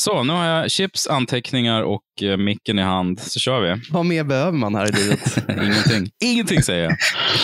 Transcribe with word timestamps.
Så, 0.00 0.22
nu 0.22 0.32
har 0.32 0.44
jag 0.44 0.70
chips, 0.70 1.06
anteckningar 1.06 1.82
och 1.82 2.22
eh, 2.22 2.36
micken 2.36 2.78
i 2.78 2.82
hand. 2.82 3.20
Så 3.20 3.40
kör 3.40 3.60
vi. 3.60 3.82
Vad 3.90 4.06
mer 4.06 4.24
behöver 4.24 4.58
man 4.58 4.74
här 4.74 4.88
i 4.88 4.92
livet? 4.92 5.38
Ingenting. 5.48 6.10
Ingenting 6.20 6.62
säger 6.62 6.84
jag. 6.84 6.96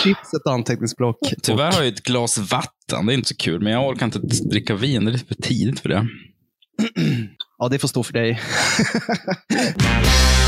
Chips, 0.03 0.33
ett 0.33 0.47
anteckningsblock. 0.47 1.17
Tyvärr 1.43 1.71
har 1.71 1.79
jag 1.79 1.87
ett 1.87 2.03
glas 2.03 2.37
vatten. 2.37 3.05
Det 3.05 3.13
är 3.13 3.15
inte 3.15 3.27
så 3.27 3.35
kul, 3.35 3.61
men 3.61 3.73
jag 3.73 3.87
orkar 3.87 4.05
inte 4.05 4.19
dricka 4.51 4.75
vin. 4.75 5.05
Det 5.05 5.11
är 5.11 5.13
lite 5.13 5.25
för 5.25 5.41
tidigt 5.41 5.79
för 5.79 5.89
det. 5.89 6.07
Ja, 7.59 7.69
det 7.69 7.79
får 7.79 7.87
stå 7.87 8.03
för 8.03 8.13
dig. 8.13 8.39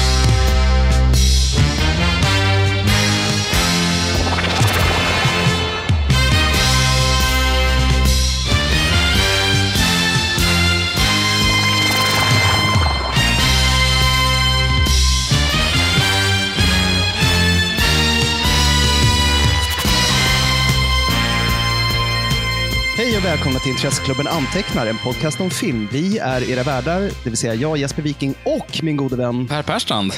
och 23.19 23.25
välkomna 23.25 23.59
till 23.59 23.71
Intresseklubben 23.71 24.27
Antecknar, 24.27 24.87
en 24.87 24.97
podcast 24.97 25.41
om 25.41 25.49
film. 25.49 25.87
Vi 25.91 26.17
är 26.17 26.49
era 26.51 26.63
värdar, 26.63 26.99
det 27.01 27.29
vill 27.29 27.37
säga 27.37 27.53
jag, 27.53 27.77
Jesper 27.77 28.01
Viking 28.01 28.35
och 28.43 28.79
min 28.83 28.97
gode 28.97 29.15
vän. 29.15 29.47
Per 29.47 29.63
Perstrand. 29.63 30.13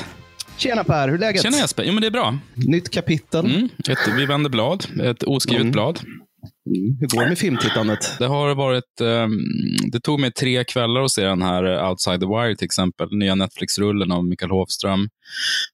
Tjena 0.58 0.84
Per, 0.84 1.08
hur 1.08 1.16
är 1.16 1.20
läget? 1.20 1.42
Tjena 1.42 1.58
Jesper. 1.58 1.84
Jo, 1.84 1.94
men 1.94 2.02
det 2.02 2.08
är 2.08 2.12
bra. 2.12 2.38
Nytt 2.54 2.90
kapitel. 2.90 3.46
Mm. 3.46 3.70
Ett, 3.90 3.98
vi 4.18 4.26
vänder 4.26 4.50
blad. 4.50 4.86
Ett 5.04 5.24
oskrivet 5.24 5.62
Mm. 5.62 5.72
blad. 5.72 6.00
Mm. 6.70 6.98
Hur 7.00 7.08
går 7.08 7.22
det 7.22 7.30
med 7.30 7.38
filmtittandet? 7.38 8.00
Det 8.20 8.26
har 8.28 8.56
varit... 8.56 9.02
ehm, 9.02 9.40
det 9.92 10.00
tog 10.00 10.20
mig 10.20 10.32
tre 10.34 10.64
kvällar 10.64 11.02
att 11.02 11.12
se 11.12 11.24
den 11.24 11.42
här 11.42 11.90
Outside 11.90 12.20
the 12.20 12.26
Wire 12.28 12.56
till 12.56 12.66
exempel. 12.66 13.08
Nya 13.12 13.36
Netflix-rullen 13.36 14.12
av 14.12 14.26
Mikael 14.26 14.52
Hofström. 14.52 15.10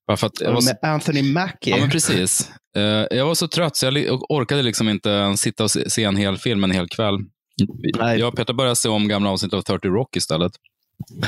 Bara 0.07 0.17
för 0.17 0.27
att 0.27 0.41
jag 0.41 0.53
var 0.53 0.61
så, 0.61 0.73
Med 0.81 0.91
Anthony 0.93 1.23
Mackie. 1.33 1.73
ja, 1.75 1.81
men 1.81 1.89
precis. 1.89 2.51
Eh, 2.77 3.17
jag 3.17 3.25
var 3.25 3.35
så 3.35 3.47
trött 3.47 3.75
så 3.77 3.85
jag 3.85 4.31
orkade 4.31 4.61
liksom 4.63 4.89
inte 4.89 5.33
sitta 5.37 5.63
och 5.63 5.71
se, 5.71 6.03
en 6.03 6.15
hel 6.17 6.37
film 6.37 6.63
en 6.63 6.71
hel 6.71 6.87
kväll. 6.89 7.17
Nej. 7.99 8.19
Jag 8.19 8.27
och 8.27 8.35
Peter 8.35 8.53
började 8.53 8.75
se 8.75 8.89
om 8.89 9.07
gamla 9.07 9.29
avsnitt 9.29 9.53
av 9.53 9.61
30 9.61 9.87
Rock 9.87 10.15
istället. 10.15 10.51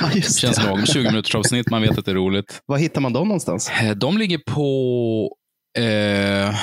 Ja, 0.02 0.12
just 0.16 0.36
Det 0.36 0.48
känns 0.48 0.64
lagom. 0.64 0.86
20 0.86 1.04
minuters 1.04 1.36
avsnitt, 1.36 1.70
man 1.70 1.82
vet 1.82 1.98
att 1.98 2.06
det 2.06 2.12
är 2.12 2.16
roligt. 2.16 2.62
Var 2.66 2.78
hittar 2.78 3.02
man 3.02 3.14
dem 3.14 3.28
någonstans? 3.28 3.70
Eh, 3.82 3.92
De 3.96 4.18
ligger 4.18 4.38
på... 4.38 5.36
Eh, 5.78 6.56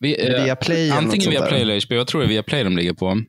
vi, 0.00 0.20
Är 0.20 0.30
det 0.30 0.44
via 0.44 0.56
Play 0.56 0.90
Antingen 0.90 1.30
via? 1.30 1.42
Play 1.46 1.62
eller 1.62 1.86
HBO. 1.86 1.94
Jag 1.96 2.06
tror 2.06 2.20
det 2.20 2.26
är 2.26 2.28
via 2.28 2.42
Play 2.42 2.64
de 2.64 2.76
ligger 2.76 2.92
på. 2.92 3.22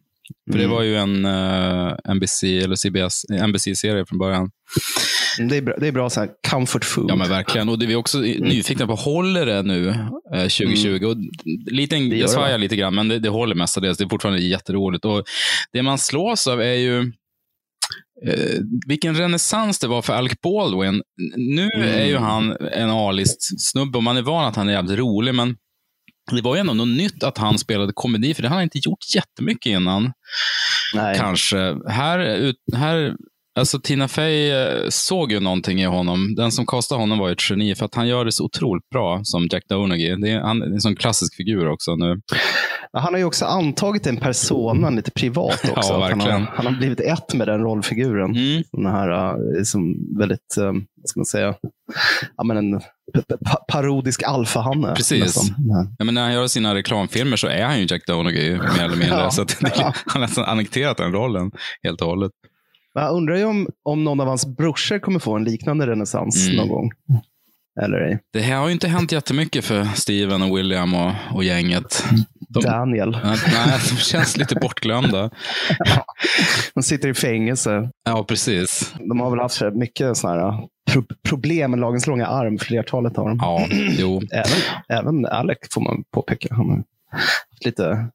För 0.51 0.57
det 0.59 0.63
Mm. 0.65 0.75
var 0.75 0.83
ju 0.83 0.95
en 0.97 1.25
eh, 1.25 2.13
NBC 2.15 2.43
eller 2.43 2.75
CBS, 2.75 3.25
NBC-serie 3.47 4.05
från 4.05 4.19
början. 4.19 4.51
Det 5.49 5.57
är 5.57 5.61
bra, 5.61 5.75
det 5.77 5.87
är 5.87 5.91
bra 5.91 6.09
så 6.09 6.19
här 6.19 6.29
comfort 6.49 6.85
food. 6.85 7.05
Ja, 7.11 7.15
men 7.15 7.29
verkligen. 7.29 7.69
Och 7.69 7.79
det 7.79 7.85
är 7.85 7.87
vi 7.87 7.95
också 7.95 8.17
nyfikna 8.19 8.87
på. 8.87 8.95
Håller 8.95 9.45
det 9.45 9.61
nu 9.63 9.89
eh, 9.89 10.41
2020? 10.41 11.05
Och 11.05 11.15
lite, 11.71 11.95
Mm. 11.95 12.09
Det 12.09 12.15
gör 12.15 12.21
jag 12.21 12.29
det, 12.29 12.33
svajar 12.33 12.51
va? 12.51 12.57
lite 12.57 12.75
grann, 12.75 12.95
men 12.95 13.07
det, 13.07 13.19
det 13.19 13.29
håller 13.29 13.55
mestadels. 13.55 13.97
Det 13.97 14.03
är 14.03 14.09
fortfarande 14.09 14.41
jätteroligt. 14.41 15.05
Och 15.05 15.23
det 15.73 15.81
man 15.83 15.97
slås 15.97 16.47
av 16.47 16.61
är 16.61 16.73
ju 16.73 16.99
eh, 18.27 18.59
vilken 18.87 19.15
renässans 19.15 19.79
det 19.79 19.87
var 19.87 20.01
för 20.01 20.13
Alec 20.13 20.33
Baldwin. 20.43 21.01
Nu 21.37 21.69
Mm. 21.75 21.87
är 21.89 22.05
ju 22.05 22.17
han 22.17 22.57
en 22.71 22.89
A-list 22.89 23.61
snubbe 23.71 23.97
och 23.97 24.03
man 24.03 24.17
är 24.17 24.21
van 24.21 24.45
att 24.45 24.55
han 24.55 24.69
är 24.69 24.73
jävligt 24.73 24.99
rolig, 24.99 25.35
men 25.35 25.55
det 26.35 26.41
var 26.41 26.55
ju 26.55 26.59
ändå 26.59 26.73
något 26.73 26.87
nytt 26.87 27.23
att 27.23 27.37
han 27.37 27.57
spelade 27.57 27.93
komedi, 27.95 28.33
för 28.33 28.41
det 28.41 28.49
har 28.49 28.55
han 28.55 28.63
inte 28.63 28.79
gjort 28.83 29.15
jättemycket 29.15 29.69
innan. 29.69 30.11
Nej. 30.95 31.17
Kanske. 31.17 31.75
Här, 31.87 32.19
ut, 32.19 32.55
här, 32.75 33.15
alltså 33.59 33.79
Tina 33.79 34.07
Fey 34.07 34.51
eh, 34.51 34.89
såg 34.89 35.31
ju 35.31 35.39
någonting 35.39 35.81
i 35.81 35.85
honom. 35.85 36.35
Den 36.35 36.51
som 36.51 36.65
kastade 36.65 37.01
honom 37.01 37.19
var 37.19 37.27
ju 37.27 37.33
ett 37.33 37.49
geni, 37.49 37.75
för 37.75 37.85
att 37.85 37.95
han 37.95 38.07
gör 38.07 38.25
det 38.25 38.31
så 38.31 38.45
otroligt 38.45 38.89
bra 38.89 39.19
som 39.23 39.47
Jack 39.51 39.63
Donaghy. 39.69 40.15
Det 40.15 40.29
är, 40.29 40.39
han 40.39 40.61
är 40.61 40.65
en 40.65 40.81
sån 40.81 40.95
klassisk 40.95 41.35
figur 41.35 41.69
också 41.69 41.95
nu. 41.95 42.21
Han 42.93 43.13
har 43.13 43.17
ju 43.17 43.25
också 43.25 43.45
antagit 43.45 44.07
en 44.07 44.17
persona 44.17 44.89
lite 44.89 45.11
privat 45.11 45.61
Ja, 45.63 45.71
också. 45.77 45.93
Att 45.93 46.09
han, 46.09 46.21
har, 46.21 46.29
han 46.29 46.65
har 46.65 46.73
blivit 46.73 46.99
ett 46.99 47.33
med 47.33 47.47
den 47.47 47.59
rollfiguren. 47.59 48.35
Mm. 48.35 48.63
Den 48.71 48.85
här 48.85 49.09
uh, 49.11 49.63
som 49.63 49.95
väldigt, 50.19 50.57
um, 50.59 50.85
vad 50.95 51.09
ska 51.09 51.19
man 51.19 51.25
säga, 51.25 51.55
ja, 52.37 52.43
men 52.43 52.57
en 52.57 52.81
parodisk 53.67 54.23
alfahanne. 54.23 54.93
Precis. 54.95 55.23
nästan. 55.23 55.55
Ja. 55.97 56.05
Men 56.05 56.13
när 56.13 56.21
han 56.21 56.33
gör 56.33 56.47
sina 56.47 56.75
reklamfilmer 56.75 57.37
så 57.37 57.47
är 57.47 57.65
han 57.65 57.79
ju 57.79 57.85
Jack 57.89 58.05
Donaghy, 58.07 58.51
mer 58.51 58.83
eller 58.83 58.97
mindre. 58.97 59.07
Ja. 59.19 59.31
Så 59.31 59.41
att 59.41 59.57
Ja. 59.61 59.69
han 59.75 59.93
har 60.05 60.19
nästan 60.19 60.45
annekterat 60.45 60.97
den 60.97 61.11
rollen 61.11 61.51
helt 61.83 62.01
och 62.01 62.07
hållet. 62.07 62.31
Men 62.95 63.03
Jag 63.03 63.13
undrar 63.13 63.35
ju 63.35 63.45
om, 63.45 63.67
om 63.83 64.03
någon 64.03 64.19
av 64.19 64.27
hans 64.27 64.57
brorsor 64.57 64.99
kommer 64.99 65.19
få 65.19 65.35
en 65.35 65.43
liknande 65.43 65.87
renässans 65.87 66.45
Mm. 66.47 66.57
någon 66.57 66.67
gång. 66.69 66.91
Eller 67.81 67.97
ej. 67.97 68.19
Det 68.33 68.39
här 68.41 68.57
har 68.57 68.67
ju 68.67 68.73
inte 68.73 68.87
hänt 68.87 69.11
jättemycket 69.11 69.65
för 69.65 69.83
Steven 69.85 70.41
och 70.41 70.57
William 70.57 70.93
och, 70.93 71.11
och 71.33 71.43
gänget. 71.43 72.03
De, 72.49 72.59
Daniel. 72.63 73.17
nej, 73.23 73.79
de 73.89 73.95
känns 73.97 74.37
lite 74.37 74.55
bortglömda. 74.61 75.29
De 76.73 76.83
sitter 76.83 77.09
i 77.09 77.13
fängelse. 77.13 77.89
Ja, 78.05 78.23
precis. 78.23 78.93
De 79.09 79.19
har 79.19 79.29
väl 79.29 79.39
haft 79.39 79.61
mycket 79.73 80.17
såna 80.17 80.33
här, 80.33 80.67
pro 80.91 81.03
problem 81.23 81.71
med 81.71 81.79
lagens 81.79 82.07
långa 82.07 82.27
arm, 82.27 82.57
flertalet 82.59 83.17
av 83.17 83.25
dem. 83.27 83.37
Ja, 83.41 83.67
jo. 83.97 84.21
Även, 84.31 84.59
även 84.89 85.25
Alec 85.25 85.57
får 85.71 85.81
man 85.81 86.03
påpeka. 86.13 86.47
Han 86.51 86.69
har 86.69 86.83
lite 87.65 88.07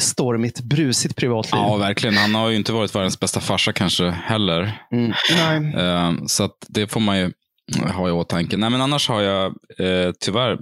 stormigt, 0.00 0.60
brusigt 0.60 1.16
privatliv. 1.16 1.60
Ja, 1.60 1.76
verkligen. 1.76 2.16
Han 2.16 2.34
har 2.34 2.48
ju 2.48 2.56
inte 2.56 2.72
varit 2.72 2.94
världens 2.94 3.20
bästa 3.20 3.40
farsa 3.40 3.72
kanske 3.72 4.10
heller. 4.10 4.82
Mm. 4.92 5.12
Nej. 5.36 5.74
Eh, 5.84 6.12
Så 6.26 6.48
det 6.68 6.86
får 6.92 7.00
man 7.00 7.18
ju 7.18 7.32
ha 7.94 8.08
i 8.08 8.12
åtanke. 8.12 8.56
Nej, 8.56 8.70
men 8.70 8.80
annars 8.80 9.08
har 9.08 9.20
jag 9.22 9.46
eh, 9.78 10.12
tyvärr 10.20 10.58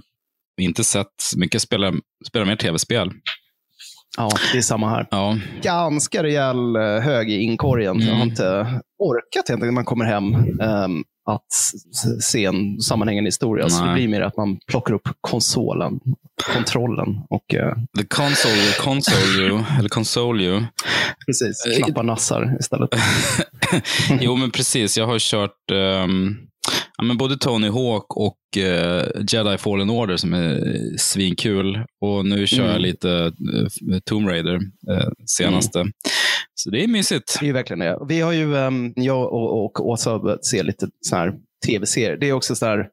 inte 0.63 0.83
sett 0.83 1.07
mycket. 1.37 1.61
Spela, 1.61 1.93
spela 2.27 2.45
mer 2.45 2.55
tv-spel. 2.55 3.11
Ja, 4.17 4.29
det 4.51 4.57
är 4.57 4.61
samma 4.61 4.89
här. 4.89 5.07
Ja, 5.11 5.37
Ganska 5.61 6.23
rejäl 6.23 6.75
eh, 6.75 6.81
hög 6.81 7.29
i 7.29 7.37
inkorgen. 7.41 7.99
Jag 7.99 8.07
har 8.07 8.15
Mm. 8.15 8.27
inte 8.29 8.81
orkat 8.99 9.59
när 9.59 9.71
man 9.71 9.85
kommer 9.85 10.05
hem 10.05 10.33
ehm, 10.61 11.03
att 11.29 11.51
se 12.23 12.45
en 12.45 12.79
sammanhängande 12.81 13.27
historia. 13.27 13.69
Så 13.69 13.79
det 13.79 13.85
Nej. 13.85 13.95
blir 13.95 14.07
mer 14.07 14.21
att 14.21 14.37
man 14.37 14.57
plockar 14.67 14.93
upp 14.93 15.07
konsolen, 15.21 15.99
kontrollen 16.53 17.07
och 17.29 17.53
eh, 17.53 17.73
the 17.97 18.05
console, 18.05 18.71
console 18.79 19.41
you, 19.47 19.63
eller 19.79 19.89
console 19.89 20.43
you. 20.43 20.63
precis, 21.25 21.63
knappar 21.77 22.03
nassar 22.03 22.57
istället. 22.59 22.89
Jo, 24.21 24.35
men 24.35 24.51
precis. 24.51 24.97
Jag 24.97 25.07
har 25.07 25.19
kört 25.19 25.71
ehm, 25.71 26.35
ja, 26.97 27.03
men 27.03 27.17
både 27.17 27.37
Tony 27.37 27.69
Hawk 27.69 28.17
och 28.17 28.57
eh, 28.57 29.05
Jedi 29.31 29.57
Fallen 29.57 29.89
Order 29.89 30.17
som 30.17 30.33
är 30.33 30.59
svinkul. 30.97 31.79
Och 32.01 32.25
nu 32.25 32.47
kör 32.47 32.57
jag 32.63 32.69
Mm. 32.69 32.81
lite 32.81 33.31
eh, 33.93 33.99
Tomb 34.05 34.27
Raider 34.29 34.55
eh, 34.91 35.09
senaste. 35.25 35.85
Så 36.55 36.69
det 36.69 36.83
är 36.83 36.87
mysigt. 36.87 37.37
Det 37.39 37.49
är 37.49 37.53
verkligen 37.53 37.79
det. 37.79 37.97
Vi 38.07 38.21
har 38.21 38.31
ju, 38.31 38.57
ehm, 38.57 38.93
jag 38.95 39.33
och, 39.33 39.65
och 39.65 39.87
Åsa 39.89 40.19
börjat 40.19 40.45
se 40.45 40.63
lite 40.63 40.87
så 41.01 41.15
här 41.15 41.33
tv-serier. 41.65 42.17
Det 42.17 42.29
är 42.29 42.33
också 42.33 42.55
så 42.55 42.65
här 42.65 42.87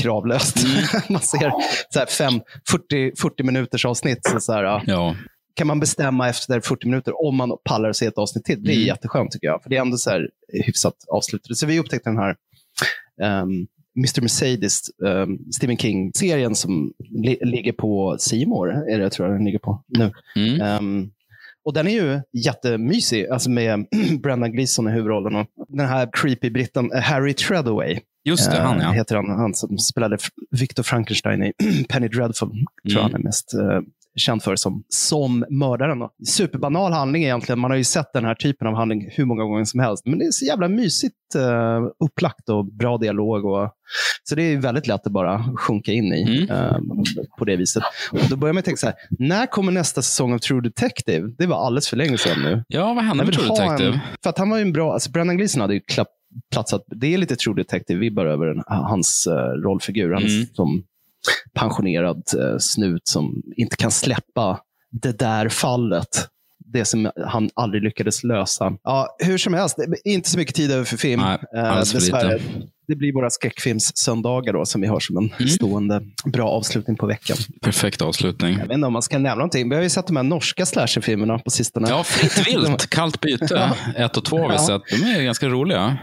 kravlöst. 0.00 0.64
Mm. 0.64 0.76
man 1.08 1.22
ser 1.22 1.52
så 1.90 1.98
här 1.98 2.06
fem, 2.06 2.40
40, 2.70 3.12
40 3.22 3.42
minuters 3.42 3.84
avsnitt. 3.84 4.18
Så 4.32 4.40
så 4.40 4.52
här, 4.52 4.82
Ja, 4.86 5.16
kan 5.54 5.66
man 5.66 5.80
bestämma 5.80 6.28
efter 6.28 6.60
40 6.60 6.86
minuter 6.88 7.26
om 7.26 7.36
man 7.36 7.50
pallar 7.64 7.88
att 7.90 7.96
se 7.96 8.06
ett 8.06 8.18
avsnitt 8.18 8.44
till. 8.44 8.62
Det 8.64 8.70
är 8.72 8.74
Mm. 8.76 8.86
jätteskönt 8.86 9.30
tycker 9.30 9.46
jag. 9.46 9.62
För 9.62 9.70
det 9.70 9.76
är 9.76 9.80
ändå 9.80 9.96
så 9.96 10.10
här 10.10 10.28
hyfsat 10.66 10.94
avslutat. 11.08 11.56
Så 11.56 11.66
vi 11.66 11.78
upptäckte 11.78 12.10
den 12.10 12.18
här 12.18 12.36
um, 13.22 13.66
Mr. 13.98 14.20
Mercedes, 14.20 14.80
um, 14.98 15.38
Stephen 15.52 15.76
King-serien 15.76 16.54
som 16.54 16.92
li- 17.24 17.38
ligger 17.44 17.72
på 17.72 18.16
Seymour 18.18 18.68
är 18.90 18.98
det 18.98 19.10
tror 19.10 19.28
jag 19.28 19.36
den 19.38 19.44
ligger 19.44 19.58
på 19.58 19.82
nu. 19.88 20.12
mm. 20.36 20.60
Ehm, 20.60 21.10
och 21.64 21.72
den 21.72 21.86
är 21.86 21.90
ju 21.90 22.20
jättemysig, 22.32 23.26
alltså 23.26 23.50
med 23.50 23.86
Brendan 24.22 24.52
Gleeson 24.52 24.88
i 24.88 24.90
huvudrollen. 24.90 25.36
Och 25.36 25.46
den 25.68 25.86
här 25.88 26.08
creepy 26.12 26.50
britten 26.50 26.92
eh, 26.92 27.00
Harry 27.00 27.34
Treadaway 27.34 27.98
just 28.24 28.50
det. 28.50 28.58
Han 28.60 28.80
ja. 28.80 28.90
heter 28.92 29.16
han, 29.16 29.28
han 29.30 29.54
som 29.54 29.78
spelade 29.78 30.18
Victor 30.50 30.82
Frankenstein 30.82 31.42
i 31.42 31.52
Penny 31.88 32.08
Dreadful. 32.08 32.48
Tror 32.90 33.00
Mm. 33.00 33.02
han 33.02 33.14
är 33.14 33.24
mest 33.24 33.54
eh, 33.54 33.80
känd 34.16 34.42
för 34.42 34.56
som, 34.56 34.84
som 34.88 35.44
mördaren. 35.50 35.98
Då. 35.98 36.10
Superbanal 36.28 36.92
handling 36.92 37.24
egentligen. 37.24 37.58
Man 37.58 37.70
har 37.70 37.78
ju 37.78 37.84
sett 37.84 38.12
den 38.12 38.24
här 38.24 38.34
typen 38.34 38.66
av 38.68 38.74
handling 38.74 39.08
hur 39.12 39.24
många 39.24 39.42
gånger 39.44 39.64
som 39.64 39.80
helst. 39.80 40.06
Men 40.06 40.18
det 40.18 40.24
är 40.24 40.30
så 40.30 40.44
jävla 40.44 40.68
mysigt 40.68 41.14
uh, 41.36 42.04
upplagt 42.04 42.48
och 42.48 42.64
bra 42.72 42.98
dialog. 42.98 43.44
Och, 43.44 43.70
så 44.24 44.34
det 44.34 44.42
är 44.42 44.56
väldigt 44.56 44.86
lätt 44.86 45.06
att 45.06 45.12
bara 45.12 45.44
sjunka 45.56 45.92
in 45.92 46.04
i 46.12 46.22
Mm. 46.22 46.50
eh, 46.50 46.76
på 47.38 47.44
det 47.44 47.56
viset. 47.56 47.82
Och 48.12 48.18
då 48.30 48.36
börjar 48.36 48.52
man 48.52 48.62
tänka 48.62 48.76
så 48.78 48.86
här, 48.86 48.94
när 49.18 49.46
kommer 49.46 49.72
nästa 49.72 50.02
säsong 50.02 50.32
av 50.34 50.38
True 50.38 50.60
Detective? 50.60 51.28
Det 51.38 51.46
var 51.46 51.66
alldeles 51.66 51.88
för 51.88 51.96
länge 51.96 52.18
sedan 52.18 52.42
nu. 52.42 52.64
Ja, 52.68 52.94
vad 52.94 53.04
hände 53.04 53.24
med 53.24 53.34
True 53.34 53.48
Detective? 53.48 53.92
En, 53.92 53.98
för 54.22 54.30
att 54.30 54.38
han 54.38 54.50
var 54.50 54.56
ju 54.56 54.62
en 54.62 54.72
bra, 54.72 54.92
alltså 54.92 55.10
Brendan 55.10 55.36
Gleeson 55.36 55.60
hade 55.60 55.74
ju 55.74 55.80
klapp, 55.80 56.08
platsat, 56.52 56.84
det 56.86 57.14
är 57.14 57.18
lite 57.18 57.36
True 57.36 57.54
Detective-vibbar 57.62 58.24
över 58.26 58.46
den, 58.46 58.62
hans 58.66 59.28
uh, 59.30 59.34
rollfigur. 59.62 60.12
Han 60.12 60.22
Mm. 60.22 60.46
som 60.52 60.82
pensionerad 61.54 62.16
eh, 62.38 62.58
snut 62.58 63.02
som 63.08 63.42
inte 63.56 63.76
kan 63.76 63.90
släppa 63.90 64.60
det 65.02 65.18
där 65.18 65.48
fallet. 65.48 66.28
det 66.72 66.84
som 66.84 67.10
han 67.26 67.50
aldrig 67.54 67.82
lyckades 67.82 68.24
lösa. 68.24 68.72
Ja, 68.82 69.16
hur 69.18 69.38
som 69.38 69.54
helst, 69.54 69.76
det 69.76 70.10
är 70.10 70.14
inte 70.14 70.30
så 70.30 70.38
mycket 70.38 70.54
tid 70.54 70.70
över 70.70 70.84
för 70.84 70.96
film. 70.96 71.20
Nej, 71.20 71.38
eh, 71.64 71.76
dessvärre. 71.78 72.38
Det 72.88 72.96
blir 72.96 73.12
våra 73.14 73.30
skräckfilmssöndagar 73.30 74.52
då, 74.52 74.64
som 74.66 74.80
vi 74.80 74.86
har 74.86 75.00
som 75.00 75.16
en 75.16 75.30
Mm. 75.38 75.48
stående 75.48 76.00
bra 76.24 76.48
avslutning 76.48 76.96
på 76.96 77.06
veckan. 77.06 77.36
Perfekt 77.62 78.02
avslutning. 78.02 78.52
Jag 78.58 78.66
vet 78.66 78.72
inte 78.74 78.86
om 78.86 78.92
man 78.92 79.02
ska 79.02 79.16
nämna 79.18 79.34
någonting. 79.34 79.68
Vi 79.68 79.74
har 79.76 79.82
ju 79.82 79.88
sett 79.90 80.06
de 80.06 80.16
här 80.16 80.22
norska 80.22 80.66
slasherfilmerna 80.66 81.38
på 81.38 81.50
sistone. 81.50 81.88
Ja, 81.88 82.04
Fritt 82.04 82.46
vilt, 82.48 82.86
kallt 82.90 83.20
byte. 83.20 83.72
Ett 83.96 84.16
och 84.16 84.24
två 84.24 84.38
har 84.38 84.48
vi 84.48 84.54
Ja. 84.54 84.66
sett. 84.66 85.00
De 85.00 85.06
är 85.06 85.22
ganska 85.22 85.48
roliga. 85.48 85.98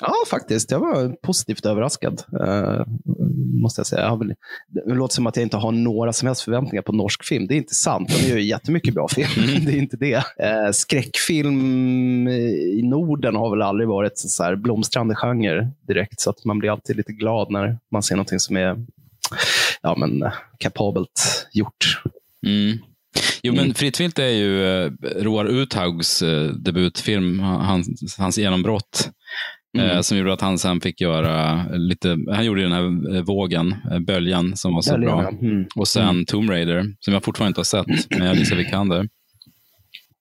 Ja, 0.00 0.14
faktiskt. 0.30 0.70
Jag 0.70 0.78
var 0.78 1.08
positivt 1.22 1.66
överraskad. 1.66 2.22
eh, 2.46 2.84
måste 3.62 3.80
jag 3.80 3.86
säga. 3.86 4.02
Jag 4.02 4.18
väl, 4.18 4.34
det 4.68 4.94
låter 4.94 5.14
som 5.14 5.26
att 5.26 5.36
jag 5.36 5.42
inte 5.42 5.56
har 5.56 5.72
några 5.72 6.12
som 6.12 6.26
helst 6.26 6.42
förväntningar 6.42 6.82
på 6.82 6.92
norsk 6.92 7.24
film. 7.24 7.46
Det 7.46 7.54
är 7.54 7.56
inte 7.56 7.74
sant. 7.74 8.08
De 8.08 8.28
gör 8.28 8.36
ju 8.36 8.44
jättemycket 8.44 8.94
bra 8.94 9.08
film. 9.08 9.48
Mm. 9.48 9.64
det 9.64 9.72
är 9.72 9.78
inte 9.78 9.96
det. 9.96 10.14
Eh, 10.14 10.70
skräckfilm 10.72 12.28
i 12.28 12.80
Norden 12.84 13.36
har 13.36 13.50
väl 13.50 13.62
aldrig 13.62 13.88
varit 13.88 14.18
så 14.18 14.42
här 14.42 14.56
blomstrande 14.56 15.14
genre 15.14 15.70
direkt. 15.88 16.20
Så 16.20 16.30
att 16.30 16.44
man 16.44 16.58
blir 16.58 16.70
alltid 16.70 16.96
lite 16.96 17.12
glad 17.12 17.50
när 17.50 17.78
man 17.92 18.02
ser 18.02 18.16
någonting 18.16 18.38
som 18.40 18.56
är 18.56 18.86
ja, 19.82 19.96
men, 19.96 20.30
kapabelt 20.58 21.46
gjort. 21.52 22.02
Mm. 22.46 22.78
Jo, 23.42 23.52
men 23.52 23.64
Mm. 23.64 23.74
Fritt 23.74 24.00
vilt 24.00 24.18
är 24.18 24.28
ju 24.28 24.64
eh, 24.84 24.90
Roar 25.16 25.44
Uthaugs 25.44 26.22
eh, 26.22 26.48
debutfilm, 26.48 27.38
hans, 27.40 28.16
hans 28.18 28.38
genombrott. 28.38 29.10
Mm. 29.78 29.90
Eh, 29.90 30.00
som 30.00 30.18
gjorde 30.18 30.32
att 30.32 30.40
han 30.40 30.58
sen 30.58 30.80
fick 30.80 31.00
göra 31.00 31.64
lite, 31.72 32.18
han 32.30 32.44
gjorde 32.44 32.62
den 32.62 32.72
här 32.72 33.16
eh, 33.16 33.22
vågen, 33.22 33.74
eh, 33.92 33.98
böljan, 33.98 34.56
som 34.56 34.74
var 34.74 34.82
så 34.82 34.92
Väldigt 34.92 35.10
bra. 35.10 35.28
Mm. 35.28 35.66
Och 35.76 35.88
sen 35.88 36.24
Tomb 36.24 36.50
Raider, 36.50 36.94
som 37.00 37.14
jag 37.14 37.24
fortfarande 37.24 37.48
inte 37.48 37.58
har 37.58 37.84
sett, 37.84 38.10
men 38.10 38.26
jag 38.26 38.36
gissar 38.36 38.56
vi 38.56 38.64
kan 38.64 38.88
det. 38.88 39.08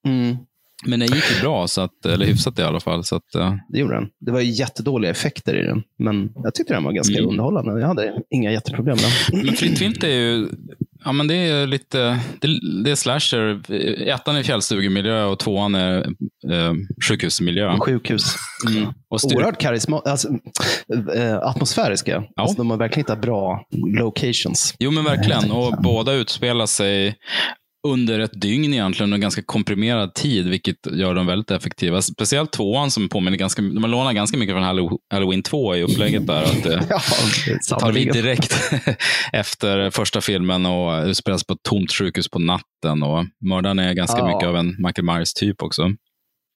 Mm. 0.07 0.37
Men 0.85 0.99
det 0.99 1.05
gick 1.05 1.35
ju 1.35 1.41
bra, 1.41 1.67
så 1.67 1.81
att, 1.81 2.05
eller 2.05 2.25
hyfsat 2.25 2.59
i 2.59 2.61
alla 2.61 2.79
fall. 2.79 3.03
Så 3.03 3.15
att, 3.15 3.35
eh, 3.35 3.55
Det 3.69 3.79
gjorde 3.79 3.95
den. 3.95 4.07
Det 4.19 4.31
var 4.31 4.39
ju 4.41 4.51
jättedåliga 4.51 5.11
effekter 5.11 5.55
i 5.55 5.63
den, 5.65 5.83
men 5.99 6.31
jag 6.35 6.53
tyckte 6.55 6.73
den 6.73 6.83
var 6.83 6.91
ganska 6.91 7.17
Mm. 7.17 7.29
underhållande. 7.29 7.79
Jag 7.79 7.87
hade 7.87 8.13
inga 8.29 8.51
jätteproblem 8.51 8.97
med 8.97 9.11
den. 9.31 9.45
Men 9.45 9.55
Fritt 9.55 9.81
vilt 9.81 10.03
är 10.03 10.07
ju, 10.09 10.47
ja 11.05 11.11
men 11.11 11.27
det 11.27 11.35
är 11.35 11.67
lite, 11.67 12.19
det, 12.41 12.47
det 12.83 12.91
är 12.91 12.95
slasher. 12.95 13.61
Ettan 14.09 14.35
är 14.35 14.43
fjällstugemiljö 14.43 15.23
och 15.23 15.39
tvåan 15.39 15.75
är 15.75 15.97
eh, 16.51 16.73
sjukhusmiljö. 17.07 17.77
Sjukhus. 17.79 18.35
Mm. 18.67 18.93
Och 19.09 19.21
styr- 19.21 19.35
Oerhört 19.35 19.61
karisma, 19.61 19.99
alltså, 20.05 20.27
äh, 21.15 21.37
atmosfäriska. 21.37 22.23
Alltså, 22.35 22.57
de 22.57 22.69
har 22.69 22.77
verkligen 22.77 22.99
hittat 23.05 23.21
bra 23.21 23.65
locations. 23.99 24.75
Jo, 24.79 24.91
men 24.91 25.03
verkligen. 25.03 25.51
Och 25.51 25.73
båda 25.83 26.13
utspelar 26.13 26.65
sig 26.65 27.15
under 27.87 28.19
ett 28.19 28.41
dygn 28.41 28.73
egentligen, 28.73 29.13
en 29.13 29.21
ganska 29.21 29.41
komprimerad 29.43 30.13
tid, 30.13 30.47
vilket 30.47 30.75
gör 30.91 31.15
dem 31.15 31.25
väldigt 31.27 31.51
effektiva. 31.51 32.01
Speciellt 32.01 32.51
tvåan 32.51 32.91
som 32.91 33.09
påminner 33.09 33.37
ganska, 33.37 33.61
de 33.61 33.83
har 33.83 33.89
lånat 33.89 34.15
ganska 34.15 34.37
mycket 34.37 34.53
från 34.55 34.63
Hallow- 34.63 34.97
Halloween 35.13 35.43
2 35.43 35.75
i 35.75 35.83
upplägget 35.83 36.27
där. 36.27 36.43
Att 36.43 36.63
det 36.63 36.87
Ja, 37.69 37.79
tar 37.79 37.91
vid 37.91 38.13
direkt 38.13 38.73
efter 39.33 39.89
första 39.89 40.21
filmen 40.21 40.65
och 40.65 41.05
utspelas 41.07 41.43
på 41.43 41.53
ett 41.53 41.63
tomt 41.63 41.91
sjukhus 41.93 42.29
på 42.29 42.39
natten. 42.39 43.03
Och 43.03 43.25
mördaren 43.45 43.79
är 43.79 43.93
ganska 43.93 44.17
Ja. 44.17 44.27
mycket 44.27 44.47
av 44.47 44.55
en 44.55 44.75
Michael 44.79 45.05
Myers-typ 45.05 45.63
också. 45.63 45.81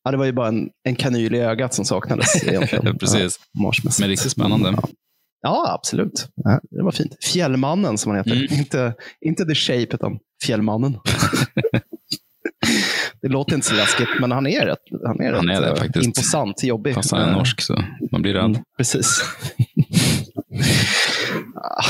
Ja, 0.04 0.12
det 0.12 0.18
var 0.18 0.26
ju 0.26 0.32
bara 0.34 0.48
en, 0.48 0.70
en 0.88 0.96
kanyl 0.96 1.36
i 1.36 1.40
ögat 1.40 1.74
som 1.74 1.86
saknades 1.86 2.44
egentligen. 2.48 2.98
Precis. 3.00 3.40
Ja. 3.54 3.72
Men 4.00 4.10
riktigt 4.10 4.32
spännande. 4.32 4.70
Ja. 4.78 4.88
Ja, 5.42 5.74
absolut. 5.80 6.28
Det 6.72 6.84
var 6.84 6.92
fint. 6.92 7.12
Fjällmannen 7.34 7.98
som 7.98 8.10
han 8.12 8.18
heter. 8.18 8.32
Mm. 8.32 8.60
Inte, 8.60 8.94
inte 9.26 9.46
The 9.46 9.56
Shape, 9.56 9.96
utan 9.96 10.20
Fjällmannen. 10.44 10.98
det 13.22 13.28
låter 13.28 13.56
inte 13.56 13.68
så 13.68 13.76
läskigt, 13.76 14.08
men 14.20 14.32
han 14.32 14.48
är 14.48 14.66
rätt, 14.66 14.78
han 15.06 15.20
är 15.22 15.34
Han 15.34 15.48
rätt 15.48 15.58
är 15.58 15.62
det 15.62 15.70
eh, 15.70 15.76
faktiskt. 15.76 16.06
imposant, 16.06 16.64
jobbig. 16.64 16.94
Fast 16.96 17.12
han 17.12 17.30
är 17.30 17.34
norsk 17.34 17.62
så 17.62 17.84
man 18.12 18.22
blir 18.22 18.34
rädd. 18.34 18.46
Mm, 18.46 18.62
precis. 18.78 19.08
ah, 21.56 21.84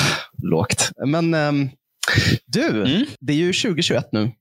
lågt. 0.43 0.91
Men 1.05 1.33
ehm, 1.33 1.69
du, 2.45 2.67
Mm. 2.67 3.05
det 3.19 3.33
är 3.33 3.37
ju 3.37 3.53
2021 3.53 4.05
nu. 4.11 4.31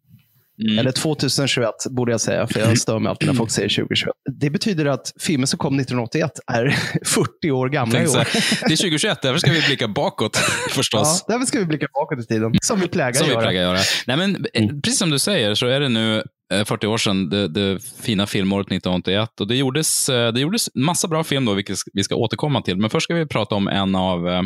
Mm. 0.62 0.78
Eller 0.78 0.92
2021 0.92 1.70
borde 1.90 2.12
jag 2.12 2.20
säga, 2.20 2.46
för 2.46 2.60
jag 2.60 2.78
stör 2.84 2.98
mig 2.98 3.10
alltid 3.10 3.28
när 3.28 3.34
folk 3.34 3.50
säger 3.50 3.68
2021. 3.68 4.12
Det 4.40 4.50
betyder 4.50 4.86
att 4.86 5.12
filmen 5.20 5.46
som 5.46 5.58
kom 5.58 5.74
1981 5.80 6.30
är 6.52 6.68
40 7.04 7.50
år 7.50 7.68
gamla 7.68 7.98
i 8.02 8.06
år. 8.06 8.20
Exakt. 8.20 8.32
Det 8.60 8.72
är 8.72 8.76
2021, 8.76 9.18
därför 9.22 9.38
ska 9.38 9.52
vi 9.52 9.62
blicka 9.66 9.88
bakåt 9.88 10.36
förstås. 10.70 11.24
Ja, 11.28 11.34
därför 11.34 11.46
ska 11.46 11.58
vi 11.58 11.64
blicka 11.64 11.86
bakåt 11.94 12.24
i 12.24 12.26
tiden, 12.26 12.52
som 12.62 12.80
vi 12.80 12.88
plägar 12.88 13.12
Som 13.12 13.26
vi 13.26 13.32
göra. 13.32 13.42
plägar 13.42 13.62
göra. 13.62 13.78
Nej, 14.06 14.16
men, 14.16 14.36
eh, 14.54 14.62
Mm. 14.64 14.82
Precis 14.82 14.98
som 14.98 15.10
du 15.10 15.18
säger 15.18 15.54
så 15.54 15.66
är 15.66 15.80
det 15.80 15.88
nu 15.88 16.22
eh, 16.52 16.64
40 16.64 16.86
år 16.86 16.98
sedan 16.98 17.28
det, 17.30 17.48
det 17.48 17.78
fina 18.02 18.26
filmåret 18.26 18.66
1981. 18.66 19.40
Och 19.40 19.48
det 19.48 19.56
gjordes, 19.56 20.08
eh, 20.08 20.32
det 20.32 20.40
gjordes 20.40 20.68
massa 20.74 21.08
bra 21.08 21.24
film 21.24 21.44
då, 21.44 21.54
vilket 21.54 21.78
vi 21.92 22.04
ska 22.04 22.14
återkomma 22.14 22.62
till. 22.62 22.76
Men 22.76 22.90
först 22.90 23.04
ska 23.04 23.14
vi 23.14 23.26
prata 23.26 23.54
om 23.54 23.68
en 23.68 23.94
av 23.96 24.28
eh, 24.28 24.42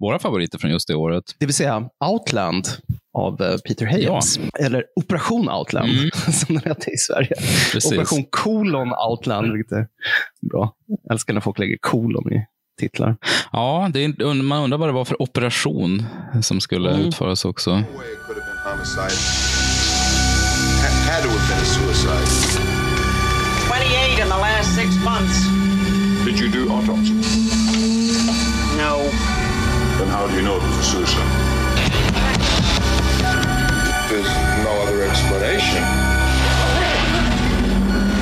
våra 0.00 0.18
favoriter 0.18 0.58
från 0.58 0.70
just 0.70 0.88
det 0.88 0.94
året. 0.94 1.24
Det 1.38 1.46
vill 1.46 1.54
säga 1.54 1.82
Outland 2.10 2.68
av 3.14 3.42
eh, 3.42 3.56
Peter 3.68 3.86
Hayes. 3.86 4.38
Eller 4.60 4.84
Operation 4.96 5.48
Outland, 5.48 5.88
Mm. 5.90 6.10
som 6.32 6.54
den 6.54 6.64
hette 6.64 6.90
i 6.90 6.96
Sverige. 6.96 7.34
Precis. 7.72 7.92
Operation 7.92 8.24
kolon 8.30 8.92
Outland, 9.08 9.52
vilket 9.52 9.72
är 9.72 9.86
bra. 10.50 10.74
Jag 10.86 11.12
älskar 11.12 11.34
när 11.34 11.40
folk 11.40 11.58
lägger 11.58 11.76
kolon 11.80 12.32
i 12.32 12.46
titlar. 12.80 13.16
Ja, 13.52 13.90
det 13.92 14.04
är, 14.04 14.42
man 14.42 14.62
undrar 14.64 14.78
vad 14.78 14.88
det 14.88 14.92
var 14.92 15.04
för 15.04 15.22
operation 15.22 16.02
som 16.42 16.60
skulle 16.60 16.90
Mm. 16.90 17.06
utföras 17.06 17.44
också. 17.44 17.70
way 17.70 17.80
it 17.80 17.86
could 18.26 18.38
have 18.42 18.52
been 18.52 18.72
homicide. 18.72 19.18
Ha- 20.82 21.12
had 21.12 21.22
to 21.22 21.28
have 21.28 21.48
been 21.48 21.62
a 21.62 21.64
suicide. 21.64 22.28
28 23.68 24.22
in 24.22 24.28
the 24.28 24.40
last 24.48 24.74
six 24.76 24.88
months. 25.04 25.36
Did 26.24 26.40
you 26.40 26.48
do 26.66 26.72
autopsy? 26.74 27.12
No. 28.78 28.94
Then 29.98 30.08
how 30.08 30.26
do 30.28 30.34
you 30.34 30.42
know 30.42 30.56
it 30.56 30.62
was 30.62 30.78
a 30.78 30.82
suicide? 30.82 31.51
Explanation. 35.12 35.82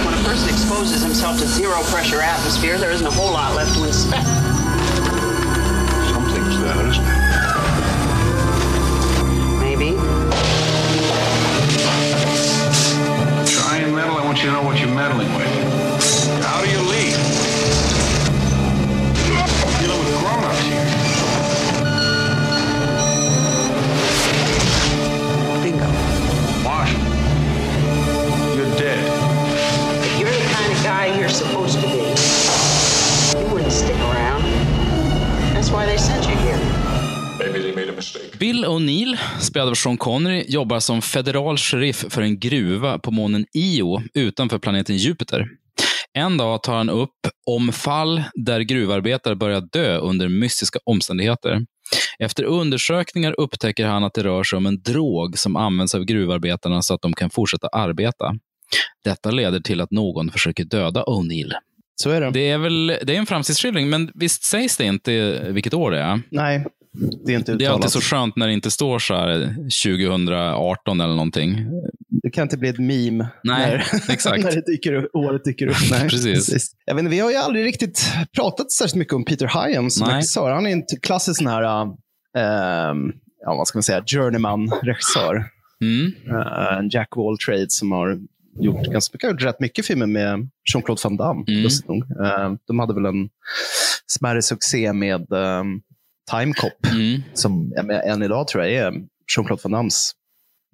When 0.04 0.12
a 0.12 0.22
person 0.24 0.48
exposes 0.48 1.02
himself 1.04 1.38
to 1.38 1.46
zero 1.46 1.80
pressure 1.84 2.20
atmosphere, 2.20 2.78
there 2.78 2.90
isn't 2.90 3.06
a 3.06 3.10
whole 3.12 3.32
lot 3.32 3.54
left 3.54 3.74
to 3.76 3.84
inspect. 3.84 4.26
Something's 6.10 6.58
there, 6.60 6.86
isn't 6.90 7.04
it? 7.06 7.20
Maybe. 9.60 9.94
Try 13.46 13.76
and 13.84 13.94
meddle. 13.94 14.16
I 14.16 14.24
want 14.24 14.42
you 14.42 14.46
to 14.46 14.52
know 14.52 14.62
what 14.62 14.80
you're 14.80 14.92
meddling 14.92 15.32
with. 15.36 15.79
Supposed 31.30 31.80
to 31.80 31.86
be, 31.86 31.96
you 33.38 33.54
wouldn't 33.54 33.72
stick 33.72 33.96
around. 33.96 34.44
That's 35.54 35.70
why 35.70 35.86
they 35.86 35.98
sent 35.98 36.24
you 36.24 36.36
here. 36.36 36.58
Bill 38.38 38.64
O'Neill, 38.64 39.16
spelad 39.40 39.68
av 39.68 39.74
Sean 39.74 39.96
Connery, 39.96 40.44
jobbar 40.48 40.80
som 40.80 41.02
federal 41.02 41.56
sheriff 41.56 42.04
för 42.08 42.22
en 42.22 42.38
gruva 42.38 42.98
på 42.98 43.10
månen 43.10 43.46
Io 43.54 44.02
utanför 44.14 44.58
planeten 44.58 44.96
Jupiter. 44.96 45.46
En 46.12 46.36
dag 46.36 46.62
tar 46.62 46.74
han 46.76 46.90
upp 46.90 47.18
om 47.46 47.72
fall 47.72 48.22
där 48.34 48.60
gruvarbetare 48.60 49.36
börjar 49.36 49.60
dö 49.72 49.98
under 49.98 50.28
mystiska 50.28 50.78
omständigheter. 50.84 51.66
Efter 52.18 52.44
undersökningar 52.44 53.40
upptäcker 53.40 53.86
han 53.86 54.04
att 54.04 54.14
det 54.14 54.24
rör 54.24 54.44
sig 54.44 54.56
om 54.56 54.66
en 54.66 54.82
drog 54.82 55.38
som 55.38 55.56
används 55.56 55.94
av 55.94 56.04
gruvarbetarna 56.04 56.82
så 56.82 56.94
att 56.94 57.02
de 57.02 57.12
kan 57.12 57.30
fortsätta 57.30 57.68
arbeta. 57.68 58.34
Detta 59.04 59.30
leder 59.30 59.60
till 59.60 59.80
att 59.80 59.90
någon 59.90 60.30
försöker 60.30 60.64
döda 60.64 61.04
O'Neill. 61.04 61.52
Så 62.02 62.10
är 62.10 62.20
det. 62.20 62.30
Det 62.30 62.50
är 62.50 62.58
väl 62.58 62.86
det 62.86 63.14
är 63.14 63.18
en 63.18 63.26
framtidsskildring, 63.26 63.90
men 63.90 64.10
visst 64.14 64.42
sägs 64.44 64.76
det 64.76 64.84
inte 64.84 65.42
vilket 65.50 65.74
år 65.74 65.90
det 65.90 65.98
är? 65.98 66.20
Nej, 66.30 66.66
det 67.26 67.32
är 67.32 67.36
inte 67.36 67.52
Det 67.52 67.64
är 67.64 67.66
uttalat. 67.66 67.74
alltid 67.84 67.90
så 67.90 68.00
skönt 68.00 68.36
när 68.36 68.46
det 68.46 68.52
inte 68.52 68.70
står 68.70 68.98
så 68.98 69.14
här 69.14 69.46
2018 69.84 71.00
eller 71.00 71.14
någonting. 71.14 71.56
Det 72.22 72.30
kan 72.30 72.42
inte 72.42 72.56
bli 72.56 72.68
ett 72.68 72.78
meme 72.78 73.28
Nej, 73.44 73.70
när, 73.70 73.76
exakt. 74.12 74.44
när 74.44 74.52
det 74.52 74.66
dyker 74.66 74.92
upp, 74.92 75.10
året 75.14 75.44
dyker 75.44 75.66
upp. 75.66 75.76
Nej, 75.90 76.00
Precis. 76.08 76.70
Jag 76.84 76.94
vet 76.94 77.04
vi 77.04 77.18
har 77.18 77.30
ju 77.30 77.36
aldrig 77.36 77.64
riktigt 77.64 78.12
pratat 78.36 78.72
särskilt 78.72 78.98
mycket 78.98 79.14
om 79.14 79.24
Peter 79.24 79.68
Hyams. 79.68 80.00
Han 80.34 80.66
är 80.66 80.70
en 80.70 80.82
klassisk 81.02 81.38
sån 81.38 81.46
här, 81.46 81.62
äh, 81.62 82.94
ja, 83.44 83.54
vad 83.56 83.68
ska 83.68 83.76
man 83.76 83.82
säga, 83.82 84.02
journeyman-regissör. 84.06 85.44
Mm. 85.82 86.12
Uh, 86.36 86.88
Jack 86.90 87.16
of 87.16 87.26
all 87.28 87.38
trades 87.38 87.76
som 87.78 87.92
har 87.92 88.18
gjort 88.60 88.86
ganska 88.86 89.18
mycket, 89.28 89.42
rätt 89.44 89.60
mycket 89.60 89.86
filmer 89.86 90.06
med 90.06 90.48
Jean-Claude 90.74 91.00
Van 91.04 91.16
Damme. 91.16 91.44
Mm. 91.48 91.68
nog. 91.88 92.02
Eh, 92.26 92.52
de 92.66 92.78
hade 92.78 92.94
väl 92.94 93.04
en 93.06 93.28
smärre 94.06 94.42
succé 94.42 94.92
med 94.92 95.32
um, 95.32 95.82
Time 96.30 96.52
Cop, 96.52 96.86
Mm. 96.92 97.22
som 97.34 97.72
ja, 97.76 97.82
än 98.02 98.22
idag 98.22 98.48
tror 98.48 98.64
jag 98.64 98.72
är 98.74 98.92
Jean-Claude 99.36 99.60
Van 99.64 99.72
Dammes 99.72 100.10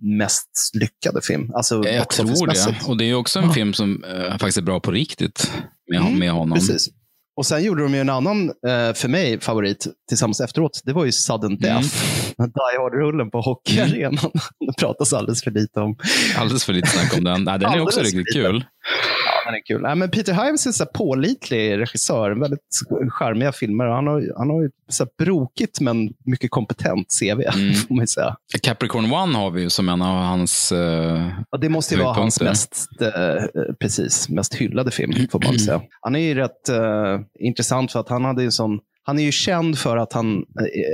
mest 0.03 0.71
lyckade 0.75 1.23
film. 1.23 1.51
Alltså, 1.55 1.89
Jag 1.89 2.09
tror 2.11 2.47
det. 2.47 2.89
Och 2.89 2.97
det 2.97 3.05
är 3.05 3.15
också 3.15 3.39
en 3.39 3.53
film 3.53 3.75
som 3.75 4.05
eh, 4.05 4.31
faktiskt 4.31 4.59
är 4.59 4.63
bra 4.63 4.81
på 4.81 4.91
riktigt 4.91 5.53
med, 5.91 6.01
Mm, 6.01 6.19
med 6.19 6.31
honom. 6.31 6.59
Precis. 6.59 6.89
Och 7.37 7.47
sen 7.47 7.65
gjorde 7.65 7.83
de 7.83 7.95
ju 7.95 8.01
en 8.01 8.09
annan, 8.11 8.49
eh, 8.49 8.93
för 8.95 9.09
mig, 9.09 9.41
favorit 9.41 9.87
tillsammans 10.09 10.41
efteråt. 10.41 10.81
Det 10.85 10.93
var 10.93 11.05
ju 11.05 11.13
Sudden 11.13 11.59
Death. 11.59 11.89
Mm. 12.39 12.51
Die 12.55 12.79
Hard-rullen 12.79 13.31
på 13.31 13.41
hockeyarenan. 13.41 14.31
Det 14.67 14.73
pratas 14.79 15.13
alldeles 15.13 15.45
för 15.45 15.51
lite 15.51 15.81
om. 15.81 15.97
Alldeles 16.39 16.65
för 16.65 16.73
lite 16.73 16.89
snack 16.89 17.17
om 17.19 17.25
den. 17.25 17.45
Nej, 17.45 17.59
den 17.59 17.73
är 17.73 17.81
också 17.81 18.01
riktigt 18.01 18.17
lite. 18.19 18.33
kul. 18.39 18.65
Ja, 19.47 19.51
den 19.53 19.55
är 19.55 19.67
kul. 19.67 19.83
Nej, 19.83 19.95
men 19.97 20.11
Peter 20.11 20.33
Hyams 20.33 20.67
är 20.67 20.71
en 20.71 20.75
så 20.75 20.87
pålitlig 20.87 21.79
regissör. 21.79 22.31
Väldigt 22.31 22.61
charmiga 23.11 23.53
filmer. 23.53 23.85
Han 23.85 24.07
har, 24.07 24.39
han 24.39 24.51
har 24.51 24.63
ju 24.63 24.71
så 24.89 25.07
brokigt 25.19 25.81
men 25.81 26.13
mycket 26.25 26.51
kompetent 26.51 27.07
CV, 27.21 27.41
Mm. 27.55 27.75
får 27.89 27.95
man 27.95 28.07
säga. 28.07 28.37
Capricorn 28.63 29.13
One 29.13 29.39
har 29.39 29.51
vi 29.51 29.63
ju 29.63 29.71
som 29.71 29.89
en 29.89 30.03
av 30.03 30.23
hans... 30.23 30.73
eh, 30.73 31.29
Ja, 31.51 31.59
det 31.59 31.69
måste 31.69 31.95
ju 31.95 32.03
vara 32.03 32.13
hans 32.15 32.41
mest, 32.41 32.77
eh, 33.01 33.45
precis, 33.81 34.29
mest 34.29 34.55
hyllade 34.55 34.91
film, 34.91 35.13
får 35.31 35.43
man 35.45 35.59
säga. 35.59 35.81
Han 36.01 36.17
är 36.17 36.21
ju 36.21 36.35
rätt 36.35 36.69
eh, 36.69 37.21
intressant 37.41 37.93
för 37.93 38.01
att 38.01 38.09
han 38.09 38.25
hade 38.25 38.43
en 38.43 38.53
sån 38.53 38.79
han 39.09 39.19
är 39.19 39.23
ju 39.23 39.33
känd 39.33 39.79
för 39.79 39.97
att 39.97 40.13
han 40.13 40.45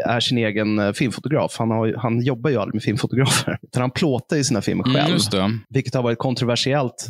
är 0.07 0.21
sin 0.21 0.39
egen 0.39 0.95
filmfotograf. 0.95 1.57
Han, 1.59 1.71
har, 1.71 1.95
han 1.99 2.21
jobbar 2.21 2.51
ju 2.51 2.57
aldrig 2.57 2.75
med 2.75 2.83
filmfotografer. 2.83 3.59
Utan 3.63 3.81
han 3.81 3.91
plåtar 3.91 4.37
ju 4.37 4.45
sina 4.45 4.61
filmer 4.63 4.85
själv. 4.85 4.97
mm, 4.99 5.13
just 5.13 5.31
det. 5.31 5.59
vilket 5.69 5.95
har 5.95 6.03
varit 6.03 6.19
kontroversiellt. 6.19 7.07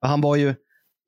Han 0.00 0.20
var 0.20 0.36
ju 0.36 0.54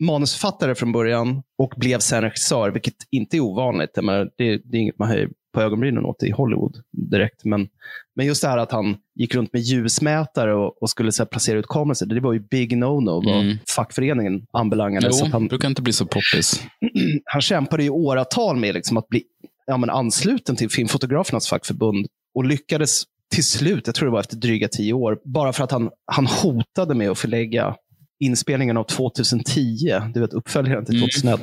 manusförfattare 0.06 0.74
från 0.74 0.92
början 0.92 1.42
och 1.58 1.72
blev 1.76 1.98
sen 1.98 2.22
regissör, 2.22 2.70
vilket 2.70 2.94
inte 3.10 3.36
är 3.36 3.40
ovanligt. 3.40 3.96
Menar, 3.96 4.30
det, 4.38 4.56
det 4.64 4.76
är 4.76 4.80
inget 4.80 4.98
man 4.98 5.08
höjer 5.08 5.28
på 5.54 5.60
ögonbrynen 5.62 6.04
åt 6.04 6.22
i 6.22 6.30
Hollywood 6.30 6.76
direkt. 7.10 7.44
Men, 7.44 7.68
men 8.16 8.26
just 8.26 8.42
det 8.42 8.48
här 8.48 8.58
att 8.58 8.72
han 8.72 8.96
gick 9.14 9.34
runt 9.34 9.52
med 9.52 9.62
ljusmätare 9.62 10.54
och, 10.54 10.82
och 10.82 10.90
skulle 10.90 11.12
så 11.12 11.22
här, 11.22 11.28
placera 11.28 11.58
ut 11.58 11.66
kameror, 11.66 11.94
så 11.94 12.04
det 12.04 12.20
var 12.20 12.32
ju 12.32 12.40
big 12.40 12.72
no-no 12.76 13.24
vad 13.24 13.42
Mm. 13.44 13.56
fackföreningen 13.76 14.46
anbelangade. 14.52 15.06
Jo, 15.06 15.12
Så 15.12 15.26
han, 15.26 15.48
brukar 15.48 15.68
inte 15.68 15.82
bli 15.82 15.92
så 15.92 16.06
poppis. 16.06 16.62
han 17.24 17.40
kämpade 17.40 17.84
i 17.84 17.90
åratal 17.90 18.56
med 18.56 18.74
liksom 18.74 18.96
att 18.96 19.08
bli 19.08 19.22
ja, 19.66 19.76
men 19.76 19.90
ansluten 19.90 20.56
till 20.56 20.70
Filmfotografernas 20.70 21.48
fackförbund 21.48 22.06
och 22.34 22.44
lyckades 22.44 23.02
till 23.34 23.44
slut, 23.44 23.86
jag 23.86 23.94
tror 23.94 24.06
det 24.06 24.12
var 24.12 24.20
efter 24.20 24.36
dryga 24.36 24.68
tio 24.68 24.92
år, 24.92 25.18
bara 25.24 25.52
för 25.52 25.64
att 25.64 25.70
han, 25.70 25.90
han 26.12 26.26
hotade 26.26 26.94
med 26.94 27.10
att 27.10 27.18
förlägga 27.18 27.76
inspelningen 28.22 28.76
av 28.76 28.84
2010, 28.84 30.00
du 30.14 30.20
vet 30.20 30.32
uppföljaren 30.32 30.84
till 30.84 30.94
Mm. 30.96 31.08
2001, 31.08 31.40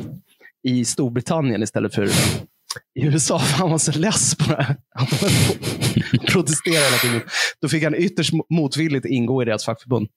i 0.68 0.86
Storbritannien 0.86 1.64
istället 1.64 1.96
för 1.96 2.06
i 3.00 3.04
USA. 3.06 3.40
För 3.50 3.58
han 3.58 3.72
var 3.72 3.78
så 3.78 4.00
less 4.00 4.36
på 4.36 4.44
det 4.44 4.64
här. 4.64 4.76
Han 4.96 5.08
protesterade 6.28 6.86
hela 6.86 6.98
tiden. 6.98 7.22
Då 7.62 7.68
fick 7.70 7.84
han 7.84 7.96
ytterst 7.96 8.34
motvilligt 8.50 9.06
ingå 9.06 9.42
i 9.42 9.46
deras 9.46 9.66
fackförbund. 9.66 10.08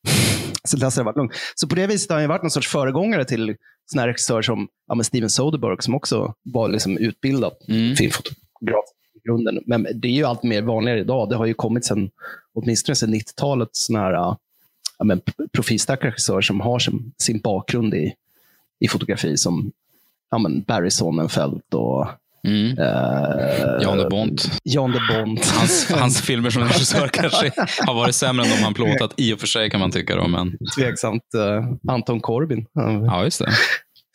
Så 0.65 0.77
det 0.77 0.83
varit 1.05 1.17
lugnt. 1.17 1.33
Så 1.55 1.69
på 1.69 1.75
det 1.75 1.87
viset 1.87 2.11
har 2.11 2.21
han 2.21 2.29
varit 2.29 2.43
någon 2.43 2.51
sorts 2.51 2.69
föregångare 2.69 3.25
till 3.25 3.57
här 4.01 4.07
regissörer 4.09 4.43
som 4.43 4.69
ja, 4.87 4.95
Steven 5.07 5.31
Soderbergh 5.31 5.81
som 5.81 5.95
också 5.95 6.35
var 6.43 6.69
liksom 6.69 6.99
utbildad 6.99 7.53
Mm. 7.69 7.97
filmfotograf 7.97 8.85
i 9.15 9.29
grunden. 9.29 9.59
Men 9.67 9.87
det 9.95 10.09
är 10.09 10.13
ju 10.13 10.25
allt 10.25 10.43
mer 10.43 10.63
vanligare 10.63 11.01
idag. 11.01 11.29
Det 11.29 11.37
har 11.37 11.47
ju 11.47 11.55
kommit 11.55 11.85
sen, 11.85 12.11
åtminstone 12.55 12.97
sedan 12.97 13.15
90-talet, 13.15 13.69
såna 13.73 13.99
här 13.99 14.37
ja, 15.03 15.07
men, 15.07 15.21
profilstarka 15.53 16.07
regissörer 16.07 16.41
som 16.41 16.61
har 16.61 16.79
sin, 16.79 17.13
sin 17.23 17.41
bakgrund 17.41 17.95
i, 17.95 18.15
i 18.81 18.89
fotografi 18.89 19.37
som 19.37 19.73
ja, 20.31 20.39
men 20.39 20.63
Barry 20.63 20.91
Sonnenfeld 20.91 21.63
och 21.75 22.07
Mm. 22.49 22.79
eh, 22.79 23.83
Jan 23.83 23.99
de 23.99 24.09
Bont. 24.11 24.61
Jan 24.65 24.93
de 24.93 25.15
Bont. 25.15 25.47
Hans, 25.47 25.91
hans 25.91 26.21
filmer 26.23 26.51
som 26.51 26.63
regissör 26.63 27.09
kanske 27.13 27.53
har 27.87 27.95
varit 27.95 28.15
sämre 28.15 28.47
än 28.47 28.51
de 28.51 28.63
han 28.63 28.75
plåtat. 28.75 29.15
I 29.17 29.35
och 29.35 29.41
för 29.41 29.47
sig 29.47 29.71
kan 29.71 29.81
man 29.81 29.91
tycka 29.91 30.17
då, 30.17 30.29
men 30.29 30.59
Tveksamt 30.77 31.35
eh, 31.35 31.93
Anton 31.93 32.21
Corbin. 32.21 32.59
Uh, 32.59 33.05
ja, 33.07 33.25
just 33.25 33.39
det. 33.39 33.53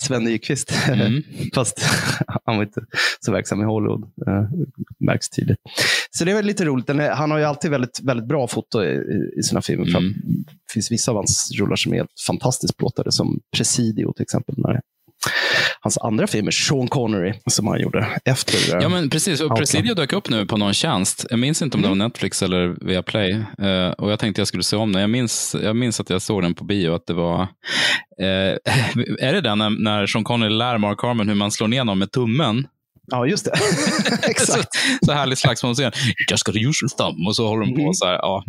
Sven 0.03 0.23
Nykvist. 0.23 0.73
Mm. 0.89 1.23
Fast 1.55 1.81
han 2.45 2.57
var 2.57 2.63
inte 2.63 2.81
så 3.19 3.31
verksam 3.31 3.61
i 3.61 3.65
Hollywood. 3.65 4.03
Uh, 4.03 4.49
märks 4.99 5.29
tydligt. 5.29 5.59
Så 6.11 6.25
det 6.25 6.31
är 6.31 6.35
väl 6.35 6.45
lite 6.45 6.65
roligt. 6.65 6.89
Han 6.89 7.31
har 7.31 7.37
ju 7.37 7.43
alltid 7.43 7.71
väldigt, 7.71 7.99
väldigt 8.03 8.27
bra 8.27 8.47
foto 8.47 8.83
i, 8.83 9.43
sina 9.43 9.61
filmer. 9.61 9.97
Mm. 9.97 10.13
Det 10.45 10.73
finns 10.73 10.91
vissa 10.91 11.11
av 11.11 11.17
hans 11.17 11.51
rullar 11.59 11.75
som 11.75 11.93
är 11.93 11.97
helt 11.97 12.21
fantastiskt 12.27 12.77
plåtade, 12.77 13.11
som 13.11 13.39
Presidio 13.57 14.13
till 14.13 14.23
exempel. 14.23 14.55
När 14.57 14.81
hans 15.81 15.97
andra 15.97 16.27
filmer, 16.27 16.51
Sean 16.51 16.87
Connery, 16.87 17.33
som 17.49 17.67
han 17.67 17.79
gjorde 17.79 18.07
efter. 18.25 18.75
eh, 18.75 18.81
Ja, 18.81 18.89
men 18.89 19.09
precis. 19.09 19.41
Och. 19.41 19.57
Presidio 19.57 19.93
dök 19.93 20.13
upp 20.13 20.29
nu 20.29 20.45
på 20.45 20.57
någon 20.57 20.73
tjänst. 20.73 21.25
Jag 21.29 21.39
minns 21.39 21.61
inte 21.61 21.77
om 21.77 21.81
det 21.83 21.89
var 21.89 21.95
Netflix 21.95 22.43
eller 22.43 22.85
Viaplay. 22.85 23.33
Uh, 23.61 23.89
och 23.97 24.11
jag 24.11 24.19
tänkte 24.19 24.41
jag 24.41 24.47
skulle 24.47 24.63
se 24.63 24.75
om 24.75 24.93
den. 24.93 25.01
Jag 25.01 25.09
minns, 25.09 25.55
jag 25.63 25.75
minns 25.75 25.99
att 25.99 26.09
jag 26.09 26.21
såg 26.21 26.41
den 26.41 26.53
på 26.53 26.63
bio. 26.63 26.93
Att 26.95 27.05
det 27.07 27.13
var, 27.13 27.41
eh, 27.41 28.27
är 29.19 29.33
det 29.33 29.41
den 29.41 29.57
när, 29.57 29.69
när 29.69 30.07
Sean 30.07 30.23
Connery 30.23 30.49
lär 30.49 30.77
Mark 30.77 31.01
Harmon 31.01 31.27
hur 31.27 31.35
man 31.35 31.51
slår 31.51 31.67
ner 31.67 31.83
någon 31.83 31.99
med 31.99 32.11
tummen? 32.11 32.67
Ja, 33.11 33.25
just 33.25 33.45
det. 33.45 33.51
Exakt. 34.29 34.75
så, 34.75 35.05
så 35.05 35.11
härlig 35.11 35.37
slagsmålscen. 35.37 35.91
Just 36.31 36.43
got 36.43 36.55
a 36.55 36.59
usual 36.59 36.89
thumb. 36.89 37.27
Och 37.27 37.35
så 37.35 37.47
håller 37.47 37.65
de 37.65 37.75
på 37.75 37.81
Mm. 37.81 37.93
så 37.93 38.05
här. 38.05 38.13
Ja, 38.13 38.43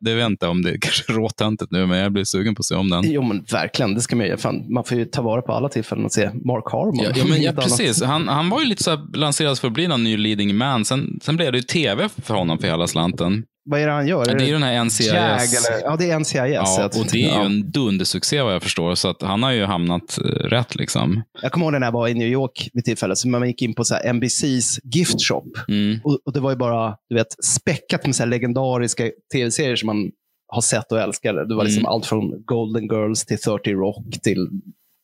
det, 0.00 0.14
vet 0.14 0.20
jag 0.20 0.30
inte 0.32 0.46
om 0.46 0.62
det 0.62 0.70
är 0.70 0.78
kanske 0.80 1.12
råtöntigt 1.12 1.72
nu, 1.72 1.86
men 1.86 1.98
jag 1.98 2.12
blir 2.12 2.24
sugen 2.24 2.54
på 2.54 2.60
att 2.60 2.64
se 2.66 2.74
om 2.74 2.90
den. 2.90 3.02
Jo, 3.12 3.22
men 3.22 3.44
verkligen. 3.52 3.94
Det 3.94 4.00
ska 4.00 4.16
man 4.16 4.26
göra. 4.26 4.36
Fan, 4.38 4.72
man 4.74 4.84
får 4.84 4.98
ju 4.98 5.04
ta 5.04 5.22
vara 5.22 5.42
på 5.42 5.52
alla 5.52 5.68
tillfällen 5.68 6.04
och 6.04 6.12
se 6.12 6.30
Mark 6.44 6.64
Harmon. 6.72 7.04
Ja, 7.04 7.10
ja, 7.16 7.24
men, 7.24 7.42
ja, 7.42 7.52
precis. 7.52 8.02
Han, 8.02 8.28
han 8.28 8.48
var 8.48 8.60
ju 8.60 8.66
lite 8.66 8.82
så 8.82 8.90
här 8.90 9.16
lanserad 9.16 9.58
för 9.58 9.68
att 9.68 9.74
bli 9.74 9.88
någon 9.88 10.04
ny 10.04 10.16
leading 10.16 10.56
man. 10.56 10.84
Sen, 10.84 11.18
sen 11.22 11.36
blev 11.36 11.52
det 11.52 11.58
ju 11.58 11.62
tv 11.64 12.08
för 12.22 12.34
honom 12.34 12.58
för 12.58 12.66
hela 12.68 12.86
slanten. 12.86 13.44
Vad 13.64 13.80
är 13.80 13.86
det 13.86 13.92
han 13.92 14.06
gör? 14.06 14.24
Det 14.24 14.32
är 14.32 14.46
ju 14.46 14.52
den 14.52 14.62
här 14.62 14.84
NCIS. 14.84 15.06
Jag, 15.06 15.16
eller? 15.16 15.82
Ja, 15.84 15.96
det 15.96 16.10
är 16.10 16.18
NCIS. 16.18 16.34
Ja, 16.34 16.84
och 16.86 17.06
det 17.12 17.16
är 17.18 17.20
ju 17.20 17.26
ja. 17.26 17.44
en 17.44 17.70
dundersuccé 17.70 18.42
vad 18.42 18.54
jag 18.54 18.62
förstår. 18.62 18.94
Så 18.94 19.08
att 19.08 19.22
han 19.22 19.42
har 19.42 19.52
ju 19.52 19.64
hamnat 19.64 20.18
eh, 20.18 20.24
rätt. 20.24 20.74
liksom. 20.74 21.22
Jag 21.42 21.52
kommer 21.52 21.66
ihåg 21.66 21.72
när 21.72 21.86
jag 21.86 21.92
var 21.92 22.08
i 22.08 22.14
New 22.14 22.28
York 22.28 22.68
vid 22.72 22.84
tillfället. 22.84 23.18
Så 23.18 23.28
man 23.28 23.46
gick 23.46 23.62
in 23.62 23.74
på 23.74 23.84
så 23.84 23.94
här 23.94 24.12
NBCs 24.12 24.78
gift 24.84 25.28
shop. 25.28 25.44
Mm. 25.68 26.00
Och, 26.04 26.18
och 26.24 26.32
Det 26.32 26.40
var 26.40 26.50
ju 26.50 26.56
bara 26.56 26.96
du 27.08 27.14
vet, 27.14 27.44
späckat 27.44 28.06
med 28.06 28.16
så 28.16 28.24
legendariska 28.24 29.10
tv-serier 29.32 29.76
som 29.76 29.86
man 29.86 30.10
har 30.48 30.60
sett 30.62 30.92
och 30.92 31.00
älskar. 31.00 31.34
Det 31.34 31.54
var 31.54 31.64
liksom 31.64 31.80
Mm. 31.80 31.92
allt 31.92 32.06
från 32.06 32.44
Golden 32.44 32.84
Girls 32.84 33.24
till 33.26 33.38
30 33.38 33.72
Rock 33.72 34.20
till 34.22 34.48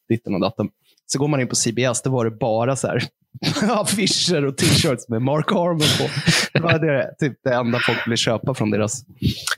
ditten 0.08 0.34
och 0.34 0.40
datten. 0.40 0.68
Så 1.12 1.18
går 1.18 1.28
man 1.28 1.40
in 1.40 1.48
på 1.48 1.54
CBS, 1.56 2.02
då 2.02 2.10
var 2.10 2.24
det 2.24 2.30
bara 2.30 2.76
så 2.76 2.86
här 2.86 3.02
affischer 3.80 4.44
och 4.44 4.56
t-shirts 4.56 5.08
med 5.08 5.22
Mark 5.22 5.50
Harmon 5.50 5.78
på. 5.78 6.08
Det 6.52 6.60
var 6.60 6.78
det, 6.78 7.14
typ 7.20 7.38
det 7.44 7.54
enda 7.54 7.78
folk 7.86 8.06
ville 8.06 8.16
köpa 8.16 8.54
från 8.54 8.70
deras 8.70 9.04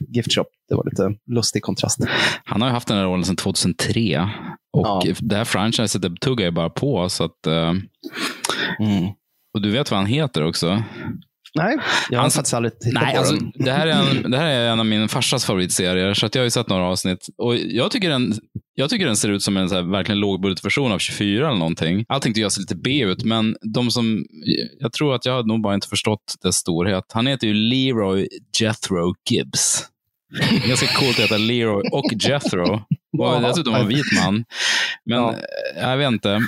gift 0.07 0.33
shop. 0.33 0.45
Det 0.69 0.75
var 0.75 0.83
lite 0.85 1.15
lustig 1.31 1.61
kontrast. 1.63 1.99
Han 2.45 2.61
har 2.61 2.67
ju 2.69 2.73
haft 2.73 2.87
den 2.87 2.97
här 2.97 3.03
rollen 3.05 3.25
sedan 3.25 3.35
2003. 3.35 4.29
Och 4.73 4.85
Ja. 4.87 5.13
det 5.19 5.35
här 5.35 5.45
franchiset 5.45 6.01
det 6.01 6.15
tuggar 6.21 6.45
ju 6.45 6.51
bara 6.51 6.69
på. 6.69 7.09
Så 7.09 7.23
att, 7.23 7.47
eh, 7.47 7.73
och 9.53 9.61
du 9.61 9.71
vet 9.71 9.91
vad 9.91 9.97
han 9.99 10.07
heter 10.07 10.43
också? 10.45 10.83
Nej, 11.55 11.77
jag 12.09 12.17
har 12.19 12.23
Hans- 12.23 12.35
faktiskt 12.35 12.53
aldrig 12.53 12.79
tittat 12.79 13.03
Nej, 13.03 13.13
på 13.13 13.19
alltså, 13.19 13.35
den. 13.35 13.51
det, 13.55 13.71
här 13.71 13.87
är 13.87 13.91
en, 13.91 14.31
det 14.31 14.37
här 14.37 14.45
är 14.45 14.69
en 14.69 14.79
av 14.79 14.85
min 14.85 15.09
farsas 15.09 15.45
favoritserier, 15.45 16.13
så 16.13 16.25
att 16.25 16.35
jag 16.35 16.41
har 16.41 16.45
ju 16.45 16.49
sett 16.51 16.67
några 16.69 16.83
avsnitt. 16.83 17.27
Och 17.37 17.55
jag 17.57 17.91
tycker 17.91 18.09
den, 18.09 18.33
jag 18.75 18.89
tycker 18.89 19.05
den 19.05 19.15
ser 19.17 19.29
ut 19.29 19.43
som 19.43 19.57
en 19.57 19.69
så 19.69 19.75
här, 19.75 19.81
verkligen 19.81 20.19
lågbudgetversion 20.19 20.91
av 20.91 20.99
24 20.99 21.47
eller 21.47 21.57
någonting. 21.59 22.05
Allting 22.09 22.33
tycker 22.33 22.41
jag 22.41 22.51
ser 22.51 22.61
lite 22.61 22.75
B 22.75 23.01
ut, 23.03 23.23
men 23.23 23.55
de 23.73 23.91
som, 23.91 24.25
jag 24.79 24.93
tror 24.93 25.15
att 25.15 25.25
jag 25.25 25.33
har 25.33 25.43
nog 25.43 25.61
bara 25.61 25.73
inte 25.73 25.87
förstått 25.87 26.35
dess 26.43 26.55
storhet. 26.55 27.03
Han 27.13 27.27
heter 27.27 27.47
ju 27.47 27.53
Leroy 27.53 28.27
Jethro 28.61 29.15
Gibbs. 29.29 29.85
Det 30.39 30.43
är 30.65 30.67
ganska 30.67 30.87
coolt 30.87 31.11
att 31.19 31.23
heta 31.25 31.37
Leroy 31.37 31.83
och 31.91 32.13
Jethro. 32.13 32.81
Och 33.19 33.41
dessutom 33.41 33.75
en 33.75 33.87
vit 33.87 34.05
man. 34.23 34.43
Men 35.05 35.17
Ja. 35.19 35.31
eh, 35.77 35.89
jag 35.89 35.97
vet 35.97 36.07
inte. 36.11 36.39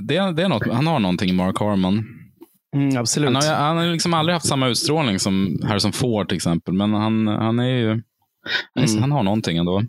Det, 0.00 0.16
är- 0.16 0.32
det 0.32 0.42
är 0.42 0.48
något, 0.48 0.66
han 0.72 0.86
har 0.86 0.98
någonting, 0.98 1.34
Mark 1.34 1.58
Harmon. 1.58 2.04
Mm, 2.76 2.96
absolut. 2.96 3.26
Han 3.26 3.36
har, 3.36 3.54
han 3.54 3.76
har 3.76 3.86
liksom 3.86 4.14
aldrig 4.14 4.34
haft 4.34 4.46
samma 4.46 4.68
utstrålning 4.68 5.18
som 5.18 5.60
Harrison 5.64 5.92
Ford 5.92 6.28
till 6.28 6.36
exempel. 6.36 6.74
Men 6.74 6.94
han, 6.94 7.26
han 7.26 7.58
är 7.58 7.64
ju... 7.64 7.90
Mm. 7.90 9.00
Han 9.00 9.12
har 9.12 9.22
någonting 9.22 9.56
ändå. 9.56 9.82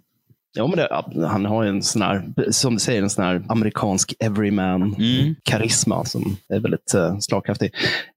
Ja, 0.56 0.68
men 0.68 0.78
det, 0.78 1.04
han 1.28 1.46
har 1.46 1.64
ju 1.64 1.70
en 1.70 1.84
sån 1.84 2.02
här, 2.02 2.34
som 2.52 2.74
du 2.74 2.80
säger, 2.80 3.02
en 3.02 3.10
sån 3.10 3.24
här 3.26 3.46
amerikansk 3.50 4.14
everyman-karisma 4.20 6.06
som 6.06 6.38
är 6.50 6.60
väldigt 6.60 6.96
uh, 6.96 7.20
slagkraftig. 7.20 7.72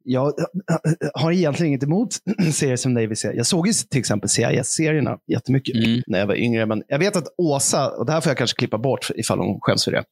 Jag 0.08 0.32
har 1.14 1.32
egentligen 1.32 1.68
inget 1.68 1.82
emot 1.82 2.08
serier 2.52 2.76
som 2.76 2.94
Navy 2.94 3.14
ser. 3.14 3.32
Jag 3.32 3.46
såg 3.46 3.66
ju 3.66 3.72
till 3.72 4.00
exempel 4.00 4.28
CIS-serierna 4.28 5.18
jättemycket 5.32 5.76
Mm. 5.76 6.02
när 6.06 6.18
jag 6.18 6.26
var 6.26 6.34
yngre. 6.34 6.66
Men 6.66 6.82
jag 6.88 6.98
vet 6.98 7.16
att 7.16 7.24
Åsa, 7.38 7.90
och 7.90 8.06
det 8.06 8.12
här 8.12 8.20
får 8.20 8.30
jag 8.30 8.36
kanske 8.38 8.56
klippa 8.56 8.78
bort 8.78 9.10
ifall 9.16 9.38
hon 9.38 9.58
skäms 9.60 9.84
för 9.84 9.92
det. 9.92 10.04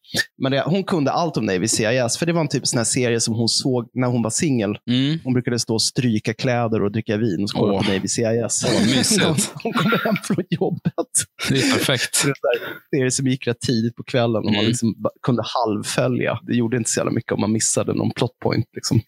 Men 0.43 0.53
det, 0.53 0.63
hon 0.67 0.85
kunde 0.85 1.11
allt 1.11 1.37
om 1.37 1.47
Navy 1.47 1.69
CIS, 1.69 2.17
för 2.19 2.27
det 2.27 2.33
var 2.33 2.41
en 2.41 2.49
typ 2.49 2.67
sån 2.67 2.79
här 2.79 2.85
serie 2.85 3.21
som 3.21 3.35
hon 3.35 3.49
såg 3.49 3.89
när 3.95 4.09
hon 4.09 4.23
var 4.23 4.31
singel. 4.31 4.79
Mm. 4.91 5.19
Hon 5.25 5.33
brukade 5.33 5.59
stå 5.59 5.75
och 5.75 5.83
stryka 5.83 6.35
kläder 6.35 6.83
och 6.83 6.93
dricka 6.93 7.17
vin 7.17 7.43
och 7.43 7.51
kolla 7.61 7.79
på 7.83 7.93
Navy 7.93 8.09
CIS. 8.09 8.67
Mysigt. 8.97 9.25
hon 9.63 9.73
kommer 9.73 10.05
hem 10.05 10.17
från 10.25 10.45
jobbet. 10.51 11.07
Det 11.49 11.55
är 11.57 11.73
perfekt. 11.73 12.15
Så 12.15 12.27
det 12.27 12.33
är 12.33 12.97
serier 12.99 13.11
som 13.11 13.27
gick 13.27 13.47
rätt 13.47 13.61
tidigt 13.61 13.97
på 13.97 14.03
kvällen 14.03 14.37
och 14.37 14.45
man 14.45 14.55
Mm. 14.55 14.67
liksom 14.67 14.95
ba- 15.03 15.11
kunde 15.23 15.43
halvfölja. 15.45 16.39
Det 16.43 16.55
gjorde 16.55 16.77
inte 16.77 16.91
så 16.91 17.01
jävla 17.01 17.13
mycket 17.13 17.33
om 17.33 17.41
man 17.41 17.53
missade 17.53 17.95
någon 17.95 18.11
plotpoint. 18.11 18.67
Liksom. 18.75 19.01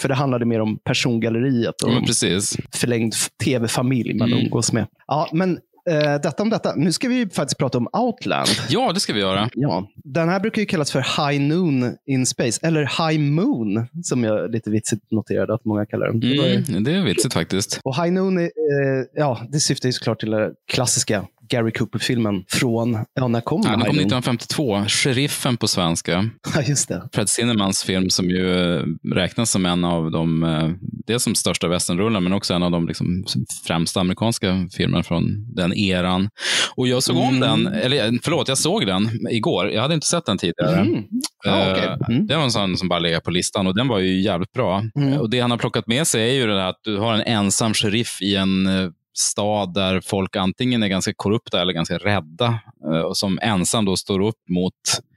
För 0.00 0.08
det 0.08 0.14
handlade 0.14 0.44
mer 0.44 0.60
om 0.60 0.78
persongalleriet 0.84 1.82
och 1.82 1.90
om 1.96 2.04
precis. 2.06 2.56
förlängd 2.74 3.14
tv-familj 3.44 4.14
man 4.14 4.32
Mm. 4.32 4.44
umgås 4.44 4.72
med. 4.72 4.86
Ja, 5.06 5.28
men 5.32 5.58
eh, 5.90 6.20
detta 6.22 6.42
om 6.42 6.50
detta. 6.50 6.74
Nu 6.76 6.92
ska 6.92 7.08
vi 7.08 7.28
faktiskt 7.28 7.58
prata 7.58 7.78
om 7.78 7.88
Outland. 7.92 8.48
Ja, 8.68 8.92
det 8.92 9.00
ska 9.00 9.12
vi 9.12 9.20
göra. 9.20 9.50
Ja, 9.54 9.88
den 10.04 10.28
här 10.28 10.40
brukar 10.40 10.60
ju 10.62 10.66
kallas 10.66 10.92
för 10.92 11.28
High 11.30 11.40
Noon 11.42 11.94
in 12.06 12.26
Space, 12.26 12.66
eller 12.66 13.08
High 13.10 13.20
Moon, 13.20 13.86
som 14.02 14.24
jag 14.24 14.50
lite 14.50 14.70
vitsigt 14.70 15.02
noterade 15.10 15.54
att 15.54 15.64
många 15.64 15.86
kallar 15.86 16.06
den. 16.06 16.20
Det 16.20 16.56
Mm, 16.68 16.84
det 16.84 16.92
är 16.92 17.02
vitsigt 17.04 17.34
faktiskt. 17.34 17.80
Och 17.84 17.96
High 18.02 18.12
Noon, 18.12 18.38
är, 18.38 18.42
eh, 18.42 19.04
ja, 19.14 19.40
det 19.48 19.60
syftar 19.60 19.88
ju 19.88 19.92
såklart 19.92 20.20
till 20.20 20.30
den 20.30 20.50
klassiska 20.72 21.24
Gary 21.52 21.72
Cooper-filmen 21.72 22.44
från, 22.48 22.98
ja, 23.14 23.28
när 23.28 23.40
kom 23.40 23.62
Ja, 23.64 23.70
den? 23.70 23.78
den 23.78 23.88
kom 23.88 23.96
High 23.98 24.06
Noon? 24.06 24.14
1952. 24.16 24.84
Sheriffen 24.88 25.56
på 25.56 25.68
svenska. 25.68 26.30
Ja, 26.54 26.62
just 26.62 26.88
det. 26.88 27.08
Fred 27.14 27.28
Zinnemans 27.28 27.82
film 27.84 28.10
som 28.10 28.30
ju 28.30 28.74
eh, 28.76 28.82
räknas 29.14 29.50
som 29.50 29.66
en 29.66 29.84
av 29.84 30.10
de, 30.10 30.42
eh, 30.42 30.70
dels 31.06 31.22
som 31.22 31.34
största 31.34 31.68
westernrullar, 31.68 32.20
men 32.20 32.32
också 32.32 32.54
en 32.54 32.62
av 32.62 32.70
de 32.70 32.88
liksom 32.88 33.24
främsta 33.66 34.00
amerikanska 34.00 34.68
filmerna 34.76 35.02
från 35.02 35.54
den 35.54 35.72
eran. 35.72 36.28
Och 36.76 36.88
jag 36.88 37.02
såg 37.02 37.16
om 37.16 37.40
den, 37.40 37.66
eller 37.66 38.18
förlåt, 38.22 38.48
jag 38.48 38.58
såg 38.58 38.86
den 38.86 39.10
igår. 39.30 39.70
Jag 39.70 39.82
hade 39.82 39.94
inte 39.94 40.06
sett 40.06 40.26
den 40.26 40.38
tidigare. 40.38 40.80
Mm. 40.80 41.04
Okej. 41.46 41.84
Eh, 41.84 41.92
Mm. 42.08 42.26
Det 42.26 42.36
var 42.36 42.42
en 42.44 42.50
sån 42.50 42.76
som 42.76 42.88
bara 42.88 42.98
legat 42.98 43.24
på 43.24 43.30
listan 43.30 43.66
och 43.66 43.74
den 43.76 43.88
var 43.88 43.98
ju 43.98 44.20
jävligt 44.20 44.52
bra. 44.52 44.82
Mm. 44.96 45.18
Och 45.20 45.30
Det 45.30 45.40
han 45.40 45.50
har 45.50 45.58
plockat 45.58 45.86
med 45.86 46.06
sig 46.06 46.30
är 46.30 46.34
ju 46.34 46.46
det 46.46 46.54
där 46.54 46.66
att 46.68 46.80
du 46.84 46.98
har 46.98 47.14
en 47.14 47.20
ensam 47.20 47.74
sheriff 47.74 48.18
i 48.22 48.36
en 48.36 48.66
eh, 48.66 48.90
stad 49.14 49.74
där 49.74 50.00
folk 50.00 50.36
antingen 50.36 50.82
är 50.82 50.88
ganska 50.88 51.12
korrupta 51.16 51.60
eller 51.62 51.72
ganska 51.72 51.98
rädda 51.98 52.58
eh, 52.84 53.00
och 53.00 53.16
som 53.16 53.38
ensam 53.42 53.84
då 53.84 53.96
står 53.96 54.20
upp 54.20 54.48
mot 54.48 54.74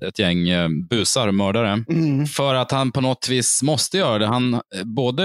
ett 0.08 0.20
gäng 0.20 0.50
eh, 0.50 0.70
busar 0.90 1.28
och 1.28 1.36
mördare. 1.36 1.84
Mm. 1.90 2.26
För 2.26 2.56
att 2.56 2.72
han 2.72 2.92
på 2.92 3.02
något 3.02 3.28
vis 3.30 3.64
måste 3.64 3.98
göra 3.98 4.18
det. 4.20 4.26
Han, 4.28 4.54
eh, 4.54 4.60
både 4.84 5.24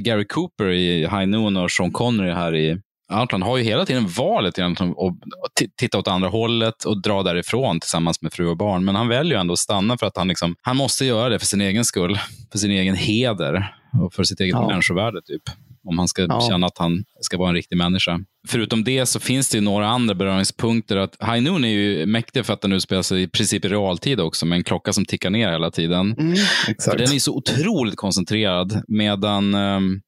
Gary 0.00 0.24
Cooper 0.26 0.68
i 0.70 1.00
High 1.00 1.26
Noon 1.26 1.56
och 1.56 1.70
Sean 1.70 1.90
Connery 1.92 2.32
här 2.32 2.54
i 2.56 2.80
Outland 3.20 3.44
har 3.44 3.56
ju 3.56 3.64
hela 3.64 3.86
tiden 3.86 4.08
valet 4.08 4.58
egentligen 4.58 4.92
att 4.92 4.98
att 5.08 5.62
ti- 5.62 5.70
titta 5.76 5.98
åt 5.98 6.08
andra 6.08 6.28
hållet 6.28 6.84
och 6.84 7.02
dra 7.02 7.22
därifrån 7.22 7.80
tillsammans 7.80 8.22
med 8.22 8.32
fru 8.32 8.46
och 8.46 8.56
barn. 8.56 8.84
Men 8.84 8.94
han 8.94 9.08
väljer 9.08 9.38
ändå 9.38 9.52
att 9.52 9.58
stanna 9.58 9.98
för 9.98 10.06
att 10.06 10.16
han, 10.16 10.28
liksom, 10.28 10.56
han 10.62 10.76
måste 10.76 11.04
göra 11.04 11.28
det 11.28 11.38
för 11.38 11.46
sin 11.46 11.60
egen 11.60 11.84
skull, 11.84 12.18
för 12.52 12.58
sin 12.58 12.70
egen 12.70 12.94
heder 12.94 13.74
och 14.02 14.14
för 14.14 14.24
sitt 14.24 14.40
eget 14.40 14.52
Ja. 14.54 14.68
människovärde. 14.68 15.22
Typ. 15.22 15.42
Om 15.88 15.98
han 15.98 16.08
ska 16.08 16.22
Ja. 16.22 16.46
känna 16.50 16.66
att 16.66 16.78
han 16.78 17.04
ska 17.20 17.38
vara 17.38 17.48
en 17.48 17.54
riktig 17.54 17.76
människa. 17.76 18.20
Förutom 18.48 18.84
det 18.84 19.06
så 19.06 19.20
finns 19.20 19.48
det 19.50 19.56
ju 19.58 19.60
några 19.64 19.86
andra 19.88 20.14
beröringspunkter. 20.14 20.96
Att 20.96 21.16
High 21.20 21.42
Noon 21.42 21.64
är 21.64 21.68
ju 21.68 22.06
mäktig 22.06 22.46
för 22.46 22.52
att 22.52 22.60
den 22.60 22.72
utspelar 22.72 23.02
sig 23.02 23.22
i 23.22 23.28
princip 23.28 23.64
i 23.64 23.68
realtid 23.68 24.20
också, 24.20 24.46
med 24.46 24.56
en 24.56 24.64
klocka 24.64 24.92
som 24.92 25.04
tickar 25.04 25.30
ner 25.30 25.50
hela 25.52 25.70
tiden. 25.70 26.14
Mm. 26.18 26.34
Den 26.86 27.00
är 27.14 27.18
så 27.18 27.34
otroligt 27.36 27.96
koncentrerad, 27.96 28.82
medan 28.88 29.54
um, 29.54 30.00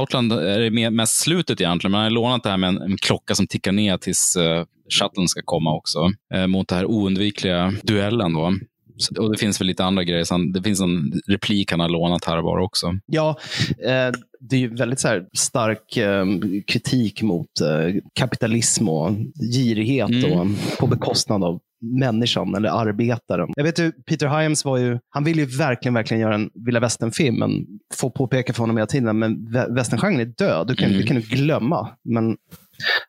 Outland 0.00 0.32
är 0.32 0.58
det 0.70 0.90
mest 0.90 1.20
slutet 1.20 1.60
egentligen. 1.60 1.92
Man 1.92 2.02
har 2.02 2.10
lånat 2.10 2.42
det 2.42 2.50
här 2.50 2.56
med 2.56 2.68
en, 2.68 2.82
en 2.82 2.96
klocka 2.96 3.34
som 3.34 3.46
tickar 3.46 3.72
ner 3.72 3.96
tills 3.96 4.36
uh, 4.36 4.64
shuttlen 5.00 5.28
ska 5.28 5.40
komma 5.44 5.74
också. 5.76 6.10
eh, 6.34 6.46
mot 6.46 6.68
den 6.68 6.78
här 6.78 6.86
oundvikliga 6.86 7.72
duellen. 7.82 8.32
Då. 8.34 8.54
Så, 8.96 9.22
och 9.22 9.32
det 9.32 9.38
finns 9.38 9.60
väl 9.60 9.66
lite 9.66 9.84
andra 9.84 10.04
grejer. 10.04 10.52
Det 10.52 10.62
finns 10.62 10.80
en 10.80 11.12
replik 11.26 11.70
han 11.70 11.80
har 11.80 11.88
lånat 11.88 12.24
här 12.24 12.38
och 12.38 12.44
var 12.44 12.58
också. 12.58 12.92
Ja, 13.06 13.38
eh, 13.84 14.12
det 14.40 14.56
är 14.56 14.60
ju 14.60 14.74
väldigt 14.74 15.00
så 15.00 15.22
stark 15.36 15.96
eh, 15.96 16.24
kritik 16.66 17.22
mot 17.22 17.60
eh, 17.60 17.94
kapitalism 18.14 18.88
och 18.88 19.10
girighet 19.54 20.10
Mm. 20.24 20.32
och, 20.40 20.46
på 20.78 20.86
bekostnad 20.86 21.44
av 21.44 21.60
människan 22.00 22.54
eller 22.54 22.68
arbetaren. 22.68 23.48
Jag 23.56 23.64
vet 23.64 23.78
ju, 23.78 23.92
Peter 23.92 24.28
Hyams 24.40 24.64
var 24.64 24.76
ju, 24.78 24.98
han 25.10 25.24
ville 25.24 25.42
ju 25.42 25.46
verkligen, 25.58 25.94
verkligen 25.94 26.20
göra 26.20 26.34
en 26.34 26.50
vilda 26.54 26.80
västern-film, 26.80 27.36
men 27.38 27.66
får 27.94 28.10
påpeka 28.10 28.52
för 28.52 28.60
honom 28.62 28.76
hela 28.76 28.86
tiden, 28.86 29.18
men 29.18 29.36
vä- 29.48 29.74
västerngenren 29.74 30.20
är 30.20 30.24
död, 30.38 30.66
du 30.66 30.74
kan, 30.74 30.88
Mm. 30.88 31.00
du 31.00 31.06
kan 31.06 31.16
du 31.16 31.22
glömma. 31.22 31.88
Men 32.04 32.36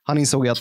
han 0.03 0.17
insåg 0.17 0.47
att 0.47 0.59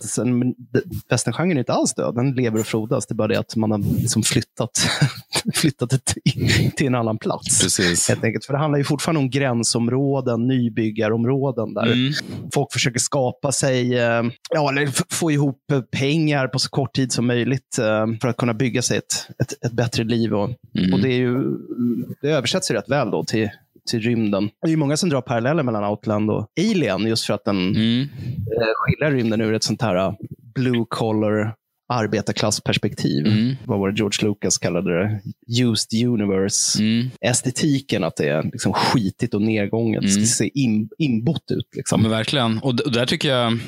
västerngenren 1.11 1.59
inte 1.59 1.73
alls 1.73 1.95
död, 1.95 2.15
den 2.15 2.33
lever 2.35 2.61
och 2.61 2.67
frodas. 2.67 3.07
Det 3.07 3.13
är 3.13 3.17
bara 3.17 3.29
det 3.29 3.37
att 3.39 3.57
man 3.57 3.71
har 3.71 3.79
liksom 3.79 4.23
flyttat, 4.23 4.71
flyttat 5.55 5.91
det 5.91 6.05
till, 6.05 6.71
till 6.77 6.87
en 6.87 6.95
annan 6.95 7.19
plats. 7.19 7.63
Precis. 7.63 8.09
Helt 8.09 8.25
enkelt. 8.25 8.45
För 8.45 8.53
det 8.53 8.59
handlar 8.59 8.79
ju 8.79 8.85
fortfarande 8.85 9.19
om 9.21 9.31
gränsområden, 9.31 10.47
nybyggarområden 10.47 11.75
där 11.75 11.87
Mm. 11.87 12.13
folk 12.55 12.73
försöker 12.73 12.99
skapa 13.01 13.53
sig, 13.53 13.99
eh, 13.99 14.23
ja, 14.55 14.71
eller 14.71 15.15
få 15.15 15.31
ihop 15.31 15.71
eh, 15.73 15.81
pengar 15.81 16.49
på 16.49 16.59
så 16.59 16.71
kort 16.71 16.95
tid 16.95 17.13
som 17.13 17.27
möjligt 17.27 17.79
eh, 17.79 18.07
för 18.21 18.29
att 18.29 18.37
kunna 18.37 18.55
bygga 18.55 18.83
sig 18.83 18.99
ett, 18.99 19.13
ett, 19.43 19.65
ett 19.67 19.73
bättre 19.73 20.05
liv. 20.05 20.35
Och, 20.35 20.51
Mm. 20.79 20.93
och 20.95 21.01
det, 21.01 21.09
är 21.09 21.17
ju, 21.19 21.43
det 22.23 22.29
översätts 22.31 22.71
ju 22.71 22.75
rätt 22.75 22.89
väl 22.91 23.11
då 23.11 23.25
till, 23.25 23.51
till 23.89 24.01
rymden. 24.01 24.51
Det 24.67 24.73
är 24.73 24.77
många 24.77 24.97
som 24.97 25.09
drar 25.09 25.21
paralleller 25.21 25.63
mellan 25.63 25.85
Outland 25.85 26.31
och 26.31 26.47
Alien 26.61 27.07
just 27.07 27.25
för 27.27 27.35
att 27.35 27.45
den 27.45 27.57
Mm. 27.77 28.01
eh, 28.03 28.67
skildrar 28.75 29.11
rymden 29.13 29.41
ur 29.41 29.55
ett 29.55 29.63
sånt 29.63 29.83
här 29.83 29.97
eh, 29.97 30.13
blue 30.55 30.85
collar 30.89 31.55
arbetarklassperspektiv. 31.93 33.27
Mm. 33.27 33.55
Vad 33.65 33.79
var 33.79 33.91
det 33.91 33.97
George 33.99 34.29
Lucas 34.29 34.59
kallade 34.59 34.99
det? 34.99 35.21
Used 35.63 36.07
universe 36.09 36.83
Mm. 36.83 37.11
estetiken, 37.21 38.05
att 38.05 38.17
det 38.17 38.29
är 38.29 38.43
liksom 38.43 38.73
skitigt 38.73 39.35
och 39.35 39.43
nedgånget. 39.43 40.03
Det 40.03 40.09
Mm. 40.15 40.25
se 40.27 40.51
in, 40.55 40.89
inbott 40.99 41.51
ut. 41.51 41.67
Ja, 41.71 41.77
Liksom. 41.77 42.03
men 42.03 42.11
verkligen. 42.11 42.59
Och 42.59 42.77
där 42.93 43.07
tycker 43.07 43.29
jag, 43.29 43.59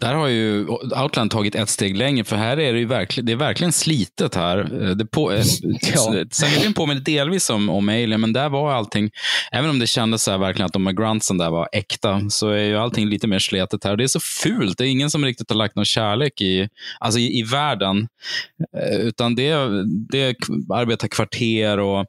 där 0.00 0.14
har 0.14 0.26
ju 0.28 0.66
Outland 1.02 1.30
tagit 1.30 1.54
ett 1.54 1.68
steg 1.68 1.96
längre, 1.96 2.24
för 2.24 2.36
här 2.36 2.56
är 2.60 2.72
det 2.72 2.78
ju 2.78 2.84
verkligen, 2.86 3.26
det 3.26 3.32
är 3.32 3.36
verkligen 3.36 3.72
slitet 3.72 4.34
här. 4.34 4.58
Eh, 4.82 4.90
Det 4.90 5.06
på, 5.06 5.32
eh, 5.32 5.44
Ja. 5.94 6.24
Sangerlin 6.30 6.74
påminner 6.74 7.00
delvis 7.00 7.50
om, 7.50 7.68
om 7.70 7.88
Alien, 7.88 8.20
men 8.20 8.32
där 8.32 8.48
var 8.48 8.72
allting, 8.72 9.10
även 9.52 9.70
om 9.70 9.78
det 9.78 9.86
kändes 9.86 10.22
så 10.22 10.30
här 10.30 10.38
verkligen 10.38 10.66
att 10.66 10.72
de 10.72 10.82
med 10.84 10.96
Grantsen 10.96 11.38
där 11.38 11.50
var 11.50 11.68
äkta, 11.72 12.20
så 12.30 12.48
är 12.48 12.62
ju 12.64 12.76
allting 12.76 13.08
lite 13.08 13.26
mer 13.26 13.38
sletet 13.38 13.84
här. 13.84 13.96
Det 13.96 14.04
är 14.04 14.08
så 14.08 14.20
fult. 14.20 14.78
Det 14.78 14.84
är 14.84 14.88
ingen 14.88 15.10
som 15.10 15.24
riktigt 15.24 15.50
har 15.50 15.56
lagt 15.56 15.76
någon 15.76 15.84
kärlek 15.84 16.40
i, 16.40 16.68
alltså 17.00 17.20
i, 17.20 17.38
i 17.38 17.42
världen. 17.42 18.08
Eh, 18.78 18.96
Utan 19.00 19.34
det, 19.34 19.54
det 20.10 20.36
arbetarkvarter 20.74 21.78
och 21.78 22.06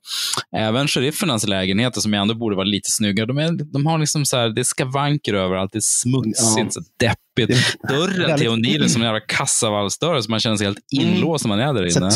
även 0.55 0.87
sheriffernas 0.87 1.47
lägenheter 1.47 2.01
som 2.01 2.13
ändå 2.13 2.33
borde 2.35 2.55
vara 2.55 2.65
lite 2.65 2.89
snyggare. 2.91 3.25
De, 3.27 3.37
är, 3.37 3.71
de 3.73 3.85
har 3.85 3.97
liksom 3.99 4.25
så 4.25 4.37
här, 4.37 4.49
det 4.49 4.61
är 4.61 4.63
skavanker 4.63 5.33
överallt, 5.33 5.71
det 5.73 5.77
är 5.79 5.81
smutsigt, 5.81 6.57
Ja. 6.57 6.69
så 6.69 6.81
deppigt. 7.35 7.75
Dörren 7.89 8.13
till 8.13 8.23
väldigt- 8.25 8.49
O'Neill 8.49 8.83
är 8.83 8.87
som 8.87 9.01
en 9.01 9.05
jävla 9.05 9.19
kassavalvsdörr, 9.19 10.21
så 10.21 10.31
man 10.31 10.39
känner 10.39 10.57
sig 10.57 10.65
helt 10.67 10.79
Mm. 11.01 11.13
inlåst 11.15 11.45
när 11.45 11.49
man 11.49 11.59
är 11.59 11.73
där 11.73 11.97
inne. 11.97 12.09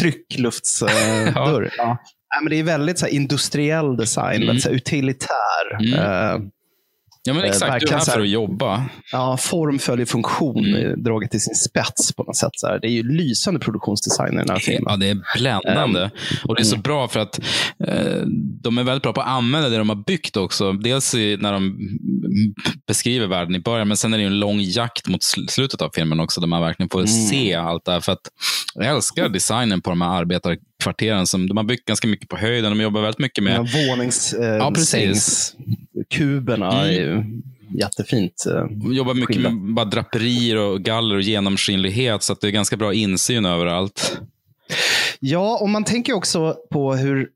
Tryckluftsdörr. 0.00 1.72
ja. 1.76 1.98
Nej, 2.34 2.42
men 2.42 2.50
det 2.50 2.56
är 2.58 2.62
väldigt 2.62 2.98
så 2.98 3.06
industriell 3.06 3.96
design, 3.96 4.36
Mm. 4.36 4.46
väldigt 4.46 4.62
så 4.62 4.68
här, 4.68 4.76
utilitär. 4.76 5.78
Mm. 7.28 7.36
Eh, 7.36 7.42
Ja, 7.42 7.42
men 7.42 7.42
eh, 7.44 7.48
exakt. 7.50 7.80
Du 7.80 7.86
är 7.94 7.98
här 7.98 8.04
för 8.04 8.20
att 8.20 8.28
jobba. 8.28 8.84
ja, 9.12 9.36
form 9.36 9.78
följer 9.78 10.06
funktion, 10.06 10.64
Mm. 10.64 10.84
mm. 10.84 11.02
draget 11.02 11.30
till 11.30 11.40
sin 11.40 11.54
spets 11.54 12.12
på 12.12 12.22
något 12.22 12.36
sätt. 12.36 12.50
Så 12.54 12.66
här. 12.66 12.78
Det 12.82 12.88
är 12.88 12.92
ju 12.92 13.02
lysande 13.02 13.60
produktionsdesign 13.60 14.34
i 14.34 14.36
den 14.36 14.48
här 14.50 14.58
filmen. 14.58 14.84
Ja, 14.86 14.96
det 14.96 15.08
är 15.10 15.18
bländande. 15.38 16.10
och 16.44 16.54
det 16.56 16.62
är 16.62 16.64
så 16.64 16.74
mm. 16.74 16.82
bra 16.82 17.08
för 17.08 17.20
att 17.20 17.40
eh, 17.88 18.22
de 18.62 18.78
är 18.78 18.82
väldigt 18.84 19.02
bra 19.02 19.12
på 19.12 19.20
att 19.20 19.28
använda 19.28 19.68
det 19.68 19.76
de 19.78 19.88
har 19.88 19.96
byggt 19.96 20.36
också. 20.36 20.72
Dels 20.72 21.14
i, 21.14 21.36
när 21.40 21.52
de 21.52 21.78
beskriver 22.86 23.26
världen 23.26 23.54
i 23.54 23.60
början, 23.60 23.88
men 23.88 23.96
sen 23.96 24.14
är 24.14 24.18
det 24.18 24.24
en 24.24 24.38
lång 24.38 24.60
jakt 24.60 25.08
mot 25.08 25.20
sl- 25.20 25.46
slutet 25.48 25.82
av 25.82 25.90
filmen 25.94 26.20
också, 26.20 26.40
där 26.40 26.48
man 26.48 26.60
verkligen 26.62 26.90
får 26.90 26.98
Mm. 26.98 27.08
se 27.10 27.54
allt 27.54 27.84
det 27.84 27.92
här. 27.92 28.00
För 28.00 28.12
att 28.12 28.20
jag 28.74 28.86
älskar 28.86 29.28
designen 29.28 29.80
på 29.80 29.90
de 29.90 30.00
här 30.02 30.24
arbetarkvarteren. 30.86 31.26
Som, 31.26 31.48
de 31.48 31.56
har 31.56 31.64
byggt 31.64 31.84
ganska 31.84 32.08
mycket 32.08 32.28
på 32.28 32.36
höjden. 32.36 32.70
De 32.78 32.80
jobbar 32.82 33.00
väldigt 33.02 33.18
mycket 33.18 33.44
med... 33.44 33.52
Ja, 33.56 33.66
vånings, 33.90 34.32
eh, 34.32 34.56
Ja, 34.56 34.70
Mm. 37.12 37.42
jättefint. 37.78 38.44
eh. 38.46 38.92
Jobbar 38.92 39.14
mycket 39.14 39.26
skilda. 39.36 39.50
med 39.50 39.74
bara 39.74 39.84
draperier 39.84 40.56
och 40.56 40.80
galler 40.82 41.14
och 41.14 41.22
genomskinlighet, 41.22 42.22
så 42.22 42.32
att 42.32 42.40
det 42.40 42.46
är 42.46 42.50
ganska 42.50 42.76
bra 42.76 42.94
insyn 42.94 43.44
överallt. 43.44 44.20
Ja, 45.20 45.58
och 45.60 45.68
man 45.68 45.84
tänker 45.84 46.12
också 46.12 46.56
på 46.70 46.94
hur, 46.94 47.28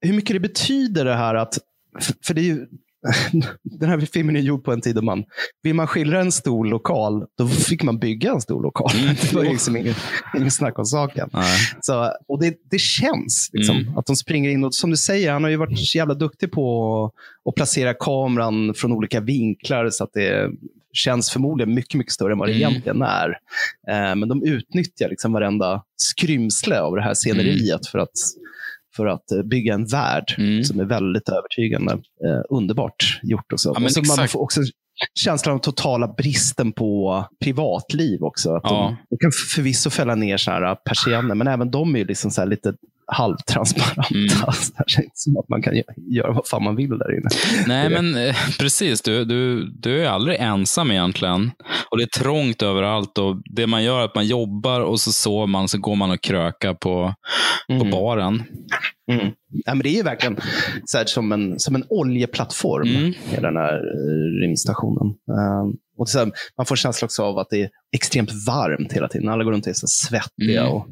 hur 0.00 0.12
mycket 0.12 0.36
det 0.36 0.40
betyder 0.40 1.04
det 1.04 1.14
här 1.14 1.34
att, 1.34 1.58
för, 2.00 2.14
för 2.26 2.34
det 2.34 2.40
är 2.40 2.44
ju, 2.44 2.66
den 3.62 3.88
här 3.88 4.00
filmen 4.00 4.36
är 4.36 4.40
gjord 4.40 4.64
på 4.64 4.72
en 4.72 4.80
tid 4.80 4.94
då 4.94 5.02
man, 5.02 5.24
vill 5.62 5.74
man 5.74 5.86
skildra 5.86 6.20
en 6.20 6.32
stor 6.32 6.64
lokal, 6.66 7.24
då 7.38 7.48
fick 7.48 7.82
man 7.82 7.98
bygga 7.98 8.30
en 8.30 8.40
stor 8.40 8.62
lokal. 8.62 8.90
Det 9.22 9.32
var 9.34 9.42
liksom 9.44 9.76
ingen, 9.76 9.94
ingen 10.36 10.50
snack 10.50 10.78
om 10.78 10.84
saken. 10.84 11.30
Nej. 11.32 11.58
Så, 11.80 12.12
och 12.28 12.40
det, 12.40 12.54
det 12.70 12.80
känns 12.80 13.50
liksom, 13.52 13.76
Mm. 13.76 13.98
att 13.98 14.06
de 14.06 14.16
springer 14.16 14.50
in. 14.50 14.64
Och 14.64 14.74
som 14.74 14.90
du 14.90 14.96
säger, 14.96 15.32
han 15.32 15.42
har 15.42 15.50
ju 15.50 15.56
varit 15.56 15.78
så 15.78 15.98
jävla 15.98 16.14
duktig 16.14 16.52
på 16.52 17.04
att, 17.04 17.12
att 17.48 17.54
placera 17.54 17.94
kameran 17.94 18.74
från 18.74 18.92
olika 18.92 19.20
vinklar 19.20 19.90
så 19.90 20.04
att 20.04 20.12
det 20.12 20.50
känns 20.92 21.30
förmodligen 21.30 21.74
mycket, 21.74 21.94
mycket 21.94 22.12
större 22.12 22.32
än 22.32 22.38
vad 22.38 22.48
det 22.48 22.52
Mm. 22.52 22.68
egentligen 22.68 23.02
är. 23.02 23.28
Eh, 23.88 24.16
men 24.16 24.28
de 24.28 24.42
utnyttjar 24.42 25.08
liksom 25.08 25.32
varenda 25.32 25.82
skrymsle 25.96 26.80
av 26.80 26.96
det 26.96 27.02
här 27.02 27.14
sceneriet 27.14 27.86
för 27.86 27.98
att 27.98 28.10
för 28.96 29.06
att 29.06 29.32
eh, 29.32 29.42
bygga 29.42 29.74
en 29.74 29.86
värld 29.86 30.34
Mm. 30.38 30.64
som 30.64 30.80
är 30.80 30.84
väldigt 30.84 31.28
övertygande. 31.28 31.92
Eh, 31.92 32.42
underbart 32.50 33.20
gjort 33.22 33.52
också. 33.52 33.68
Ja, 33.68 33.74
men 33.80 33.84
och 33.84 33.90
så 34.06 34.16
man 34.16 34.28
får 34.28 34.40
också 34.40 34.60
känslan 35.14 35.54
av 35.54 35.58
totala 35.58 36.08
bristen 36.08 36.72
på 36.72 37.24
privatliv 37.44 38.22
också. 38.22 38.54
Att 38.54 38.62
Ja. 38.64 38.96
de, 39.10 39.16
de 39.16 39.18
kan 39.22 39.30
förvisso 39.54 39.90
fälla 39.90 40.14
ner 40.14 40.36
såna 40.36 40.56
här 40.66 40.74
persienner, 40.74 41.34
men 41.34 41.46
även 41.48 41.70
de 41.70 41.94
är 41.94 41.98
ju 41.98 42.04
liksom 42.04 42.30
så 42.30 42.44
lite 42.44 42.74
halvtransparenta. 43.06 44.02
Mm. 44.14 44.26
Det 44.86 44.98
är 44.98 45.02
inte 45.04 45.10
som 45.14 45.36
att 45.36 45.48
man 45.48 45.62
kan 45.62 45.74
gö- 45.74 45.82
göra 46.14 46.32
vad 46.32 46.46
fan 46.48 46.64
man 46.64 46.76
vill 46.76 46.98
där 46.98 47.18
inne. 47.18 47.28
Nej, 47.66 47.90
men 47.90 48.16
eh, 48.28 48.36
precis. 48.58 49.02
Du, 49.02 49.24
du, 49.24 49.70
du 49.70 50.04
är 50.04 50.08
aldrig 50.08 50.36
ensam 50.40 50.90
egentligen. 50.90 51.50
Och 51.90 51.98
det 51.98 52.02
är 52.04 52.18
trångt 52.22 52.62
överallt. 52.62 53.18
Och 53.18 53.36
Det 53.44 53.66
man 53.66 53.84
gör 53.84 54.00
är 54.00 54.04
att 54.04 54.14
man 54.14 54.26
jobbar 54.26 54.80
och 54.80 55.00
så 55.00 55.12
sover 55.12 55.46
man, 55.46 55.68
så 55.68 55.78
går 55.78 55.96
man 55.96 56.10
och 56.10 56.20
krökar 56.20 56.74
på, 56.74 57.14
på 57.68 57.72
Mm. 57.72 57.90
baren. 57.90 58.42
Mm. 59.12 59.26
Ja, 59.48 59.74
men 59.74 59.78
det 59.82 59.88
är 59.88 59.96
ju 59.96 60.02
verkligen 60.02 60.36
så 60.84 60.98
här, 60.98 61.04
som, 61.04 61.32
en, 61.32 61.58
som 61.60 61.74
en 61.74 61.84
oljeplattform, 61.88 62.88
Mm. 62.88 63.08
i 63.08 63.40
den 63.40 63.56
här 63.56 63.74
eh, 63.74 64.40
rymdstationen. 64.42 65.06
Ehm, 65.08 65.76
och 65.98 66.08
så 66.08 66.18
här, 66.18 66.30
man 66.56 66.66
får 66.66 66.76
känsla 66.76 67.04
också 67.04 67.22
av 67.22 67.38
att 67.38 67.50
det 67.50 67.62
är 67.62 67.68
extremt 67.96 68.30
varmt 68.46 68.92
hela 68.92 69.08
tiden. 69.08 69.28
Alla 69.28 69.44
går 69.44 69.52
runt 69.52 69.64
och 69.66 69.70
är 69.70 69.74
så 69.74 69.86
svettiga 69.86 70.60
Mm. 70.60 70.72
och 70.72 70.86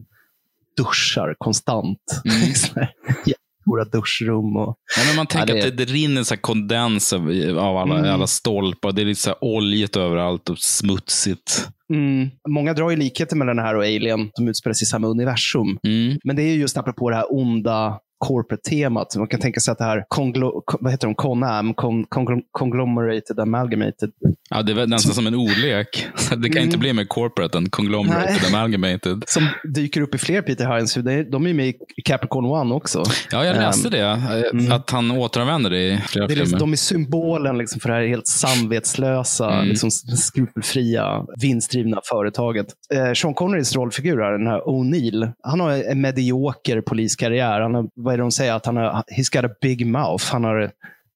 duschar 0.76 1.34
konstant. 1.38 1.98
Mm. 2.24 2.38
Jättestora 3.26 3.84
duschrum. 3.92 4.56
Och, 4.56 4.76
Ja, 4.96 5.02
men 5.06 5.16
man 5.16 5.26
tänker 5.26 5.54
Ja, 5.56 5.62
det- 5.62 5.68
att 5.68 5.76
det, 5.76 5.84
det 5.84 5.92
rinner 5.92 6.22
så 6.22 6.36
kondens 6.36 7.12
av 7.12 7.28
alla, 7.58 7.98
Mm. 7.98 8.14
alla 8.14 8.26
stolpar. 8.26 8.92
Det 8.92 9.02
är 9.02 9.06
lite 9.06 9.20
så 9.20 9.30
här 9.30 9.38
oljigt 9.44 9.96
överallt 9.96 10.48
och 10.50 10.58
smutsigt. 10.58 11.68
mm, 11.92 12.30
många 12.48 12.72
drar 12.74 12.90
ju 12.90 12.96
likheter 12.96 13.36
mellan 13.36 13.56
den 13.56 13.64
här 13.66 13.74
och 13.76 13.82
Alien. 13.84 14.30
De 14.36 14.48
utspelar 14.48 14.74
sig 14.74 14.84
i 14.84 14.86
samma 14.86 15.06
universum. 15.08 15.78
Mm. 15.86 16.18
Men 16.24 16.36
det 16.36 16.42
är 16.42 16.48
ju 16.54 16.60
just 16.60 16.76
apropå 16.76 17.10
det 17.10 17.16
här 17.16 17.26
onda 17.30 17.98
corporate-temat. 18.18 19.16
Man 19.16 19.26
kan 19.28 19.40
tänka 19.40 19.60
sig 19.60 19.72
att 19.72 19.78
det 19.78 19.84
här 19.84 20.04
conglo, 20.08 20.62
vad 20.80 20.92
heter 20.92 21.06
de? 21.06 21.14
Conam, 21.14 21.74
con, 21.74 22.04
con, 22.04 22.42
conglomerated 22.52 23.40
amalgamated. 23.40 24.10
Ja, 24.50 24.62
det 24.62 24.72
är 24.82 24.86
nästan 24.86 25.14
som 25.14 25.26
en 25.26 25.34
ordlek. 25.34 26.06
Det 26.36 26.48
kan 26.48 26.62
inte 26.62 26.74
Mm. 26.74 26.80
bli 26.80 26.92
mer 26.92 27.04
corporate 27.04 27.58
än 27.58 27.70
conglomerated 27.70 28.36
Nej. 28.42 28.54
amalgamated. 28.54 29.24
Som 29.28 29.48
dyker 29.74 30.00
upp 30.00 30.14
i 30.14 30.18
fler 30.18 30.42
Peter 30.42 30.74
Hines. 30.76 30.94
De 30.94 31.10
är, 31.10 31.24
de 31.30 31.46
är 31.46 31.54
med 31.54 31.66
i 31.68 31.74
Capricorn 32.04 32.44
One 32.44 32.74
också. 32.74 33.04
Ja, 33.32 33.44
jag 33.44 33.56
läste 33.56 33.88
Ehm, 33.88 33.92
det. 33.92 34.00
eh, 34.00 34.50
mm. 34.60 34.72
Att 34.72 34.90
han 34.90 35.10
återanvänder 35.10 35.70
det 35.70 35.78
i 35.82 35.98
flera 35.98 36.26
Det 36.26 36.34
är 36.34 36.36
liksom, 36.36 36.58
de 36.58 36.72
är 36.72 36.76
symbolen 36.76 37.58
liksom 37.58 37.80
för 37.80 37.88
det 37.88 37.94
här 37.94 38.06
helt 38.06 38.26
samvetslösa, 38.26 39.52
Mm. 39.54 39.68
liksom 39.68 39.90
skrupelfria, 39.90 41.24
vinstdrivna 41.42 42.00
företaget. 42.10 42.66
Eh, 42.94 43.12
Sean 43.12 43.34
Connerys 43.34 43.76
rollfigur, 43.76 44.18
här, 44.20 44.32
den 44.32 44.46
här 44.46 44.60
O'Neill, 44.60 45.32
han 45.42 45.60
har 45.60 45.70
en 45.72 46.00
medioker 46.00 46.80
poliskarriär. 46.80 47.60
Han 47.60 47.74
har, 47.74 48.03
vad 48.04 48.14
är 48.14 48.18
det 48.18 48.24
de 48.24 48.30
säger? 48.32 48.54
Att 48.54 48.66
han 48.66 48.76
har, 48.76 49.04
he's 49.18 49.32
got 49.42 49.50
a 49.50 49.54
big 49.60 49.86
mouth. 49.86 50.24
Han 50.32 50.44
har 50.44 50.70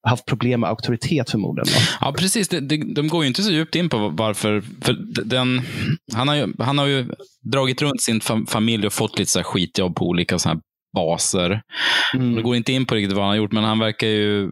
haft 0.08 0.26
problem 0.26 0.60
med 0.60 0.70
auktoritet 0.70 1.30
förmodligen. 1.30 1.68
Ja, 2.00 2.14
precis. 2.18 2.48
Det, 2.48 2.60
det, 2.60 2.94
de 2.94 3.08
går 3.08 3.22
ju 3.22 3.28
inte 3.28 3.42
så 3.42 3.50
djupt 3.50 3.74
in 3.74 3.88
på 3.88 4.08
varför. 4.08 4.62
För 4.80 4.92
den, 5.24 5.60
han, 6.14 6.28
har 6.28 6.34
ju, 6.34 6.52
han 6.58 6.78
har 6.78 6.86
ju 6.86 7.06
dragit 7.52 7.82
runt 7.82 8.02
sin 8.02 8.20
fam- 8.20 8.46
familj 8.46 8.86
och 8.86 8.92
fått 8.92 9.18
lite 9.18 9.30
så 9.30 9.42
skitjobb 9.42 9.96
på 9.96 10.08
olika 10.08 10.38
så 10.38 10.48
här 10.48 10.58
baser. 10.94 11.62
Mm. 12.14 12.34
Det 12.34 12.42
går 12.42 12.56
inte 12.56 12.72
in 12.72 12.86
på 12.86 12.94
riktigt 12.94 13.16
vad 13.16 13.24
han 13.24 13.30
har 13.30 13.36
gjort, 13.36 13.52
men 13.52 13.64
han 13.64 13.78
verkar 13.78 14.06
ju 14.06 14.50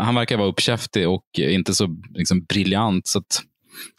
han 0.00 0.14
verkar 0.14 0.36
vara 0.36 0.48
uppkäftig 0.48 1.08
och 1.08 1.24
inte 1.38 1.74
så 1.74 1.88
liksom, 2.14 2.44
briljant. 2.44 3.06
Så 3.06 3.22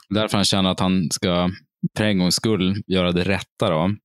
därför 0.10 0.38
han 0.38 0.46
känner 0.46 0.70
att 0.70 0.80
han 0.80 1.12
ska 1.12 1.50
för 1.98 2.04
en 2.04 2.20
gångs 2.20 2.36
skull 2.36 2.76
göra 2.88 3.12
det 3.12 3.24
rätta. 3.24 3.70
Då. 3.70 3.96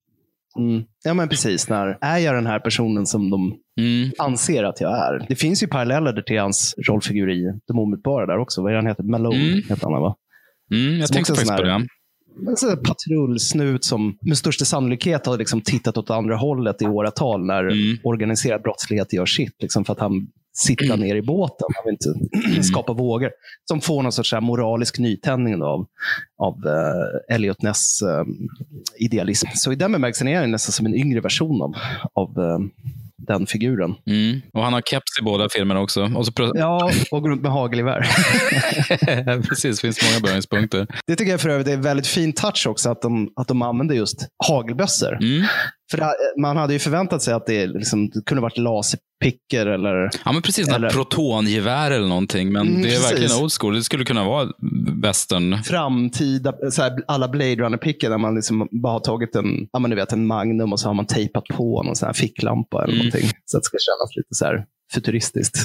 Mm. 0.59 0.83
Ja, 1.05 1.15
men 1.15 1.29
precis. 1.29 1.69
När, 1.69 1.99
är 2.01 2.19
jag 2.19 2.35
den 2.35 2.47
här 2.47 2.61
personen 2.61 3.07
som 3.07 3.31
de 3.31 3.55
Mm. 3.81 4.11
anser 4.19 4.65
att 4.65 4.81
jag 4.81 4.93
är? 4.99 5.27
Det 5.29 5.37
finns 5.37 5.63
ju 5.63 5.67
paralleller 5.67 6.23
till 6.23 6.39
hans 6.41 6.75
rollfigur 6.89 7.31
i 7.31 7.61
De 7.67 7.79
omutbara 7.79 8.27
där 8.27 8.39
också. 8.39 8.63
Vad 8.63 8.73
är 8.73 8.77
han 8.77 8.87
heter? 8.87 9.03
Malone 9.03 9.37
Mm. 9.37 9.63
heter 9.69 9.83
han, 9.83 9.93
va? 10.03 10.17
Mm, 10.73 10.99
jag 10.99 11.09
Som 11.09 11.15
tänkte 11.15 11.33
faktiskt 11.33 11.57
på 11.57 11.63
det. 11.63 11.71
En 11.71 12.57
här 12.69 12.77
patrullsnut 12.77 13.85
som 13.85 14.19
med 14.21 14.39
största 14.39 14.65
sannolikhet 14.65 15.27
har 15.27 15.39
liksom 15.39 15.61
tittat 15.61 15.97
åt 15.99 16.11
andra 16.11 16.37
hållet 16.37 16.83
i 16.83 16.87
åratal 16.87 17.47
när 17.47 17.65
Mm. 17.65 17.99
organiserad 18.05 18.63
brottslighet 18.63 19.13
gör 19.13 19.27
sitt. 19.27 19.63
Liksom 19.63 19.85
för 19.85 19.93
att 19.93 20.01
han 20.01 20.27
sitter 20.53 20.97
ner 20.97 21.17
i 21.17 21.23
båten. 21.23 21.67
Han 21.75 21.85
vill 21.85 21.93
inte 21.93 22.63
skapa 22.73 22.93
vågor. 22.93 23.31
Som 23.69 23.81
får 23.81 24.03
någon 24.03 24.13
sorts 24.13 24.35
moralisk 24.41 24.99
nytändning 24.99 25.63
av, 25.63 25.87
av 26.39 26.55
uh, 26.67 27.35
Elliot 27.35 27.63
Ness 27.63 28.03
eh, 28.03 28.25
idealism. 28.99 29.47
Så 29.55 29.73
i 29.73 29.75
den 29.75 29.93
bemärkelsen 29.93 30.29
är 30.29 30.41
han 30.41 30.51
nästan 30.51 30.73
som 30.73 30.87
en 30.87 30.95
yngre 30.95 31.21
version 31.21 31.63
av, 31.63 31.75
av 32.15 32.45
eh, 32.45 32.59
den 33.27 33.47
figuren. 33.47 33.95
Mm. 34.07 34.41
Och 34.53 34.65
han 34.65 34.73
har 34.73 34.81
keps 34.81 35.19
i 35.21 35.23
båda 35.23 35.49
filmerna 35.49 35.81
också. 35.81 36.03
Och 36.17 36.27
så 36.27 36.33
Ja, 36.55 36.91
och 37.11 37.23
går 37.23 37.31
runt 37.31 37.43
med 37.43 37.53
hagelgevär. 37.53 38.01
Precis, 39.49 39.77
det 39.77 39.81
finns 39.81 40.11
många 40.11 40.21
beröringspunkter. 40.21 40.87
Det 41.07 41.17
tycker 41.17 41.31
jag 41.31 41.41
för 41.41 41.49
övrigt 41.49 41.69
är 41.69 41.73
en 41.73 41.83
väldigt 41.83 42.07
fin 42.07 42.33
touch 42.33 42.67
också, 42.67 42.91
att 42.91 43.03
de, 43.03 43.33
att 43.37 43.49
de 43.49 43.63
använder 43.63 43.95
just 43.95 44.27
hagelbössor. 44.49 45.19
Mm. 45.23 45.47
För 45.91 45.99
det, 45.99 46.15
man 46.41 46.57
hade 46.57 46.73
ju 46.73 46.79
förväntat 46.79 47.23
sig 47.23 47.35
att 47.35 47.47
det, 47.47 47.67
liksom, 47.67 48.11
det 48.11 48.25
kunde 48.27 48.43
varit 48.43 48.59
laserpickor 49.25 49.67
eller... 49.67 50.11
Ja, 50.25 50.33
men 50.33 50.43
precis. 50.43 50.69
Eller... 50.69 50.91
Protongevär 50.91 51.91
eller 51.91 52.09
någonting. 52.09 52.53
Men 52.53 52.69
Mm, 52.69 52.83
det 52.83 52.89
är 52.89 52.91
precis. 52.93 53.11
verkligen 53.13 53.43
old 53.43 53.53
school. 53.61 53.75
Det 53.75 53.83
skulle 53.85 54.05
kunna 54.05 54.25
vara 54.25 54.49
western. 55.03 55.63
framtida, 55.63 56.55
så 56.71 56.83
här, 56.83 56.93
alla 57.07 57.29
Blade 57.29 57.55
Runner-pickor 57.57 58.09
där 58.11 58.19
man 58.19 58.35
liksom 58.35 58.69
bara 58.71 58.93
har 58.93 59.01
tagit 59.01 59.37
en, 59.37 59.69
ja, 59.73 59.79
men 59.79 59.91
du 59.91 59.97
vet, 59.97 60.13
en 60.13 60.27
Magnum 60.27 60.73
och 60.73 60.81
så 60.81 60.89
har 60.89 60.95
man 60.95 61.07
tejpat 61.07 61.45
på 61.45 61.83
någon 61.83 61.97
sån 61.97 62.07
här 62.07 62.13
ficklampa 62.15 62.85
eller 62.85 62.95
Mm. 62.95 63.07
någonting. 63.07 63.31
Så 63.45 63.57
att 63.57 63.63
det 63.63 63.67
ska 63.67 63.79
kännas 63.79 64.17
lite 64.17 64.35
så 64.35 64.45
här 64.45 64.65
futuristiskt. 64.95 65.59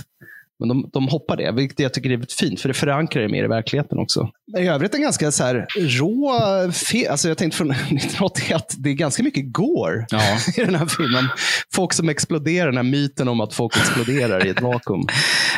Men 0.59 0.67
de, 0.69 0.89
de 0.93 1.07
hoppar 1.07 1.37
det, 1.37 1.51
vilket 1.51 1.79
jag 1.79 1.93
tycker 1.93 2.09
är 2.09 2.25
fint, 2.39 2.61
för 2.61 2.67
det 2.67 2.73
förankrar 2.73 3.21
det 3.21 3.29
mer 3.29 3.43
i 3.43 3.47
verkligheten 3.47 3.99
också. 3.99 4.29
I 4.57 4.67
övrigt 4.67 4.95
en 4.95 5.01
ganska 5.01 5.31
så 5.31 5.43
här 5.43 5.65
rå 5.77 6.31
fe- 6.71 7.09
Alltså 7.11 7.27
jag 7.27 7.37
tänkte 7.37 7.57
från 7.57 7.71
1981, 7.91 8.63
det 8.77 8.89
är 8.89 8.93
ganska 8.93 9.23
mycket 9.23 9.53
gore 9.53 10.05
Ja. 10.09 10.37
i 10.57 10.65
den 10.65 10.75
här 10.75 10.85
filmen. 10.85 11.27
Folk 11.73 11.93
som 11.93 12.09
exploderar, 12.09 12.65
den 12.65 12.75
här 12.77 12.83
myten 12.83 13.27
om 13.27 13.41
att 13.41 13.53
folk 13.53 13.77
exploderar 13.77 14.45
i 14.45 14.49
ett 14.49 14.61
vakuum. 14.61 15.01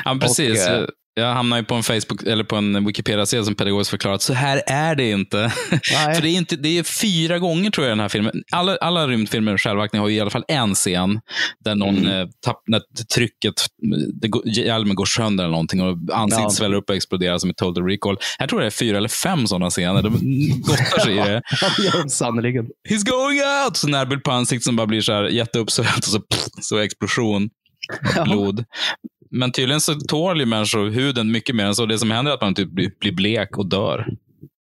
Ja, 0.06 0.18
precis. 0.22 0.68
Och, 0.68 0.74
eh, 0.74 0.86
jag 1.20 1.34
hamnar 1.34 1.58
ju 1.58 1.64
på 1.64 1.76
en 1.76 1.84
Facebook 1.84 2.24
eller 2.24 2.44
på 2.44 2.56
en 2.56 2.86
Wikipedia-sida 2.86 3.44
som 3.44 3.56
pedagogiskt 3.56 3.90
förklarat, 3.92 4.22
så 4.22 4.34
här 4.34 4.62
är 4.68 4.96
det 4.96 5.12
inte. 5.12 5.38
Nej. 5.72 6.16
För 6.16 6.22
det 6.22 6.30
är, 6.30 6.38
inte, 6.38 6.56
det 6.56 6.78
är 6.78 6.84
fyra 6.84 7.40
gånger 7.40 7.72
tror 7.72 7.88
jag 7.88 7.92
den 7.92 8.00
här 8.00 8.10
filmen. 8.10 8.44
Alla, 8.52 8.76
alla 8.82 9.08
rymdfilmer 9.08 9.52
med 9.52 9.62
självaktning 9.62 10.00
har 10.02 10.10
ju 10.10 10.16
i 10.16 10.20
alla 10.20 10.30
fall 10.30 10.44
en 10.48 10.76
scen 10.76 11.20
där 11.66 11.76
någon 11.76 11.98
Mm. 11.98 12.22
eh, 12.22 12.28
tapp, 12.46 12.62
när 12.68 12.82
trycket, 13.16 13.54
det 14.22 14.28
går, 14.28 14.48
hjälmen 14.48 14.96
går 14.96 15.06
sönder 15.06 15.44
eller 15.44 15.52
någonting 15.52 15.82
och 15.82 15.98
ansiktet 16.14 16.44
Ja. 16.44 16.50
sväller 16.50 16.76
upp 16.78 16.90
och 16.90 16.96
exploderar 16.96 17.38
som 17.38 17.50
i 17.50 17.54
Total 17.54 17.84
Recall. 17.86 18.18
Jag 18.40 18.50
tror 18.50 18.60
det 18.60 18.66
är 18.66 18.70
fyra 18.70 18.98
eller 18.98 19.10
fem 19.10 19.48
sådana 19.48 19.70
scener. 19.70 20.02
De 20.02 20.10
gottar 20.62 21.00
sig 21.00 21.14
i 21.14 21.16
det. 21.18 21.42
Ja, 21.78 22.10
sannerligen. 22.10 22.66
He's 22.90 23.06
going 23.06 23.40
out! 23.66 23.78
Så 23.78 23.88
närbild 23.88 24.24
på 24.24 24.32
ansiktet 24.32 24.64
som 24.66 24.76
bara 24.76 24.88
blir 24.88 25.02
så 25.02 25.14
här 25.14 25.24
jätteuppsvällt 25.24 25.98
och 25.98 26.04
så, 26.04 26.20
pff, 26.20 26.46
så 26.62 26.78
explosion 26.78 27.50
blod. 28.26 28.66
Men 29.32 29.52
tydligen 29.52 29.82
så 29.82 29.94
tål 29.94 30.40
ju 30.40 30.46
människor 30.46 30.90
huden 30.90 31.32
mycket 31.32 31.56
mer 31.56 31.66
än 31.66 31.76
så. 31.76 31.86
Det 31.86 32.00
som 32.00 32.12
händer 32.12 32.32
är 32.32 32.36
att 32.36 32.42
man 32.42 32.56
typ 32.56 32.70
blir, 32.70 33.12
blek 33.12 33.58
och 33.58 33.70
dör. 33.70 34.08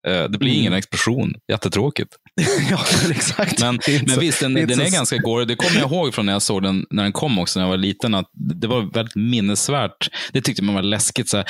Eh, 0.09 0.25
Det 0.25 0.39
blir 0.39 0.53
ingen 0.53 0.73
explosion. 0.73 1.35
Jättetråkigt. 1.53 2.17
ja, 2.71 2.79
exakt. 3.11 3.61
Men, 3.61 3.79
men 4.07 4.21
visst, 4.21 4.41
den, 4.41 4.55
den 4.55 4.81
är 4.81 4.93
ganska 4.93 5.17
gore. 5.19 5.45
Det 5.45 5.57
kommer 5.57 5.81
jag 5.81 5.91
ihåg 5.93 6.15
från 6.15 6.27
när 6.27 6.33
jag 6.33 6.43
såg 6.43 6.63
den 6.63 6.87
när 6.91 7.03
den 7.03 7.13
kom 7.13 7.39
också, 7.39 7.59
när 7.59 7.67
jag 7.67 7.71
var 7.71 7.77
liten. 7.77 8.15
att 8.15 8.31
Det 8.61 8.67
var 8.67 8.93
väldigt 8.95 9.15
minnesvärt. 9.17 10.09
Det 10.33 10.41
tyckte 10.41 10.63
man 10.63 10.75
var 10.75 10.83
läskigt. 10.83 11.29
Så 11.29 11.37
här. 11.37 11.47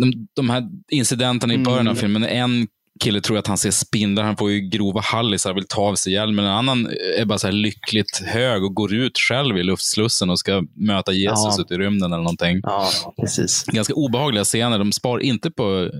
De, 0.00 0.26
de 0.36 0.50
här 0.50 0.62
incidenterna 0.92 1.54
i 1.54 1.58
början 1.58 1.88
av 1.88 1.92
Mm. 1.92 1.96
filmen. 1.96 2.24
En 2.24 2.66
kille 2.98 3.20
tror 3.20 3.38
att 3.38 3.46
han 3.46 3.58
ser 3.58 3.70
spindlar, 3.70 4.22
han 4.24 4.36
får 4.36 4.50
ju 4.50 4.60
grova 4.60 5.00
hallisar 5.00 5.50
och 5.50 5.56
vill 5.56 5.66
ta 5.68 5.80
av 5.80 5.94
sig 5.94 6.12
hjälmen. 6.12 6.44
En 6.44 6.50
annan 6.50 6.86
är 7.18 7.24
bara 7.24 7.38
så 7.38 7.46
här 7.46 7.52
lyckligt 7.52 8.22
hög 8.26 8.64
och 8.64 8.74
går 8.74 8.94
ut 8.94 9.18
själv 9.18 9.58
i 9.58 9.62
luftslussen 9.62 10.30
och 10.30 10.38
ska 10.38 10.62
möta 10.76 11.12
Jesus 11.12 11.54
Ja. 11.58 11.62
ute 11.62 11.74
i 11.74 11.78
rymden 11.78 12.12
eller 12.12 12.22
någonting. 12.22 12.60
Ja, 12.62 12.90
precis. 13.20 13.64
Ganska 13.64 13.94
obehagliga 13.94 14.44
scener. 14.44 14.78
De 14.78 14.92
spar 14.92 15.18
inte 15.20 15.50
på 15.50 15.90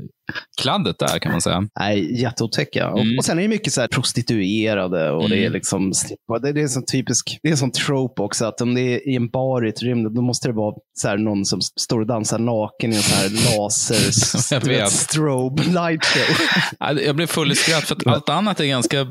kladdet 0.63 0.99
där 0.99 1.19
kan 1.19 1.33
man 1.33 1.41
säga. 1.41 1.63
Nej, 1.81 2.21
jätteotäcka. 2.23 2.91
Och, 2.91 3.01
Mm. 3.01 3.19
och 3.19 3.25
sen 3.25 3.39
är 3.39 3.43
det 3.43 3.49
mycket 3.49 3.73
så 3.73 3.89
prostituerade 3.89 5.11
och 5.11 5.29
det 5.29 5.37
är 5.37 5.41
Mm. 5.41 5.53
liksom 5.53 5.93
det, 6.43 6.53
det 6.53 6.61
är 6.61 6.69
sån 6.69 6.85
typisk, 6.87 7.39
det 7.43 7.49
är 7.49 7.53
en 7.53 7.59
sån 7.59 7.73
trope 7.73 8.23
också 8.23 8.45
att 8.45 8.61
om 8.61 8.75
det 8.75 8.81
är 8.81 9.09
i 9.09 9.17
en 9.17 9.29
bar 9.29 9.67
i 9.67 9.69
ett 9.69 9.83
rymd, 9.83 10.15
då 10.15 10.23
måste 10.23 10.49
det 10.49 10.55
vara 10.55 10.75
så 11.01 11.09
någon 11.17 11.45
som 11.45 11.61
står 11.61 12.01
och 12.01 12.07
dansar 12.07 12.39
naken 12.39 12.93
i 12.93 12.97
en 12.97 13.03
sån 13.03 13.17
här 13.19 13.29
laser 13.59 14.61
vet, 14.69 14.91
strobe 14.93 15.63
light 15.63 16.05
show. 16.05 16.37
Ja, 16.79 16.93
Jag 16.93 17.17
blev 17.17 17.27
full 17.27 17.53
i 17.53 17.55
skratt 17.55 17.85
för 17.85 17.95
att 17.95 18.07
allt 18.07 18.29
annat 18.29 18.61
är 18.61 18.65
ganska 18.65 19.07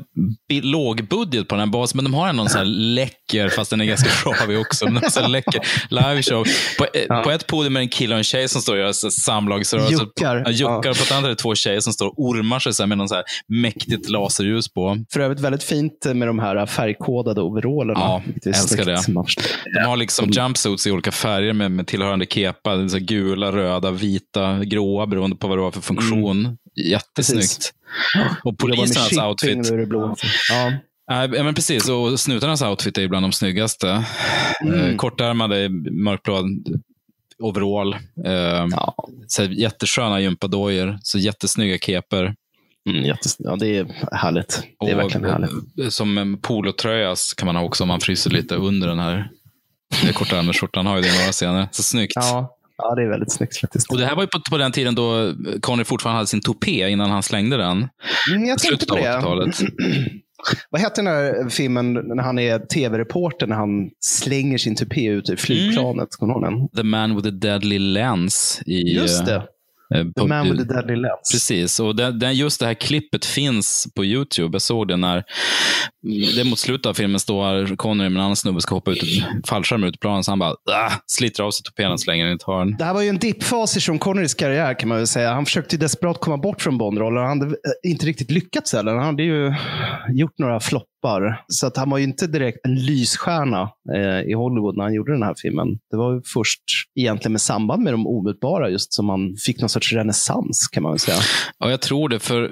låg 0.62 1.08
budget 1.08 1.48
på 1.48 1.54
den 1.54 1.60
här 1.60 1.72
basen. 1.72 1.96
Men 1.96 2.04
de 2.04 2.14
har 2.14 2.28
en 2.28 2.48
sån 2.48 2.58
här 2.58 2.64
läcker, 2.64 3.48
fast 3.48 3.70
den 3.70 3.80
är 3.80 3.84
ganska 3.84 4.10
shavig 4.10 4.58
också. 4.60 4.90
Men 4.90 5.02
här 5.20 5.28
läcker 5.28 5.60
liveshow. 5.90 6.44
På, 6.78 6.86
eh, 6.98 7.22
på 7.22 7.30
ett 7.30 7.46
podium 7.46 7.76
det 7.76 7.80
en 7.80 7.88
kille 7.88 8.14
och 8.14 8.18
en 8.18 8.24
tjej 8.24 8.48
som 8.48 8.62
står 8.62 8.72
och 8.72 8.78
gör 8.80 8.92
så 8.92 9.10
samlagsrörelser. 9.10 9.92
Juckar. 10.00 10.42
Ja, 10.46 10.50
juckar. 10.50 10.82
Ja. 10.84 10.94
På 10.94 11.07
ett 11.08 11.12
annat 11.12 11.24
är 11.24 11.28
det 11.28 11.36
två 11.36 11.54
tjejer 11.54 11.80
som 11.80 11.92
står 11.92 12.06
och 12.06 12.14
ormar 12.16 12.58
sig 12.58 12.74
så 12.74 12.86
med 12.86 12.98
någon 12.98 13.08
så 13.08 13.14
här 13.14 13.24
mäktigt 13.48 14.08
laserljus 14.08 14.68
på. 14.68 15.04
För 15.12 15.20
övrigt 15.20 15.40
väldigt 15.40 15.62
fint 15.62 16.06
med 16.14 16.28
de 16.28 16.38
här 16.38 16.66
färgkodade 16.66 17.40
overallerna. 17.40 18.00
Ja, 18.00 18.22
är 18.44 18.48
älskar 18.48 18.84
snyggt, 18.84 19.36
det. 19.64 19.80
De 19.80 19.86
har 19.86 19.96
liksom 19.96 20.30
jumpsuits 20.30 20.86
i 20.86 20.90
olika 20.90 21.12
färger 21.12 21.52
med, 21.52 21.70
med 21.70 21.86
tillhörande 21.86 22.26
kepa. 22.26 22.72
Är 22.72 22.88
Så 22.88 22.98
gula, 22.98 23.52
röda, 23.52 23.90
vita, 23.90 24.64
gråa 24.64 25.06
beroende 25.06 25.36
på 25.36 25.48
vad 25.48 25.58
det 25.58 25.62
var 25.62 25.70
för 25.70 25.80
funktion. 25.80 26.56
Jättesnyggt. 26.90 27.72
Och 28.44 28.50
Jobbar 28.50 28.68
med 28.68 28.76
polisernas 28.76 29.18
outfit. 29.18 29.70
är. 29.70 30.78
Ja, 31.06 31.26
men 31.28 31.54
precis. 31.54 31.88
Och 31.88 32.20
snutarnas 32.20 32.62
outfit 32.62 32.98
är 32.98 33.08
bland 33.08 33.24
de 33.24 33.32
snyggaste. 33.32 34.04
Mm. 34.64 34.80
Eh, 34.80 34.96
kortärmade, 34.96 35.68
mörkblå 35.92 36.44
overall. 37.42 37.94
Eh, 38.24 38.66
Ja. 38.70 38.94
så 39.26 39.42
jättesköna 39.44 40.20
gympadojor, 40.20 40.98
så 41.02 41.18
jättesnygga 41.18 41.78
keper. 41.78 42.34
Mm, 42.90 43.04
jättes- 43.04 43.36
ja, 43.38 43.56
det 43.56 43.76
är 43.76 43.86
härligt. 44.12 44.62
Det 44.80 44.90
är 44.90 44.94
Och, 44.94 45.00
verkligen 45.00 45.30
härligt. 45.30 45.50
eh, 45.82 45.88
Som 45.88 46.18
en 46.18 46.40
polotröja 46.40 47.14
kan 47.36 47.46
man 47.46 47.56
ha 47.56 47.62
också 47.62 47.84
om 47.84 47.88
man 47.88 48.00
fryser 48.00 48.30
lite 48.30 48.54
under 48.54 48.88
den 48.88 48.98
här 48.98 49.30
eh, 50.04 50.12
kortärmade 50.12 50.58
skjortan. 50.58 50.86
har 50.86 50.96
ju 50.96 51.02
det 51.02 51.18
några 51.18 51.32
scener. 51.32 51.68
Så 51.72 51.82
snyggt. 51.82 52.12
Ja. 52.16 52.56
ja, 52.78 52.94
det 52.94 53.02
är 53.02 53.08
väldigt 53.08 53.32
snyggt 53.32 53.56
faktiskt. 53.60 53.90
Och 53.90 53.98
Det 53.98 54.06
här 54.06 54.14
var 54.16 54.22
ju 54.22 54.26
på, 54.28 54.40
på 54.50 54.58
den 54.58 54.72
tiden 54.72 54.94
då 54.94 55.34
Connery 55.60 55.84
fortfarande 55.84 56.16
hade 56.16 56.26
sin 56.26 56.40
tupé 56.40 56.88
innan 56.88 57.10
han 57.10 57.22
slängde 57.22 57.56
den. 57.56 57.88
Mm, 58.30 58.44
jag 58.48 58.58
tänkte 58.58 58.86
på 58.86 58.94
det. 58.96 59.52
80-talet. 60.38 60.66
Vad 60.70 60.80
heter 60.80 61.02
den 61.02 61.06
här 61.06 61.48
filmen 61.48 61.92
när 61.92 62.22
han 62.22 62.38
är 62.38 62.58
tv-reporter 62.58 63.46
när 63.46 63.56
han 63.56 63.90
slänger 64.00 64.58
sin 64.58 64.76
tupé 64.76 65.06
ut 65.06 65.30
ur 65.30 65.36
flygplanet? 65.36 66.08
Den? 66.20 66.68
The 66.68 66.82
man 66.82 67.16
with 67.16 67.28
the 67.28 67.30
deadly 67.30 67.78
lens. 67.78 68.62
I, 68.66 68.94
Just 68.94 69.26
det. 69.26 69.42
Eh, 69.94 70.04
The 70.20 70.26
Man 70.26 70.50
with 70.50 70.68
the 70.68 70.74
Deadly 70.74 70.96
Lens. 70.96 71.32
Precis, 71.32 71.80
och 71.80 71.96
det, 71.96 72.12
det, 72.12 72.32
just 72.32 72.60
det 72.60 72.66
här 72.66 72.74
klippet 72.74 73.24
finns 73.24 73.86
på 73.96 74.04
YouTube. 74.04 74.54
Jag 74.54 74.62
såg 74.62 74.88
det 74.88 74.96
när, 74.96 75.24
det 76.36 76.44
mot 76.44 76.58
slutet 76.58 76.86
av 76.86 76.94
filmen 76.94 77.20
står 77.20 77.76
Connery 77.76 78.08
med 78.08 78.18
en 78.18 78.24
annan 78.24 78.36
snubbe 78.36 78.60
ska 78.60 78.74
hoppa 78.74 78.90
ut 78.90 79.02
fallskärm 79.48 79.84
ut 79.84 80.00
planen, 80.00 80.24
så 80.24 80.30
han 80.30 80.38
bara 80.38 80.50
ah, 80.50 80.92
sliter 81.06 81.42
av 81.42 81.50
sig 81.50 81.64
tupén 81.64 81.92
och 81.92 82.00
slänger 82.00 82.24
den 82.24 82.32
i 82.32 82.36
ett 82.36 82.42
hörn. 82.42 82.76
Det 82.78 82.84
här 82.84 82.94
var 82.94 83.02
ju 83.02 83.08
en 83.08 83.18
dippfas 83.18 83.76
i 83.76 83.80
Sean 83.80 83.98
Connerys 83.98 84.34
karriär 84.34 84.74
kan 84.74 84.88
man 84.88 84.98
väl 84.98 85.06
säga. 85.06 85.32
Han 85.32 85.44
försökte 85.44 85.76
desperat 85.76 86.20
komma 86.20 86.36
bort 86.36 86.62
från 86.62 86.78
Bond-rollen. 86.78 87.24
Han 87.24 87.40
hade 87.40 87.50
eh, 87.50 87.90
inte 87.90 88.06
riktigt 88.06 88.30
lyckats 88.30 88.72
heller. 88.72 88.94
Han 88.94 89.04
hade 89.04 89.22
ju 89.22 89.54
gjort 90.14 90.38
några 90.38 90.60
floppar. 90.60 90.97
Så 91.46 91.66
att 91.66 91.76
han 91.76 91.90
var 91.90 91.98
ju 91.98 92.04
inte 92.04 92.26
direkt 92.26 92.58
en 92.64 92.74
lysstjärna 92.74 93.70
eh, 93.94 94.30
i 94.30 94.32
Hollywood 94.32 94.76
när 94.76 94.84
han 94.84 94.94
gjorde 94.94 95.12
den 95.12 95.22
här 95.22 95.34
filmen. 95.42 95.68
Det 95.90 95.96
var 95.96 96.14
ju 96.14 96.20
först 96.34 96.62
egentligen 96.94 97.32
med 97.32 97.40
samband 97.40 97.82
med 97.82 97.92
de 97.92 98.06
omutbara 98.06 98.70
just 98.70 98.92
som 98.92 99.08
han 99.08 99.36
fick 99.46 99.60
någon 99.60 99.68
sorts 99.68 99.92
renässans 99.92 100.68
kan 100.72 100.82
man 100.82 100.92
väl 100.92 100.98
säga. 100.98 101.18
Ja, 101.58 101.70
jag 101.70 101.80
tror 101.80 102.08
det, 102.08 102.18
för 102.18 102.50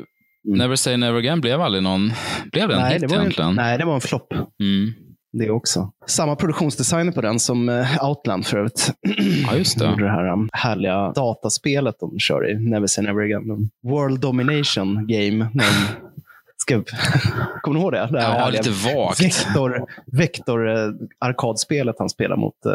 Never 0.49 0.77
say 0.77 0.97
never 0.97 1.19
again 1.19 1.41
blev 1.41 1.61
aldrig 1.61 1.83
någon, 1.83 2.13
blev 2.53 2.69
det 2.69 2.75
en 2.75 2.81
Nej, 2.81 2.93
hit 2.93 3.01
det 3.01 3.07
var 3.07 3.17
egentligen? 3.17 3.51
en, 3.51 3.57
nej, 3.57 3.79
det 3.79 3.85
var 3.85 3.95
en 3.95 4.01
flopp. 4.01 4.33
Mm. 4.33 4.93
Det 5.33 5.51
också. 5.51 5.91
Samma 6.07 6.37
produktionsdesigner 6.37 7.13
på 7.13 7.21
den 7.21 7.39
som 7.39 7.69
eh, 7.69 8.05
Outland 8.05 8.47
för 8.47 8.59
övrigt. 8.59 8.93
Ja, 9.51 9.57
just 9.57 9.79
det. 9.79 9.85
det 9.99 10.11
här 10.11 10.33
um, 10.33 10.49
härliga 10.53 11.13
dataspelet 11.13 11.95
de 12.01 12.19
kör 12.19 12.51
i, 12.51 12.55
Never 12.71 12.87
say 12.87 13.05
never 13.05 13.23
again. 13.23 13.71
World 13.83 14.21
domination 14.21 15.07
game. 15.07 15.49
Ska, 16.69 16.83
kommer 17.63 17.75
du 17.75 17.81
ihåg 17.83 17.93
det? 17.93 18.09
det 18.13 18.23
Ja, 18.23 18.49
lite 18.51 18.71
vagt. 18.71 19.21
Vektor, 19.21 19.87
vektor 20.13 20.69
eh, 20.69 20.89
arkadspelet 21.21 21.97
han 21.99 22.09
spelar 22.09 22.37
mot 22.37 22.67
eh, 22.67 22.73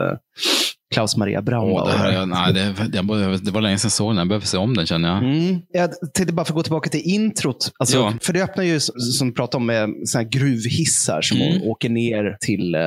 Klaus 0.94 1.18
Maria 1.18 1.42
Brandauer. 1.42 1.82
Åh, 1.84 1.92
det, 1.92 1.98
här, 1.98 2.26
nej, 2.26 2.54
det, 2.54 2.98
jag, 2.98 3.44
det 3.44 3.52
var 3.52 3.62
länge 3.62 3.78
sedan 3.78 3.86
jag 3.88 3.92
såg 3.92 4.10
den. 4.10 4.18
Jag 4.18 4.28
behöver 4.28 4.46
se 4.46 4.58
om 4.58 4.74
den 4.78 4.86
känner 4.86 5.10
jag. 5.10 5.18
Mm. 5.18 5.62
Jag 5.74 5.90
tänkte 6.14 6.34
bara 6.34 6.46
för 6.46 6.52
att 6.54 6.56
gå 6.56 6.64
tillbaka 6.64 6.90
till 6.90 7.02
introt. 7.02 7.72
Alltså, 7.80 7.98
Ja. 7.98 8.14
För 8.22 8.34
det 8.34 8.44
öppnar 8.44 8.64
ju, 8.64 8.80
som 8.80 9.28
vi 9.28 9.34
pratade 9.34 9.58
om, 9.58 9.66
med 9.66 9.90
såna 10.06 10.24
här 10.24 10.30
gruvhissar 10.30 11.22
som 11.22 11.38
Mm. 11.42 11.62
åker 11.64 11.90
ner 11.90 12.38
till 12.42 12.76
eh, 12.76 12.82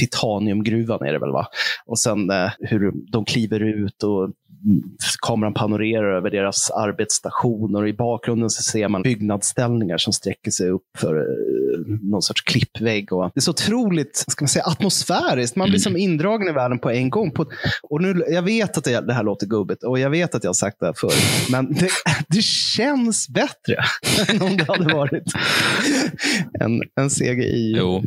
titaniumgruvan. 0.00 1.02
Är 1.06 1.12
det 1.12 1.18
väl, 1.18 1.30
va? 1.32 1.46
Och 1.86 1.98
sen 1.98 2.30
eh, 2.30 2.50
hur 2.60 2.92
de 3.12 3.24
kliver 3.24 3.60
ut 3.60 4.02
och 4.02 4.30
kameran 5.26 5.54
panorerar 5.54 6.16
över 6.16 6.30
deras 6.30 6.70
arbetsstationer. 6.70 7.82
Och 7.82 7.88
I 7.88 7.92
bakgrunden 7.92 8.50
så 8.50 8.62
ser 8.62 8.88
man 8.88 9.02
byggnadsställningar 9.02 9.98
som 9.98 10.12
sträcker 10.12 10.50
sig 10.50 10.70
upp 10.70 10.82
för 10.98 11.16
eh, 11.16 11.98
någon 12.02 12.22
sorts 12.22 12.42
klippvägg. 12.42 13.12
Och 13.12 13.30
det 13.34 13.38
är 13.38 13.42
så 13.42 13.50
otroligt 13.50 14.24
ska 14.28 14.42
man 14.42 14.48
säga, 14.48 14.64
atmosfäriskt. 14.64 15.56
Man 15.56 15.68
blir 15.68 15.78
som 15.78 15.96
indragen 15.96 16.48
i 16.48 16.52
världen 16.52 16.78
på 16.78 16.90
en 16.90 17.10
gång. 17.10 17.32
Och 17.82 18.02
nu, 18.02 18.24
jag 18.28 18.42
vet 18.42 18.78
att 18.78 18.84
det, 18.84 19.00
det 19.00 19.12
här 19.12 19.22
låter 19.22 19.46
gubbigt 19.46 19.82
och 19.82 19.98
jag 19.98 20.10
vet 20.10 20.34
att 20.34 20.44
jag 20.44 20.48
har 20.48 20.54
sagt 20.54 20.80
det 20.80 20.86
här 20.86 20.94
förr. 20.96 21.52
Men 21.52 21.72
det, 21.72 21.88
det 22.28 22.42
känns 22.42 23.28
bättre 23.28 23.76
än 24.28 24.42
om 24.42 24.56
det 24.56 24.64
hade 24.64 24.94
varit 24.94 25.32
en, 26.60 26.82
en 27.00 27.10
CGI 27.10 27.74
Jo. 27.78 28.02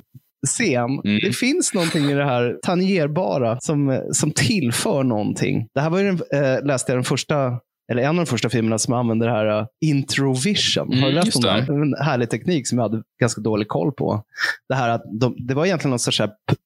Scen. 0.47 1.01
Mm. 1.05 1.19
Det 1.21 1.33
finns 1.33 1.73
någonting 1.73 2.05
i 2.05 2.13
det 2.13 2.25
här 2.25 2.57
tangerbara 2.65 3.57
som, 3.61 4.03
som 4.11 4.31
tillför 4.31 5.03
någonting. 5.03 5.67
Det 5.73 5.81
här 5.81 5.89
var 5.89 5.99
ju 5.99 6.05
den, 6.05 6.43
eh, 6.43 6.65
läste 6.65 6.91
jag 6.91 6.97
den 6.97 7.03
första 7.03 7.59
eller 7.91 8.01
en 8.03 8.09
av 8.09 8.15
de 8.15 8.25
första 8.25 8.49
filmerna 8.49 8.77
som 8.77 8.93
använde 8.93 9.25
det 9.25 9.31
här 9.31 9.59
uh, 9.59 9.65
introvision. 9.81 10.87
Har 10.87 10.95
du 10.95 10.99
Mm, 11.01 11.15
läst 11.15 11.35
om 11.35 11.41
det? 11.41 11.73
En 11.73 12.05
härlig 12.05 12.29
teknik 12.29 12.67
som 12.67 12.77
jag 12.77 12.85
hade 12.89 13.03
ganska 13.19 13.41
dålig 13.41 13.67
koll 13.67 13.91
på. 13.91 14.23
Det, 14.69 14.75
här 14.75 14.89
att 14.89 15.03
de, 15.19 15.35
det 15.47 15.53
var 15.53 15.65
egentligen 15.65 15.89
någon 15.89 15.99
sorts 15.99 16.21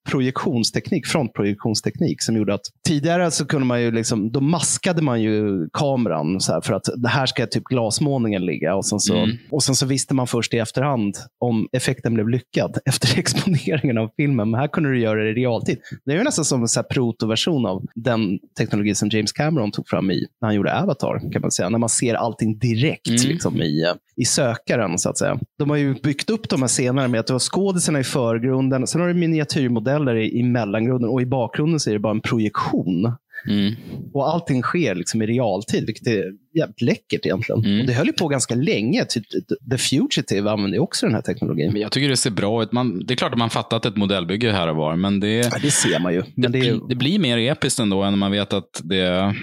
projektionsteknik, 0.10 1.08
frontprojektionsteknik 1.08 2.22
som 2.22 2.36
gjorde 2.36 2.54
att 2.54 2.62
tidigare 2.88 3.32
så 3.32 3.46
kunde 3.46 3.66
man 3.68 3.82
ju 3.82 3.92
liksom, 3.92 4.32
då 4.32 4.42
maskade 4.42 5.02
man 5.02 5.22
ju 5.22 5.70
kameran 5.74 6.40
så 6.42 6.62
för 6.62 6.74
att 6.74 6.90
det 6.98 7.10
här 7.10 7.26
ska 7.26 7.46
typ 7.46 7.64
glasmålningen 7.64 8.46
ligga 8.46 8.76
och 8.76 8.86
sen, 8.86 9.00
så, 9.00 9.14
Mm. 9.18 9.38
och 9.52 9.64
sen 9.64 9.76
så 9.76 9.86
visste 9.86 10.14
man 10.14 10.28
först 10.28 10.54
i 10.54 10.58
efterhand 10.58 11.16
om 11.40 11.68
effekten 11.72 12.14
blev 12.14 12.30
lyckad 12.30 12.78
efter 12.86 13.20
exponeringen 13.20 13.98
av 13.98 14.10
filmen. 14.18 14.52
Men 14.52 14.60
här 14.60 14.68
kunde 14.68 14.90
du 14.90 15.00
göra 15.02 15.24
det 15.24 15.30
i 15.30 15.34
realtid. 15.34 15.78
Det 16.06 16.12
är 16.12 16.18
ju 16.18 16.24
nästan 16.24 16.46
som 16.46 16.62
en 16.62 16.68
protoversion 16.92 17.66
av 17.66 17.82
den 17.96 18.40
teknologi 18.58 18.96
som 18.96 19.10
James 19.10 19.32
Cameron 19.32 19.72
tog 19.72 19.88
fram 19.88 20.12
i 20.12 20.26
när 20.42 20.48
han 20.48 20.56
gjorde 20.56 20.80
Avatar, 20.82 21.13
kan 21.20 21.42
man 21.42 21.52
säga. 21.52 21.70
När 21.70 21.80
man 21.80 21.90
ser 21.90 22.14
allting 22.14 22.58
direkt 22.60 23.08
Mm. 23.08 23.22
liksom, 23.28 23.62
i, 23.62 23.84
eh, 23.84 23.94
i 24.16 24.26
sökaren, 24.26 24.98
så 24.98 25.10
att 25.10 25.18
säga. 25.18 25.40
De 25.60 25.70
har 25.70 25.78
ju 25.78 25.94
byggt 25.94 26.30
upp 26.30 26.50
de 26.50 26.62
här 26.62 26.68
scenerna 26.68 27.08
med 27.08 27.20
att 27.20 27.28
du 27.28 27.34
har 27.34 27.40
skådisarna 27.40 28.00
i 28.00 28.04
förgrunden, 28.04 28.88
sen 28.88 29.02
har 29.02 29.08
du 29.08 29.14
miniatyrmodeller 29.14 30.16
i, 30.16 30.40
i 30.40 30.44
mellangrunden 30.44 31.10
och 31.10 31.22
i 31.22 31.26
bakgrunden 31.26 31.80
så 31.80 31.90
är 31.90 31.94
det 31.94 32.00
bara 32.00 32.14
en 32.14 32.22
projektion. 32.22 33.16
Mm. 33.48 33.74
Och 34.14 34.30
allting 34.34 34.62
sker 34.62 34.96
liksom 34.96 35.22
i 35.22 35.26
realtid, 35.26 35.86
vilket 35.86 36.08
är 36.08 36.24
jävligt 36.58 36.82
läckert 36.82 37.26
egentligen. 37.26 37.66
Mm. 37.66 37.80
Och 37.82 37.88
det 37.88 37.94
höll 37.94 38.08
ju 38.08 38.14
på 38.14 38.28
ganska 38.28 38.56
länge. 38.56 39.06
Typ, 39.06 39.24
The 39.72 39.78
Fugitive 39.78 40.50
använde 40.52 40.80
också 40.80 41.06
den 41.06 41.16
här 41.16 41.22
teknologin. 41.22 41.72
Men 41.74 41.82
Jag 41.82 41.92
tycker 41.92 42.10
det 42.10 42.18
ser 42.18 42.32
bra 42.32 42.64
ut. 42.64 42.72
Man, 42.72 43.06
det 43.06 43.14
är 43.14 43.16
klart 43.16 43.32
att 43.32 43.38
man 43.38 43.50
fattar 43.50 43.78
att 43.78 43.86
ett 43.86 43.96
modellbygge 43.98 44.52
här 44.52 44.68
och 44.68 44.76
var, 44.76 44.96
men 44.96 45.20
det, 45.20 45.30
Ja, 45.30 45.52
det 45.62 45.72
ser 45.72 46.00
man 46.00 46.14
ju. 46.14 46.24
Men 46.36 46.52
det 46.52 46.60
är 46.60 46.80
det 46.90 46.96
blir 46.96 47.20
mer 47.20 47.38
episkt 47.38 47.80
ändå 47.80 48.04
än 48.04 48.14
när 48.14 48.18
man 48.18 48.32
vet 48.32 48.54
att 48.54 48.82
det 48.84 49.34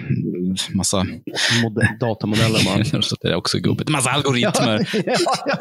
massa 0.75 1.07
mod- 1.63 1.99
datamodeller. 2.01 2.61
Man. 2.65 2.85
det 3.23 3.29
är 3.29 3.35
också 3.35 3.59
gubbigt. 3.59 3.91
Massa 3.91 4.11
algoritmer. 4.11 4.89
ja, 5.07 5.15
ja. 5.47 5.57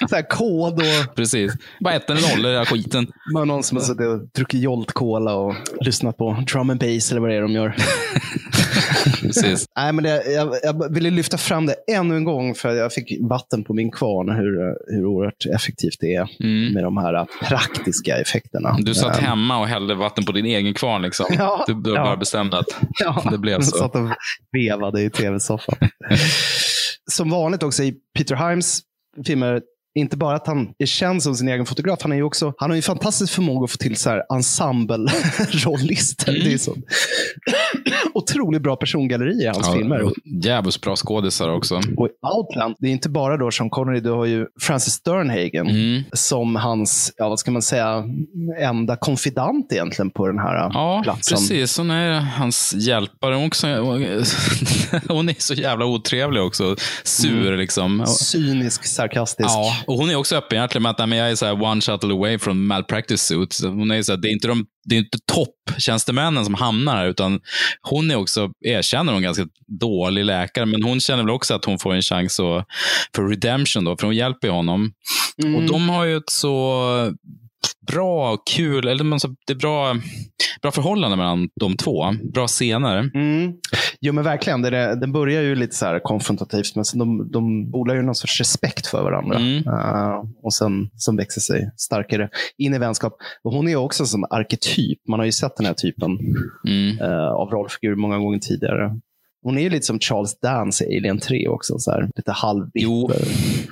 Så 0.08 0.14
här 0.16 0.28
kod 0.28 0.72
och 0.72 1.14
Precis. 1.16 1.52
Bara 1.80 1.94
ettor 1.94 2.14
och 2.14 2.36
nollor 2.36 2.50
i 2.50 2.54
hela 2.54 2.66
skiten. 2.66 3.06
man 3.34 3.48
någon 3.48 3.62
som 3.62 3.76
har 3.76 3.84
suttit 3.84 4.06
och 4.06 4.28
druckit 4.34 4.60
Jolt 4.62 4.92
Cola 4.92 5.34
och 5.34 5.54
lyssnat 5.80 6.16
på 6.16 6.44
drum 6.52 6.70
and 6.70 6.80
bass 6.80 7.10
eller 7.10 7.20
vad 7.20 7.30
det 7.30 7.36
är 7.36 7.42
de 7.42 7.52
gör. 7.52 7.76
Precis. 9.22 9.64
Nej, 9.76 9.92
men 9.92 10.04
det, 10.04 10.32
jag, 10.32 10.54
jag 10.62 10.94
ville 10.94 11.10
lyfta 11.10 11.38
fram 11.38 11.66
det 11.66 11.74
ännu 11.92 12.16
en 12.16 12.24
gång 12.24 12.54
för 12.54 12.74
jag 12.74 12.92
fick 12.92 13.18
vatten 13.20 13.64
på 13.64 13.74
min 13.74 13.90
kvarn 13.90 14.28
hur, 14.36 14.74
hur 14.96 15.04
oerhört 15.06 15.46
effektivt 15.54 15.96
det 16.00 16.14
är 16.14 16.28
Mm. 16.40 16.74
med 16.74 16.84
de 16.84 16.96
här 16.96 17.26
praktiska 17.48 18.16
effekterna. 18.16 18.76
Du 18.80 18.94
satt 18.94 19.18
Eh, 19.18 19.24
hemma 19.24 19.58
och 19.58 19.66
hällde 19.66 19.94
vatten 19.94 20.24
på 20.24 20.32
din 20.32 20.46
egen 20.46 20.74
kvarn. 20.74 21.02
Liksom. 21.02 21.26
Ja, 21.38 21.64
du 21.66 21.74
du 21.74 21.90
ja. 21.94 22.02
bara 22.04 22.16
bestämde 22.16 22.58
att 22.58 22.66
Ja, 22.98 23.22
det 23.30 23.38
blev 23.38 23.60
så. 23.60 23.76
Och 24.02 24.10
vevade 24.52 25.02
i 25.02 25.10
tv-soffan. 25.10 25.74
Som 27.10 27.30
vanligt 27.30 27.62
också 27.62 27.82
i 27.82 27.94
Peter 28.18 28.36
Himes 28.36 28.80
filmer, 29.26 29.62
inte 29.94 30.16
bara 30.16 30.36
att 30.36 30.46
han 30.46 30.74
är 30.78 30.86
känd 30.86 31.22
som 31.22 31.34
sin 31.34 31.48
egen 31.48 31.66
fotograf, 31.66 31.98
han, 32.02 32.12
är 32.12 32.16
ju 32.16 32.22
också, 32.22 32.54
han 32.58 32.70
har 32.70 32.74
ju 32.74 32.78
en 32.78 32.82
fantastisk 32.82 33.32
förmåga 33.32 33.64
att 33.64 33.70
få 33.70 33.76
till 33.76 33.96
så 33.96 34.10
här 34.10 34.22
ensemble-rollister. 34.28 36.30
Mm. 36.30 36.44
Det 36.44 36.52
är 36.52 36.58
så 36.58 36.76
otroligt 38.14 38.62
bra 38.62 38.76
persongalleri 38.76 39.42
i 39.42 39.46
hans 39.46 39.72
filmer. 39.72 40.02
och 40.02 40.12
Djävulskt 40.44 40.82
bra 40.82 40.96
skådisar 40.96 41.48
också. 41.48 41.74
Och 41.96 42.06
i 42.06 42.10
Outland, 42.36 42.74
det 42.78 42.86
är 42.86 42.92
inte 42.92 43.08
bara 43.08 43.36
då 43.36 43.50
Sean 43.50 43.70
Connery, 43.70 44.00
du 44.00 44.10
har 44.10 44.24
ju 44.26 44.46
Francis 44.60 44.94
Sternhagen 44.94 45.68
Mm. 45.68 46.02
som 46.12 46.56
hans, 46.56 47.12
ja 47.16 47.28
vad 47.28 47.38
ska 47.38 47.50
man 47.50 47.62
säga, 47.62 48.04
enda 48.60 48.96
konfidant 48.96 49.72
egentligen 49.72 50.10
på 50.10 50.26
den 50.26 50.38
här 50.38 50.70
Ja, 50.72 51.00
platsen. 51.04 51.36
precis. 51.38 51.78
Hon 51.78 51.90
är 51.90 52.20
hans 52.20 52.74
hjälpare 52.78 53.46
också. 53.46 53.66
Hon 55.08 55.28
är 55.28 55.34
så 55.42 55.54
jävla 55.54 55.84
otrevlig 55.84 56.42
också. 56.42 56.76
Sur 57.04 57.46
Mm. 57.46 57.58
liksom. 57.58 58.04
Cynisk, 58.06 58.84
sarkastisk. 58.84 59.48
Ja, 59.50 59.72
och 59.86 59.94
hon 59.94 60.10
är 60.10 60.16
också 60.16 60.36
öppen 60.36 60.58
egentligen 60.58 60.82
med 60.82 60.90
att 60.90 61.08
nej, 61.08 61.18
jag 61.18 61.30
är 61.30 61.34
så 61.34 61.46
här 61.46 61.62
one 61.62 61.80
shuttle 61.80 62.12
away 62.14 62.38
from 62.38 62.66
malpractice 62.66 63.22
suit. 63.22 63.58
Hon 63.62 63.90
är 63.90 64.02
så 64.02 64.12
här, 64.12 64.16
det 64.16 64.28
är 64.28 64.32
inte, 64.32 64.48
de, 64.48 64.66
det 64.84 64.94
är 64.94 64.98
inte 64.98 65.18
topptjänstemännen 65.32 66.44
som 66.44 66.54
hamnar 66.54 66.96
här, 66.96 67.06
utan 67.06 67.40
hon 67.82 68.10
är 68.10 68.16
också, 68.16 68.50
erkänner 68.60 69.12
hon, 69.12 69.22
ganska 69.22 69.46
dålig 69.66 70.24
läkare, 70.24 70.66
men 70.66 70.82
hon 70.82 71.00
känner 71.00 71.22
väl 71.22 71.30
också 71.30 71.54
att 71.54 71.64
hon 71.64 71.78
får 71.78 71.94
en 71.94 72.02
chans 72.02 72.40
att, 72.40 72.64
för 73.14 73.28
redemption, 73.28 73.84
då, 73.84 73.96
för 73.96 74.06
hon 74.06 74.16
hjälper 74.16 74.48
honom. 74.48 74.92
Mm. 75.42 75.54
Och 75.54 75.62
de 75.62 75.88
har 75.88 76.04
ju 76.04 76.16
ett 76.16 76.30
så 76.30 77.14
bra 77.86 78.32
och 78.32 78.46
kul. 78.46 78.88
Eller, 78.88 79.04
men 79.04 79.20
så- 79.20 79.34
det 79.46 79.52
är 79.52 79.56
bra, 79.56 79.96
bra 80.62 80.70
förhållande 80.70 81.16
mellan 81.16 81.48
de 81.60 81.76
två. 81.76 82.04
Bra 82.34 82.46
scener. 82.46 83.10
Mm. 83.14 83.52
Jo, 84.00 84.12
men 84.12 84.24
verkligen. 84.24 84.62
Det 84.62 84.76
är, 84.78 84.96
den 84.96 85.12
börjar 85.12 85.42
ju 85.42 85.54
lite 85.54 85.76
så 85.76 85.86
här 85.86 86.00
konfrontativt, 86.00 86.74
men 86.74 86.84
sen 86.84 86.98
de, 86.98 87.30
de 87.30 87.74
odlar 87.74 87.94
ju 87.94 88.02
någon 88.02 88.14
sorts 88.14 88.38
respekt 88.40 88.86
för 88.86 89.02
varandra. 89.02 89.36
Mm. 89.38 89.56
Eh, 89.68 90.24
och 90.42 90.54
sen 90.54 90.90
som 90.96 91.16
växer 91.16 91.40
sig 91.40 91.70
starkare 91.76 92.28
in 92.58 92.74
i 92.74 92.78
vänskap. 92.78 93.12
Och 93.44 93.52
hon 93.52 93.68
är 93.68 93.76
också 93.76 94.06
som 94.06 94.24
arketyp. 94.30 94.98
Man 95.08 95.18
har 95.18 95.26
ju 95.26 95.32
sett 95.32 95.56
den 95.56 95.66
här 95.66 95.74
typen 95.74 96.18
Mm. 96.68 96.98
eh, 97.00 97.28
av 97.28 97.50
rollfigur 97.50 97.94
många 97.94 98.18
gånger 98.18 98.38
tidigare. 98.38 98.98
Hon 99.42 99.58
är 99.58 99.62
ju 99.62 99.70
lite 99.70 99.86
som 99.86 99.98
Charles 100.00 100.40
Dance 100.40 100.84
i 100.84 100.96
Alien 100.98 101.18
3 101.18 101.48
också. 101.48 101.78
Så 101.78 101.90
här, 101.90 102.02
lite 102.16 102.22
Jo. 102.26 102.34
halvbitter 102.34 103.28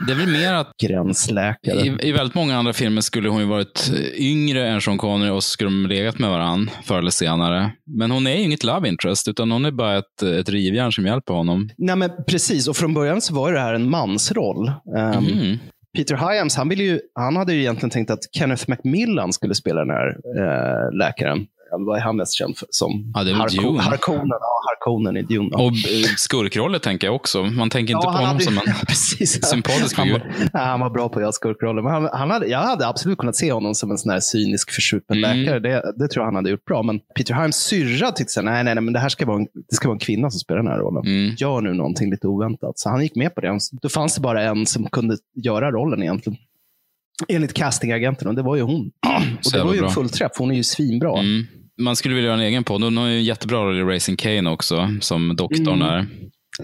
Det 0.07 0.13
är 0.13 0.17
väl 0.17 0.29
mer 0.33 0.55
att 0.55 0.73
gränsläkare. 0.83 1.81
i, 1.81 2.09
i 2.09 2.13
väldigt 2.13 2.35
många 2.35 2.57
andra 2.57 2.73
filmer 2.73 3.01
skulle 3.01 3.29
hon 3.29 3.41
ju 3.41 3.47
varit 3.47 3.93
yngre 4.15 4.69
än 4.69 4.81
Sean 4.81 4.99
Connery 4.99 5.31
och 5.31 5.45
skulle 5.45 5.71
de 5.71 5.87
legat 5.87 6.19
med 6.19 6.31
varandra 6.31 6.73
förr 6.85 6.99
eller 6.99 7.11
senare. 7.11 7.71
Men 7.99 8.11
hon 8.11 8.27
är 8.27 8.37
ju 8.37 8.43
inget 8.43 8.65
love 8.65 8.89
interest, 8.89 9.29
utan 9.29 9.51
hon 9.51 9.65
är 9.65 9.71
bara 9.71 9.99
ett, 9.99 10.23
ett 10.23 10.49
rivjärn 10.49 10.93
som 10.93 11.07
hjälper 11.07 11.35
honom. 11.35 11.71
Nej, 11.79 11.97
men 11.97 12.11
precis. 12.29 12.69
Och 12.69 12.77
från 12.77 12.95
början 12.95 13.21
så 13.21 13.35
var 13.35 13.53
det 13.53 13.61
här 13.61 13.75
en 13.75 13.91
mansroll. 13.91 14.69
Um, 14.69 15.27
Mm. 15.29 15.59
Peter 15.97 16.17
Hyams, 16.17 16.57
han, 16.57 16.69
ville 16.69 16.85
ju, 16.85 17.01
han 17.15 17.37
hade 17.37 17.53
ju 17.55 17.61
egentligen 17.61 17.91
tänkt 17.91 18.11
att 18.11 18.19
Kenneth 18.33 18.65
Macmillan 18.69 19.33
skulle 19.33 19.55
spela 19.55 19.81
den 19.81 19.91
här 19.91 20.09
eh, 20.09 20.99
läkaren. 20.99 21.47
Vad 21.71 21.97
är 21.99 22.03
han 22.03 22.17
mest 22.17 22.35
känd 22.35 22.57
för, 22.59 22.69
som? 22.71 23.13
Ja, 23.15 23.25
det 23.25 23.33
Harko- 23.33 23.63
Dune. 23.63 23.81
Harkonnen, 23.81 24.27
ja, 24.41 24.61
Harkonnen 24.71 25.17
i 25.17 25.23
Dune. 25.23 25.57
Och 25.57 25.73
skurkroller 26.17 26.79
tänker 26.79 27.07
jag 27.07 27.15
också. 27.17 27.43
Man 27.45 27.71
tänker 27.71 27.95
inte 27.95 28.07
Ja, 28.07 28.11
på 28.13 28.17
han 28.17 28.17
honom 28.17 28.33
hade- 28.33 28.45
som 28.45 28.55
en 28.59 28.75
precis. 28.87 29.45
sympatisk 29.45 29.97
han, 29.97 30.07
figur. 30.07 30.19
var- 30.21 30.49
ja, 30.53 30.61
han 30.61 30.81
var 30.81 30.91
bra 30.91 31.09
på 31.09 31.19
att 31.19 31.23
göra 31.23 31.33
skurkrollen. 31.33 31.85
Men 31.85 31.93
han, 31.93 32.09
han 32.13 32.31
hade, 32.31 32.47
jag 32.47 32.59
hade 32.59 32.87
absolut 32.89 33.19
kunnat 33.19 33.37
se 33.37 33.53
honom 33.53 33.75
som 33.75 33.91
en 33.91 33.99
sån 33.99 34.13
här 34.13 34.21
cynisk, 34.21 34.71
försupen 34.71 35.19
Mm. 35.25 35.39
läkare. 35.41 35.59
Det, 35.61 35.93
det 35.97 36.09
tror 36.09 36.23
jag 36.23 36.25
han 36.27 36.35
hade 36.37 36.51
gjort 36.51 36.65
bra. 36.65 36.83
Men 36.83 37.01
Peter 37.17 37.35
Hyams 37.35 37.57
syrra 37.57 38.11
tyckte 38.13 38.33
så 38.33 38.41
här, 38.41 38.45
nej, 38.45 38.65
nej, 38.65 38.75
nej, 38.75 38.83
men 38.85 38.93
det 38.93 39.01
här 39.01 39.09
ska 39.09 39.27
vara 39.27 39.37
en, 39.37 39.47
det 39.71 39.77
ska 39.77 39.89
vara 39.89 39.95
en 39.97 40.01
kvinna 40.01 40.31
som 40.31 40.41
spelar 40.41 40.63
den 40.63 40.73
här 40.73 40.79
rollen. 40.79 41.07
Mm. 41.07 41.35
Gör 41.39 41.61
nu 41.61 41.73
någonting 41.75 42.11
lite 42.11 42.27
oväntat. 42.29 42.79
Så 42.79 42.89
han 42.89 43.03
gick 43.03 43.15
med 43.17 43.35
på 43.35 43.41
det. 43.41 43.59
Då 43.83 43.89
fanns 43.89 44.15
det 44.15 44.21
bara 44.21 44.43
en 44.43 44.67
som 44.67 44.87
kunde 44.91 45.17
göra 45.35 45.71
rollen 45.71 46.03
egentligen. 46.03 46.37
Enligt 47.29 47.55
castingagenten, 47.55 48.29
och 48.29 48.35
det 48.35 48.43
var 48.43 48.57
ju 48.57 48.63
hon. 48.63 48.91
och 49.47 49.53
det 49.53 49.63
var 49.65 49.75
ju 49.75 49.85
en 49.85 49.91
fullträff. 49.91 50.33
Hon 50.39 50.51
är 50.51 50.55
ju 50.55 50.65
svinbra. 50.65 51.19
Mm. 51.19 51.47
Man 51.79 51.97
skulle 51.97 52.15
vilja 52.15 52.29
göra 52.31 52.41
en 52.41 52.47
egen 52.47 52.65
podd. 52.65 52.83
Hon 52.83 52.97
har 52.97 53.07
ju 53.07 53.17
en 53.17 53.25
jättebra 53.25 53.59
roll 53.59 53.79
i 53.79 53.95
Racing 53.95 54.17
Kane 54.19 54.51
också, 54.51 54.89
som 55.01 55.37
doktorn 55.37 55.83
Mm. 55.83 55.89
är. 55.89 56.07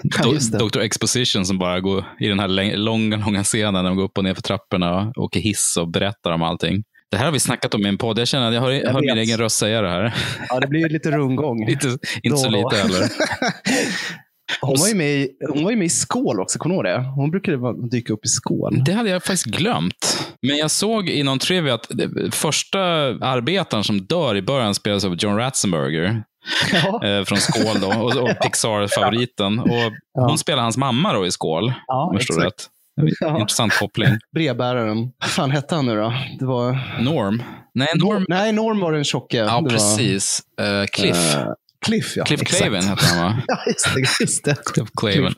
Det. 0.03 0.09
Do- 0.25 0.69
Dr. 0.69 0.81
Exposition 0.81 1.45
som 1.47 1.59
bara 1.59 1.81
går 1.81 2.05
i 2.21 2.29
den 2.29 2.41
här 2.41 2.49
långa, 2.77 3.17
långa 3.17 3.45
scenen 3.45 3.75
när 3.75 3.83
de 3.83 3.97
går 3.97 4.05
upp 4.05 4.19
och 4.19 4.25
ner 4.25 4.35
för 4.35 4.43
trapporna 4.43 5.13
och 5.17 5.25
åker 5.25 5.41
hiss 5.41 5.77
och 5.81 5.89
berättar 5.89 6.33
om 6.33 6.43
allting. 6.43 6.83
Det 7.11 7.17
här 7.17 7.25
har 7.25 7.33
vi 7.33 7.41
snackat 7.41 7.75
om 7.75 7.87
i 7.87 7.89
en 7.89 7.99
podd. 7.99 8.19
Jag 8.19 8.29
känner 8.29 8.49
att 8.49 8.55
jag 8.55 8.61
hör, 8.61 8.71
jag 8.71 8.93
hör 8.93 9.01
min 9.01 9.19
egen 9.19 9.39
röst 9.39 9.57
säga 9.59 9.83
det 9.83 9.89
här. 9.91 10.15
Ja, 10.49 10.61
det 10.61 10.67
blir 10.67 10.81
ju 10.81 10.89
lite 10.89 11.11
rundgång. 11.11 11.63
Inte, 11.69 11.99
inte 12.23 12.37
så 12.39 12.49
Då 12.49 12.51
då. 12.51 12.71
lite 12.71 12.83
heller. 12.83 13.09
Hon 14.61 14.77
var, 14.81 14.89
ju 14.89 14.95
med 14.95 15.07
i, 15.11 15.29
hon 15.55 15.65
var 15.65 15.71
ju 15.71 15.77
med 15.77 15.87
i 15.87 15.91
Skål 15.91 16.41
också, 16.41 16.59
kommer 16.59 16.83
du 16.83 16.91
ihåg 16.91 17.03
det? 17.03 17.09
Hon 17.09 17.31
brukade 17.31 17.89
dyka 17.91 18.13
upp 18.13 18.25
i 18.25 18.29
Skål. 18.29 18.83
Det 18.85 18.93
hade 18.93 19.11
jag 19.11 19.23
faktiskt 19.23 19.45
glömt. 19.47 20.27
Men 20.43 20.57
jag 20.57 20.71
såg 20.71 21.09
i 21.09 21.23
någon 21.23 21.39
trivia 21.39 21.75
att 21.75 21.87
första 22.31 22.81
arbetaren 23.21 23.85
som 23.85 24.01
dör 24.01 24.37
i 24.37 24.43
början 24.43 24.75
spelas 24.75 25.05
av 25.05 25.15
John 25.15 25.37
Ratzenberger 25.37 26.23
Ja, 26.73 27.05
eh, 27.09 27.25
från 27.25 27.39
Skål 27.39 27.81
då, 27.81 27.89
och, 27.89 28.17
och 28.17 28.29
Pixar-favoriten. 28.43 29.59
Och 29.59 29.93
Ja. 30.15 30.27
Hon 30.29 30.39
spelar 30.39 30.63
hans 30.63 30.77
mamma 30.77 31.13
då 31.13 31.27
i 31.27 31.31
Skål, 31.31 31.73
ja 31.87 32.03
om 32.07 32.13
jag 32.13 32.21
förstår 32.23 32.41
rätt. 32.41 32.67
Ja. 33.21 33.41
Intressant 33.41 33.73
koppling. 33.79 34.09
Brevbäraren. 34.35 34.99
Vad 35.21 35.31
fan 35.31 35.51
hette 35.51 35.75
han 35.75 35.87
nu 35.87 35.97
då? 35.97 36.13
Det 36.39 36.45
var... 36.47 36.79
Norm? 37.03 37.43
Nej, 37.75 37.89
Norm. 37.95 38.25
Nej, 38.29 38.53
Norm 38.53 38.81
var 38.81 38.93
den 38.93 39.05
tjocke. 39.05 39.37
Ja, 39.37 39.45
det 39.45 39.51
var, 39.53 39.69
precis. 39.71 40.43
Eh, 40.61 40.87
Cliff. 40.87 41.35
eh, 41.35 41.47
Cliff, 41.85 42.17
ja. 42.17 42.25
Cliff 42.25 42.43
exakt. 42.43 42.63
Clavin 42.63 42.83
heter 42.89 43.07
han 43.07 43.19
va? 43.25 43.43
Ja, 43.49 43.59
just 43.67 43.95
det. 43.95 44.01
Just 44.25 44.45
det. 44.45 44.57
Cliff 44.75 44.89
Clavin. 45.01 45.35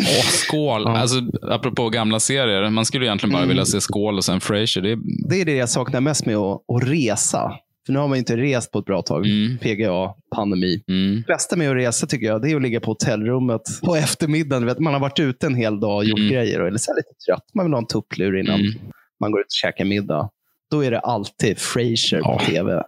Åh, 0.00 0.24
skål. 0.24 0.82
Ja. 0.84 0.98
Alltså, 0.98 1.16
apropå 1.42 1.88
gamla 1.88 2.20
serier. 2.20 2.70
Man 2.70 2.84
skulle 2.84 3.06
egentligen 3.06 3.32
bara 3.32 3.38
Mm. 3.42 3.48
vilja 3.48 3.64
se 3.64 3.80
Skål 3.80 4.16
och 4.16 4.24
sen 4.24 4.40
Frasier. 4.40 4.82
Det 4.82 4.90
är, 4.92 4.98
Det 5.30 5.40
är 5.40 5.44
det 5.44 5.54
jag 5.54 5.68
saknar 5.68 6.00
mest 6.00 6.26
med 6.26 6.36
att, 6.36 6.60
att 6.76 6.88
resa. 6.88 7.52
För 7.86 7.92
nu 7.92 7.98
har 7.98 8.08
man 8.08 8.18
inte 8.18 8.36
rest 8.36 8.70
på 8.72 8.78
ett 8.78 8.84
bra 8.84 9.02
tag. 9.02 9.26
Mm. 9.26 9.58
PGA, 9.58 10.14
pandemi. 10.36 10.82
mm, 10.88 11.16
Det 11.26 11.32
bästa 11.32 11.56
med 11.56 11.70
att 11.70 11.76
resa 11.76 12.06
tycker 12.06 12.26
jag, 12.26 12.42
det 12.42 12.50
är 12.50 12.56
att 12.56 12.62
ligga 12.62 12.80
på 12.80 12.90
hotellrummet 12.90 13.62
på 13.84 13.96
eftermiddagen. 13.96 14.66
Vet, 14.66 14.78
man 14.78 14.92
har 14.92 15.00
varit 15.00 15.18
ute 15.20 15.46
en 15.46 15.54
hel 15.54 15.80
dag 15.80 15.96
och 15.96 16.04
gjort 16.04 16.18
Mm. 16.18 16.32
grejer. 16.32 16.60
Eller 16.60 16.78
så 16.78 16.90
är 16.92 16.96
lite 16.96 17.14
trött. 17.28 17.44
Man 17.54 17.66
vill 17.66 17.72
ha 17.72 17.78
en 17.80 17.86
tupplur 17.86 18.36
innan 18.40 18.60
Mm. 18.60 18.72
man 19.20 19.30
går 19.30 19.40
ut 19.40 19.46
och 19.46 19.50
käkar 19.62 19.84
middag. 19.84 20.28
Då 20.70 20.84
är 20.84 20.90
det 20.90 20.98
alltid 20.98 21.58
Frasier 21.58 22.20
på 22.20 22.38
Ja. 22.40 22.46
tv. 22.46 22.82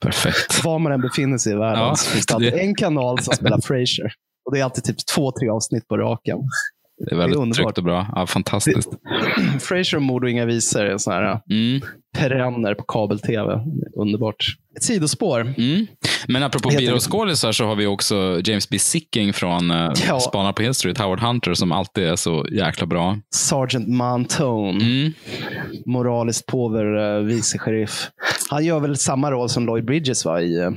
Perfekt. 0.00 0.64
Var 0.64 0.78
man 0.78 0.92
än 0.92 1.00
befinner 1.00 1.38
sig 1.38 1.52
i 1.52 1.56
världen 1.56 1.78
Ja, 1.82 1.94
så 1.96 2.10
finns 2.10 2.26
det 2.26 2.34
alltid 2.34 2.52
det- 2.52 2.60
en 2.60 2.74
kanal 2.74 3.18
som 3.22 3.34
spelar 3.34 3.60
Frasier. 3.60 4.12
Och 4.46 4.52
det 4.54 4.60
är 4.60 4.64
alltid 4.64 4.84
typ 4.84 4.96
två, 5.14 5.32
tre 5.40 5.48
avsnitt 5.48 5.88
på 5.88 5.96
raken. 5.96 6.38
Det 7.06 7.14
är 7.14 7.18
väldigt 7.18 7.36
underbart. 7.38 7.56
tryggt 7.56 7.78
och 7.78 7.84
bra. 7.84 8.06
Ja, 8.14 8.26
fantastiskt. 8.26 8.88
Frasier 9.60 9.96
och 9.96 10.02
Mord 10.02 10.24
och 10.24 10.30
inga 10.30 10.44
visor 10.44 10.84
är 10.84 10.98
såna 10.98 11.16
här 11.16 11.40
Mm, 11.50 11.80
perenner 12.18 12.74
på 12.74 12.84
kabel-tv. 12.84 13.60
Underbart. 13.96 14.46
Ett 14.76 14.82
sidospår. 14.82 15.54
mm. 15.58 15.86
Men 16.28 16.42
apropå 16.42 16.68
Helt 16.70 16.80
bioskådisar 16.80 17.52
så 17.52 17.64
har 17.64 17.76
vi 17.76 17.86
också 17.86 18.40
James 18.44 18.68
B. 18.68 18.78
Sicking 18.78 19.32
från 19.32 19.70
uh, 19.70 19.92
Ja. 20.08 20.20
Spanar 20.20 20.52
på 20.52 20.62
Hill 20.62 20.74
Street, 20.74 20.98
Howard 20.98 21.20
Hunter, 21.20 21.54
som 21.54 21.72
alltid 21.72 22.04
är 22.04 22.16
så 22.16 22.46
jäkla 22.52 22.86
bra. 22.86 23.18
Sergeant 23.34 23.88
Montone. 23.88 24.84
Mm. 24.84 25.12
Moraliskt 25.86 26.46
påver, 26.46 26.96
uh, 27.18 27.24
vice 27.24 27.58
sheriff. 27.58 28.08
Han 28.50 28.64
gör 28.64 28.80
väl 28.80 28.96
samma 28.96 29.30
roll 29.30 29.48
som 29.48 29.66
Lloyd 29.66 29.84
Bridges 29.84 30.24
va, 30.24 30.40
i 30.40 30.60
uh, 30.60 30.70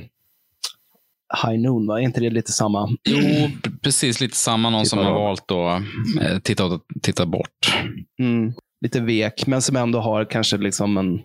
High 1.46 1.60
Noon. 1.60 1.86
Va? 1.86 2.00
Är 2.00 2.04
inte 2.04 2.20
det 2.20 2.30
lite 2.30 2.52
samma? 2.52 2.88
Jo, 3.04 3.50
precis 3.82 4.20
lite 4.20 4.36
samma. 4.36 4.70
Någon 4.70 4.86
som 4.86 4.98
Titta 4.98 5.08
har 5.10 5.14
bort. 5.34 5.50
valt 5.50 5.82
att 6.20 6.30
eh, 6.32 6.38
titta, 6.38 6.80
titta 7.02 7.26
bort. 7.26 7.74
Mm. 8.18 8.52
Lite 8.80 9.00
vek, 9.00 9.46
men 9.46 9.62
som 9.62 9.76
ändå 9.76 10.00
har 10.00 10.24
kanske 10.24 10.56
liksom 10.56 10.96
en, 10.98 11.20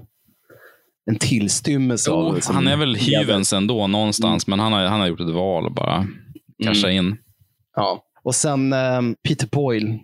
en 1.12 1.16
tillstymmelse 1.18 2.10
Jo, 2.10 2.16
av... 2.16 2.40
han 2.48 2.68
är 2.68 2.78
väl 2.78 2.96
hyvens 2.96 3.54
ändå 3.54 3.88
någonstans, 3.88 4.48
men 4.48 4.60
han 4.60 4.74
har, 4.74 4.84
han 4.84 5.00
har 5.00 5.08
gjort 5.08 5.20
ett 5.20 5.34
val 5.34 5.66
och 5.66 5.74
bara 5.74 6.08
casha 6.64 6.92
in. 6.92 7.18
Ja. 7.76 8.02
Och 8.24 8.36
sen 8.36 8.74
um, 8.74 9.16
Peter 9.28 9.48
Boyle. 9.52 10.00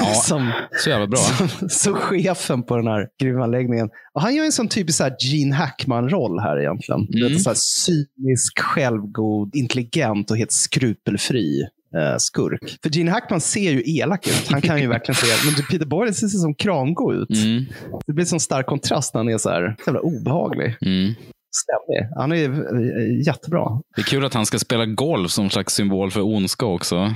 Ja. 0.00 0.14
som, 0.24 0.52
Så 0.72 0.90
jävla 0.90 1.06
bra. 1.06 1.18
som, 1.18 1.68
som 1.68 1.94
chefen 1.94 2.62
på 2.62 2.76
den 2.76 2.86
här 2.86 3.08
gruvanläggningen. 3.22 3.90
Och 4.14 4.22
han 4.22 4.34
gör 4.34 4.44
en 4.44 4.52
sån 4.52 4.68
typisk 4.68 4.98
så 4.98 5.04
här 5.04 5.16
Gene 5.20 5.54
Hackman-roll 5.54 6.40
här 6.40 6.60
egentligen. 6.60 7.08
Mm. 7.14 7.32
vet, 7.32 7.42
så 7.42 7.50
här 7.50 7.56
cynisk, 7.56 8.58
självgod, 8.58 9.54
intelligent 9.54 10.30
och 10.30 10.36
helt 10.36 10.52
skrupelfri 10.52 11.62
eh, 11.96 12.16
skurk. 12.18 12.78
För 12.82 12.90
Gene 12.90 13.10
Hackman 13.10 13.40
ser 13.40 13.70
ju 13.72 13.82
elak 13.98 14.26
ut. 14.26 14.46
Han 14.50 14.60
kan 14.62 14.80
ju 14.80 14.86
verkligen 14.96 15.14
se 15.16 15.26
Men 15.46 15.64
Peter 15.70 15.86
Boyle 15.86 16.14
ser 16.14 16.26
som 16.28 16.54
kramgo 16.54 17.12
ut. 17.14 17.30
Mm, 17.30 17.64
Det 18.06 18.12
blir 18.12 18.22
en 18.24 18.28
sån 18.28 18.40
stark 18.40 18.66
kontrast 18.66 19.14
när 19.14 19.18
han 19.18 19.28
är 19.28 19.38
så 19.38 19.50
här 19.50 19.76
jävla 19.86 20.00
obehaglig. 20.00 20.76
mm. 20.80 21.14
Stämlig. 21.52 22.08
Han 22.16 22.32
är 22.32 22.44
eh, 22.44 23.26
jättebra. 23.26 23.80
Det 23.96 24.02
är 24.02 24.04
kul 24.04 24.24
att 24.24 24.34
han 24.34 24.46
ska 24.46 24.58
spela 24.58 24.86
golf 24.86 25.30
som 25.30 25.50
slags 25.50 25.74
symbol 25.74 26.10
för 26.10 26.22
ondska 26.22 26.66
också. 26.66 27.14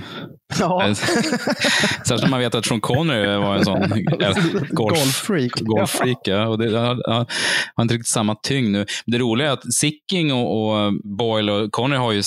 Ja. 0.60 0.94
Särskilt 0.94 2.22
när 2.22 2.28
man 2.28 2.40
vet 2.40 2.54
att 2.54 2.66
Sean 2.66 2.80
Connery 2.80 3.36
var 3.36 3.56
en 3.56 3.64
sån 3.64 3.82
eh, 3.82 3.88
golf, 3.90 4.68
Golffreak. 4.70 5.52
golffreak. 5.52 6.18
Ja. 6.24 6.48
Och 6.48 6.58
det 6.58 6.70
ja, 6.70 7.26
har 7.74 7.82
inte 7.82 7.94
riktigt 7.94 8.08
samma 8.08 8.34
tyngd 8.34 8.70
nu. 8.70 8.86
Det 9.06 9.18
roliga 9.18 9.48
är 9.48 9.52
att 9.52 9.74
Sicking 9.74 10.32
och, 10.32 10.62
och 10.62 10.92
Boyle 11.18 11.50
och 11.50 11.72
Connery 11.72 11.98
har 11.98 12.12
ju, 12.12 12.22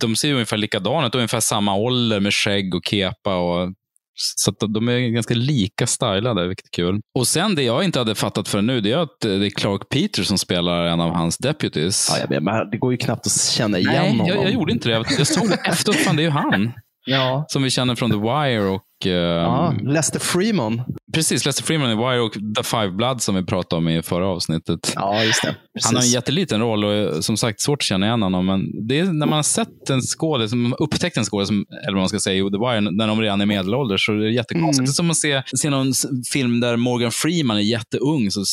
de 0.00 0.16
ser 0.16 0.28
ju 0.28 0.34
ungefär 0.34 0.56
likadana 0.56 1.06
ut. 1.06 1.14
Ungefär 1.14 1.40
samma 1.40 1.74
ålder 1.74 2.20
med 2.20 2.34
skägg 2.34 2.74
och 2.74 2.84
kepa. 2.84 3.36
Och, 3.36 3.72
så 4.16 4.50
de 4.50 4.88
är 4.88 4.98
ganska 4.98 5.34
lika 5.34 5.86
stylade, 5.86 6.46
vilket 6.46 6.66
är 6.66 6.70
kul. 6.70 7.00
Och 7.18 7.28
sen 7.28 7.54
det 7.54 7.62
jag 7.62 7.84
inte 7.84 7.98
hade 7.98 8.14
fattat 8.14 8.48
för 8.48 8.62
nu, 8.62 8.80
det 8.80 8.92
är 8.92 8.98
att 8.98 9.20
det 9.20 9.46
är 9.46 9.50
Clark 9.50 9.88
Peters 9.88 10.26
som 10.26 10.38
spelar 10.38 10.84
en 10.84 11.00
av 11.00 11.10
hans 11.10 11.38
deputies. 11.38 12.08
Ja, 12.10 12.18
jag 12.20 12.28
vet, 12.28 12.42
men 12.42 12.70
det 12.70 12.78
går 12.78 12.92
ju 12.92 12.98
knappt 12.98 13.26
att 13.26 13.32
känna 13.32 13.78
igen 13.78 13.92
Nej, 13.96 14.10
honom. 14.10 14.26
jag, 14.26 14.36
jag 14.44 14.50
gjorde 14.50 14.72
inte 14.72 14.88
det. 14.88 14.94
Jag 15.18 15.26
såg 15.26 15.48
det 15.48 15.54
efteråt, 15.54 15.96
fan 15.96 16.16
det 16.16 16.22
är 16.22 16.24
ju 16.24 16.30
han. 16.30 16.72
Ja. 17.06 17.44
Som 17.48 17.62
vi 17.62 17.70
känner 17.70 17.94
från 17.94 18.10
The 18.10 18.16
Wire 18.16 18.68
och... 18.68 18.82
ehm, 19.06 19.12
Ja, 19.12 19.74
Lester 19.82 20.18
Freeman. 20.18 20.82
Precis, 21.14 21.44
Lester 21.46 21.62
Freeman 21.64 21.90
i 21.90 21.94
Wire 21.94 22.20
och 22.20 22.32
The 22.56 22.62
Five 22.62 22.90
Blood 22.90 23.22
som 23.22 23.34
vi 23.34 23.44
pratade 23.44 23.78
om 23.78 23.88
i 23.88 24.02
förra 24.02 24.26
avsnittet. 24.28 24.92
Ja, 24.94 25.24
just 25.24 25.42
det. 25.42 25.54
Han 25.84 25.94
har 25.96 26.02
en 26.02 26.08
jätteliten 26.10 26.60
roll 26.60 26.84
och 26.84 26.92
eh, 26.94 27.20
som 27.20 27.36
sagt 27.36 27.60
svårt 27.60 27.78
att 27.78 27.82
känna 27.86 28.06
igen 28.06 28.22
honom. 28.22 28.46
Men 28.46 28.86
det 28.88 28.98
är 28.98 29.04
när 29.04 29.26
man 29.26 29.32
har 29.36 29.42
sett 29.42 29.90
en 29.90 30.00
skådis, 30.00 30.50
som- 30.50 30.74
upptäckt 30.78 31.16
en 31.16 31.24
skådis, 31.24 31.50
eller 31.50 31.92
vad 31.92 31.94
man 32.00 32.08
ska 32.08 32.18
säga, 32.20 32.46
i 32.46 32.50
The 32.50 32.58
Wire, 32.58 32.80
när 32.80 33.06
de 33.06 33.20
redan 33.20 33.40
är 33.40 33.46
medelålders, 33.46 34.06
så 34.06 34.12
är 34.12 34.16
det 34.16 34.30
jättekonstigt. 34.32 34.78
Mm. 34.78 34.84
Det 34.84 34.90
är 34.90 34.92
som 34.92 35.10
att 35.10 35.16
se, 35.16 35.42
se 35.56 35.70
någon 35.70 35.92
film 36.32 36.60
där 36.60 36.76
Morgan 36.76 37.10
Freeman 37.10 37.56
är 37.56 37.60
jätteung, 37.60 38.30
så 38.30 38.44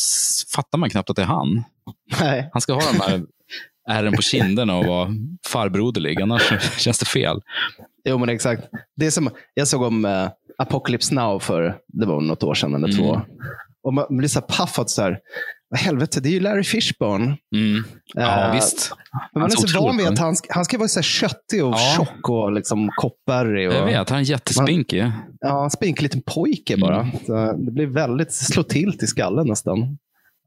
fattar 0.56 0.78
man 0.78 0.90
knappt 0.90 1.10
att 1.10 1.16
det 1.16 1.22
är 1.22 1.26
han. 1.26 1.64
Nej. 2.20 2.48
Han 2.52 2.60
ska 2.62 2.72
ha 2.72 2.82
de 2.92 3.00
här 3.00 3.22
ärren 3.90 4.12
på 4.12 4.22
kinderna 4.22 4.76
och 4.76 4.84
vara 4.86 5.10
farbroderlig, 5.46 6.20
annars 6.22 6.52
känns 6.78 6.98
det 6.98 7.06
fel. 7.06 7.40
Jo, 8.04 8.18
men 8.18 8.28
exakt. 8.28 8.62
Det 8.96 9.10
som, 9.10 9.30
jag 9.54 9.68
såg 9.68 9.82
om 9.82 10.04
uh, 10.04 10.28
Apocalypse 10.58 11.14
Now 11.14 11.38
för 11.38 11.76
det 11.88 12.06
var 12.06 12.20
något 12.20 12.42
år 12.42 12.54
sedan 12.54 12.74
eller 12.74 12.96
två. 12.96 13.14
Mm. 13.14 13.26
Och 13.82 13.94
man 13.94 14.06
blir 14.10 14.28
så 14.28 14.40
här 14.40 14.46
paff 14.46 14.78
att 14.78 14.90
så 14.90 15.02
här, 15.02 15.18
helvete, 15.76 16.20
det 16.20 16.28
är 16.28 16.32
ju 16.32 16.40
Larry 16.40 16.64
Fishburne. 16.64 17.24
Mm. 17.54 17.84
Ja, 18.14 18.46
Eh, 18.48 18.54
visst. 18.54 18.92
Men 19.32 19.40
man 19.42 19.50
är 19.50 19.56
så 19.56 19.80
van 19.80 19.96
vid 19.96 20.06
att 20.06 20.18
han, 20.18 20.36
ska- 20.36 20.54
han 20.54 20.64
ska 20.64 20.78
vara 20.78 20.88
så 20.88 20.98
här 20.98 21.02
köttig 21.04 21.64
och 21.64 21.72
Ja. 21.72 21.94
tjock 21.96 22.28
och 22.28 22.52
liksom 22.52 22.90
koppärrig. 22.96 23.68
Och, 23.68 23.74
Jag 23.74 23.84
vet, 23.86 24.10
han 24.10 24.18
är 24.18 24.22
jättespinkig. 24.22 25.12
Ja, 25.40 25.64
en 25.64 25.70
spinkig 25.70 26.02
liten 26.02 26.22
pojke 26.26 26.76
bara. 26.76 27.00
Mm. 27.28 27.64
Det 27.64 27.70
blir 27.72 27.86
väldigt, 27.86 28.32
slå 28.34 28.62
till 28.62 28.98
till 28.98 29.08
skallen 29.08 29.46
nästan. 29.46 29.98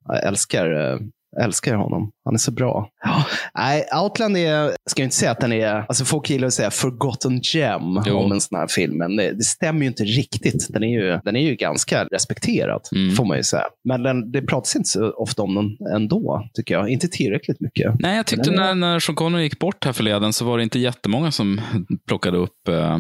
Jag 0.08 0.24
älskar, 0.24 0.92
eh, 0.94 1.00
älskar 1.42 1.76
honom. 1.76 2.12
Han 2.26 2.34
är 2.34 2.38
så 2.38 2.52
bra. 2.52 2.90
Ja. 3.04 3.26
Nej, 3.58 3.84
Outland 4.04 4.38
är, 4.38 4.72
ska 4.90 5.02
jag 5.02 5.06
inte 5.06 5.16
säga 5.16 5.32
att 5.32 5.40
den 5.40 5.54
är, 5.54 5.86
alltså 5.88 6.06
folk 6.06 6.30
gillar 6.30 6.48
att 6.48 6.54
säga 6.54 6.72
forgotten 6.72 7.40
gem 7.54 7.82
Jo. 8.06 8.18
om 8.18 8.32
en 8.32 8.42
sån 8.42 8.60
här 8.60 8.68
film, 8.68 8.98
men 8.98 9.16
det, 9.16 9.32
det 9.32 9.44
stämmer 9.44 9.82
ju 9.82 9.88
inte 9.88 10.04
riktigt. 10.04 10.68
Den 10.70 10.84
är 10.84 10.88
ju, 11.02 11.20
den 11.24 11.36
är 11.36 11.40
ju 11.42 11.56
ganska 11.56 12.04
respekterad, 12.06 12.82
Mm. 12.96 13.16
får 13.16 13.26
man 13.26 13.38
ju 13.38 13.44
säga. 13.44 13.64
Men 13.84 14.04
den, 14.04 14.32
det 14.32 14.42
pratas 14.42 14.76
inte 14.76 14.90
så 14.90 15.12
ofta 15.12 15.42
om 15.44 15.56
den 15.56 15.88
ändå, 15.96 16.50
tycker 16.54 16.74
jag. 16.74 16.90
Inte 16.90 17.08
tillräckligt 17.08 17.60
mycket. 17.62 17.94
Nej, 18.00 18.16
jag 18.18 18.26
tyckte 18.26 18.50
är- 18.50 18.56
när, 18.56 18.76
när 18.76 19.00
Sean 19.00 19.16
Connery 19.16 19.44
gick 19.44 19.60
bort 19.60 19.86
här 19.86 19.94
förleden 19.94 20.34
så 20.34 20.46
var 20.46 20.58
det 20.58 20.64
inte 20.64 20.80
jättemånga 20.80 21.32
som 21.32 21.62
plockade 22.08 22.38
upp 22.38 22.68
eh. 22.70 22.98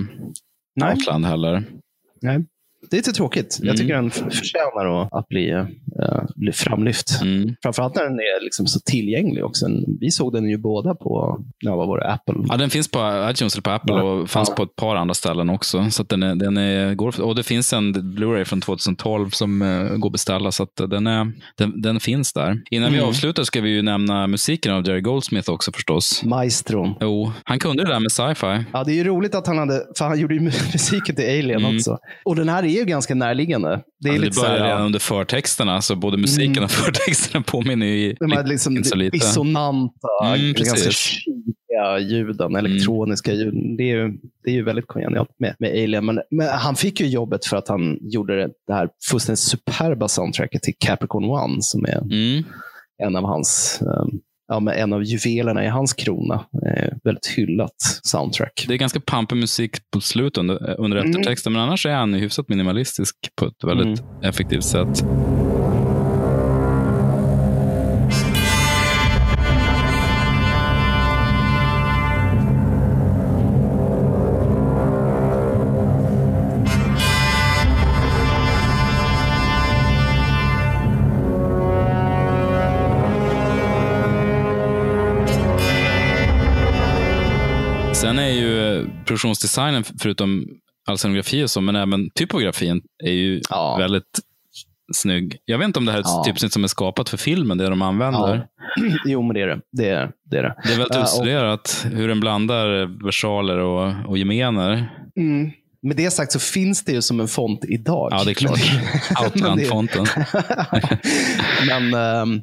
Outland 0.91 1.25
heller. 1.25 1.63
Nej. 2.21 2.45
Det 2.89 2.95
är 2.95 2.97
lite 2.97 3.11
tråkigt. 3.11 3.57
Mm. 3.59 3.67
Jag 3.67 3.77
tycker 3.77 3.93
den 3.95 4.07
f- 4.07 4.23
förtjänar 4.31 5.01
att, 5.01 5.13
att 5.13 5.27
bli, 5.29 5.49
eh, 5.51 5.65
bli 6.35 6.51
framlyft. 6.51 7.21
Mm. 7.21 7.55
Framförallt 7.63 7.95
när 7.95 8.03
den 8.03 8.13
är 8.19 8.43
liksom 8.43 8.67
så 8.67 8.79
tillgänglig 8.79 9.45
också. 9.45 9.65
Vi 9.99 10.11
såg 10.11 10.33
den 10.33 10.49
ju 10.49 10.57
båda 10.57 10.95
på, 10.95 11.39
ja, 11.59 11.75
vad 11.75 11.87
var 11.87 11.99
det, 11.99 12.11
Apple. 12.13 12.35
Ja, 12.49 12.57
den 12.57 12.69
finns 12.69 12.91
på 12.91 13.27
iTunes 13.31 13.53
eller 13.55 13.61
på 13.61 13.69
Apple 13.71 13.95
Ja. 13.95 14.01
och 14.03 14.29
fanns 14.29 14.49
Ja. 14.49 14.55
på 14.55 14.63
ett 14.63 14.75
par 14.75 14.95
andra 14.95 15.13
ställen 15.13 15.49
också. 15.49 15.89
Så 15.91 16.03
den 16.03 16.23
är, 16.23 16.35
den 16.35 16.57
är, 16.57 16.95
går, 16.95 17.21
och 17.21 17.35
det 17.35 17.43
finns 17.43 17.73
en 17.73 17.93
Blu-ray 17.95 18.43
från 18.43 18.61
2012 18.61 19.29
som 19.29 19.61
eh, 19.61 19.83
går 19.97 20.09
att 20.09 20.11
beställa, 20.11 20.51
så 20.51 20.63
att 20.63 20.75
den, 20.89 21.07
är, 21.07 21.31
den, 21.57 21.81
den 21.81 21.99
finns 21.99 22.33
där. 22.33 22.61
Innan 22.71 22.91
vi 22.91 22.97
Mm. 22.97 23.09
avslutar 23.09 23.43
ska 23.43 23.61
vi 23.61 23.69
ju 23.69 23.81
nämna 23.81 24.27
musiken 24.27 24.73
av 24.73 24.87
Jerry 24.87 25.01
Goldsmith 25.01 25.49
också 25.51 25.71
förstås. 25.71 26.23
Maestron. 26.23 26.93
Jo, 27.01 27.31
han 27.43 27.59
kunde 27.59 27.83
det 27.83 27.89
där 27.89 27.99
med 27.99 28.11
sci-fi. 28.11 28.63
Ja, 28.73 28.83
det 28.83 28.91
är 28.91 28.95
ju 28.95 29.03
roligt 29.03 29.35
att 29.35 29.47
han 29.47 29.57
hade, 29.57 29.83
för 29.97 30.05
han 30.05 30.19
gjorde 30.19 30.33
ju 30.35 30.39
musiken 30.73 31.15
till 31.15 31.25
Alien 31.25 31.57
Mm. 31.57 31.75
också. 31.75 31.97
Och 32.25 32.35
den 32.35 32.49
här 32.49 32.63
är 32.65 32.76
ju 32.79 32.85
ganska 32.85 33.15
närliggande. 33.15 33.81
Det 33.99 34.09
är 34.09 34.13
Alltså, 34.13 34.25
lite 34.25 34.41
det 34.41 34.47
börjar 34.47 34.63
redan 34.65 34.81
under 34.81 34.99
förtexterna, 34.99 35.81
så 35.81 35.95
både 35.95 36.17
musiken 36.17 36.51
Mm. 36.51 36.63
och 36.63 36.71
förtexterna 36.85 37.43
påminner 37.47 37.85
ju 37.85 38.13
de 38.19 38.31
här 38.31 38.43
liksom 38.47 38.77
inte 38.77 38.89
så 38.89 38.95
lite. 38.95 39.17
dissonanta, 39.17 40.07
Mm, 40.35 40.53
ganska 40.53 40.91
kyliga 40.91 41.99
ljuden, 41.99 42.55
elektroniska 42.55 43.33
ljuden. 43.33 43.77
Det 43.77 43.83
är 43.83 43.95
ju, 43.95 44.11
det 44.43 44.49
är 44.51 44.53
ju 44.55 44.63
väldigt 44.63 44.87
kongenialt 44.87 45.29
med, 45.39 45.55
med 45.59 45.69
Alien. 45.71 46.05
Men, 46.05 46.19
men 46.31 46.47
han 46.47 46.75
fick 46.75 46.99
ju 46.99 47.07
jobbet 47.07 47.45
för 47.45 47.57
att 47.57 47.67
han 47.67 47.97
gjorde 48.01 48.35
det, 48.37 48.49
det 48.67 48.73
här 48.73 48.89
fullständigt 49.11 49.39
superba 49.39 50.07
soundtracket 50.07 50.63
till 50.63 50.73
Capricorn 50.79 51.25
One, 51.25 51.57
som 51.59 51.85
är 51.85 51.97
Mm. 52.01 52.43
en 53.03 53.15
av 53.15 53.23
hans 53.23 53.79
um, 53.81 54.19
Ja, 54.47 54.59
men 54.59 54.73
en 54.73 54.93
av 54.93 55.03
juvelerna 55.03 55.65
i 55.65 55.67
hans 55.67 55.93
krona. 55.93 56.45
Eh, 56.65 56.89
väldigt 57.03 57.27
hyllat 57.27 57.75
soundtrack. 58.03 58.65
Det 58.67 58.73
är 58.73 58.77
ganska 58.77 58.99
pampig 58.99 59.35
musik 59.37 59.71
på 59.93 60.01
slutet 60.01 60.37
under, 60.37 60.79
under 60.79 60.97
Mm. 60.97 61.09
eftertexten, 61.09 61.53
men 61.53 61.61
annars 61.61 61.85
är 61.85 61.93
han 61.95 62.13
hyfsat 62.13 62.49
minimalistisk 62.49 63.15
på 63.39 63.45
ett 63.45 63.63
väldigt 63.63 63.99
Mm. 63.99 64.21
effektivt 64.23 64.63
sätt. 64.63 65.03
Produktionsdesignen, 89.07 89.83
förutom 89.99 90.47
all 90.87 90.97
scenografi 90.97 91.43
och 91.43 91.49
så, 91.51 91.61
men 91.61 91.75
även 91.75 92.09
typografin 92.09 92.81
är 93.03 93.11
ju 93.11 93.41
Ja. 93.49 93.77
väldigt 93.77 94.19
snygg. 94.93 95.37
Jag 95.45 95.57
vet 95.57 95.65
inte 95.65 95.79
om 95.79 95.85
det 95.85 95.91
här 95.91 95.99
är 95.99 96.01
ett 96.01 96.07
Ja. 96.09 96.23
typsnitt 96.25 96.53
som 96.53 96.63
är 96.63 96.67
skapat 96.67 97.09
för 97.09 97.17
filmen, 97.17 97.57
det 97.57 97.69
de 97.69 97.81
använder. 97.81 98.47
Ja. 98.75 98.87
Jo, 99.05 99.21
men 99.21 99.33
det 99.33 99.41
är 99.41 99.47
det. 99.47 99.59
Det 99.71 99.89
är 99.89 100.13
det. 100.29 100.37
Är 100.37 100.43
det. 100.43 100.55
Det 100.63 100.73
är 100.73 100.77
väldigt 100.77 100.95
Ja, 100.95 100.99
och- 100.99 101.03
utstuderat 101.05 101.85
hur 101.91 102.07
den 102.07 102.19
blandar 102.19 103.03
versaler 103.05 103.57
och, 103.57 103.93
och 104.09 104.17
gemener. 104.17 104.93
Mm. 105.17 105.51
Med 105.81 105.95
det 105.97 106.11
sagt 106.11 106.31
så 106.31 106.39
finns 106.39 106.83
det 106.85 106.91
ju 106.91 107.01
som 107.01 107.19
en 107.19 107.27
font 107.27 107.65
idag. 107.65 108.09
Ja, 108.11 108.23
det 108.23 108.31
är 108.31 108.33
klart. 108.33 108.59
Outland-fonten. 109.25 110.05
Men, 111.67 111.93
ehm, 111.93 112.41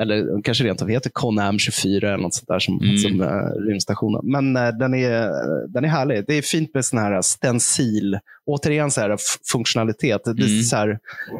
eller 0.00 0.42
kanske 0.42 0.64
rent 0.64 0.82
av 0.82 0.88
heter 0.88 1.10
Conam 1.10 1.58
24 1.58 2.08
eller 2.08 2.22
något 2.22 2.34
sånt 2.34 2.48
där 2.48 2.58
som, 2.58 2.80
Mm. 2.80 2.98
som 2.98 3.20
uh, 3.20 3.66
rymdstationen. 3.68 4.20
Men 4.24 4.56
eh, 4.56 4.68
den, 4.68 4.94
är, 4.94 5.28
den 5.68 5.84
är 5.84 5.88
härlig. 5.88 6.24
Det 6.26 6.34
är 6.34 6.42
fint 6.42 6.74
med 6.74 6.84
sån 6.84 6.98
här 6.98 7.22
stencil. 7.22 8.18
Återigen 8.46 8.90
så 8.90 9.00
här 9.00 9.16
funktionalitet. 9.52 10.24
Det 10.24 10.30
är 10.30 10.48
Mm. 10.48 10.62
så 10.62 10.76
här, 10.76 10.98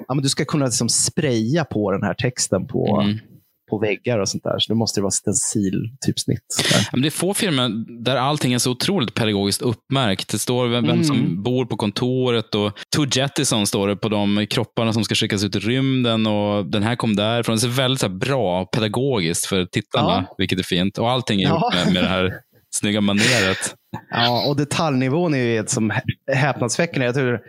ja, 0.09 0.15
men 0.15 0.23
du 0.23 0.29
ska 0.29 0.45
kunna 0.45 0.65
liksom 0.65 0.89
spraya 0.89 1.65
på 1.65 1.93
den 1.93 2.03
här 2.03 2.15
texten 2.15 2.67
på, 2.67 3.01
Mm. 3.01 3.19
På 3.73 3.79
väggar 3.79 4.19
och 4.19 4.29
sånt 4.29 4.43
där. 4.45 4.59
Så 4.59 4.73
det 4.73 4.77
måste 4.79 5.01
ju 5.01 5.03
vara 5.03 5.11
stencil-typsnitt. 5.11 6.41
Ja, 6.73 6.79
Men 6.93 7.03
det 7.03 7.09
är 7.09 7.11
få 7.11 7.35
filmer 7.35 7.71
där 8.05 8.17
allting 8.17 8.53
är 8.53 8.59
så 8.59 8.71
otroligt 8.71 9.15
pedagogiskt 9.15 9.63
uppmärkt. 9.63 10.29
Det 10.29 10.39
står 10.39 10.67
vem, 10.69 10.87
vem 10.87 11.05
som 11.05 11.17
Mm. 11.17 11.43
bor 11.43 11.65
på 11.67 11.77
kontoret 11.77 12.55
och 12.55 12.73
To 12.97 13.07
Jettison 13.13 13.67
står 13.67 13.89
det 13.89 13.97
på 13.97 14.09
de 14.09 14.47
kropparna 14.51 14.93
som 14.93 15.05
ska 15.05 15.15
skickas 15.15 15.45
ut 15.45 15.57
i 15.57 15.59
rymden 15.59 16.27
och 16.27 16.67
den 16.67 16.83
här 16.83 16.97
kom 16.97 17.17
därifrån. 17.17 17.55
Det 17.57 17.61
ser 17.61 17.69
väldigt 17.69 18.03
här, 18.03 18.09
bra 18.09 18.65
pedagogiskt 18.65 19.47
för 19.47 19.65
tittarna, 19.65 20.25
Ja. 20.29 20.35
vilket 20.39 20.59
är 20.59 20.63
fint. 20.63 20.99
Och 20.99 21.11
allting 21.11 21.43
är 21.43 21.49
Ja. 21.49 21.55
gjort 21.75 21.85
med, 21.85 21.95
med 21.95 22.03
det 22.05 22.09
här 22.09 22.33
snygga 22.75 23.01
maneret. 23.01 23.75
Ja, 24.11 24.45
och 24.49 24.57
detaljnivån 24.57 25.35
är 25.35 25.39
ju 25.39 25.59
ett 25.59 25.71
som 25.71 25.91
hä- 25.93 26.35
häpnadsväckande. 26.35 27.07
Jag 27.07 27.15
tror, 27.15 27.41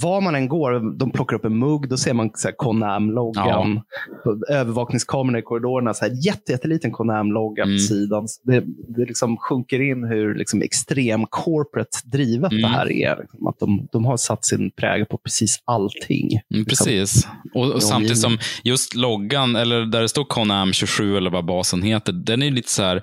var 0.00 0.20
man 0.20 0.34
än 0.34 0.48
går, 0.48 0.98
de 0.98 1.10
plockar 1.10 1.36
upp 1.36 1.44
en 1.44 1.58
mugg, 1.58 1.88
då 1.88 1.96
ser 1.96 2.12
man 2.14 2.30
Conam-loggan. 2.58 3.80
På 4.24 4.52
Övervakningskamerorna 4.52 5.38
i 5.38 5.42
korridorerna, 5.42 5.94
så 5.94 6.04
här 6.04 6.26
jätte, 6.26 6.52
jätteliten 6.52 6.92
Conam-logga 6.92 7.62
Mm. 7.62 7.76
på 7.76 7.78
sidan. 7.80 8.28
Så 8.28 8.40
Det, 8.44 8.60
det 8.96 9.04
liksom 9.04 9.36
sjunker 9.36 9.80
in 9.90 10.04
hur 10.04 10.34
liksom 10.34 10.62
extrem 10.62 11.26
corporate 11.30 11.98
drivet 12.04 12.52
Mm. 12.52 12.62
det 12.62 12.68
här 12.68 12.92
är. 12.92 13.16
Liksom, 13.20 13.46
att 13.46 13.58
de, 13.58 13.88
de 13.92 14.04
har 14.04 14.16
satt 14.16 14.44
sin 14.44 14.70
prägel 14.70 15.06
på 15.06 15.18
precis 15.18 15.58
allting. 15.64 16.28
Mm, 16.32 16.42
Liksom. 16.48 16.84
precis. 16.86 17.26
Och, 17.54 17.66
och 17.66 17.72
Ja, 17.76 17.80
samtidigt 17.80 18.18
som 18.18 18.38
just 18.64 18.94
loggan, 18.94 19.56
eller 19.56 19.80
där 19.86 20.00
det 20.02 20.08
står 20.08 20.24
Conam 20.24 20.72
27 20.72 21.16
eller 21.16 21.30
vad 21.30 21.44
basen 21.44 21.82
heter, 21.82 22.12
den 22.12 22.42
är 22.42 22.50
lite 22.50 22.70
så 22.70 22.82
här, 22.82 23.02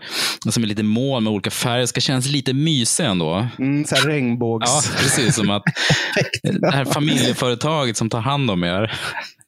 som 0.49 0.63
är 0.63 0.67
lite 0.67 0.83
mål 0.83 1.23
med 1.23 1.33
olika 1.33 1.49
färger. 1.51 1.85
ska 1.85 2.01
kännas 2.01 2.27
lite 2.31 2.53
mysig 2.53 3.03
ändå. 3.05 3.47
Mm, 3.59 3.85
så 3.85 3.95
här 3.95 4.01
regnbågs... 4.07 4.65
Ja, 4.69 4.81
precis. 5.01 5.35
Som 5.35 5.49
att 5.49 5.63
här 6.79 6.93
familjeföretaget 6.93 7.97
som 7.97 8.09
tar 8.09 8.19
hand 8.19 8.51
om 8.51 8.63
er. 8.63 8.91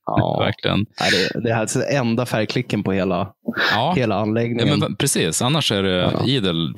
Ja. 0.05 0.39
Verkligen. 0.45 0.85
Det, 0.85 1.39
det 1.39 1.49
här 1.49 1.57
är 1.57 1.61
alltså 1.61 1.83
enda 1.83 2.25
färgklicken 2.25 2.83
på 2.83 2.91
hela, 2.91 3.33
Ja. 3.71 3.93
hela 3.97 4.15
Ja, 4.15 4.21
anläggningen. 4.21 4.79
men 4.79 4.95
precis, 4.95 5.41
annars 5.41 5.71
är 5.71 5.83
det 5.83 6.11
Ja. 6.13 6.25
idel 6.25 6.73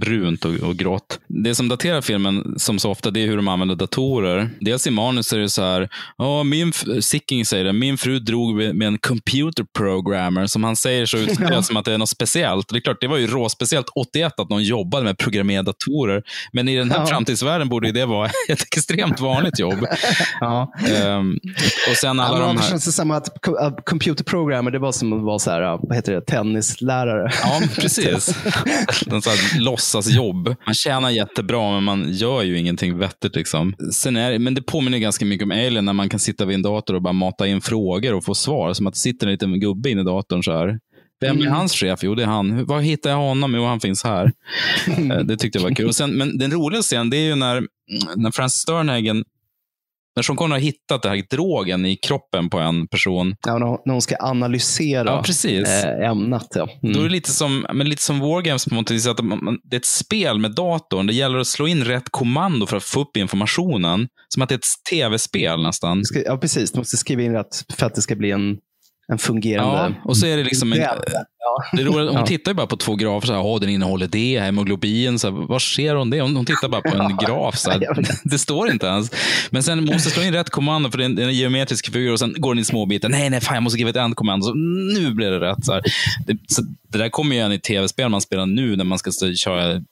brunt 0.00 0.44
och, 0.44 0.54
och 0.54 0.76
grått. 0.76 1.20
Det 1.26 1.54
som 1.54 1.68
daterar 1.68 2.00
filmen, 2.00 2.54
som 2.56 2.78
så 2.78 2.90
ofta, 2.90 3.10
det 3.10 3.20
är 3.22 3.26
hur 3.26 3.36
de 3.36 3.48
använder 3.48 3.74
datorer. 3.74 4.50
Dels 4.60 4.86
i 4.86 4.90
manus 4.90 5.32
är 5.32 5.38
det 5.38 5.48
så 5.48 5.62
här, 5.62 5.88
ja, 6.18 6.42
min, 6.42 6.72
Sicking 7.00 7.44
säger 7.46 7.64
det, 7.64 7.72
min 7.72 7.98
fru 7.98 8.18
drog 8.18 8.54
med 8.56 8.74
med 8.74 8.88
en 8.88 8.98
computer 8.98 9.64
programmer, 9.76 10.46
som 10.46 10.64
han 10.64 10.76
säger 10.76 11.06
så 11.06 11.16
utspelat 11.16 11.52
Ja. 11.54 11.62
som 11.62 11.76
att 11.76 11.84
det 11.84 11.92
är 11.92 11.98
något 11.98 12.08
speciellt. 12.08 12.68
Det 12.68 12.76
är 12.76 12.80
klart, 12.80 13.00
det 13.00 13.06
var 13.08 13.16
ju 13.16 13.26
råspeciellt 13.26 13.86
81 13.94 14.40
att 14.40 14.48
någon 14.50 14.64
jobbade 14.64 15.04
med 15.04 15.18
programmerade 15.18 15.66
datorer, 15.68 16.22
men 16.52 16.68
i 16.68 16.76
den 16.76 16.90
här 16.90 16.98
Ja. 17.00 17.06
framtidsvärlden 17.06 17.68
borde 17.68 17.92
det 17.92 18.06
vara 18.06 18.26
ett 18.48 18.62
extremt 18.62 19.20
vanligt 19.20 19.58
jobb. 19.58 19.86
ja. 20.40 20.72
Ehm, 20.96 21.38
och 21.90 21.96
sen 21.96 22.20
alla 22.20 22.38
Ja, 22.38 22.40
de 22.40 22.46
men 22.46 22.56
det 22.56 22.62
här... 22.62 22.68
känns 22.70 22.96
som 22.96 23.10
att 23.10 23.46
att 23.58 23.84
computer 23.84 24.24
programmer, 24.24 24.70
det 24.70 24.78
var 24.78 24.92
som 24.92 25.12
att 25.12 25.22
vara 25.22 25.38
så 25.38 25.50
här, 25.50 25.78
vad 25.82 25.96
heter 26.12 26.20
det, 26.20 26.36
tennislärare. 26.36 27.30
Ja, 27.42 27.60
precis. 27.76 28.34
Någon 29.06 29.22
sån 29.22 29.32
här 29.32 29.60
låtsasjobb. 29.60 30.54
Man 30.66 30.74
tjänar 30.74 31.10
jättebra, 31.10 31.70
men 31.74 31.84
man 31.84 32.12
gör 32.12 32.42
ju 32.42 32.58
ingenting 32.58 32.98
vettigt. 32.98 33.36
Liksom. 33.36 33.74
Sen 33.92 34.16
är, 34.16 34.38
men 34.38 34.54
det 34.54 34.62
påminner 34.62 34.98
ganska 34.98 35.24
mycket 35.24 35.44
om 35.44 35.50
Alien, 35.50 35.84
när 35.84 35.92
man 35.92 36.08
kan 36.08 36.20
sitta 36.20 36.44
vid 36.44 36.54
en 36.54 36.62
dator 36.62 36.94
och 36.94 37.02
bara 37.02 37.12
mata 37.12 37.46
in 37.46 37.60
frågor 37.60 38.14
och 38.14 38.24
få 38.24 38.34
svar. 38.34 38.72
Som 38.72 38.86
att 38.86 38.94
det 38.94 39.00
sitter 39.00 39.26
en 39.26 39.32
liten 39.32 39.60
gubbe 39.60 39.90
inne 39.90 40.00
i 40.00 40.04
datorn 40.04 40.42
så 40.42 40.52
här. 40.52 40.78
Vem 41.20 41.36
är 41.36 41.40
Mm. 41.40 41.52
hans 41.52 41.72
chef? 41.74 42.00
Jo, 42.02 42.14
det 42.14 42.22
är 42.22 42.26
han. 42.26 42.64
Var 42.66 42.80
hittar 42.80 43.10
jag 43.10 43.16
honom? 43.16 43.54
Jo, 43.54 43.64
han 43.64 43.80
finns 43.80 44.04
här. 44.04 44.32
Eh, 45.12 45.18
Det 45.18 45.36
tyckte 45.36 45.58
jag 45.58 45.62
var 45.62 45.74
kul. 45.74 45.92
Sen, 45.94 46.10
men 46.10 46.38
den 46.38 46.52
roliga 46.52 46.82
scenen, 46.82 47.10
det 47.10 47.16
är 47.16 47.24
ju 47.28 47.34
när, 47.34 47.62
när 48.16 48.30
Francis 48.30 48.62
Sternhagen 48.62 49.24
när 50.16 50.22
Sean 50.22 50.50
har 50.50 50.58
hittat 50.58 51.02
den 51.02 51.12
här 51.12 51.24
drogen 51.30 51.86
i 51.86 51.96
kroppen 51.96 52.50
på 52.50 52.58
en 52.58 52.88
person. 52.88 53.34
Ja, 53.46 53.58
när 53.58 53.92
hon- 53.92 54.02
ska 54.02 54.16
analysera 54.20 55.08
Ja, 55.10 55.22
precis. 55.22 55.68
eh, 55.68 56.10
ämnet. 56.10 56.46
Ja. 56.54 56.68
Då 56.82 56.88
är 56.88 56.92
Mm. 56.92 57.02
det 57.02 57.08
lite 57.08 57.30
som, 57.30 57.66
men 57.74 57.88
lite 57.88 58.02
som 58.02 58.20
Wargames 58.20 58.64
på 58.64 58.74
något 58.74 58.90
vis, 58.90 59.06
att 59.06 59.24
man, 59.24 59.58
det 59.70 59.76
är 59.76 59.80
ett 59.80 59.84
spel 59.86 60.38
med 60.38 60.54
datorn. 60.54 61.06
Det 61.06 61.12
gäller 61.14 61.38
att 61.38 61.46
slå 61.46 61.66
in 61.68 61.84
rätt 61.84 62.08
kommando 62.10 62.66
för 62.66 62.76
att 62.76 62.84
få 62.84 63.00
upp 63.00 63.16
informationen. 63.16 64.08
Som 64.28 64.42
att 64.42 64.48
det 64.48 64.54
är 64.54 64.58
ett 64.58 64.90
tv-spel 64.90 65.62
nästan. 65.62 66.02
Ja, 66.24 66.36
precis. 66.36 66.72
Du 66.72 66.78
måste 66.78 66.96
skriva 66.96 67.22
in 67.22 67.32
rätt 67.32 67.64
för 67.72 67.86
att 67.86 67.94
det 67.94 68.02
ska 68.02 68.16
bli 68.16 68.30
en 68.30 68.56
en 69.12 69.18
fungerande... 69.18 69.76
Ja, 69.76 69.92
och 70.04 70.16
så 70.16 70.26
är 70.26 70.36
det 70.36 70.44
liksom 70.44 70.72
en, 70.72 70.78
Ja. 70.78 70.94
det 71.72 71.82
är 71.82 71.86
roligt, 71.86 72.08
hon 72.10 72.20
Ja. 72.20 72.26
tittar 72.26 72.50
ju 72.50 72.54
bara 72.56 72.66
på 72.66 72.76
två 72.76 72.94
grafer. 72.94 73.26
Så 73.26 73.32
här, 73.32 73.40
"Åh, 73.42 73.60
den 73.60 73.68
innehåller 73.70 74.06
det, 74.06 74.40
hemoglobin. 74.40 75.18
Så 75.18 75.30
här, 75.30 75.46
vad 75.48 75.62
ser 75.62 75.94
hon 75.94 76.10
det? 76.10 76.20
Hon, 76.20 76.36
hon 76.36 76.44
tittar 76.44 76.68
bara 76.68 76.80
på 76.80 76.96
en 77.02 77.16
graf. 77.26 77.58
Så 77.58 77.70
här. 77.70 77.80
Det 78.24 78.38
står 78.38 78.70
inte 78.70 78.86
ens. 78.86 79.10
Men 79.50 79.62
sen 79.62 79.84
måste 79.84 80.10
slå 80.10 80.22
in 80.22 80.32
rätt 80.32 80.50
kommando 80.50 80.90
för 80.90 80.98
det 80.98 81.04
är 81.04 81.06
en, 81.06 81.18
en 81.18 81.34
geometrisk 81.34 81.92
figur 81.92 82.12
och 82.12 82.18
sen 82.18 82.34
går 82.38 82.54
den 82.54 82.60
i 82.60 82.64
små 82.64 82.86
bitar. 82.86 83.08
Nej, 83.08 83.30
nej, 83.30 83.40
fan, 83.40 83.54
jag 83.54 83.62
måste 83.62 83.74
skriva 83.76 83.90
ett 83.90 83.96
annat 83.96 84.16
kommando. 84.16 84.46
Så 84.46 84.54
nu 84.54 85.14
blir 85.14 85.30
det 85.30 85.40
rätt. 85.40 85.64
Så. 85.64 85.80
Det, 86.26 86.36
så 86.48 86.62
det 86.92 86.98
där 86.98 87.08
kommer 87.08 87.34
ju 87.34 87.40
igen 87.40 87.52
i 87.52 87.58
tv-spel 87.60 88.08
man 88.08 88.20
spelar 88.20 88.46
nu 88.46 88.76
när 88.76 88.84
man 88.84 88.98
ska 88.98 89.10
köra, 89.36 89.82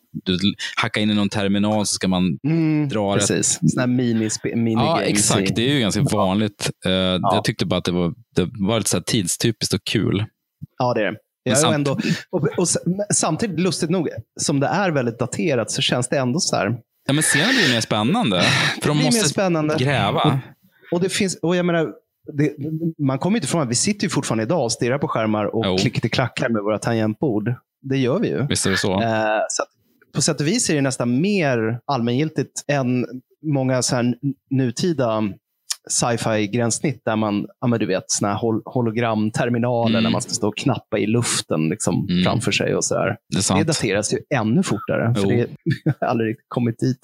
hacka 0.76 1.00
in 1.00 1.10
i 1.10 1.14
någon 1.14 1.28
terminal 1.28 1.86
så 1.86 1.94
ska 1.94 2.08
man 2.08 2.38
Mm, 2.44 2.88
dra 2.88 3.14
precis. 3.14 3.58
Sådana 3.66 3.92
här 3.92 3.98
minispe- 4.02 4.56
minigames. 4.56 5.00
Ja, 5.00 5.02
exakt. 5.02 5.56
Det 5.56 5.70
är 5.70 5.74
ju 5.74 5.80
ganska 5.80 6.02
vanligt. 6.02 6.70
Eh, 6.86 6.92
Jag 6.92 7.44
tyckte 7.44 7.66
bara 7.66 7.76
att 7.78 7.84
det 7.84 7.92
var, 7.92 8.14
det 8.36 8.48
var 8.58 8.78
lite 8.78 8.90
så 8.90 9.00
tidstypiskt 9.00 9.74
och 9.74 9.84
kul. 9.84 10.24
Ja, 10.78 10.94
det 10.94 11.00
är 11.00 11.12
det. 11.12 11.18
Jag 11.46 11.58
samt- 11.58 11.74
ändå, 11.74 11.98
och, 12.30 12.48
och, 12.58 12.68
samtidigt, 13.14 13.60
lustigt 13.60 13.90
nog, 13.90 14.08
som 14.40 14.60
det 14.60 14.66
är 14.66 14.90
väldigt 14.90 15.18
daterat, 15.18 15.70
så 15.70 15.82
känns 15.82 16.08
det 16.08 16.18
ändå 16.18 16.40
så 16.40 16.56
här. 16.56 16.76
Ja, 17.06 17.12
men 17.12 17.22
scenen 17.22 17.48
blir 17.48 17.74
mer 17.74 17.80
spännande. 17.80 18.42
För 18.82 18.88
de 18.88 18.98
Det 18.98 19.04
måste 19.04 19.84
gräva. 19.84 20.40
Och 20.92 21.00
det 21.00 21.08
finns, 21.08 21.36
och 21.42 21.56
jag 21.56 21.66
menar, 21.66 21.88
det, 22.32 22.52
man 22.98 23.18
kommer 23.18 23.36
inte 23.36 23.46
ifrån 23.46 23.62
att 23.62 23.68
vi 23.68 23.74
sitter 23.74 24.04
ju 24.04 24.10
fortfarande 24.10 24.44
idag 24.44 24.64
och 24.64 24.72
stirrar 24.72 24.98
på 24.98 25.08
skärmar 25.08 25.44
och 25.56 25.78
klickar 25.80 26.48
med 26.48 26.62
våra 26.62 26.78
tangentbord. 26.78 27.54
Det 27.82 27.96
gör 27.96 28.18
vi 28.18 28.28
ju. 28.28 28.46
Visst 28.46 28.66
är 28.66 28.70
det 28.70 28.76
så? 28.76 29.02
Eh, 29.02 29.08
så 29.48 29.64
på 30.14 30.22
sätt 30.22 30.40
och 30.40 30.46
vis 30.46 30.70
är 30.70 30.74
det 30.74 30.80
nästan 30.80 31.20
mer 31.20 31.80
allmängiltigt 31.86 32.64
än 32.68 33.06
många 33.42 33.82
så 33.82 33.96
här 33.96 34.14
nutida 34.50 35.22
sci-fi 35.90 36.46
gränssnitt 36.46 37.02
där 37.04 37.16
man, 37.16 37.46
ja 37.60 37.66
men 37.66 37.78
du 37.80 37.86
vet, 37.86 38.04
såna 38.06 38.32
här 38.32 38.38
hol- 38.40 38.62
hologramterminaler 38.64 39.90
Mm. 39.90 40.04
där 40.04 40.10
man 40.10 40.22
ska 40.22 40.30
stå 40.30 40.48
och 40.48 40.56
knappa 40.56 40.98
i 40.98 41.06
luften 41.06 41.68
liksom, 41.68 42.06
Mm. 42.10 42.24
framför 42.24 42.52
sig 42.52 42.74
och 42.74 42.84
så 42.84 42.94
här. 42.94 43.16
Det 43.34 43.50
är 43.50 43.58
Det 43.58 43.64
dateras 43.64 44.12
ju 44.14 44.18
ännu 44.34 44.62
fortare. 44.62 45.14
För 45.14 45.22
Jo. 45.32 45.46
det 45.84 45.94
har 46.00 46.06
aldrig 46.08 46.36
kommit 46.48 46.78
dit. 46.78 46.98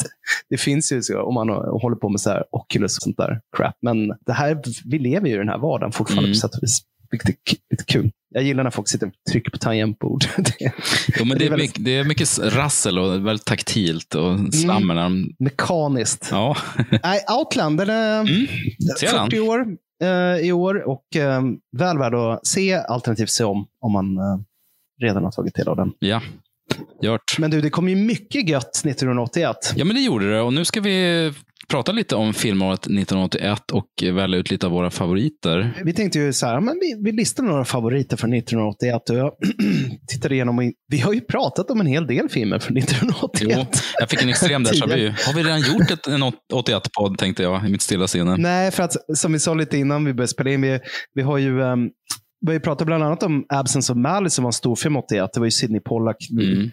Det 0.51 0.57
finns 0.57 0.93
ju 0.93 1.03
så 1.03 1.23
om 1.23 1.35
man 1.35 1.49
håller 1.49 1.97
på 1.97 2.09
med 2.09 2.21
så 2.21 2.31
här 2.31 2.45
Oculus 2.53 2.97
och 2.99 3.03
sånt 3.03 3.17
där 3.17 3.41
crap. 3.57 3.75
Men 3.83 4.09
det 4.27 4.33
här, 4.33 4.63
vi 4.91 4.99
lever 4.99 5.29
ju 5.29 5.35
i 5.35 5.39
den 5.39 5.49
här 5.49 5.59
vardagen 5.59 5.93
fortfarande 5.93 6.25
Mm. 6.29 6.33
på 6.35 6.39
sätt 6.39 6.55
och 6.55 6.63
vis. 6.63 6.81
Vilket 7.11 7.29
är 7.29 7.35
lite 7.71 7.85
kul. 7.85 8.11
Jag 8.35 8.43
gillar 8.45 8.65
när 8.65 8.71
folk 8.71 8.89
sitter 8.89 9.07
och 9.07 9.13
trycker 9.33 9.51
på 9.51 9.59
tangentbord. 9.59 10.25
Det- 10.37 10.73
Jo, 11.19 11.25
men 11.25 11.39
det, 11.39 11.47
är 11.47 11.51
väldigt- 11.51 11.69
mycket, 11.69 11.85
det 11.85 11.97
är 11.97 12.05
mycket 12.05 12.39
rassel 12.39 12.99
och 12.99 13.27
väldigt 13.27 13.47
taktilt 13.47 14.15
och 14.15 14.55
slammer. 14.55 14.95
när 14.95 15.03
de- 15.03 15.35
Mekaniskt. 15.39 16.29
Ja, 16.31 16.57
Nej, 17.03 17.21
Outland, 17.39 17.79
den 17.79 17.91
är 17.91 18.21
Mm. 18.21 18.47
Ser 19.01 19.13
den? 19.13 19.25
40 19.31 19.41
år 19.41 19.67
eh, 20.03 20.47
i 20.47 20.53
år 20.53 20.89
och 20.89 21.17
eh, 21.17 21.43
väl 21.79 21.99
värd 21.99 22.15
att 22.15 22.47
se, 22.47 22.75
alternativt 22.75 23.31
se 23.31 23.45
om, 23.45 23.67
om 23.81 23.93
man 23.93 24.17
eh, 24.17 24.39
redan 25.03 25.25
har 25.25 25.31
tagit 25.31 25.55
del 25.55 25.69
av 25.69 25.77
den. 25.77 25.93
ja. 25.99 26.23
Gjort. 27.03 27.39
Men 27.39 27.51
du, 27.51 27.61
det 27.61 27.71
kom 27.71 27.89
ju 27.89 27.97
mycket 27.97 28.49
gött 28.49 28.77
1981. 28.87 29.57
Ja, 29.77 29.85
men 29.85 29.97
det 29.97 30.03
gjorde 30.03 30.31
det. 30.33 30.41
Och 30.41 30.53
nu 30.53 30.65
ska 30.65 30.81
vi 30.81 31.33
prata 31.71 31.93
lite 31.93 32.17
om 32.17 32.35
filmåret 32.35 32.81
1981 32.81 33.71
och 33.71 33.87
välja 34.15 34.39
ut 34.39 34.51
lite 34.51 34.67
av 34.67 34.73
våra 34.73 34.91
favoriter. 34.91 35.83
Vi 35.85 35.93
tänkte 35.93 36.19
ju 36.19 36.33
så 36.33 36.47
här, 36.47 36.61
men 36.61 36.79
vi, 36.81 37.03
vi 37.05 37.13
listar 37.13 37.43
några 37.43 37.65
favoriter 37.65 38.17
från 38.17 38.33
1981 38.33 39.11
och 39.11 39.17
jag 39.17 39.33
tittade 40.09 40.35
igenom. 40.35 40.73
Vi 40.89 40.99
har 40.99 41.13
ju 41.13 41.21
pratat 41.21 41.71
om 41.71 41.81
en 41.81 41.87
hel 41.87 42.07
del 42.07 42.29
filmer 42.29 42.59
från 42.59 42.77
1981. 42.77 43.59
Jo, 43.59 43.67
jag 43.99 44.11
fick 44.11 44.23
en 44.23 44.29
extrem 44.29 44.65
déjà 44.65 44.87
vu. 44.87 45.09
Har 45.27 45.35
vi 45.35 45.43
redan 45.43 45.61
gjort 45.61 45.91
ett, 45.91 46.07
en 46.07 46.23
81-podd, 46.53 47.19
tänkte 47.19 47.43
jag, 47.43 47.67
i 47.67 47.71
mitt 47.71 47.83
stilla 47.83 48.07
sinne. 48.07 48.37
Nej, 48.37 48.71
för 48.71 48.83
att 48.83 48.97
som 49.19 49.33
vi 49.33 49.39
sa 49.39 49.55
lite 49.55 49.79
innan 49.79 50.05
vi 50.05 50.15
började 50.15 50.29
spela 50.29 50.51
in, 50.51 50.63
vi, 50.63 50.81
vi 51.15 51.23
har 51.23 51.39
ju 51.39 51.61
um, 51.61 51.91
vi 52.41 52.47
har 52.47 52.55
ju 52.55 52.61
pratat 52.61 52.87
bland 52.87 53.05
annat 53.05 53.23
om 53.23 53.45
Absence 53.49 53.93
of 53.93 53.99
Malice 53.99 54.35
som 54.35 54.45
var 54.45 54.49
en 54.49 54.53
storfilm 54.53 54.97
81. 54.97 55.31
Det 55.33 55.41
var 55.41 55.47
ju 55.47 55.51
Sidney 55.51 55.81
Pollack. 55.81 56.17
Mm. 56.31 56.71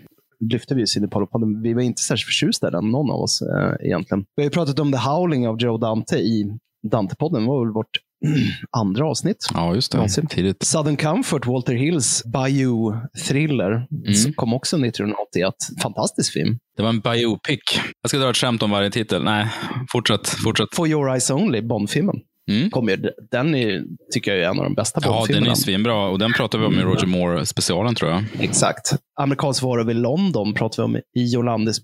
Lyfte 0.52 0.76
vi 0.76 0.82
ju 0.82 0.88
Sidney 0.88 1.10
Pollack 1.10 1.32
på 1.32 1.38
den. 1.38 1.62
Vi 1.62 1.74
var 1.74 1.82
inte 1.82 2.02
särskilt 2.02 2.26
förtjusta 2.28 2.68
i 2.68 2.72
den, 2.72 2.92
någon 2.92 3.12
av 3.12 3.22
oss 3.22 3.42
eh, 3.42 3.86
egentligen. 3.88 4.26
Vi 4.36 4.44
har 4.44 4.46
ju 4.46 4.50
pratat 4.50 4.80
om 4.80 4.92
The 4.92 4.98
Howling 4.98 5.48
av 5.48 5.62
Joe 5.62 5.78
Dante 5.78 6.18
i 6.18 6.58
Dante-podden. 6.88 7.42
Det 7.42 7.48
var 7.48 7.66
väl 7.66 7.74
vårt 7.74 7.98
andra 8.78 9.08
avsnitt. 9.10 9.48
Ja, 9.54 9.76
just 9.76 9.92
det. 9.92 9.98
Någonsin. 9.98 10.28
Tidigt. 10.28 10.64
Southern 10.64 10.98
Comfort, 10.98 11.46
Walter 11.48 11.74
Hills 11.74 12.24
Bayou-thriller, 12.26 13.88
som 14.14 14.34
kom 14.34 14.54
också 14.54 14.76
1981. 14.86 15.54
Fantastisk 15.82 16.34
film. 16.34 16.58
Det 16.78 16.84
var 16.84 16.90
en 16.90 17.00
biopic. 17.00 17.60
Jag 18.02 18.10
ska 18.10 18.18
dra 18.18 18.30
ett 18.30 18.38
skämt 18.38 18.64
om 18.64 18.72
varje 18.72 18.92
titel. 18.92 19.24
Nej, 19.24 19.48
fortsätt. 19.92 20.28
fortsätt. 20.28 20.68
For 20.76 20.88
Your 20.88 21.10
Eyes 21.10 21.30
Only, 21.32 21.62
Bond-filmen. 21.62 22.16
Mm. 22.48 22.70
Kom 22.70 22.90
ju, 22.90 23.12
den 23.32 23.56
är, 23.56 23.84
tycker 24.14 24.32
jag 24.32 24.40
är 24.40 24.50
en 24.50 24.58
av 24.60 24.64
de 24.64 24.74
bästa 24.74 25.02
Ja, 25.04 25.26
den 25.30 25.48
är 25.48 25.56
svinbra 25.56 26.08
och 26.08 26.20
den 26.20 26.34
pratar 26.34 26.60
vi 26.60 26.66
om 26.66 26.80
i 26.80 26.82
Roger 26.82 27.08
Moore-specialen 27.08 27.96
tror 27.96 28.12
jag. 28.12 28.24
Exakt. 28.40 28.94
Amerikansk 29.20 29.64
varor 29.64 29.92
i 29.92 29.94
London 29.94 30.54
pratar 30.54 30.84
vi 30.84 30.86
om 30.86 30.96
i 30.96 31.26
Jolandis 31.34 31.82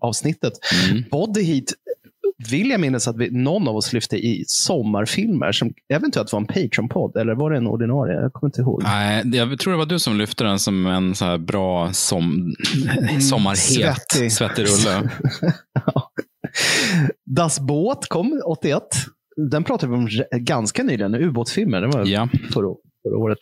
avsnittet. 0.00 0.52
Mm. 0.88 1.04
Body 1.10 1.42
Heat 1.42 1.64
vill 2.50 2.70
jag 2.70 2.80
minnas 2.80 3.08
att 3.08 3.16
vi, 3.16 3.30
någon 3.30 3.68
av 3.68 3.76
oss 3.76 3.92
lyfte 3.92 4.16
i 4.16 4.44
sommarfilmer 4.46 5.52
som 5.52 5.72
eventuellt 5.94 6.32
var 6.32 6.40
en 6.40 6.46
Patreon-podd. 6.46 7.16
Eller 7.16 7.34
var 7.34 7.50
det 7.50 7.56
en 7.56 7.66
ordinarie? 7.66 8.20
Jag 8.20 8.32
kommer 8.32 8.48
inte 8.48 8.60
ihåg. 8.60 8.82
Nej, 8.82 9.22
jag 9.26 9.58
tror 9.58 9.72
det 9.72 9.78
var 9.78 9.86
du 9.86 9.98
som 9.98 10.18
lyfte 10.18 10.44
den 10.44 10.58
som 10.58 10.86
en 10.86 11.14
så 11.14 11.24
här 11.24 11.38
bra 11.38 11.92
som, 11.92 12.54
sommarhet, 13.20 13.58
svettig. 13.58 14.32
svettig 14.32 14.62
rulle. 14.62 15.10
Das 17.24 17.60
Båt 17.60 18.08
kom 18.08 18.42
81. 18.44 18.82
Den 19.50 19.64
pratade 19.64 19.92
vi 19.92 19.98
om 19.98 20.08
ganska 20.32 20.82
nyligen. 20.82 21.14
Ubåtsfilmer. 21.14 21.80
Det 21.80 21.86
var 21.86 22.06
Ja. 22.06 22.28
förra, 22.52 22.74
förra 23.04 23.16
året. 23.18 23.38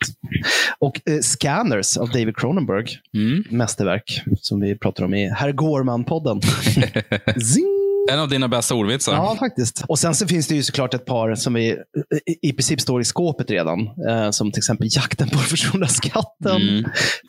Och 0.79 1.01
eh, 1.09 1.19
Scanners 1.19 1.97
av 1.97 2.09
David 2.09 2.37
Cronenberg. 2.37 2.85
Mm. 3.13 3.43
Mästerverk 3.49 4.21
som 4.37 4.59
vi 4.61 4.77
pratar 4.77 5.03
om 5.03 5.13
i 5.13 5.29
Herr 5.29 5.51
Gårman-podden. 5.51 6.41
Zing! 7.41 7.81
En 8.11 8.19
av 8.19 8.29
dina 8.29 8.47
bästa 8.47 8.75
ordvitsar. 8.75 9.13
Ja, 9.13 9.35
faktiskt. 9.39 9.83
Och 9.87 9.99
sen 9.99 10.15
så 10.15 10.27
finns 10.27 10.47
det 10.47 10.55
ju 10.55 10.63
såklart 10.63 10.93
ett 10.93 11.05
par 11.05 11.35
som 11.35 11.53
vi, 11.53 11.77
i, 12.41 12.53
princip 12.53 12.81
står 12.81 13.01
i 13.01 13.03
skåpet 13.03 13.51
redan. 13.51 13.79
Eh, 14.09 14.29
som 14.31 14.51
till 14.51 14.59
exempel 14.59 14.87
Jakten 14.91 15.29
på 15.29 15.35
den 15.35 15.43
försvunna 15.43 15.87
skatten, 15.87 16.61
Mm. 16.61 16.85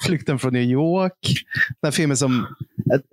Flykten 0.06 0.38
från 0.38 0.52
New 0.52 0.62
York. 0.62 1.34
Den 1.82 1.92
filmen 1.92 2.16
som, 2.16 2.46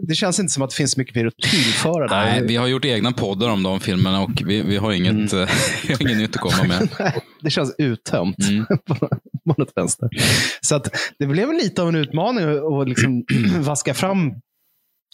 det 0.07 0.15
känns 0.15 0.39
inte 0.39 0.53
som 0.53 0.63
att 0.63 0.69
det 0.69 0.75
finns 0.75 0.97
mycket 0.97 1.15
mer 1.15 1.25
att 1.25 1.37
tillföra 1.37 2.07
där. 2.07 2.25
Nej, 2.25 2.43
vi 2.47 2.55
har 2.55 2.67
gjort 2.67 2.85
egna 2.85 3.11
poddar 3.11 3.49
om 3.49 3.63
de 3.63 3.79
filmerna 3.79 4.21
och 4.21 4.41
vi, 4.45 4.61
vi 4.61 4.77
har 4.77 4.91
inget, 4.91 5.33
Mm. 5.33 5.43
eh, 5.43 5.49
vi 5.87 5.93
har 5.93 6.01
inget 6.01 6.17
nytt 6.17 6.35
att 6.35 6.41
komma 6.41 6.63
med. 6.67 6.89
det 7.41 7.49
känns 7.49 7.75
uttömt 7.77 8.35
Mm. 8.49 8.65
på, 8.85 9.09
något 9.57 9.71
vänster. 9.75 10.09
Så 10.61 10.75
att 10.75 10.89
det 11.19 11.25
blev 11.27 11.53
lite 11.53 11.81
av 11.81 11.89
en 11.89 11.95
utmaning 11.95 12.43
att 12.43 12.63
att 12.81 12.89
liksom 12.89 13.25
vaska 13.59 13.93
fram 13.93 14.33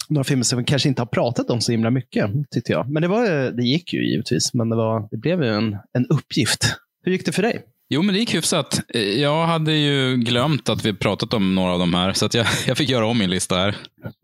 några 0.09 0.23
filmer 0.23 0.43
som 0.43 0.59
vi 0.59 0.65
kanske 0.65 0.89
inte 0.89 1.01
har 1.01 1.07
pratat 1.07 1.49
om 1.49 1.61
så 1.61 1.71
himla 1.71 1.91
mycket, 1.91 2.31
tyckte 2.51 2.71
jag. 2.71 2.89
Men 2.89 3.01
det, 3.01 3.07
var, 3.07 3.51
det 3.51 3.63
gick 3.63 3.93
ju 3.93 4.11
givetvis, 4.11 4.53
men 4.53 4.69
det, 4.69 4.75
var, 4.75 5.07
det 5.11 5.17
blev 5.17 5.43
ju 5.43 5.49
en, 5.49 5.77
en 5.93 6.05
uppgift. 6.09 6.75
Hur 7.03 7.11
gick 7.11 7.25
det 7.25 7.31
för 7.31 7.41
dig? 7.41 7.61
Jo, 7.91 8.01
men 8.01 8.13
det 8.13 8.19
gick 8.19 8.35
hyfsat. 8.35 8.79
Jag 9.17 9.45
hade 9.45 9.73
ju 9.73 10.17
glömt 10.17 10.69
att 10.69 10.85
vi 10.85 10.93
pratat 10.93 11.33
om 11.33 11.55
några 11.55 11.73
av 11.73 11.79
de 11.79 11.93
här, 11.93 12.13
så 12.13 12.25
att 12.25 12.33
jag, 12.33 12.45
jag 12.67 12.77
fick 12.77 12.89
göra 12.89 13.05
om 13.05 13.17
min 13.17 13.29
lista 13.29 13.55
här 13.55 13.75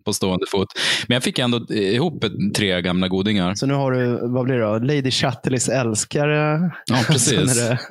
på 0.06 0.14
stående 0.14 0.46
fot. 0.52 0.68
Men 1.08 1.16
jag 1.16 1.24
fick 1.24 1.40
ändå 1.40 1.66
ihop 1.74 2.26
tre 2.56 2.82
gamla 2.82 3.08
godingar. 3.08 3.56
Så 3.56 3.66
nu 3.66 3.74
har 3.74 3.92
du, 3.92 4.20
vad 4.28 4.46
blir 4.46 4.56
det 4.56 4.62
då? 4.62 4.78
Lady 4.80 5.12
Chatterleys 5.12 5.70
älskare. 5.70 6.72
Ja, 6.86 7.04
precis. 7.08 7.56
Det, 7.56 7.80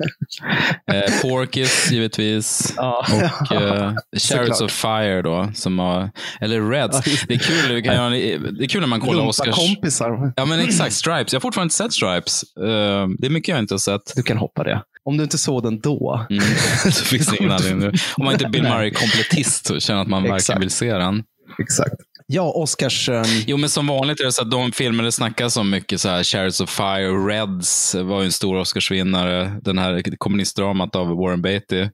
Eh, 0.93 1.21
Porkis, 1.21 1.91
givetvis. 1.91 2.73
ja. 2.77 3.05
Och 3.49 3.55
eh, 3.55 3.93
Chariots 4.17 4.61
of 4.61 4.71
Fire 4.71 5.21
då, 5.21 5.51
som 5.53 5.79
har, 5.79 6.11
eller 6.41 6.69
Reds. 6.69 7.25
Det 7.27 7.33
är 7.33 7.37
kul, 7.37 7.75
vi 7.75 7.81
kan 7.81 7.95
göra, 7.95 8.09
det 8.09 8.63
är 8.63 8.67
kul 8.67 8.81
när 8.81 8.87
man 8.87 9.01
kollar 9.01 9.27
Oscars... 9.27 9.55
kompisar. 9.55 10.33
Ja, 10.35 10.45
men 10.45 10.59
exakt. 10.59 10.93
Stripes. 10.93 11.33
Jag 11.33 11.39
har 11.39 11.41
fortfarande 11.41 11.65
inte 11.65 11.75
sett 11.75 11.93
Stripes. 11.93 12.43
Eh, 12.57 13.07
det 13.19 13.27
är 13.27 13.29
mycket 13.29 13.47
jag 13.47 13.59
inte 13.59 13.73
har 13.73 13.79
sett. 13.79 14.13
Du 14.15 14.23
kan 14.23 14.37
hoppa 14.37 14.63
det. 14.63 14.81
Om 15.05 15.17
du 15.17 15.23
inte 15.23 15.37
såg 15.37 15.63
den 15.63 15.79
då. 15.79 16.25
Mm. 16.29 16.43
Så 16.91 17.05
finns 17.05 17.27
det 17.27 17.37
ingen 17.37 17.51
anledning 17.51 17.79
nu. 17.79 17.91
Om 18.17 18.25
man 18.25 18.33
inte 18.33 18.45
är 18.45 18.49
Bill. 18.49 18.63
Murray-kompletist 18.63 19.69
och 19.69 19.81
känner 19.81 20.01
att 20.01 20.07
man 20.07 20.23
verkligen 20.23 20.61
vill 20.61 20.69
se 20.71 20.93
den. 20.93 21.23
Exakt. 21.59 21.95
Ja, 22.27 22.51
Oscars... 22.55 23.09
ehm, 23.09 23.23
Jo, 23.47 23.57
men 23.57 23.69
som 23.69 23.87
vanligt 23.87 24.19
är 24.19 24.25
det 24.25 24.31
så 24.31 24.41
att 24.41 24.51
de 24.51 24.71
filmer 24.71 25.03
det 25.03 25.11
snackas 25.11 25.57
om 25.57 25.69
mycket, 25.69 26.01
så 26.01 26.09
här 26.09 26.23
Chariots 26.23 26.61
of 26.61 26.69
Fire, 26.69 27.09
Reds 27.11 27.95
var 27.95 28.19
ju 28.19 28.25
en 28.25 28.31
stor 28.31 28.55
Oscarsvinnare. 28.57 29.59
Den 29.63 29.77
här 29.77 30.03
kommunistdramat 30.17 30.95
av 30.95 31.07
Warren 31.07 31.41
Beatty. 31.41 31.89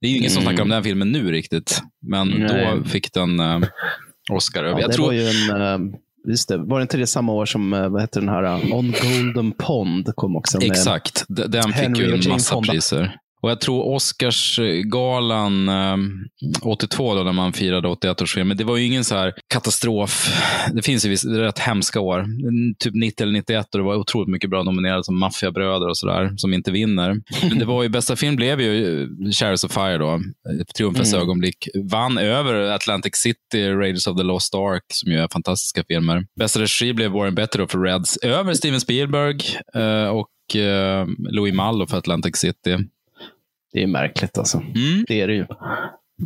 Det 0.00 0.06
är 0.06 0.10
ju 0.10 0.16
ingen 0.16 0.30
som 0.30 0.42
Mm. 0.42 0.50
snackar 0.52 0.62
om 0.62 0.68
den 0.68 0.84
filmen 0.84 1.12
nu 1.12 1.32
riktigt, 1.32 1.82
men 2.06 2.28
Nej. 2.28 2.76
då 2.82 2.88
fick 2.88 3.12
den 3.12 3.40
eh, 3.40 3.60
Oscar. 4.32 4.64
ja, 4.64 4.80
jag 4.80 4.90
det 4.90 4.94
tror, 4.94 5.06
var 5.06 5.12
ju 5.12 5.28
en... 5.28 5.62
ehm, 5.62 5.92
Just 6.28 6.48
det. 6.48 6.56
Var 6.56 6.78
det 6.78 6.82
inte 6.82 6.96
det 6.96 7.06
samma 7.06 7.32
år 7.32 7.46
som, 7.46 7.72
eh, 7.72 7.88
vad 7.88 8.00
heter 8.00 8.20
den 8.20 8.28
här, 8.28 8.42
eh, 8.42 8.74
On 8.74 8.94
Golden 9.02 9.52
Pond 9.52 10.12
kom 10.16 10.36
också? 10.36 10.58
Med, 10.58 10.70
Exakt, 10.70 11.24
den 11.28 11.62
fick 11.62 11.74
Henry 11.74 12.04
ju 12.06 12.12
och 12.12 12.24
en 12.24 12.30
massa 12.32 12.54
Fonda. 12.54 12.72
priser. 12.72 13.16
Och 13.42 13.50
jag 13.50 13.60
tror 13.60 13.94
Oscarsgalan 13.94 15.68
eh, 15.68 15.96
82, 16.62 17.14
då, 17.14 17.22
när 17.22 17.32
man 17.32 17.52
firade 17.52 17.88
81-årsfilm, 17.88 18.44
men 18.44 18.56
det 18.56 18.64
var 18.64 18.76
ju 18.76 18.86
ingen 18.86 19.04
så 19.04 19.16
här 19.16 19.34
katastrof. 19.48 20.30
Det 20.72 20.82
finns 20.82 21.06
ju 21.06 21.08
vissa 21.08 21.28
rätt 21.28 21.58
hemska 21.58 22.00
år. 22.00 22.26
Typ 22.78 22.94
90 22.94 23.22
eller 23.22 23.32
91, 23.32 23.66
och 23.72 23.78
det 23.78 23.84
var 23.84 23.94
otroligt 23.94 24.28
mycket 24.28 24.50
bra 24.50 24.62
nominerade 24.62 25.04
som 25.04 25.18
Maffiabröder 25.18 25.88
och 25.88 25.96
sådär, 25.98 26.32
som 26.36 26.54
inte 26.54 26.70
vinner. 26.70 27.20
Men 27.48 27.58
det 27.58 27.64
var 27.64 27.82
ju, 27.82 27.88
bästa 27.88 28.16
film 28.16 28.36
blev 28.36 28.60
ju 28.60 29.08
Chariots 29.32 29.64
of 29.64 29.72
Fire, 29.72 29.98
då, 29.98 30.20
Triumfens 30.76 31.10
Mm. 31.12 31.22
ögonblick. 31.22 31.68
Vann 31.90 32.18
över 32.18 32.54
Atlantic 32.54 33.14
City, 33.16 33.68
Raiders 33.70 34.06
of 34.06 34.16
the 34.16 34.22
Lost 34.22 34.54
Ark, 34.54 34.82
som 34.92 35.12
ju 35.12 35.18
är 35.18 35.28
fantastiska 35.32 35.84
filmer. 35.88 36.24
Bästa 36.38 36.60
regi 36.60 36.92
blev 36.92 37.10
Warren 37.10 37.34
Beatty 37.34 37.58
då 37.58 37.66
för 37.66 37.78
Reds, 37.78 38.16
över 38.16 38.54
Steven 38.54 38.80
Spielberg 38.80 39.36
eh, 39.74 40.08
och 40.08 40.56
eh, 40.60 41.06
Louis 41.30 41.54
Mallo 41.54 41.86
för 41.86 41.96
Atlantic 41.98 42.36
City. 42.36 42.76
Det 43.72 43.82
är 43.82 43.86
märkligt 43.86 44.38
alltså. 44.38 44.58
Mm, 44.58 45.04
Det 45.08 45.20
är 45.20 45.28
det 45.28 45.34
ju. 45.34 45.46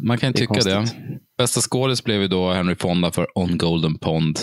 man 0.03 0.19
kan 0.19 0.29
ju 0.29 0.33
Det 0.33 0.39
tycka 0.39 0.55
det. 0.55 0.75
konstigt. 0.75 1.01
Bästa 1.39 1.61
skådis 1.61 2.05
blev 2.05 2.21
ju 2.23 2.29
då 2.29 2.53
Henry 2.53 2.75
Fonda 2.75 3.11
för 3.13 3.27
On 3.35 3.59
Golden 3.59 3.99
Pond. 3.99 4.39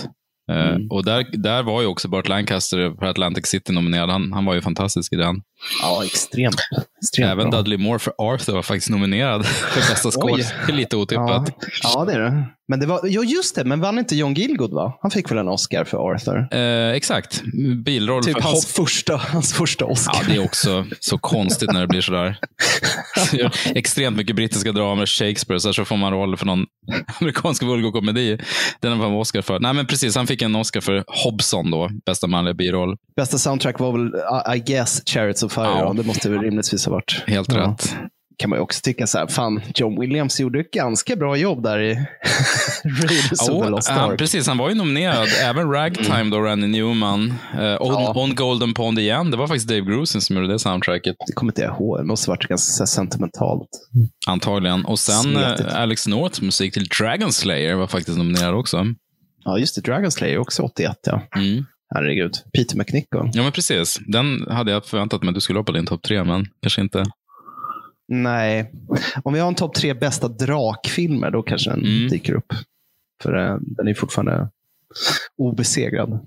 Eh, 0.52 0.70
Mm. 0.70 0.88
Och 0.92 1.06
där, 1.06 1.26
där 1.38 1.64
var 1.64 1.82
ju 1.82 1.88
också 1.88 2.08
Burt 2.08 2.28
Lancaster 2.28 2.96
för 3.00 3.06
Atlantic 3.06 3.46
City 3.48 3.74
nominerad. 3.74 4.10
Han, 4.10 4.34
han 4.34 4.46
var 4.46 4.54
ju 4.54 4.62
fantastisk 4.62 5.14
i 5.14 5.16
den. 5.16 5.42
Ja, 5.82 6.06
extremt. 6.06 6.56
extremt 7.02 7.32
Även 7.32 7.50
bra. 7.50 7.58
Dudley 7.60 7.78
Moore 7.78 8.00
för 8.00 8.14
Arthur 8.18 8.54
var 8.54 8.62
faktiskt 8.62 8.90
nominerad 8.90 9.46
för 9.46 9.80
bästa 9.92 10.12
skådis. 10.22 10.54
Det 10.66 10.72
är 10.72 10.76
lite 10.76 10.96
Ja, 10.96 11.02
otippat. 11.02 11.50
ja, 11.84 12.06
det 12.06 12.14
är 12.14 12.20
det. 12.20 12.44
Men 12.68 12.80
det 12.80 12.86
var, 12.86 13.02
jo, 13.04 13.24
just 13.24 13.56
det. 13.56 13.64
Men 13.64 13.82
vann 13.82 14.00
inte 14.00 14.16
John 14.16 14.34
Gilgood? 14.34 14.74
va? 14.74 14.98
Han 15.02 15.12
fick 15.12 15.32
väl 15.32 15.38
en 15.38 15.48
Oscar 15.48 15.84
för 15.84 15.98
Arthur? 15.98 16.48
Eh, 16.58 16.92
exakt. 16.96 17.42
Bilroll 17.86 18.24
Typ 18.24 18.34
för 18.34 18.42
hans 18.42 18.66
första, 18.66 19.18
hans 19.18 19.54
första 19.54 19.86
Oscar. 19.86 20.14
Ja, 20.24 20.30
det 20.30 20.36
är 20.36 20.44
också 20.46 20.86
så 21.00 21.18
konstigt 21.18 21.72
när 21.74 21.82
det 21.82 21.88
blir 21.88 22.02
sådär. 22.02 22.38
Extremt 23.76 24.18
mycket 24.18 24.36
brittiska 24.36 24.72
dramer, 24.72 25.06
Shakespeare, 25.06 25.60
så, 25.60 25.74
så 25.74 25.86
får 25.86 25.98
man 25.98 26.12
roll 26.14 26.38
för 26.38 26.46
någon 26.46 26.66
amerikansk 27.22 27.64
vulgorkomedi. 27.64 28.38
Den 28.80 28.92
har 28.92 28.98
man 28.98 29.14
Oscar 29.20 29.42
för. 29.42 29.60
Nej, 29.60 29.74
men 29.74 29.86
precis. 29.88 30.16
Han 30.16 30.28
fick 30.28 30.42
en 30.42 30.56
Oscar 30.56 30.82
för 30.82 31.04
Hobson 31.24 31.72
då, 31.72 31.90
bästa 32.06 32.28
manliga 32.28 32.54
biroll. 32.54 32.98
Bästa 33.16 33.38
soundtrack 33.38 33.80
var 33.80 33.92
väl, 33.92 34.08
I- 34.08 34.58
I 34.58 34.60
guess, 34.74 35.02
Chariots 35.06 35.44
of 35.44 35.51
Fire. 35.52 35.66
Ja. 35.66 35.80
Ja. 35.80 35.94
Det 35.94 36.04
måste 36.04 36.30
väl 36.30 36.40
rimligtvis 36.42 36.86
ha 36.86 36.92
varit. 36.94 37.24
Helt 37.28 37.54
Ja. 37.54 37.60
rätt. 37.60 37.96
kan 38.38 38.50
man 38.50 38.60
ju 38.60 38.64
också 38.64 38.82
tycka 38.84 39.08
så 39.08 39.18
här, 39.18 39.28
fan, 39.28 39.62
John 39.76 40.00
Williams 40.00 40.40
gjorde 40.40 40.60
ett 40.60 40.72
ganska 40.72 41.16
bra 41.16 41.38
jobb 41.38 41.64
där 41.64 41.80
i 41.82 41.94
Raiders 42.84 43.50
of 43.50 43.86
the 43.86 43.92
Ark. 43.94 44.18
precis, 44.20 44.48
han 44.48 44.58
var 44.58 44.70
ju 44.70 44.76
nominerad. 44.76 45.28
Även 45.44 45.72
Ragtime 45.72 46.24
då, 46.32 46.42
Randy 46.42 46.68
Newman. 46.68 47.20
On, 47.20 47.34
Ja. 47.80 48.14
on 48.16 48.36
Golden 48.36 48.74
Pond 48.74 49.00
igen. 49.00 49.32
Det 49.32 49.38
var 49.38 49.48
faktiskt 49.48 49.68
Dave 49.68 49.82
Grusin 49.82 50.22
som 50.22 50.36
gjorde 50.36 50.48
det 50.48 50.60
soundtracket. 50.60 51.16
Det 51.28 51.34
kommer 51.34 51.52
inte 51.52 51.62
jag 51.62 51.72
ihåg. 51.76 51.98
Det 52.00 52.04
måste 52.04 52.32
ha 52.32 52.36
varit 52.36 52.48
ganska 52.48 52.86
sentimentalt. 52.86 53.70
Antagligen. 54.28 54.86
Och 54.86 55.00
sen 55.00 55.22
Smetigt. 55.24 55.70
eh, 55.74 55.82
Alex 55.82 56.08
Norths 56.08 56.42
musik 56.42 56.74
till 56.74 56.88
Dragon 56.88 57.32
Slayer 57.34 57.76
var 57.76 57.88
faktiskt 57.88 58.18
nominerad 58.18 58.56
också. 58.56 58.86
Ja, 59.44 59.58
just 59.58 59.76
det. 59.76 59.82
Dragon 59.82 60.12
Slayer 60.12 60.38
också 60.38 60.62
81, 60.64 60.96
ja. 61.04 61.22
Mm. 61.36 61.66
Herregud. 61.96 62.32
Peter 62.58 62.78
McNichol. 62.78 63.30
Ja, 63.34 63.44
men 63.44 63.52
precis. 63.52 64.00
Den 64.08 64.48
hade 64.52 64.72
jag 64.72 64.86
förväntat 64.86 65.22
mig 65.24 65.30
att 65.30 65.36
du 65.36 65.42
skulle 65.42 65.60
ha 65.60 65.64
på 65.64 65.72
din 65.72 65.86
topp 65.86 66.02
tre, 66.04 66.24
men 66.24 66.46
kanske 66.62 66.82
inte. 66.82 67.04
Nej. 68.08 68.72
Om 69.24 69.34
vi 69.34 69.40
har 69.40 69.48
en 69.48 69.56
topp 69.56 69.74
tre 69.76 69.94
bästa 69.94 70.28
drakfilmer, 70.28 71.32
då 71.32 71.44
kanske 71.44 71.70
den 71.70 71.80
Mm. 71.80 72.08
dyker 72.10 72.34
upp. 72.34 72.54
För 73.24 73.38
eh, 73.52 73.58
den 73.62 73.88
är 73.88 73.94
fortfarande 73.94 74.50
obesegrad. 75.38 76.20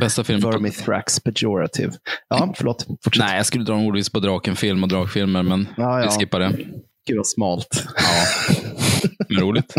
Bästa 0.00 0.24
film. 0.24 0.40
Vermithrax 0.40 1.20
Pejorative. 1.20 1.92
Ja, 2.28 2.52
förlåt. 2.56 2.86
Fortsätt. 3.04 3.24
Nej, 3.26 3.36
jag 3.36 3.46
skulle 3.46 3.64
dra 3.64 3.74
en 3.74 3.86
ordvis 3.86 4.10
på 4.10 4.20
Drakenfilm 4.20 4.82
och 4.82 4.88
Drakfilmer, 4.88 5.42
men 5.42 5.68
Ja, 5.76 6.00
ja. 6.00 6.10
vi 6.10 6.18
skippar 6.18 6.40
det. 6.40 6.52
Gud 7.08 7.16
vad 7.16 7.26
smalt. 7.26 7.84
Ja. 7.96 8.26
Men 9.28 9.40
roligt. 9.40 9.74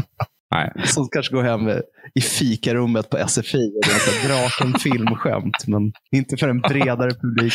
Nej. 0.51 0.71
Som 0.85 1.09
kanske 1.09 1.35
går 1.35 1.43
hem 1.43 1.81
i 2.15 2.21
fikarummet 2.21 3.09
på 3.09 3.27
SFI 3.27 3.71
och 3.77 4.27
draken 4.27 4.79
filmskämt. 4.79 5.67
Men 5.67 5.91
inte 6.11 6.37
för 6.37 6.47
en 6.49 6.59
bredare 6.59 7.11
publik. 7.11 7.53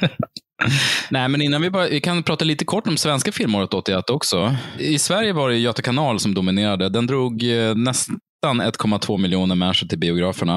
Nej, 1.10 1.28
men 1.28 1.42
innan 1.42 1.62
vi 1.62 1.70
bara, 1.70 1.88
vi 1.88 2.00
kan 2.00 2.22
prata 2.22 2.44
lite 2.44 2.64
kort 2.64 2.86
om 2.86 2.96
svenska 2.96 3.32
filmåret 3.32 3.74
81 3.74 4.10
också. 4.10 4.56
I 4.78 4.98
Sverige 4.98 5.32
var 5.32 5.48
det 5.48 5.56
Göta 5.56 5.82
kanal 5.82 6.20
som 6.20 6.34
dominerade. 6.34 6.88
Den 6.88 7.06
drog 7.06 7.42
eh, 7.42 7.74
nästan 7.74 8.20
1,2 8.46 9.18
miljoner 9.18 9.54
människor 9.54 9.86
till 9.86 9.98
biograferna. 9.98 10.56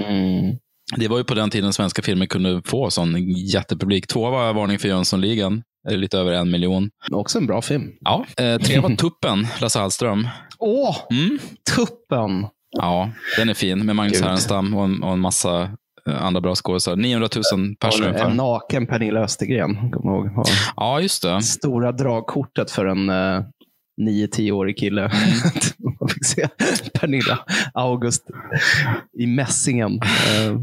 Mm. 0.00 0.56
Det 0.96 1.08
var 1.08 1.18
ju 1.18 1.24
på 1.24 1.34
den 1.34 1.50
tiden 1.50 1.72
svenska 1.72 2.02
filmer 2.02 2.26
kunde 2.26 2.62
få 2.64 2.90
sån 2.90 3.28
jättepublik. 3.28 4.06
Två 4.06 4.30
var 4.30 4.54
Varning 4.54 4.78
för 4.78 4.88
Jönssonligan, 4.88 5.62
lite 5.90 6.18
över 6.18 6.32
en 6.32 6.50
miljon. 6.50 6.90
Också 7.12 7.38
en 7.38 7.46
bra 7.46 7.62
film. 7.62 7.92
Ja, 8.00 8.24
eh, 8.40 8.58
tre 8.58 8.80
var 8.80 8.90
Tuppen, 8.96 9.46
Lasse 9.60 9.78
Hallström. 9.78 10.28
Åh, 10.58 10.96
Mm. 11.10 11.38
Tuppen! 11.76 12.46
Ja, 12.76 13.10
den 13.38 13.48
är 13.48 13.54
fin 13.54 13.86
med 13.86 13.96
Magnus. 13.96 14.22
Härenstam 14.22 14.74
och 14.74 14.84
en, 14.84 15.02
och 15.02 15.12
en 15.12 15.20
massa 15.20 15.62
eh, 16.08 16.24
andra 16.24 16.40
bra 16.40 16.54
skådisar. 16.54 16.96
900 16.96 17.28
000 17.54 17.76
personer 17.80 18.08
Och 18.08 18.14
en 18.14 18.20
ungefär. 18.22 18.34
naken 18.34 18.86
Pernilla 18.86 19.20
Östergren. 19.20 19.90
Kommer 19.90 20.12
ihåg. 20.16 20.46
Ja, 20.76 21.00
just 21.00 21.22
det. 21.22 21.42
Stora 21.42 21.92
dragkortet 21.92 22.70
för 22.70 22.86
en 22.86 23.10
uh, 23.10 23.42
9-10-årig 24.02 24.78
kille. 24.78 25.00
Mm. 25.00 25.14
Man 26.04 26.10
fick 26.10 26.26
se 26.26 26.48
Pernilla 26.94 27.38
August 27.74 28.26
i 29.18 29.26
mässingen 29.26 30.00
eh, 30.02 30.56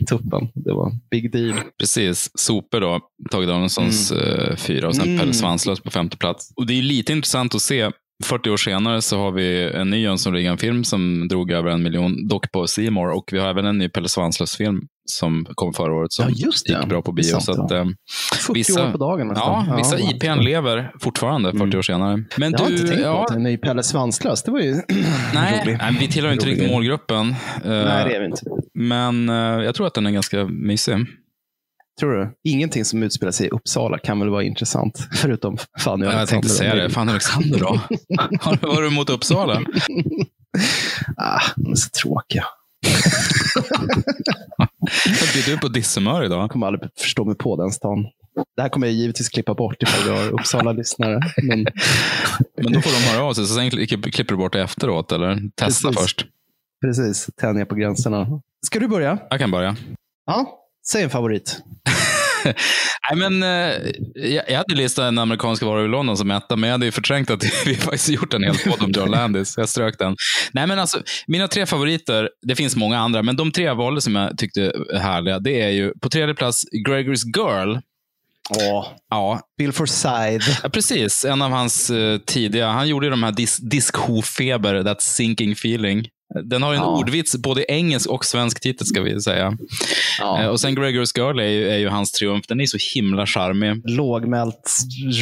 i 0.00 0.04
tuppen. 0.04 0.48
Det 0.54 0.72
var 0.72 0.92
big 1.10 1.32
deal. 1.32 1.60
Precis. 1.78 2.30
Sopor 2.34 2.80
då, 2.80 3.00
Tage 3.30 3.46
Danielssons 3.46 4.12
eh, 4.12 4.56
fyra 4.56 4.88
och 4.88 4.96
sen 4.96 5.08
Mm. 5.08 5.18
Pelle 5.18 5.34
Svanslös 5.34 5.80
på 5.80 5.90
femte 5.90 6.16
plats. 6.16 6.52
Och 6.56 6.66
Det 6.66 6.78
är 6.78 6.82
lite 6.82 7.12
intressant 7.12 7.54
att 7.54 7.62
se. 7.62 7.90
40 8.24 8.50
år 8.50 8.56
senare 8.56 9.02
så 9.02 9.18
har 9.18 9.32
vi 9.32 9.70
en 9.74 9.90
ny 9.90 10.02
Jönssonligan-film 10.02 10.84
som 10.84 11.28
drog 11.28 11.50
över 11.50 11.70
en 11.70 11.82
miljon, 11.82 12.28
dock 12.28 12.52
på 12.52 12.66
More 12.90 13.12
och 13.14 13.28
vi 13.32 13.38
har 13.38 13.48
även 13.48 13.64
en 13.64 13.78
ny 13.78 13.88
Pelle 13.88 14.08
Svanslös-film 14.08 14.82
som 15.10 15.46
kom 15.54 15.72
förra 15.72 15.94
året 15.94 16.12
som 16.12 16.24
Ja, 16.28 16.34
just 16.36 16.66
det. 16.66 16.72
gick 16.72 16.86
bra 16.88 17.02
på 17.02 17.10
Det 17.10 17.14
bio. 17.22 17.30
sant, 17.30 17.44
Så 17.44 17.52
att, 17.64 17.70
ja. 17.70 17.76
eh, 17.76 17.86
40 18.46 18.52
Vissa- 18.54 18.86
år 18.88 18.92
på 18.92 18.98
dagen 18.98 19.28
nästan. 19.28 19.66
ja, 19.68 19.76
vissa 19.76 19.98
Ja, 19.98 20.10
IPn 20.10 20.44
lever 20.44 20.92
fortfarande 21.00 21.52
40 21.58 21.76
år 21.78 21.82
senare. 21.82 22.24
Men 22.36 22.52
Jag 22.52 22.58
har 22.58 22.70
inte 22.70 22.82
du, 22.82 22.88
tänkt 22.88 23.02
på 23.02 23.08
ja, 23.08 23.24
att 23.24 23.30
en 23.30 23.42
ny 23.42 23.56
Pelle 23.56 23.82
Svanslös. 23.82 24.42
Det 24.42 24.50
var 24.50 24.60
ju 24.60 24.72
nej, 25.34 25.78
nej, 25.80 25.96
vi 26.00 26.08
tillhör 26.08 26.32
inte 26.32 26.46
riktigt 26.46 26.70
målgruppen. 26.70 27.28
Eh, 27.28 27.34
Nej, 27.70 28.04
det 28.08 28.14
är 28.16 28.20
vi 28.20 28.26
inte. 28.26 28.42
Men 28.74 29.28
eh, 29.28 29.34
jag 29.64 29.74
tror 29.74 29.86
att 29.86 29.94
den 29.94 30.06
är 30.06 30.10
ganska 30.10 30.44
mysig. 30.44 30.96
Tror 32.00 32.12
du? 32.12 32.32
Ingenting 32.44 32.84
som 32.84 33.02
utspelar 33.02 33.32
sig 33.32 33.46
i 33.46 33.50
Uppsala 33.50 33.98
kan 33.98 34.20
väl 34.20 34.28
vara 34.28 34.42
intressant? 34.42 35.08
Förutom 35.16 35.56
Fanny 35.78 36.06
och 36.06 36.12
Jag 36.12 36.28
tänkte 36.28 36.48
säga 36.48 36.74
det. 36.74 36.90
Fan 36.90 37.08
Alexander 37.08 37.58
då? 37.58 37.66
Har- 38.40 38.80
du 38.82 38.86
emot 38.88 39.10
Uppsala? 39.10 39.60
Ah, 41.16 41.40
de 41.56 41.70
är 41.72 41.74
så 41.76 41.88
tråkiga. 42.02 42.44
Blir 45.32 45.46
du 45.46 45.58
på 45.58 45.68
disshumör 45.68 46.24
idag? 46.24 46.42
Jag 46.42 46.50
kommer 46.50 46.66
aldrig 46.66 46.90
förstå 47.00 47.24
mig 47.24 47.36
på 47.36 47.56
den 47.56 47.70
stan. 47.70 48.06
Det 48.56 48.62
här 48.62 48.68
kommer 48.68 48.86
jag 48.86 48.94
givetvis 48.96 49.28
klippa 49.28 49.54
bort 49.54 49.82
ifall 49.82 50.04
du 50.04 50.10
har 50.10 50.28
Uppsala-lyssnare. 50.32 51.20
Men 51.42 51.66
Men 52.62 52.72
då 52.72 52.80
får 52.80 52.90
de 52.90 52.96
höra 53.16 53.24
av 53.24 53.32
sig, 53.34 53.46
så 53.46 53.54
sen 53.54 53.70
kli- 53.70 54.10
klipper 54.10 54.34
du 54.34 54.36
bort 54.36 54.52
det 54.52 54.62
efteråt, 54.62 55.12
eller? 55.12 55.34
Testa 55.54 55.88
Precis. 55.88 56.02
först. 56.02 56.26
precis, 56.84 57.30
tänja 57.40 57.66
på 57.66 57.74
gränserna. 57.74 58.40
Ska 58.66 58.78
du 58.80 58.88
börja? 58.88 59.18
Jag 59.30 59.38
kan 59.38 59.50
börja. 59.50 59.76
Ja, 60.26 60.58
säg 60.92 61.02
en 61.02 61.10
favorit. 61.10 61.62
Nej, 63.10 63.30
men, 63.30 63.42
eh, 63.42 63.76
jag, 64.48 64.56
hade 64.56 64.74
listat 64.74 65.02
en 65.02 65.18
amerikansk 65.18 65.62
vara 65.62 65.84
i 65.84 65.88
London 65.88 66.16
som 66.16 66.30
etta, 66.30 66.56
men 66.56 66.68
jag 66.68 66.74
hade 66.74 66.86
ju 66.86 66.92
förträngt 66.92 67.30
att 67.30 67.44
vi 67.66 67.74
faktiskt 67.74 68.08
gjort 68.08 68.34
en 68.34 68.44
hel 68.44 68.58
podd 68.58 68.82
om 68.82 68.90
John 68.90 69.10
Landis. 69.10 69.54
Jag 69.56 69.68
strök 69.68 69.98
den. 69.98 70.16
Nej, 70.52 70.66
men 70.66 70.78
alltså, 70.78 71.02
mina 71.26 71.48
tre 71.48 71.66
favoriter, 71.66 72.28
det 72.46 72.56
finns 72.56 72.76
många 72.76 72.98
andra, 72.98 73.22
men 73.22 73.36
de 73.36 73.52
tre 73.52 73.64
jag 73.64 73.74
valde 73.74 74.00
som 74.00 74.16
jag 74.16 74.38
tyckte 74.38 74.62
är 74.92 74.98
härliga, 74.98 75.38
det 75.38 75.60
är 75.60 75.70
ju 75.70 75.92
på 76.02 76.08
tredje 76.08 76.34
plats 76.34 76.64
Gregory's 76.86 77.24
Girl. 77.36 77.78
Åh, 78.50 78.86
Ja, 79.10 79.40
Bill 79.58 79.72
Forsyth. 79.72 80.60
Ja, 80.62 80.68
precis. 80.68 81.24
En 81.24 81.42
av 81.42 81.50
hans 81.50 81.90
eh, 81.90 82.18
tidiga. 82.18 82.68
Han 82.68 82.88
gjorde 82.88 83.06
ju 83.06 83.10
de 83.10 83.22
här 83.22 83.32
dis 83.32 83.58
diskho-feber, 83.58 84.84
that 84.84 85.02
sinking 85.02 85.52
feeling. 85.52 86.08
Den 86.44 86.62
har 86.62 86.72
ju 86.72 86.76
en 86.76 86.82
Ja. 86.82 86.98
ordvits, 86.98 87.36
både 87.36 87.64
engelsk 87.68 88.10
och 88.10 88.24
svensk 88.24 88.60
titel 88.60 88.86
ska 88.86 89.02
vi 89.02 89.20
säga. 89.20 89.46
Eh, 89.46 89.52
Ja. 90.20 90.50
och 90.50 90.60
sen 90.60 90.76
Gregory's 90.78 91.18
Girl 91.18 91.38
är 91.40 91.48
ju, 91.48 91.68
är 91.68 91.78
ju 91.78 91.88
hans 91.88 92.12
triumf. 92.12 92.46
Den 92.46 92.60
är 92.60 92.66
så 92.66 92.78
himla 92.94 93.26
charmig. 93.26 93.82
Lågmält 93.90 94.70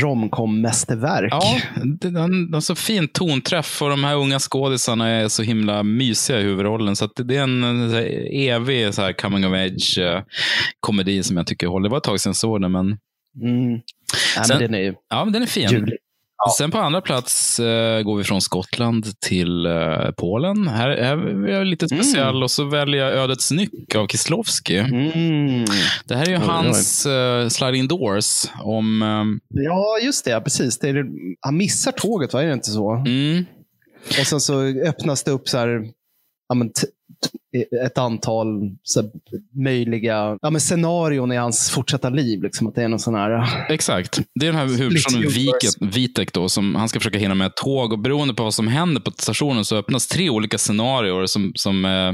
romcom-mästerverk. 0.02 1.28
Ja, 1.30 1.60
den 2.00 2.16
har 2.54 2.60
så 2.60 2.74
fin 2.74 3.08
tonträff 3.08 3.82
och 3.82 3.88
de 3.90 4.04
här 4.04 4.16
unga 4.16 4.38
skådisarna 4.38 5.08
är 5.08 5.28
så 5.28 5.42
himla 5.42 5.82
mysiga 5.82 6.40
i 6.40 6.42
huvudrollen. 6.42 6.96
Så 6.96 7.06
det 7.16 7.36
är 7.36 7.42
en, 7.42 7.64
en 7.64 7.90
så 7.90 7.96
här 7.96 8.34
evig 8.34 8.94
så 8.94 9.12
coming 9.12 9.46
of 9.46 9.52
age 9.52 9.98
eh, 9.98 11.22
som 11.22 11.36
jag 11.36 11.46
tycker 11.46 11.66
håller. 11.66 11.88
Det 11.88 11.90
var 11.90 11.98
ett 11.98 12.04
tag 12.04 12.20
sedan 12.20 12.30
jag 12.30 12.36
såg 12.36 12.60
den, 12.62 12.72
men 12.72 12.98
Mm. 13.42 13.68
Nej, 13.70 13.80
Sen- 14.36 14.44
men 14.48 14.58
den 14.58 14.74
är 14.74 14.78
ju 14.84 14.94
ja, 15.10 15.24
men 15.24 15.32
den 15.32 15.42
är 15.42 15.46
fin. 15.46 15.68
ljuvlig. 15.70 15.96
Sen 16.58 16.70
på 16.70 16.78
andra 16.78 17.00
plats 17.00 17.60
eh, 17.60 18.02
går 18.02 18.16
vi 18.16 18.24
från 18.24 18.40
Skottland 18.40 19.20
till 19.20 19.66
eh, 19.66 20.10
Polen. 20.16 20.68
Här, 20.68 20.88
är 20.88 21.48
jag 21.48 21.66
lite 21.66 21.86
Mm. 21.90 22.04
speciell 22.04 22.42
och 22.42 22.50
så 22.50 22.64
väljer 22.64 23.04
jag 23.04 23.14
Ödets 23.24 23.50
nyck 23.50 23.94
av 23.94 24.06
Kieslowski. 24.06 24.76
Mm. 24.78 25.64
Det 26.04 26.14
här 26.16 26.22
är 26.26 26.30
ju 26.30 26.36
Oj, 26.36 26.42
oj. 26.42 26.48
hans 26.48 27.06
eh, 27.06 27.48
Sliding 27.48 27.88
Doors 27.88 28.44
om... 28.62 29.02
ehm, 29.02 29.40
Ja, 29.48 29.98
just 30.02 30.24
det. 30.24 30.40
Precis. 30.40 30.78
Det 30.78 30.88
är, 30.88 31.04
han 31.40 31.56
missar 31.56 31.92
tåget, 31.92 32.32
va? 32.32 32.42
Är 32.42 32.46
det 32.46 32.52
inte 32.52 32.70
så? 32.70 32.92
mm, 32.92 33.44
Och 34.20 34.26
sen 34.26 34.40
så 34.40 34.62
öppnas 34.62 35.22
det 35.24 35.30
upp 35.30 35.48
så 35.48 35.58
här, 35.58 35.84
ja, 36.48 36.54
men 36.54 36.70
ett 37.86 37.98
antal 37.98 38.46
så 38.82 39.00
här, 39.00 39.10
möjliga 39.64 40.38
ja, 40.42 40.50
men 40.50 40.60
scenarion 40.60 41.32
i 41.32 41.36
hans 41.36 41.70
fortsatta 41.70 42.08
liv. 42.08 42.42
Liksom, 42.42 42.66
att 42.66 42.74
det 42.74 42.82
är 42.82 42.88
någon 42.88 42.98
sån 42.98 43.14
här... 43.14 43.66
Exakt. 43.68 44.20
Det 44.34 44.46
är 44.46 44.52
den 44.52 44.60
här 44.60 44.66
huvudpersonen 44.66 45.90
Vitek 45.90 46.32
då, 46.32 46.48
som 46.48 46.74
han 46.74 46.88
ska 46.88 47.00
försöka 47.00 47.18
hinna 47.18 47.34
med 47.34 47.46
ett 47.46 47.56
tåg. 47.56 47.92
Och 47.92 47.98
beroende 47.98 48.34
på 48.34 48.42
vad 48.42 48.54
som 48.54 48.68
händer 48.68 49.00
på 49.00 49.10
stationen 49.10 49.64
så 49.64 49.76
öppnas 49.76 50.06
tre 50.06 50.30
olika 50.30 50.58
scenarier, 50.58 51.26
som, 51.26 51.52
som, 51.54 51.84
eh, 51.84 52.12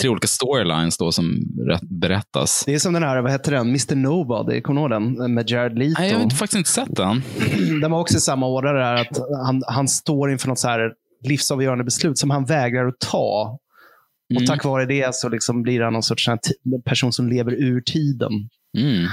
tre 0.00 0.10
olika 0.10 0.26
storylines 0.26 0.98
då, 0.98 1.12
som 1.12 1.36
rätt, 1.68 1.88
berättas. 2.00 2.62
Det 2.66 2.74
är 2.74 2.78
som 2.78 2.92
den 2.92 3.02
här, 3.02 3.22
vad 3.22 3.32
heter 3.32 3.52
den? 3.52 3.68
Mr 3.68 3.94
Nobody. 3.94 4.60
Kommer 4.60 4.88
du 4.88 4.94
ihåg 4.96 5.02
den? 5.18 5.34
Med 5.34 5.50
Jared 5.50 5.78
Leto. 5.78 6.00
Nej, 6.00 6.08
jag 6.10 6.16
har 6.16 6.24
inte- 6.24 6.36
faktiskt 6.36 6.58
inte 6.58 6.70
sett 6.70 6.96
den. 6.96 7.22
Den 7.80 7.90
var 7.90 8.00
också 8.00 8.16
i 8.16 8.20
samma 8.20 8.60
där. 8.60 8.94
Att 8.94 9.18
han, 9.46 9.62
han 9.66 9.88
står 9.88 10.32
inför 10.32 10.48
något 10.48 10.58
så 10.58 10.68
här 10.68 10.92
livsavgörande 11.24 11.84
beslut 11.84 12.18
som 12.18 12.30
han 12.30 12.44
vägrar 12.44 12.88
att 12.88 13.00
ta. 13.00 13.58
Och 14.34 14.40
Mm. 14.40 14.46
tack 14.46 14.64
vare 14.64 14.86
det 14.86 15.14
så 15.14 15.28
liksom 15.28 15.62
blir 15.62 15.80
han 15.80 15.92
någon 15.92 16.02
sorts 16.02 16.28
person 16.84 17.12
som 17.12 17.28
lever 17.28 17.52
ur 17.52 17.80
tiden. 17.80 18.32
Mm. 18.78 19.06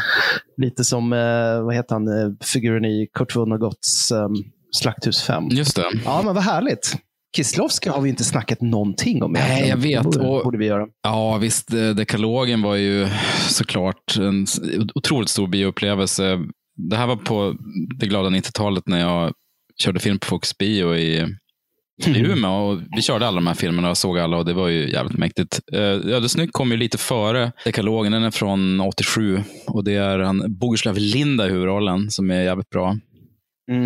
Lite 0.57 0.84
som, 0.84 1.13
eh, 1.13 1.63
vad 1.66 1.76
heter 1.76 1.95
han, 1.95 2.07
eh, 2.07 2.32
figuren 2.43 2.86
i 2.86 3.07
Kurt 3.13 3.36
Vonnegutts 3.36 4.11
eh, 4.11 4.30
Slakthus 4.72 5.22
5. 5.24 5.43
Just 5.51 5.76
det. 5.76 5.86
Ja, 6.05 6.22
men 6.26 6.36
vad 6.36 6.43
härligt. 6.43 6.95
Kislovska 7.38 7.91
har 7.91 8.01
vi 8.01 8.09
inte 8.09 8.24
snackat 8.24 8.61
någonting 8.61 9.24
om. 9.24 9.32
Nej, 9.32 9.70
jag 9.70 9.78
vet. 9.78 10.03
Det 10.03 10.09
borde, 10.09 10.28
Och- 10.28 10.43
borde 10.43 10.57
vi 10.57 10.66
göra. 10.66 10.88
Ja, 11.03 11.38
visst. 11.38 11.74
eh, 11.74 11.89
Dekalogen 11.89 12.61
var 12.61 12.76
ju 12.76 13.07
såklart 13.49 14.18
en 14.18 14.45
otroligt 14.95 15.30
stor 15.30 15.47
bioupplevelse. 15.47 16.39
Det 16.89 16.95
här 16.95 17.07
var 17.07 17.16
på 17.16 17.55
det 17.99 18.07
glada 18.07 18.30
90-talet 18.30 18.88
när 18.88 18.99
jag 18.99 19.34
körde 19.84 19.99
film 19.99 20.20
på 20.20 20.26
Fox 20.26 20.57
Bio 20.57 20.95
i, 20.95 21.26
i 22.06 22.20
Umeå. 22.20 22.52
Och 22.52 22.80
vi 22.96 23.02
körde 23.02 23.28
alla 23.28 23.36
de 23.36 23.48
här 23.48 23.54
filmerna 23.54 23.89
och 23.89 23.98
såg 23.98 24.20
alla 24.20 24.38
och 24.38 24.46
det 24.46 24.54
var 24.54 24.68
ju 24.68 24.91
jävligt 24.91 25.18
mäktigt. 25.18 25.60
Uh, 25.74 25.80
Ödesnyck 26.14 26.52
kom 26.54 26.72
ju 26.72 26.78
lite 26.78 26.98
före 26.98 27.52
Dekalogen. 27.66 28.12
Den 28.12 28.24
är 28.24 28.32
från 28.32 28.80
87 28.80 29.43
och 29.68 29.84
det 29.84 29.93
är 29.93 30.20
han 30.20 30.58
Boguslav 30.58 30.98
Linda 30.98 31.48
i 31.48 31.50
huvudrollen 31.50 32.12
som 32.12 32.32
är 32.32 32.41
jävligt 32.41 32.70
bra. 32.70 32.98
Mm. 33.72 33.84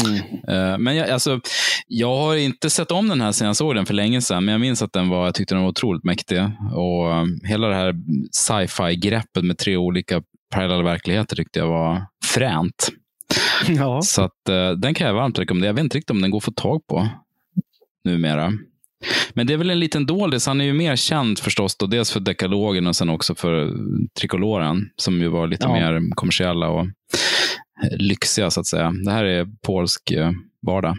Eh, 0.48 0.78
Men 0.78 0.96
jag, 0.96 1.10
alltså, 1.10 1.40
jag 1.88 2.16
har 2.18 2.36
inte 2.36 2.70
sett 2.70 2.92
om 2.92 3.08
den 3.08 3.22
här 3.22 3.32
sen 3.32 3.48
jag 3.48 3.56
såg 3.56 3.76
den 3.76 3.86
för 3.86 3.94
länge 3.94 4.22
sedan, 4.22 4.46
men 4.46 4.52
jag 4.52 4.62
minns 4.62 4.82
att 4.82 4.94
den 4.94 5.10
var, 5.10 5.26
jag 5.26 5.36
tyckte 5.36 5.56
den 5.56 5.62
var 5.62 5.70
otroligt 5.70 6.04
mäktig. 6.04 6.42
Och 6.74 7.12
eh, 7.12 7.26
hela 7.44 7.68
det 7.68 7.76
här 7.76 7.96
sci-fi-greppet 8.32 9.44
med 9.44 9.58
tre 9.58 9.78
olika 9.78 10.22
parallella 10.54 10.84
verkligheter 10.84 11.36
tyckte 11.36 11.60
jag 11.60 11.68
var 11.68 12.06
fränt. 12.26 12.90
Ja. 13.68 14.02
Så 14.02 14.22
att, 14.22 14.50
eh, 14.50 14.72
den 14.72 14.94
kan 14.94 15.08
jag 15.08 15.14
varmt 15.14 15.40
rekommendera. 15.40 15.70
Jag 15.70 15.74
vet 15.74 15.84
inte 15.84 15.98
riktigt 15.98 16.12
om 16.12 16.22
den 16.22 16.32
går 16.32 16.38
att 16.38 16.44
få 16.44 16.52
tag 16.52 16.88
på 16.88 17.08
numera. 18.12 18.54
Men 19.34 19.48
det 19.48 19.54
är 19.54 19.58
väl 19.58 19.70
en 19.70 19.80
liten 19.80 20.06
doldis. 20.06 20.48
Han 20.48 20.62
är 20.62 20.66
ju 20.66 20.74
mer 20.74 20.96
känd 20.96 21.40
förstås, 21.40 21.78
då, 21.78 21.86
dels 21.86 22.12
för 22.12 22.20
dekalogen 22.20 22.88
och 22.88 22.96
sen 22.96 23.10
också 23.10 23.36
för 23.36 23.74
trikoloren, 24.20 24.90
som 24.96 25.22
ju 25.22 25.28
var 25.28 25.48
lite 25.48 25.66
Ja. 25.66 25.74
mer 25.74 26.16
kommersiella 26.16 26.70
och 26.70 26.82
eh, 26.82 27.98
lyxiga 27.98 28.50
så 28.50 28.60
att 28.60 28.68
säga. 28.68 28.94
Det 29.06 29.12
här 29.12 29.24
är 29.26 29.48
polsk 29.66 30.12
eh, 30.12 30.32
vardag. 30.68 30.98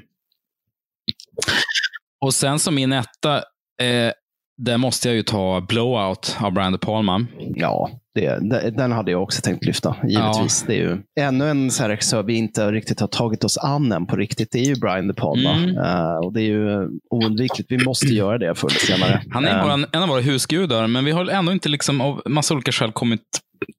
Och 2.21 2.35
sen 2.35 2.59
som 2.59 2.75
min 2.75 2.93
etta, 2.93 3.37
eh, 3.83 4.13
där 4.59 4.77
måste 4.77 5.09
jag 5.09 5.17
ju 5.17 5.23
ta 5.23 5.61
Blowout 5.61 6.37
av 6.41 6.53
Brian 6.53 6.73
De 6.73 6.79
Palma. 6.79 7.27
Ja, 7.55 7.91
det, 8.15 8.71
den 8.77 8.93
hade 8.93 9.11
jag 9.11 9.23
också 9.23 9.43
tänkt 9.43 9.65
lyfta, 9.65 9.97
givetvis. 10.05 10.65
Det 10.67 10.75
är 10.75 10.79
ju 10.79 10.99
ännu 11.21 11.51
en 11.51 11.71
så 11.71 11.83
här 11.83 11.91
regissör 11.91 12.23
vi 12.23 12.35
inte 12.35 12.73
riktigt 12.73 13.01
har 13.01 13.09
tagit 13.09 13.45
oss 13.45 13.59
an 13.59 13.93
än 13.93 14.07
på 14.07 14.17
riktigt. 14.17 14.49
Det 14.53 14.59
är 14.59 14.65
ju 14.65 14.75
Brian 14.75 15.09
De 15.09 15.15
Palma. 15.15 15.53
Mm. 15.53 15.79
Eh, 15.79 16.17
och 16.25 16.33
det 16.33 16.41
är 16.41 16.47
ju 16.47 16.89
oundvikligt. 17.11 17.73
Vi 17.73 17.85
måste 17.85 18.07
göra 18.07 18.39
det 18.39 18.55
förr 18.55 18.69
eller 18.69 18.97
senare. 18.97 19.23
Han 19.31 19.45
är 19.45 19.59
Eh, 19.59 19.63
bara 19.63 19.73
en, 19.73 19.87
en 19.93 20.03
av 20.03 20.09
våra 20.09 20.21
husgudar, 20.21 20.87
men 20.87 21.05
vi 21.05 21.11
har 21.11 21.29
ändå 21.29 21.53
inte 21.53 21.69
liksom 21.69 22.01
av 22.01 22.23
massa 22.27 22.55
olika 22.55 22.73
skäl 22.73 22.93
kommit 22.93 23.21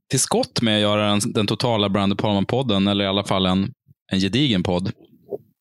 till 0.10 0.20
skott 0.20 0.62
med 0.62 0.76
att 0.76 0.82
göra 0.82 1.10
den, 1.10 1.20
den 1.26 1.48
totala 1.48 1.90
Brian 1.90 2.10
De 2.10 2.16
Palma-podden, 2.16 2.92
eller 2.92 3.06
i 3.06 3.08
alla 3.08 3.24
fall 3.24 3.46
en, 3.46 3.72
en 4.12 4.20
gedigen 4.20 4.64
podd. 4.64 4.92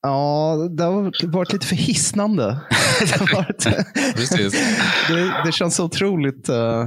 Ja, 0.03 0.57
det 0.77 0.83
har 0.83 1.27
varit 1.33 1.53
lite 1.53 1.67
för 1.67 1.77
hisnande. 1.77 2.61
det, 3.01 3.33
varit, 3.35 3.67
Precis. 4.17 4.53
det, 5.09 5.33
det 5.45 5.53
känns 5.53 5.77
så 5.77 5.85
otroligt... 5.85 6.49
eh, 6.49 6.85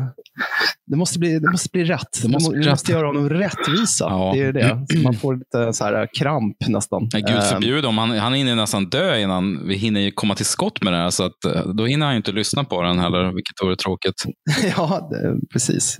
det, 0.88 0.96
måste 0.96 1.20
bli, 1.20 1.40
det 1.40 1.52
måste 1.52 1.70
bli 1.70 1.84
rätt. 1.84 2.22
Det 2.22 2.28
måste 2.28 2.56
rätt. 2.56 2.70
måste 2.70 2.92
göra 2.92 3.08
honom 3.08 3.30
rättvisa. 3.30 4.06
Ja. 4.10 4.32
Det 4.36 4.42
är 4.44 4.54
det. 4.54 4.86
Så 4.94 4.98
man 4.98 5.14
får 5.14 5.36
lite 5.36 5.74
så 5.74 5.84
här 5.84 6.08
kramp 6.20 6.58
nästan. 6.68 7.10
Nej, 7.14 7.22
Gud 7.22 7.36
Eh, 7.36 7.42
förbjude 7.42 7.88
om 7.88 7.98
han, 7.98 8.12
han 8.12 8.34
hinner 8.34 8.56
nästan 8.56 8.90
dö 8.90 9.20
innan 9.20 9.68
vi 9.68 9.76
hinner 9.76 10.12
komma 10.12 10.36
till 10.36 10.46
skott 10.46 10.84
med 10.84 10.94
det 10.94 10.98
här. 10.98 11.10
Så 11.10 11.24
att, 11.24 11.46
eh, 11.46 11.66
då 11.66 11.86
hinner 11.86 12.06
han 12.06 12.16
inte 12.16 12.32
lyssna 12.32 12.64
på 12.64 12.82
den 12.82 13.00
heller, 13.00 13.24
vilket 13.24 13.62
vore 13.64 13.76
tråkigt. 13.76 14.24
ja, 14.78 15.10
precis. 15.54 15.98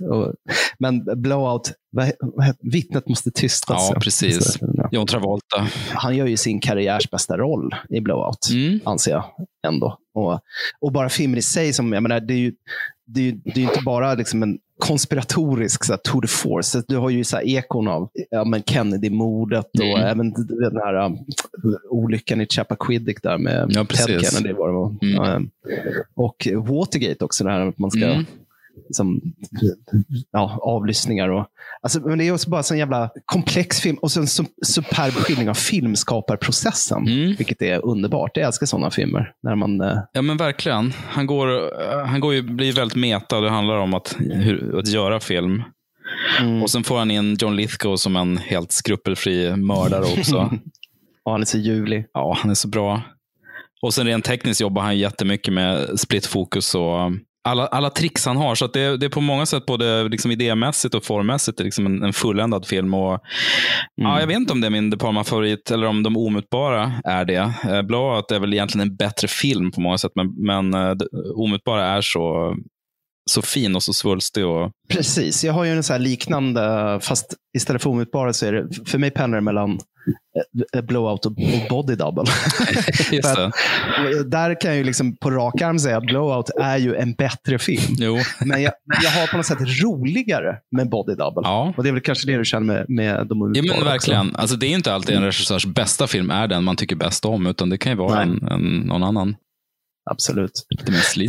Men 0.78 1.22
blowout, 1.22 1.72
vittnet 2.72 3.08
måste 3.08 3.30
tystas. 3.30 3.90
Ja, 3.94 4.00
precis. 4.00 4.52
Så, 4.52 4.58
ja. 4.76 4.83
John 4.94 5.06
Travolta. 5.06 5.66
Han 5.92 6.16
gör 6.16 6.26
ju 6.26 6.36
sin 6.36 6.60
karriärs 6.60 7.10
bästa 7.10 7.36
roll 7.36 7.74
i 7.88 8.00
blowout, 8.00 8.48
Mm. 8.52 8.80
anser 8.84 9.10
jag 9.12 9.24
ändå. 9.66 9.98
Och, 10.14 10.40
och 10.80 10.92
bara 10.92 11.08
filmen 11.08 11.38
i 11.38 11.42
sig, 11.42 11.72
som, 11.72 11.92
jag 11.92 12.02
menar, 12.02 12.20
det 12.20 12.34
är 12.34 12.38
ju 12.38 12.52
det 13.06 13.28
är, 13.28 13.32
det 13.44 13.60
är 13.60 13.64
inte 13.64 13.80
bara 13.84 14.14
liksom 14.14 14.42
en 14.42 14.58
konspiratorisk 14.78 15.84
så 15.84 15.92
här, 15.92 15.98
tour 16.04 16.20
de 16.20 16.28
force. 16.28 16.82
Du 16.88 16.96
har 16.96 17.10
ju 17.10 17.24
så 17.24 17.36
här, 17.36 17.44
ekon 17.48 17.88
av 17.88 18.08
ja, 18.30 18.44
men 18.44 18.62
Kennedy-mordet 18.62 19.66
och 19.78 19.84
Mm. 19.98 20.00
även 20.06 20.32
den 20.32 20.76
här 20.76 20.94
um, 21.06 21.18
olyckan 21.90 22.40
i 22.40 22.46
Chappaquiddick 22.46 23.22
där 23.22 23.38
med 23.38 23.66
Ja, 23.74 23.84
Ted. 23.84 24.24
Kennedy. 24.24 24.52
Var 24.54 24.68
det, 24.68 24.74
var. 24.74 24.88
Mm. 25.02 25.14
Ja, 25.14 25.40
och 26.14 26.48
Watergate 26.54 27.24
också, 27.24 27.44
det 27.44 27.50
här 27.50 27.60
att 27.68 27.78
man 27.78 27.90
ska 27.90 28.04
Mm. 28.06 28.24
Liksom, 28.88 29.20
ja, 30.30 30.58
avlyssningar. 30.62 31.28
Och, 31.28 31.46
alltså, 31.82 32.00
men 32.00 32.18
det 32.18 32.28
är 32.28 32.32
också 32.32 32.50
bara 32.50 32.62
en 32.70 32.78
jävla 32.78 33.10
komplex 33.24 33.80
film 33.80 33.96
och 33.96 34.10
så 34.10 34.20
en 34.20 34.26
su- 34.26 34.64
superb 34.64 35.12
skildring 35.14 35.50
av 35.50 35.54
filmskaparprocessen. 35.54 37.06
Mm. 37.06 37.34
Vilket 37.38 37.62
är 37.62 37.84
underbart. 37.84 38.36
Jag 38.36 38.46
älskar 38.46 38.66
sådana 38.66 38.90
filmer. 38.90 39.32
När 39.42 39.54
man, 39.54 39.80
eh, 39.80 39.98
Ja, 40.12 40.22
men 40.22 40.36
verkligen. 40.36 40.92
Han, 41.08 41.26
går, 41.26 41.48
eh, 41.82 42.06
han 42.06 42.20
går 42.20 42.34
ju, 42.34 42.42
blir 42.42 42.72
väldigt 42.72 42.96
meta. 42.96 43.40
Det 43.40 43.50
handlar 43.50 43.76
om 43.76 43.94
att, 43.94 44.16
hur, 44.18 44.78
att 44.78 44.88
göra 44.88 45.20
film. 45.20 45.62
Mm. 46.40 46.62
Och 46.62 46.70
sen 46.70 46.84
får 46.84 46.98
han 46.98 47.10
in 47.10 47.36
John 47.40 47.56
Lithgow 47.56 47.96
som 47.96 48.16
en 48.16 48.36
helt 48.36 48.72
skrupelfri 48.72 49.56
mördare 49.56 50.02
också. 50.18 50.50
ja, 51.24 51.32
han 51.32 51.40
är 51.40 51.44
så 51.46 51.58
ljuvlig. 51.58 52.06
Ja, 52.14 52.36
han 52.40 52.50
är 52.50 52.54
så 52.54 52.68
bra. 52.68 53.02
Och 53.82 53.94
sen 53.94 54.06
rent 54.06 54.24
tekniskt 54.24 54.60
jobbar 54.60 54.82
han 54.82 54.98
jättemycket 54.98 55.54
med 55.54 56.00
split 56.00 56.26
fokus 56.26 56.74
och 56.74 57.12
alla, 57.44 57.66
alla 57.66 57.90
tricks 57.90 58.26
han 58.26 58.36
har. 58.36 58.54
Så 58.54 58.66
det, 58.66 58.96
det 58.96 59.06
är 59.06 59.10
på 59.10 59.20
många 59.20 59.46
sätt 59.46 59.66
både 59.66 60.08
liksom 60.08 60.30
idémässigt 60.30 60.94
och 60.94 61.04
formmässigt 61.04 61.60
liksom 61.60 61.86
en, 61.86 62.02
en 62.02 62.12
fulländad 62.12 62.66
film. 62.66 62.94
Och, 62.94 63.20
ja, 63.94 64.20
jag 64.20 64.26
vet 64.26 64.36
inte 64.36 64.52
om 64.52 64.60
det 64.60 64.66
är 64.66 64.70
min 64.70 64.90
De 64.90 64.96
Palma-favorit 64.96 65.70
eller 65.70 65.86
om 65.86 66.02
de 66.02 66.16
omutbara 66.16 66.92
är 67.04 67.24
det. 67.24 67.52
Eh, 67.68 67.82
Blowout 67.82 68.30
är 68.30 68.40
väl 68.40 68.52
egentligen 68.52 68.88
en 68.88 68.96
bättre 68.96 69.28
film 69.28 69.70
på 69.70 69.80
många 69.80 69.98
sätt, 69.98 70.12
men, 70.14 70.34
men 70.46 70.74
eh, 70.74 70.96
omutbara 71.34 71.86
är 71.86 72.00
så, 72.00 72.56
så 73.30 73.42
fin 73.42 73.76
och 73.76 73.82
så 73.82 73.92
svulstig. 73.92 74.46
Och, 74.46 74.70
Precis. 74.88 75.44
Jag 75.44 75.52
har 75.52 75.64
ju 75.64 75.70
en 75.70 75.82
så 75.82 75.92
här 75.92 76.00
liknande, 76.00 76.98
fast 77.02 77.34
istället 77.56 77.82
för 77.82 77.90
omutbara 77.90 78.32
så 78.32 78.46
är 78.46 78.52
det, 78.52 78.90
för 78.90 78.98
mig 78.98 79.10
pendlar 79.10 79.38
det 79.38 79.44
mellan 79.44 79.80
blowout 80.82 81.26
och, 81.26 81.32
body 81.70 81.94
double. 81.94 82.24
just 83.12 83.34
det. 83.36 83.52
Där 84.26 84.60
kan 84.60 84.70
jag 84.70 84.78
ju 84.78 84.84
liksom 84.84 85.16
på 85.16 85.30
rak 85.30 85.62
arm 85.62 85.78
säga 85.78 85.96
att 85.96 86.06
blowout 86.06 86.50
är 86.60 86.76
ju 86.76 86.94
en 86.94 87.12
bättre 87.12 87.58
film. 87.58 87.96
Men 88.40 88.62
jag, 88.62 88.72
men 88.84 88.98
jag 89.02 89.10
har 89.10 89.26
på 89.26 89.36
något 89.36 89.46
sätt 89.46 89.82
roligare 89.82 90.56
med 90.76 90.88
body 90.88 91.14
double. 91.14 91.42
Ja. 91.44 91.74
Och 91.76 91.82
det 91.82 91.88
är 91.88 91.92
väl 91.92 92.02
kanske 92.02 92.26
det 92.26 92.36
du 92.36 92.44
känner 92.44 92.66
med, 92.66 92.84
med 92.88 93.26
de 93.26 93.52
Ja, 93.54 93.62
men 93.62 93.70
också. 93.70 93.84
verkligen. 93.84 94.36
Alltså, 94.36 94.56
det 94.56 94.66
är 94.66 94.74
inte 94.74 94.94
alltid 94.94 95.16
en 95.16 95.22
regissörs 95.24 95.66
bästa 95.66 96.06
film 96.06 96.30
är 96.30 96.48
den 96.48 96.64
man 96.64 96.76
tycker 96.76 96.96
bäst 96.96 97.24
om, 97.24 97.46
utan 97.46 97.70
det 97.70 97.78
kan 97.78 97.92
ju 97.92 97.98
vara 97.98 98.22
en, 98.22 98.48
en, 98.50 98.62
någon 98.86 99.02
annan. 99.02 99.36
Absolut. 100.10 100.52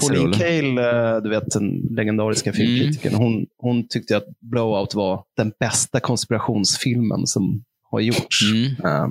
Pauline. 0.07 0.33
Kael, 0.33 0.77
eh, 0.77 1.21
du 1.23 1.29
vet 1.29 1.51
den 1.51 1.69
legendariska 1.89 2.49
Mm. 2.49 2.57
filmkritikern, 2.57 3.13
hon, 3.15 3.45
hon 3.57 3.87
tyckte 3.87 4.17
att 4.17 4.25
Blowout 4.51 4.95
var 4.95 5.23
den 5.37 5.51
bästa 5.59 5.99
konspirationsfilmen 5.99 7.27
som 7.27 7.63
har 7.95 8.01
gjorts. 8.01 8.41
Mm. 8.51 8.65
Eh, 8.85 9.07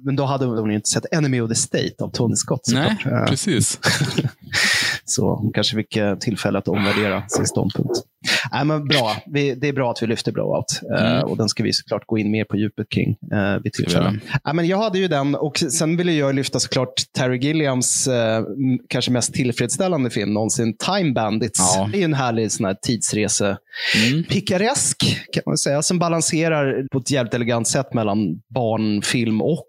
Men 0.00 0.16
då 0.16 0.24
hade 0.24 0.44
hon 0.44 0.70
inte 0.70 0.88
sett 0.88 1.04
Enemy 1.12 1.40
of 1.40 1.48
the 1.48 1.54
State 1.54 1.94
av 2.00 2.10
Tony 2.10 2.36
Scott. 2.36 2.60
Nej, 2.72 2.96
såklart. 2.96 3.22
Eh, 3.22 3.26
precis. 3.26 3.78
Så 5.04 5.34
hon 5.34 5.52
kanske 5.52 5.76
fick 5.76 5.96
eh, 5.96 6.18
tillfälle 6.18 6.58
att 6.58 6.68
omvärdera 6.68 7.28
sin 7.28 7.46
ståndpunkt. 7.46 7.92
Nej, 8.52 8.64
men 8.64 8.84
bra. 8.88 9.16
Vi, 9.26 9.54
det 9.54 9.68
är 9.68 9.72
bra 9.72 9.90
att 9.90 10.02
vi 10.02 10.06
lyfter 10.06 10.32
Blowout. 10.32 10.80
Eh, 10.98 11.10
Mm. 11.10 11.24
och 11.30 11.36
den 11.36 11.48
ska 11.48 11.62
vi 11.62 11.72
såklart 11.72 12.06
gå 12.06 12.18
in 12.18 12.30
mer 12.30 12.44
på 12.44 12.56
djupet 12.56 12.88
kring 12.88 13.08
uh, 13.32 13.52
vid 13.54 13.60
vi 13.64 13.70
tillfälle. 13.70 14.04
göra. 14.04 14.14
Nej, 14.44 14.54
men 14.54 14.66
jag 14.66 14.78
hade 14.78 14.98
ju 14.98 15.08
den 15.08 15.34
och 15.34 15.58
sen 15.58 15.96
ville 15.96 16.12
jag 16.12 16.34
lyfta 16.34 16.60
såklart 16.60 16.92
Terry 17.16 17.38
Gilliams 17.38 18.08
m- 18.08 18.78
kanske 18.88 19.10
mest 19.10 19.34
tillfredsställande 19.34 20.10
film 20.10 20.32
någonsin, 20.34 20.76
Time 20.76 21.12
Bandits. 21.12 21.58
Ja. 21.76 21.88
Det 21.92 22.00
är 22.00 22.04
en 22.04 22.14
härlig 22.14 22.52
sån 22.52 22.66
här 22.66 22.76
tidsrese 22.82 23.56
Mm. 24.10 24.24
pikaresk 24.24 24.96
kan 25.32 25.42
man 25.46 25.58
säga, 25.58 25.82
som 25.82 25.98
balanserar 25.98 26.86
på 26.92 26.98
ett 26.98 27.10
jävligt 27.10 27.34
elegant 27.34 27.68
sätt 27.68 27.94
mellan 27.94 28.18
barnfilm 28.54 29.42
och 29.42 29.66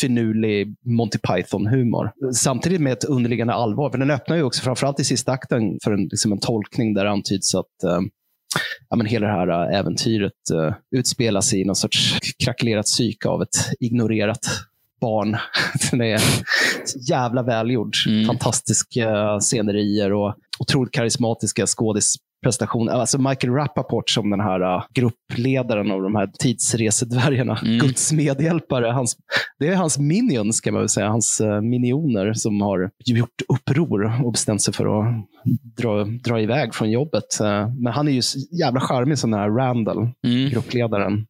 finurlig 0.00 0.74
Monty 0.86 1.18
Python-humor. 1.18 2.10
Samtidigt 2.34 2.80
med 2.80 2.92
ett 2.92 3.04
underliggande 3.04 3.52
allvar. 3.54 3.90
För 3.90 3.98
den 3.98 4.10
öppnar 4.10 4.36
ju 4.36 4.42
också 4.42 4.62
framförallt 4.62 5.00
i 5.00 5.04
sista 5.04 5.32
akten 5.32 5.62
för 5.84 5.92
en, 5.92 6.04
liksom 6.10 6.32
en 6.32 6.38
tolkning 6.40 6.94
där 6.94 7.04
det 7.04 7.10
antyds 7.10 7.54
att 7.54 7.66
ja, 8.88 8.96
men 8.96 9.06
hela 9.06 9.26
det 9.26 9.32
här 9.32 9.48
eh, 9.48 9.78
äventyret 9.78 10.32
utspelar 10.96 11.40
sig 11.40 11.60
i 11.60 11.64
någon 11.64 11.76
sorts 11.76 12.18
krackelerat 12.44 12.86
psyke 12.86 13.28
av 13.28 13.42
ett 13.42 13.56
ignorerat 13.80 14.46
barn. 15.00 15.36
Den 15.90 16.00
är 16.00 16.20
jävla 17.08 17.42
välgjord. 17.42 17.94
Mm. 18.08 18.26
Fantastiska 18.26 19.40
scenerier 19.40 20.12
och 20.12 20.34
otroligt 20.58 20.92
karismatiska 20.92 21.66
skådisprestationer. 22.40 22.92
Alltså 22.92 23.18
Michael 23.18 23.52
Rappaport 23.52 24.10
som 24.10 24.30
den 24.30 24.40
här 24.40 24.60
uh, 24.76 24.84
gruppledaren 24.94 25.90
av 25.90 26.02
de 26.02 26.14
här 26.14 26.30
tidsresedvärgarna. 26.38 27.58
Mm. 27.62 27.78
Guds 27.78 28.12
medhjälpare. 28.12 28.86
Hans, 28.86 29.16
det 29.58 29.68
är 29.68 29.76
hans 29.76 29.98
minions, 29.98 30.60
kan 30.60 30.72
man 30.72 30.82
väl 30.82 30.88
säga. 30.88 31.08
Hans 31.08 31.40
uh, 31.40 31.60
minioner 31.60 32.32
som 32.32 32.60
har 32.60 32.90
gjort 33.06 33.42
uppror 33.48 34.24
och 34.24 34.32
bestämt 34.32 34.62
sig 34.62 34.74
för 34.74 35.00
att 35.00 35.14
dra, 35.76 36.04
dra 36.04 36.40
iväg 36.40 36.74
från 36.74 36.90
jobbet. 36.90 37.38
Uh, 37.40 37.74
men 37.78 37.92
han 37.92 38.08
är 38.08 38.12
ju 38.12 38.22
jävla 38.60 38.80
charmig, 38.80 39.18
sån 39.18 39.32
här 39.34 39.50
Randall, 39.50 40.08
Mm. 40.26 40.50
gruppledaren. 40.50 41.26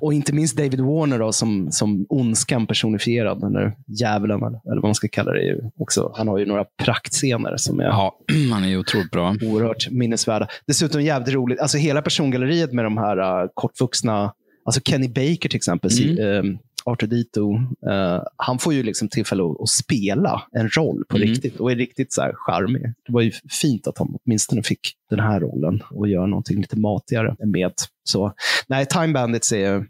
Och 0.00 0.12
inte 0.14 0.32
minst 0.32 0.56
David 0.56 0.80
Warner 0.80 1.18
då, 1.18 1.32
som, 1.32 1.72
som 1.72 2.06
ondskan 2.08 2.66
personifierad, 2.66 3.44
eller 3.44 3.72
djävulen, 3.86 4.36
eller 4.42 4.48
eller 4.48 4.74
vad 4.82 4.84
man 4.84 4.94
ska 4.94 5.08
kalla 5.08 5.32
det. 5.32 5.70
Också. 5.78 6.12
Han 6.16 6.28
har 6.28 6.38
ju 6.38 6.46
några 6.46 6.64
praktscener 6.64 7.56
som 7.56 7.80
är 7.80 7.84
Ja, 7.84 8.18
han 8.52 8.64
är 8.64 8.78
otroligt 8.78 9.10
bra. 9.10 9.36
oerhört 9.42 9.90
minnesvärda. 9.90 10.48
Dessutom 10.66 11.02
jävligt 11.02 11.34
roligt, 11.34 11.60
alltså 11.60 11.78
hela 11.78 12.02
persongalleriet 12.02 12.72
med 12.72 12.84
de 12.84 12.96
här 12.96 13.18
uh, 13.42 13.48
kortvuxna, 13.54 14.32
alltså 14.64 14.80
Kenny 14.84 15.08
Baker 15.08 15.48
till 15.48 15.56
exempel, 15.56 15.90
Mm. 16.18 16.58
Arthur 16.86 17.06
Dito, 17.06 17.54
eh, 17.90 18.22
han 18.36 18.58
får 18.58 18.74
ju 18.74 18.82
liksom 18.82 19.08
tillfälle 19.08 19.42
att, 19.42 19.60
att 19.60 19.68
spela 19.68 20.42
en 20.52 20.68
roll 20.68 21.04
på 21.08 21.16
Mm. 21.16 21.28
riktigt 21.28 21.60
och 21.60 21.70
är 21.72 21.76
riktigt 21.76 22.12
så 22.12 22.22
här 22.22 22.32
charmig. 22.36 22.82
Det 23.06 23.12
var 23.12 23.20
ju 23.22 23.32
fint 23.62 23.86
att 23.86 23.98
han 23.98 24.16
åtminstone 24.24 24.62
fick 24.62 24.80
den 25.10 25.20
här 25.20 25.40
rollen 25.40 25.82
och 25.90 26.08
göra 26.08 26.26
någonting 26.26 26.60
lite 26.60 26.78
matigare 26.78 27.36
med. 27.46 27.72
Så, 28.08 28.32
nej, 28.68 28.86
Time 28.86 29.12
Bandits 29.12 29.52
är 29.52 29.56
ju, 29.72 29.84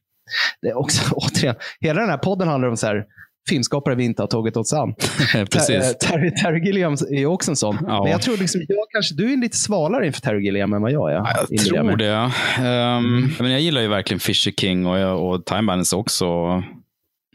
det 0.62 0.68
är 0.68 0.78
också, 0.78 1.02
återigen, 1.14 1.54
hela 1.80 2.00
den 2.00 2.10
här 2.10 2.18
podden 2.18 2.48
handlar 2.48 2.68
om 2.68 2.76
så 2.76 2.86
här, 2.86 3.04
filmskapare 3.48 3.94
vi 3.94 4.04
inte 4.04 4.22
har 4.22 4.26
tagit 4.26 4.56
oss 4.56 4.72
an. 4.72 4.94
Precis. 5.50 5.68
Ter- 5.68 5.92
Terry, 5.94 6.30
Terry 6.42 6.66
Gilliam 6.66 6.96
är 7.10 7.26
också 7.26 7.50
en 7.50 7.56
sån. 7.56 7.78
Ja. 7.86 8.02
Men 8.02 8.12
jag 8.12 8.22
tror 8.22 8.36
liksom, 8.36 8.60
jag 8.68 8.86
kanske, 8.92 9.14
du 9.14 9.32
är 9.32 9.36
lite 9.36 9.56
svalare 9.56 10.06
inför 10.06 10.20
Terry 10.20 10.44
Gilliam 10.44 10.72
än 10.72 10.82
vad 10.82 10.92
jag 10.92 11.10
är. 11.10 11.14
Ja, 11.14 11.28
jag 11.48 11.64
tror 11.64 11.96
det. 11.96 12.30
Um, 12.68 13.32
men 13.38 13.50
jag 13.50 13.60
gillar 13.60 13.80
ju 13.80 13.88
verkligen 13.88 14.20
Fisher 14.20 14.50
King 14.50 14.86
och, 14.86 14.98
jag, 14.98 15.22
och 15.22 15.44
Time 15.44 15.62
Bandits 15.62 15.92
också. 15.92 16.26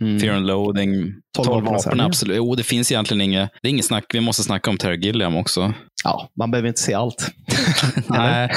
Mm. 0.01 0.19
Fear 0.19 0.35
and 0.35 0.47
Loathing. 0.47 1.13
12 1.35 1.45
12 1.45 1.65
vapen, 1.65 1.99
absolut. 1.99 2.37
Jo, 2.37 2.55
det 2.55 2.63
finns 2.63 2.91
egentligen 2.91 3.21
inget. 3.21 3.49
Det 3.61 3.67
är 3.67 3.69
inget 3.69 3.85
snack. 3.85 4.05
Vi 4.13 4.19
måste 4.19 4.43
snacka 4.43 4.69
om 4.69 4.77
Terry 4.77 4.97
Gilliam 4.97 5.35
också. 5.35 5.73
Ja, 6.03 6.29
man 6.37 6.51
behöver 6.51 6.67
inte 6.67 6.81
se 6.81 6.93
allt. 6.93 7.31
Nej. 8.07 8.51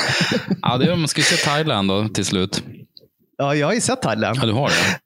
ja, 0.63 0.79
det 0.79 0.93
är, 0.93 0.97
man 0.97 1.09
ska 1.09 1.21
ju 1.21 1.25
se 1.25 1.37
Thailand 1.37 1.89
då 1.89 2.09
till 2.09 2.25
slut. 2.25 2.63
Ja, 3.39 3.55
jag 3.55 3.67
har 3.67 3.75
ju 3.75 3.81
sett 3.81 4.03
Thailand, 4.03 4.39
Ja, 4.43 4.47
du 4.47 4.53
har 4.53 4.69
det. 4.69 5.02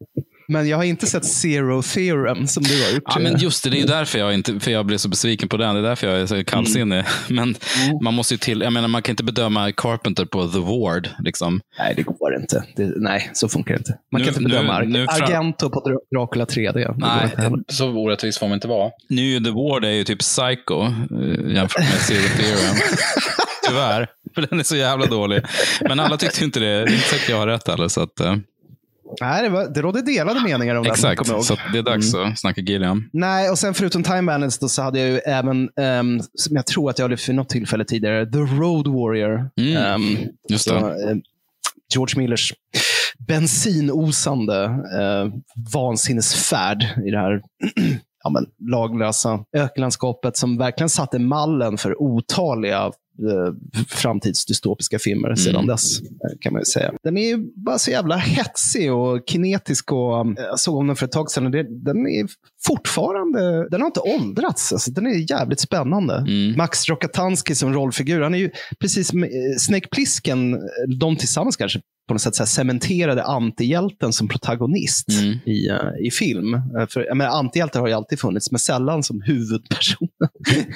Men 0.49 0.69
jag 0.69 0.77
har 0.77 0.85
inte 0.85 1.07
sett 1.07 1.25
Zero 1.25 1.83
Theorem 1.83 2.47
som 2.47 2.63
du 2.63 2.85
har 2.85 2.91
gjort. 2.95 3.03
Ja, 3.07 3.19
men 3.19 3.39
just 3.39 3.65
det, 3.65 3.71
det 3.71 3.77
är 3.77 3.81
ju 3.81 3.87
därför 3.87 4.19
jag, 4.19 4.35
inte, 4.35 4.61
för 4.61 4.71
jag 4.71 4.87
blev 4.87 4.99
så 4.99 5.09
besviken 5.09 5.49
på 5.49 5.57
den. 5.57 5.75
Det 5.75 5.81
är 5.81 5.83
därför 5.83 6.07
jag 6.07 6.21
är 6.21 6.27
så 6.27 6.45
kallsinnig. 6.45 7.05
Men 7.29 7.55
man 8.03 8.15
måste 8.15 8.35
ju 8.35 8.39
till, 8.39 8.61
jag 8.61 8.73
menar, 8.73 8.89
man 8.89 9.03
kan 9.03 9.13
inte 9.13 9.25
bedöma 9.25 9.73
Carpenter 9.73 10.25
på 10.25 10.49
The 10.49 10.59
Ward. 10.59 11.09
Liksom. 11.19 11.61
Nej, 11.79 11.93
det 11.97 12.03
går 12.03 12.37
inte. 12.41 12.65
Det, 12.77 12.93
nej, 12.97 13.31
så 13.35 13.49
funkar 13.49 13.75
det 13.75 13.79
inte. 13.79 13.95
Man 14.13 14.21
Nu- 14.21 14.25
kan 14.27 14.35
inte 14.35 14.51
bedöma 14.51 14.79
nu- 14.81 14.87
nu 14.87 15.07
fram- 15.07 15.23
Argento 15.25 15.71
på 15.71 15.81
Dra- 15.81 16.19
Dracula 16.19 16.45
3D. 16.45 16.73
Det 16.73 16.85
går 16.85 16.95
Nej, 17.57 17.65
så 17.69 17.89
orättvis 17.91 18.39
får 18.39 18.49
man 18.49 18.55
inte 18.55 18.69
vara. 18.69 18.91
Nu 19.09 19.41
The 19.41 19.51
Ward 19.51 19.85
är 19.85 19.91
ju 19.91 20.05
typ 20.05 20.19
Psycho 20.19 20.83
eh, 20.83 21.55
jämfört 21.55 21.79
med 21.83 22.01
Zero 22.01 22.29
Theorem. 22.39 22.77
Tyvärr, 23.69 24.07
för 24.35 24.43
den 24.43 24.59
är 24.59 24.65
så 24.65 24.77
jävla 24.77 25.07
dålig. 25.07 25.43
Men 25.81 26.01
alla 26.01 26.17
tyckte 26.17 26.45
inte 26.45 26.61
det. 26.61 26.67
Det 26.67 26.73
är 26.91 26.93
inte 26.95 27.09
säkert 27.09 27.29
jag 27.29 27.37
har 27.37 27.47
rätt 27.47 27.69
heller. 27.69 27.89
Så 27.89 28.03
att, 28.03 28.21
eh, 28.21 28.35
Nej, 29.21 29.43
det, 29.43 29.49
var, 29.49 29.69
det 29.69 29.83
rådde 29.83 30.03
delade 30.03 30.41
meningar 30.41 30.75
om 30.75 30.83
den. 30.83 30.93
exakt, 30.93 31.29
ihåg. 31.29 31.45
så 31.45 31.57
det 31.73 31.79
är 31.79 31.83
dags 31.83 32.15
att 32.15 32.39
snacka 32.39 32.61
Gilliam. 32.61 33.11
Nej, 33.13 33.51
och 33.51 33.59
sen 33.59 33.75
förutom 33.75 34.03
Time 34.03 34.49
då, 34.61 34.69
så 34.69 34.83
hade 34.83 34.99
jag 34.99 35.09
ju 35.09 35.19
även, 35.19 35.69
ehm, 35.81 36.21
som 36.35 36.57
jag 36.57 36.67
tror 36.67 36.91
att 36.91 36.99
jag 36.99 37.11
lyft 37.11 37.29
vid 37.29 37.37
något 37.37 37.49
tillfälle 37.49 37.85
tidigare, 37.85 38.27
The 38.27 38.39
Road 38.39 38.87
Warrior. 38.89 39.51
Mm, 39.61 39.77
Ehm, 39.77 40.29
Just 40.49 40.65
så, 40.65 40.75
det. 40.75 41.11
eh, 41.11 41.17
George 41.95 42.19
Millers 42.23 42.53
bensinosande 43.29 44.65
eh, 45.01 45.33
vansinnesfärd 45.73 46.83
i 47.07 47.11
det 47.11 47.19
här 47.19 47.43
ja, 48.25 48.31
men, 48.31 48.47
laglösa 48.71 49.45
ökenlandskapet 49.57 50.37
som 50.37 50.59
verkligen 50.59 50.89
satte 50.89 51.19
mallen 51.19 51.79
för 51.79 52.03
otaliga 52.03 52.93
framtidsdystopiska 53.89 54.99
filmer 54.99 55.35
sedan 55.35 55.67
dess, 55.67 56.01
eh, 56.01 56.07
kan 56.41 56.53
man 56.53 56.61
ju 56.61 56.65
säga. 56.65 56.93
Den 57.03 57.17
är 57.17 57.29
ju 57.29 57.53
bara 57.55 57.79
så 57.79 57.91
jävla 57.91 58.17
hetsig 58.17 58.93
och 58.93 59.23
kinetisk. 59.27 59.93
Och, 59.93 60.21
eh, 60.21 60.33
jag 60.37 60.61
såg 60.61 60.77
om 60.77 60.87
den 60.87 60.97
för 60.97 61.07
ett 61.07 61.13
tag 61.13 61.31
sedan 61.31 61.45
och 61.47 61.51
det, 61.51 61.85
den 61.85 62.07
är 62.07 62.27
fortfarande, 62.67 63.69
den 63.69 63.81
har 63.81 63.87
inte 63.87 64.01
åldrats. 64.01 64.73
Alltså, 64.73 64.91
den 64.91 65.07
är 65.07 65.31
jävligt 65.31 65.61
spännande. 65.61 66.15
Mm. 66.15 66.57
Max 66.57 66.89
Rokatanski 66.89 67.55
som 67.55 67.75
rollfigur, 67.75 68.21
han 68.21 68.35
är 68.35 68.39
ju 68.39 68.51
precis 68.81 69.09
som 69.09 69.25
eh, 69.25 69.31
Snake 69.59 69.89
Plissken, 69.91 70.55
eh, 70.55 70.61
de 71.01 71.17
tillsammans 71.17 71.57
kanske 71.57 71.81
på 72.09 72.15
något 72.15 72.21
sätt 72.23 72.35
så 72.35 72.47
cementerade 72.47 73.23
antihjälten 73.25 74.13
som 74.13 74.29
protagonist 74.29 75.07
Mm. 75.11 75.39
i, 75.45 75.69
eh, 75.69 76.07
i 76.07 76.11
film. 76.11 76.55
Eh, 76.55 76.87
För, 76.89 77.05
jag 77.05 77.17
menar, 77.17 77.31
antihjältar 77.39 77.81
har 77.81 77.89
ju 77.89 77.93
alltid 77.95 78.21
funnits, 78.21 78.51
men 78.51 78.59
sällan 78.59 79.03
som 79.03 79.23
huvudperson 79.23 80.09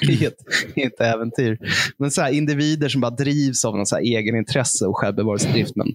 i, 0.09 0.25
ett, 0.25 0.35
i 0.75 0.83
ett 0.83 1.01
äventyr. 1.01 1.57
Men 1.97 2.11
så 2.11 2.21
här, 2.21 2.31
individer 2.31 2.89
som 2.89 3.01
bara 3.01 3.11
drivs 3.11 3.65
av 3.65 3.75
någon 3.77 3.85
så 3.85 3.95
här 3.95 4.03
egenintresse 4.03 4.85
och 4.85 4.97
självbevarelsedrift. 4.97 5.75
Men, 5.75 5.87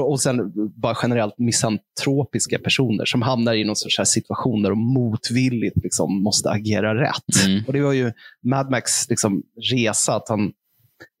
och 0.00 0.20
sen 0.20 0.52
bara 0.76 0.96
generellt 1.02 1.38
misantropiska 1.38 2.58
personer 2.58 3.04
som 3.04 3.22
hamnar 3.22 3.54
i 3.54 3.64
någon 3.64 3.76
sorts 3.76 4.10
situation 4.10 4.62
där 4.62 4.70
de 4.70 4.78
motvilligt 4.78 5.76
liksom 5.76 6.22
måste 6.22 6.50
agera 6.50 7.02
rätt. 7.02 7.44
Mm. 7.46 7.64
Och 7.66 7.72
Det 7.72 7.80
var 7.80 7.92
ju 7.92 8.12
Mad 8.42 8.70
Max 8.70 9.08
liksom, 9.10 9.42
resa, 9.72 10.14
att 10.14 10.28
han 10.28 10.52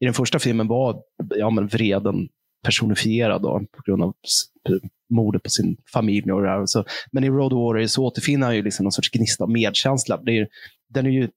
i 0.00 0.04
den 0.04 0.14
första 0.14 0.38
filmen 0.38 0.68
var 0.68 0.96
ja, 1.36 1.50
men 1.50 1.66
vreden 1.66 2.28
personifierad 2.66 3.42
då, 3.42 3.60
på 3.76 3.82
grund 3.86 4.02
av 4.02 4.14
s- 4.24 4.44
mordet 5.10 5.42
på 5.42 5.50
sin 5.50 5.76
familj. 5.92 6.32
Och 6.32 6.42
det 6.42 6.48
här. 6.48 6.66
Så, 6.66 6.84
men 7.12 7.24
i 7.24 7.28
Road 7.30 7.52
Warrior 7.52 7.86
så 7.86 8.04
återfinner 8.04 8.46
han 8.46 8.56
ju 8.56 8.62
liksom 8.62 8.84
någon 8.84 8.92
sorts 8.92 9.10
gnista 9.10 9.44
av 9.44 9.50
medkänsla. 9.50 10.16
Det 10.22 10.38
är, 10.38 10.48
den 10.94 11.06
är 11.06 11.10
ju 11.10 11.28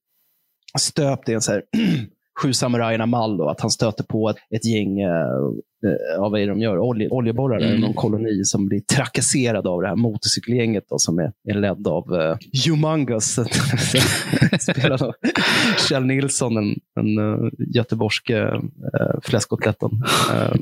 stöpt 0.78 1.28
i 1.28 1.32
en 1.32 1.40
så 1.40 1.52
här, 1.52 1.62
sju 2.42 2.52
samurajerna-mall. 2.52 3.48
Att 3.48 3.60
han 3.60 3.70
stöter 3.70 4.04
på 4.04 4.30
ett, 4.30 4.36
ett 4.56 4.64
gäng, 4.64 5.00
eh, 5.00 5.08
eh, 5.86 5.96
ja, 6.16 6.28
vad 6.28 6.40
är 6.40 6.46
de 6.46 6.60
gör? 6.60 6.78
Olje, 6.78 7.08
oljeborrare, 7.08 7.64
Mm. 7.68 7.80
någon 7.80 7.94
koloni 7.94 8.44
som 8.44 8.66
blir 8.68 8.80
trakasserad 8.80 9.66
av 9.66 9.82
det 9.82 9.88
här 9.88 9.96
motorcykelgänget 9.96 10.84
då, 10.88 10.98
som 10.98 11.18
är, 11.18 11.32
är 11.48 11.54
ledd 11.54 11.86
av 11.86 12.12
uh, 12.12 12.36
Humongous, 12.66 13.38
spelad 14.60 15.02
av 15.02 15.12
Kjell 15.88 16.04
Nilsson, 16.06 16.54
den, 16.54 16.74
den 16.96 17.18
uh, 17.18 17.50
göteborgske 17.74 18.42
uh, 18.42 18.60
fläskkotletten. 19.22 19.90
Uh, 20.32 20.54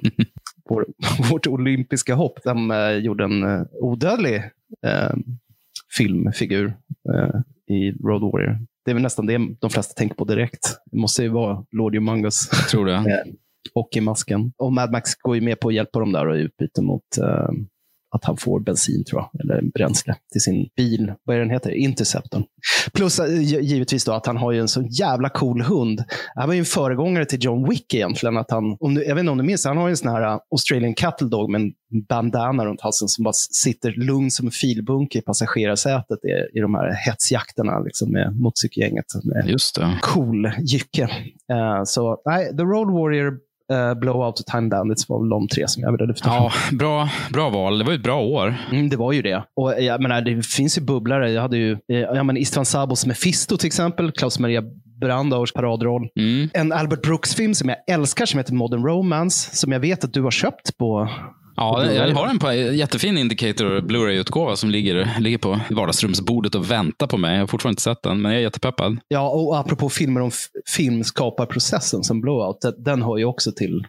vår, 0.68 0.86
vårt 1.30 1.46
olympiska 1.46 2.14
hopp. 2.14 2.38
De 2.44 2.70
uh, 2.70 2.98
gjorde 2.98 3.24
en 3.24 3.42
uh, 3.42 3.62
odödlig 3.72 4.36
uh, 4.86 5.16
filmfigur 5.96 6.66
uh, 7.14 7.40
i 7.68 7.92
Road 7.92 8.22
Warrior. 8.22 8.58
Det 8.84 8.92
är 8.92 8.94
väl 8.94 9.02
nästan 9.02 9.26
det 9.26 9.38
de 9.60 9.70
flesta 9.70 9.94
tänker 9.94 10.14
på 10.16 10.24
direkt. 10.24 10.78
Det 10.90 10.96
måste 10.98 11.22
ju 11.22 11.28
vara 11.28 11.64
Lord 11.70 11.94
Humongous 11.94 12.48
Jag 12.52 12.68
tror 12.68 12.86
det. 12.86 12.94
Eh, 13.08 13.32
och 13.74 13.88
i 13.96 14.00
masken. 14.00 14.52
Och 14.56 14.72
Mad 14.72 14.92
Max 14.92 15.14
går 15.14 15.34
ju 15.34 15.40
med 15.40 15.60
på 15.60 15.68
att 15.68 15.74
hjälpa 15.74 16.00
dem 16.00 16.12
där 16.12 16.26
och 16.26 16.36
i 16.36 16.40
utbyte 16.40 16.82
mot 16.82 17.18
eh, 17.22 17.48
att 18.10 18.24
han 18.24 18.36
får 18.36 18.60
bensin, 18.60 19.04
tror 19.04 19.20
jag, 19.32 19.40
eller 19.40 19.62
bränsle 19.74 20.14
till 20.32 20.40
sin 20.40 20.68
bil. 20.76 21.12
Vad 21.24 21.36
är 21.36 21.40
den 21.40 21.50
heter? 21.50 21.70
Interceptorn. 21.70 22.44
Plus 22.94 23.18
eh, 23.18 23.26
gi- 23.26 23.60
givetvis 23.60 24.04
då 24.04 24.12
att 24.12 24.26
han 24.26 24.36
har 24.36 24.52
ju 24.52 24.60
en 24.60 24.68
så 24.68 24.82
jävla 24.82 25.28
cool 25.28 25.62
hund. 25.62 26.04
Han 26.34 26.46
var 26.48 26.54
ju 26.54 26.58
en 26.58 26.64
föregångare 26.64 27.24
till 27.24 27.38
John 27.44 27.68
Wick 27.68 27.94
egentligen. 27.94 28.36
Att 28.36 28.50
han, 28.50 28.76
om 28.80 28.94
du, 28.94 29.04
jag 29.04 29.14
vet 29.14 29.20
inte 29.20 29.30
om 29.32 29.38
du 29.38 29.44
minns, 29.44 29.64
han 29.64 29.76
har 29.76 29.88
ju 29.88 29.90
en 29.90 29.96
sån 29.96 30.12
här 30.12 30.22
eh, 30.22 30.38
Australian 30.50 30.94
Cattle 30.94 31.28
Dog 31.28 31.50
med 31.50 31.60
en 31.60 31.72
bandana 32.08 32.66
runt 32.66 32.80
halsen 32.80 33.08
som 33.08 33.24
bara 33.24 33.32
sitter 33.32 33.92
lugn 33.96 34.30
som 34.30 34.46
en 34.46 34.50
filbunke 34.52 35.18
i 35.18 35.22
passagerarsätet 35.22 36.18
i, 36.24 36.58
i 36.58 36.60
de 36.60 36.74
här 36.74 36.92
hetsjakterna 37.06 37.80
liksom, 37.80 38.12
med 38.12 38.36
motorcykelgänget. 38.40 39.04
Just 39.46 39.74
det. 39.74 39.98
cool 40.02 40.50
jycke. 40.60 41.02
Eh, 41.52 41.82
så 41.84 42.22
nej, 42.24 42.56
The 42.56 42.62
Road 42.62 42.90
Warrior 42.90 43.32
eh, 43.72 43.94
Blowout 43.94 44.40
och 44.40 44.46
Time 44.46 44.68
Bandits 44.68 45.08
var 45.08 45.20
väl 45.20 45.28
de 45.28 45.48
tre 45.48 45.68
som 45.68 45.82
jag 45.82 45.92
ville 45.92 46.06
lyfta 46.06 46.24
fram. 46.24 46.42
Ja, 46.42 46.52
bra, 46.72 47.08
bra 47.32 47.50
val. 47.50 47.78
Det 47.78 47.84
var 47.84 47.92
ju 47.92 47.96
ett 47.96 48.02
bra 48.02 48.20
år. 48.20 48.54
Mm, 48.72 48.88
det 48.88 48.96
var 48.96 49.12
ju 49.12 49.22
det. 49.22 49.44
Och 49.56 49.82
jag 49.82 50.02
menar, 50.02 50.20
det 50.20 50.46
finns 50.46 50.78
ju 50.78 50.82
bubblare. 50.82 51.30
Jag 51.30 51.42
hade 51.42 51.56
ju 51.56 51.72
eh, 51.72 51.98
ja, 51.98 52.22
men 52.22 52.36
Istvan 52.36 52.64
Sabos 52.64 53.06
Mephisto 53.06 53.56
till 53.56 53.66
exempel. 53.66 54.12
Klaus 54.12 54.38
Maria 54.38 54.62
Brandaurs 55.00 55.52
paradroll. 55.52 56.08
Mm. 56.16 56.50
En 56.54 56.72
Albert 56.72 57.02
Brooks-film 57.02 57.54
som 57.54 57.68
jag 57.68 57.78
älskar 57.86 58.26
som 58.26 58.38
heter 58.38 58.54
Modern 58.54 58.84
Romance. 58.84 59.56
Som 59.56 59.72
jag 59.72 59.80
vet 59.80 60.04
att 60.04 60.12
du 60.12 60.22
har 60.22 60.30
köpt 60.30 60.78
på 60.78 61.08
Ja, 61.60 61.92
jag 61.92 62.14
har 62.14 62.50
en 62.52 62.76
jättefin 62.76 63.18
Indicator 63.18 63.80
Blu-ray-utgåva 63.80 64.56
som 64.56 64.70
ligger, 64.70 65.20
ligger 65.20 65.38
på 65.38 65.60
vardagsrumsbordet 65.70 66.54
och 66.54 66.70
väntar 66.70 67.06
på 67.06 67.16
mig. 67.16 67.34
Jag 67.34 67.40
har 67.42 67.46
fortfarande 67.46 67.72
inte 67.72 67.82
sett 67.82 68.02
den, 68.02 68.22
men 68.22 68.32
jag 68.32 68.38
är 68.38 68.42
jättepeppad. 68.42 68.98
Ja, 69.08 69.28
och 69.30 69.58
apropå 69.58 69.88
filmer 69.88 70.20
om 70.20 70.30
filmskaparprocessen 70.76 72.02
som 72.02 72.20
Blowout, 72.20 72.60
den- 72.60 72.82
den 72.84 73.02
hör 73.02 73.16
ju 73.18 73.24
också 73.24 73.52
till, 73.52 73.86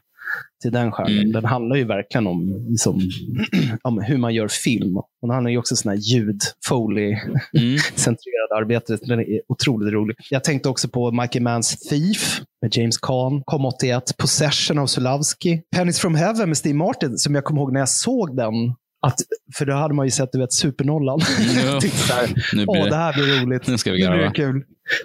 till 0.62 0.72
den 0.72 0.92
genren. 0.92 1.18
Mm. 1.20 1.32
Den 1.32 1.46
handlar 1.46 1.76
ju 1.76 1.84
verkligen 1.84 2.28
om, 2.28 2.66
liksom, 2.70 3.02
om 3.84 4.02
hur 4.02 4.18
man 4.18 4.34
gör 4.34 4.48
film. 4.48 4.98
Och 4.98 5.08
den 5.22 5.30
handlar 5.30 5.52
ju 5.52 5.58
också 5.58 5.74
om 5.74 5.78
sån 5.78 5.90
här 5.90 5.98
ljud, 5.98 6.42
foley, 6.68 7.18
Mm. 7.58 7.78
arbete. 8.56 8.98
Den 9.02 9.20
är 9.20 9.26
otroligt 9.48 9.94
rolig. 9.94 10.16
Jag 10.30 10.44
tänkte 10.44 10.70
också 10.70 10.88
på 10.90 11.12
Michael 11.12 11.44
Manns 11.44 11.80
Thief 11.90 12.42
med 12.62 12.78
James 12.78 12.98
Caan, 12.98 13.42
kom 13.46 13.66
81. 13.66 14.18
Possession 14.18 14.78
av 14.80 14.88
Sulavski. 14.88 15.62
Pennies 15.76 16.00
from 16.00 16.16
Heaven 16.16 16.50
med 16.50 16.58
Steve 16.58 16.76
Martin, 16.78 17.18
som 17.18 17.36
jag 17.36 17.44
kommer 17.44 17.62
ihåg 17.62 17.74
när 17.74 17.80
jag 17.80 17.90
såg 17.90 18.36
den. 18.38 18.54
Att, 19.02 19.16
för 19.58 19.66
då 19.66 19.74
hade 19.74 19.94
man 19.94 20.06
ju 20.06 20.12
sett 20.12 20.30
du 20.32 20.40
vet, 20.40 20.54
Supernollan. 20.54 21.20
Ja. 21.66 21.82
Så 22.08 22.14
här, 22.14 22.28
Nu 22.54 22.66
blir 22.66 22.68
Åh, 22.82 22.90
det 22.90 22.96
här 22.96 23.14
blir 23.14 23.42
roligt. 23.46 23.68
nu 23.68 23.78
ska 23.78 23.92
vi 23.92 23.98
Nu 24.02 24.08
blir 24.08 24.18
det 24.18 24.22
garva. 24.24 24.34
kul. 24.34 24.64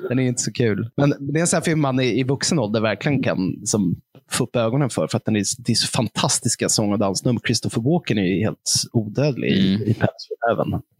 Den 0.09 0.18
är 0.18 0.22
inte 0.22 0.43
så 0.43 0.53
kul. 0.53 0.91
Men 0.97 1.11
det 1.32 1.39
är 1.39 1.41
en 1.41 1.47
sån 1.47 1.57
här 1.57 1.64
film 1.64 1.80
man 1.80 2.01
i, 2.01 2.20
i 2.20 2.22
vuxen 2.22 2.59
ålder 2.59 2.80
verkligen 2.80 3.22
kan 3.22 3.66
som, 3.66 3.97
få 4.30 4.45
upp 4.45 4.57
ögonen 4.57 4.91
för. 4.91 5.07
För 5.07 5.16
att 5.16 5.24
den 5.24 5.37
är, 5.37 5.45
det 5.59 5.72
är 5.72 5.76
så 5.76 5.87
fantastiska 5.87 6.68
sång 6.68 6.93
och 6.93 6.99
dansnummer. 6.99 7.41
Christopher 7.47 7.82
Walken 7.82 8.18
är 8.18 8.22
ju 8.22 8.41
helt 8.45 8.72
odödlig 8.93 9.53
Mm. 9.53 9.82
i, 9.82 9.91
i 9.91 9.95
Pets. 9.95 10.28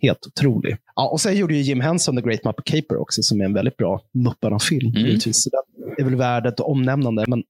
Helt 0.03 0.27
otrolig. 0.27 0.77
Ja, 0.97 1.09
och 1.09 1.21
sen 1.21 1.37
gjorde 1.37 1.55
ju 1.55 1.61
Jim 1.61 1.81
Henson 1.81 2.17
The 2.17 2.23
Great 2.23 2.45
Muppet 2.45 2.65
Caper 2.65 2.97
också, 2.97 3.23
som 3.23 3.41
är 3.41 3.45
en 3.45 3.55
väldigt 3.55 3.77
bra 3.77 4.01
Mupparna-film. 4.15 4.97
Mm. 4.97 5.21
Så 5.21 5.51
den 5.51 5.93
är 5.99 6.05
väl 6.05 6.17
värd 6.17 6.47
ett 6.47 6.61
omnämnande. 6.61 7.25
Men, 7.29 7.43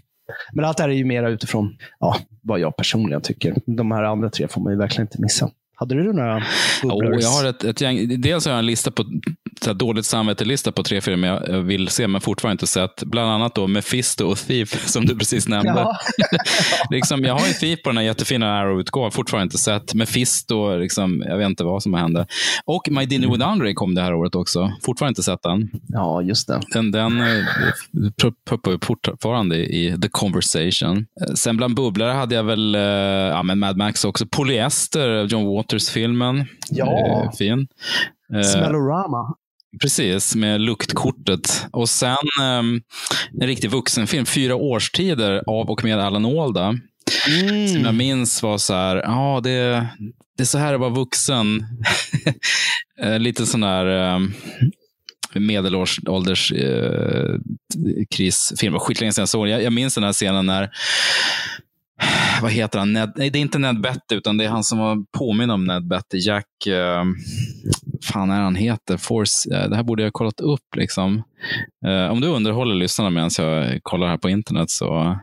men 0.52 0.64
allt 0.64 0.76
det 0.76 0.82
här 0.82 0.90
är 0.90 0.94
ju 0.94 1.04
mera 1.04 1.28
utifrån 1.28 1.76
ja, 2.00 2.16
vad 2.42 2.60
jag 2.60 2.76
personligen 2.76 3.20
tycker. 3.20 3.54
De 3.66 3.90
här 3.92 4.02
andra 4.02 4.30
tre 4.30 4.48
får 4.48 4.60
man 4.60 4.72
ju 4.72 4.78
verkligen 4.78 5.06
inte 5.06 5.20
missa. 5.22 5.50
Hade 5.78 5.94
du 5.94 6.12
några 6.12 6.42
bubblers? 6.82 7.14
Oh, 7.14 7.20
jag 7.20 7.28
har 7.28 7.44
ett, 7.44 7.64
ett 7.64 7.80
gäng, 7.80 8.20
dels 8.20 8.44
har 8.44 8.52
jag 8.52 8.58
en 8.58 8.66
lista 8.66 8.90
på, 8.90 9.04
så 9.60 9.72
dåligt 9.72 10.06
samvete-lista 10.06 10.72
på 10.72 10.82
tre 10.82 11.00
filmer 11.00 11.28
jag 11.48 11.60
vill 11.60 11.88
se, 11.88 12.08
men 12.08 12.20
fortfarande 12.20 12.52
inte 12.54 12.66
sett. 12.66 13.02
Bland 13.02 13.30
annat 13.30 13.54
då 13.54 13.66
Mephisto 13.66 14.24
och 14.26 14.36
Thief, 14.38 14.86
som 14.88 15.04
du 15.06 15.16
precis 15.18 15.48
nämnde. 15.48 15.72
Ja. 15.80 15.96
liksom, 16.90 17.24
jag 17.24 17.34
har 17.38 17.46
ju 17.46 17.52
Thief 17.52 17.82
på 17.82 17.88
den 17.90 17.96
här 17.96 18.04
jättefina 18.04 18.58
Arrow-utgåvan, 18.58 19.10
fortfarande 19.10 19.42
inte 19.44 19.58
sett. 19.58 19.94
Mephisto, 19.94 20.76
liksom, 20.76 21.22
jag 21.26 21.38
vet 21.38 21.46
inte 21.46 21.64
vad 21.64 21.82
som 21.82 21.94
hände. 21.94 22.26
Och 22.64 22.88
My 22.90 23.06
Dinner 23.06 23.28
with 23.32 23.48
Andre 23.48 23.74
kom 23.74 23.94
det 23.94 24.02
här 24.02 24.14
året 24.14 24.34
också. 24.34 24.72
Fortfarande 24.84 25.10
inte 25.10 25.22
sett 25.22 25.42
den. 25.42 25.70
ja, 25.88 26.22
just 26.22 26.48
det. 26.48 26.60
Den, 26.72 26.90
den 26.90 27.20
eh, 27.20 27.44
p- 28.22 28.30
puppar 28.50 28.70
ju 28.70 28.78
fortfarande 28.82 29.56
i 29.56 29.98
The 30.02 30.08
Conversation. 30.08 30.96
Eh, 31.20 31.34
Sen 31.34 31.56
bland 31.56 31.74
bubblare 31.74 32.12
hade 32.12 32.34
jag 32.34 32.44
väl 32.44 32.74
eh, 32.74 32.80
ja, 32.80 33.42
men 33.42 33.58
Mad 33.58 33.76
Max 33.76 34.04
också. 34.04 34.26
Polyester, 34.26 35.24
John 35.24 35.44
Waters-filmen. 35.56 36.44
Ja. 36.70 37.32
Fin. 37.38 37.66
Smellorama. 38.52 39.34
Precis, 39.80 40.34
med 40.34 40.60
luktkortet. 40.60 41.66
Och 41.72 41.88
sen 41.88 42.16
ehm, 42.42 42.80
en 43.40 43.46
riktig 43.46 43.70
vuxenfilm, 43.70 44.26
Fyra 44.26 44.56
årstider 44.56 45.42
av 45.46 45.70
och 45.70 45.84
med 45.84 45.98
Alan 45.98 46.38
Alda. 46.38 46.78
Mm. 47.28 47.68
Som 47.68 47.84
jag 47.84 47.94
minns 47.94 48.42
var 48.42 48.58
så 48.58 48.74
här, 48.74 48.96
ja 48.96 49.40
det, 49.42 49.86
det 50.36 50.42
är 50.42 50.44
så 50.44 50.58
här 50.58 50.74
att 50.74 50.80
vara 50.80 50.90
vuxen. 50.90 51.66
Eh, 53.02 53.18
Lite 53.18 53.46
sån 53.46 53.60
där 53.60 54.14
um, 54.14 54.32
medelålders 55.34 56.52
eh, 56.52 57.34
krisfilm. 58.10 58.72
Det 58.72 58.78
var 58.78 58.84
skitlänge 58.84 59.12
sedan 59.12 59.22
jag 59.22 59.28
såg 59.28 59.48
jag, 59.48 59.62
jag 59.62 59.72
minns 59.72 59.94
den 59.94 60.04
här 60.04 60.12
scenen 60.12 60.46
när 60.46 60.70
vad 62.42 62.52
heter 62.52 62.78
han? 62.78 62.92
Ned, 62.92 63.12
nej, 63.16 63.30
det 63.30 63.38
är 63.38 63.40
inte 63.40 63.58
Ned 63.58 63.80
Betty, 63.80 64.14
utan 64.14 64.36
det 64.36 64.44
är 64.44 64.48
han 64.48 64.64
som 64.64 64.78
var 64.78 64.96
påminn 65.18 65.50
om 65.50 65.64
Ned 65.64 65.88
Betty. 65.88 66.18
Jack, 66.18 66.66
eh, 66.66 67.04
fan 68.06 68.30
är 68.30 68.40
han 68.40 68.56
heter? 68.56 68.96
Force, 68.96 69.54
eh, 69.54 69.68
det 69.68 69.76
här 69.76 69.82
borde 69.82 70.02
jag 70.02 70.06
ha 70.06 70.12
kollat 70.12 70.40
upp. 70.40 70.76
Liksom. 70.76 71.22
Eh, 71.86 72.12
om 72.12 72.20
du 72.20 72.26
underhåller 72.26 72.74
lyssnarna 72.74 73.10
medan 73.10 73.30
jag 73.38 73.80
kollar 73.82 74.06
här 74.06 74.16
på 74.16 74.30
internet 74.30 74.70
så... 74.70 74.94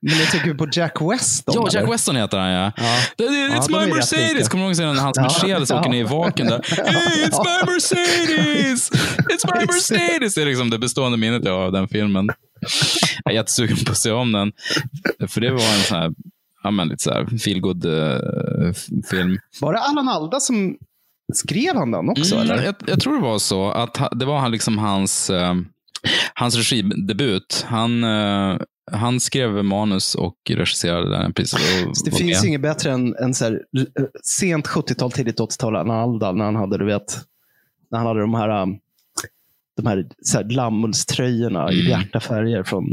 Men 0.00 0.18
jag 0.18 0.30
tycker 0.30 0.54
på 0.54 0.68
Jack 0.72 1.00
Weston. 1.00 1.54
Ja, 1.54 1.68
Jack? 1.72 1.92
Weston 1.92 2.16
heter 2.16 2.38
han 2.38 2.50
ja. 2.50 2.72
Ja. 2.76 2.98
Ja, 3.16 3.24
it's 3.24 3.76
är 3.76 3.86
my 3.86 3.94
Mercedes! 3.94 4.48
Kommer 4.48 4.64
du 4.64 4.82
ihåg 4.82 4.94
när 4.94 5.02
hans 5.02 5.16
Ja. 5.16 5.22
Mercedes 5.22 5.70
åker 5.70 5.90
ner 5.90 6.00
i 6.00 6.02
vaken 6.02 6.46
där? 6.46 6.60
Hey, 6.86 7.24
it's 7.24 7.44
my 7.44 7.72
Mercedes! 7.72 8.90
It's 9.18 9.54
my 9.54 9.66
Mercedes! 9.72 10.34
Det 10.34 10.42
är 10.42 10.46
liksom 10.46 10.70
det 10.70 10.78
bestående 10.78 11.18
minnet 11.18 11.44
jag 11.44 11.52
har 11.52 11.64
av 11.64 11.72
den 11.72 11.88
filmen. 11.88 12.28
Jag 13.24 13.32
är 13.32 13.36
jättesugen 13.36 13.76
på 13.86 13.92
att 13.92 13.98
se 13.98 14.10
om 14.10 14.32
den. 14.32 14.52
För 15.28 15.40
det 15.40 15.50
var 15.50 15.74
en 15.74 15.80
sån 15.80 15.98
här, 15.98 16.10
ja 16.62 16.70
men 16.70 16.88
lite 16.88 17.02
så 17.02 17.10
här 17.10 17.38
feelgood 17.38 17.84
uh, 17.86 18.72
film. 19.10 19.38
Var 19.60 19.72
det 19.72 19.78
Allan 19.78 20.08
Alda 20.08 20.40
som 20.40 20.76
skrev 21.34 21.76
han 21.76 21.90
den 21.90 22.08
också? 22.08 22.34
Mm, 22.34 22.50
eller? 22.50 22.64
jag, 22.64 22.74
jag 22.86 23.00
tror 23.00 23.14
det 23.14 23.22
var 23.22 23.38
så 23.38 23.70
att 23.70 23.98
det 24.12 24.24
var 24.24 24.38
han 24.38 24.50
liksom 24.50 24.78
hans, 24.78 25.30
eh, 25.30 25.54
hans 26.34 26.56
regidebut. 26.56 27.64
Han, 27.68 28.04
eh, 28.04 28.56
han 28.92 29.20
skrev 29.20 29.64
manus 29.64 30.14
och 30.14 30.36
regisserade 30.48 31.10
den. 31.10 31.32
Precis, 31.32 32.02
det 32.04 32.10
finns 32.10 32.44
ju 32.44 32.48
inget 32.48 32.60
bättre 32.60 32.90
än, 32.90 33.16
än 33.16 33.34
så 33.34 33.44
här, 33.44 33.52
eh, 33.52 34.04
sent 34.22 34.66
70-tal, 34.66 35.12
tidigt 35.12 35.40
80-tal, 35.40 35.76
Allan 35.76 35.98
Alda, 35.98 36.32
när 36.32 36.44
han 36.44 36.56
hade, 36.56 36.78
du 36.78 36.84
vet, 36.84 37.18
när 37.90 37.98
han 37.98 38.06
hade 38.06 38.20
de 38.20 38.34
här, 38.34 38.62
um, 38.62 38.78
de 39.76 39.86
här, 39.86 40.04
så 40.22 40.36
här 40.38 40.44
lammullströjorna 40.44 41.72
i 41.72 41.74
Mm. 41.74 41.86
bjärta 41.86 42.20
färger 42.20 42.62
från 42.62 42.84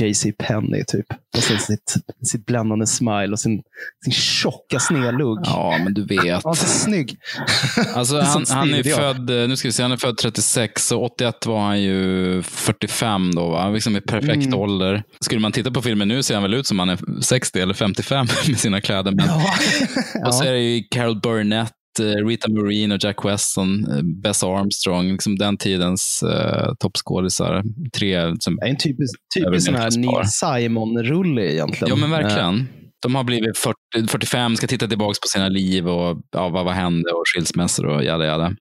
JC 0.00 0.26
Penney 0.38 0.84
typ. 0.86 1.06
Och 1.36 1.42
sen 1.42 1.58
sitt, 1.58 1.94
sitt 2.22 2.46
bländande 2.46 2.86
smile 2.86 3.32
och 3.32 3.40
sin, 3.40 3.62
sin 4.04 4.12
tjocka 4.12 4.80
snedlugg. 4.80 5.38
Ja, 5.44 5.78
men 5.84 5.94
du 5.94 6.04
vet. 6.04 6.44
Han 6.44 6.52
är 6.52 6.56
så 6.56 6.66
snygg. 6.66 7.16
Alltså, 7.94 8.20
han, 8.20 8.44
han 8.48 8.74
är 8.74 8.88
ja. 8.88 8.96
född, 8.96 9.30
eh, 9.42 9.48
nu 9.48 9.56
ska 9.56 9.68
vi 9.68 9.72
se, 9.72 9.82
han 9.82 9.92
är 9.92 9.96
född 9.96 10.16
36 10.16 10.92
och 10.92 11.02
81 11.04 11.46
var 11.46 11.60
han 11.60 11.82
ju 11.82 12.42
45 12.42 13.30
då, 13.34 13.48
va? 13.50 13.70
liksom 13.70 13.96
i 13.96 14.00
perfekt 14.00 14.46
Mm. 14.46 14.58
ålder. 14.58 15.02
Skulle 15.20 15.40
man 15.40 15.52
titta 15.52 15.70
på 15.70 15.82
filmen 15.82 16.08
nu 16.08 16.22
ser 16.22 16.34
han 16.34 16.42
väl 16.42 16.54
ut 16.54 16.66
som 16.66 16.78
han 16.78 16.88
är 16.90 16.98
60 17.22 17.60
eller 17.60 17.74
55 17.74 18.26
med 18.48 18.58
sina 18.58 18.80
kläder. 18.80 19.10
Men, 19.12 19.28
Och 20.26 20.34
så 20.34 20.44
är 20.44 20.52
det 20.52 20.60
ju 20.60 20.82
Carol 20.90 21.20
Burnett, 21.20 21.72
eh, 21.98 22.26
Rita 22.26 22.50
Moreno, 22.50 22.96
Jack 23.00 23.24
Weston, 23.24 23.86
eh, 23.90 24.02
Bess 24.02 24.42
Armstrong, 24.42 25.12
liksom 25.12 25.38
den 25.38 25.56
tidens 25.56 26.24
uh, 26.26 26.74
toppskådisar. 26.78 27.62
Tre 27.98 28.32
som 28.40 28.56
Det 28.56 28.66
är 28.66 28.70
en 28.70 28.76
typisk, 28.76 29.14
typisk 29.38 29.66
sån 29.66 29.74
här. 29.74 29.90
Neil 29.96 30.26
Simon-rulle 30.26 31.52
egentligen. 31.52 31.88
Ja, 31.88 31.96
men 31.96 32.10
verkligen. 32.10 32.68
De 33.02 33.14
har 33.14 33.24
blivit 33.24 33.58
40, 33.58 34.08
45, 34.08 34.56
ska 34.56 34.66
titta 34.66 34.86
tillbaka 34.86 35.18
på 35.22 35.28
sina 35.28 35.48
liv 35.48 35.88
och 35.88 36.18
ja, 36.30 36.48
vad, 36.48 36.64
vad 36.64 36.74
hände 36.74 37.10
och 37.10 37.22
skilsmässor 37.34 37.86
och 37.86 38.04
jada 38.04 38.26
jada. 38.26 38.54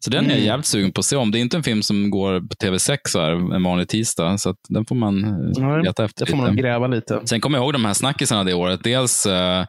Så 0.00 0.10
den 0.10 0.24
är 0.24 0.28
jag 0.28 0.36
Mm. 0.36 0.46
jävligt 0.46 0.66
sugen 0.66 0.92
på 0.92 0.98
att 0.98 1.04
se 1.04 1.16
om. 1.16 1.30
Det 1.30 1.38
är 1.38 1.40
inte 1.40 1.56
en 1.56 1.62
film 1.62 1.82
som 1.82 2.10
går 2.10 2.40
på 2.40 2.54
TV6 2.54 2.98
så 3.08 3.20
här, 3.20 3.54
en 3.54 3.62
vanlig 3.62 3.88
tisdag, 3.88 4.38
så 4.38 4.54
den 4.68 4.84
får 4.86 4.94
man 4.94 5.24
eh, 5.24 5.30
Nej, 5.66 5.82
leta 5.84 6.04
efter 6.04 6.24
Det 6.26 6.30
får 6.30 6.38
man 6.38 6.56
gräva 6.56 6.86
lite. 6.86 7.20
Sen 7.24 7.40
kommer 7.40 7.58
jag 7.58 7.64
ihåg 7.64 7.72
de 7.72 7.84
här 7.84 7.92
snackisarna 7.94 8.44
det 8.44 8.54
året. 8.54 8.80
Dels 8.84 9.26
eh, 9.26 9.64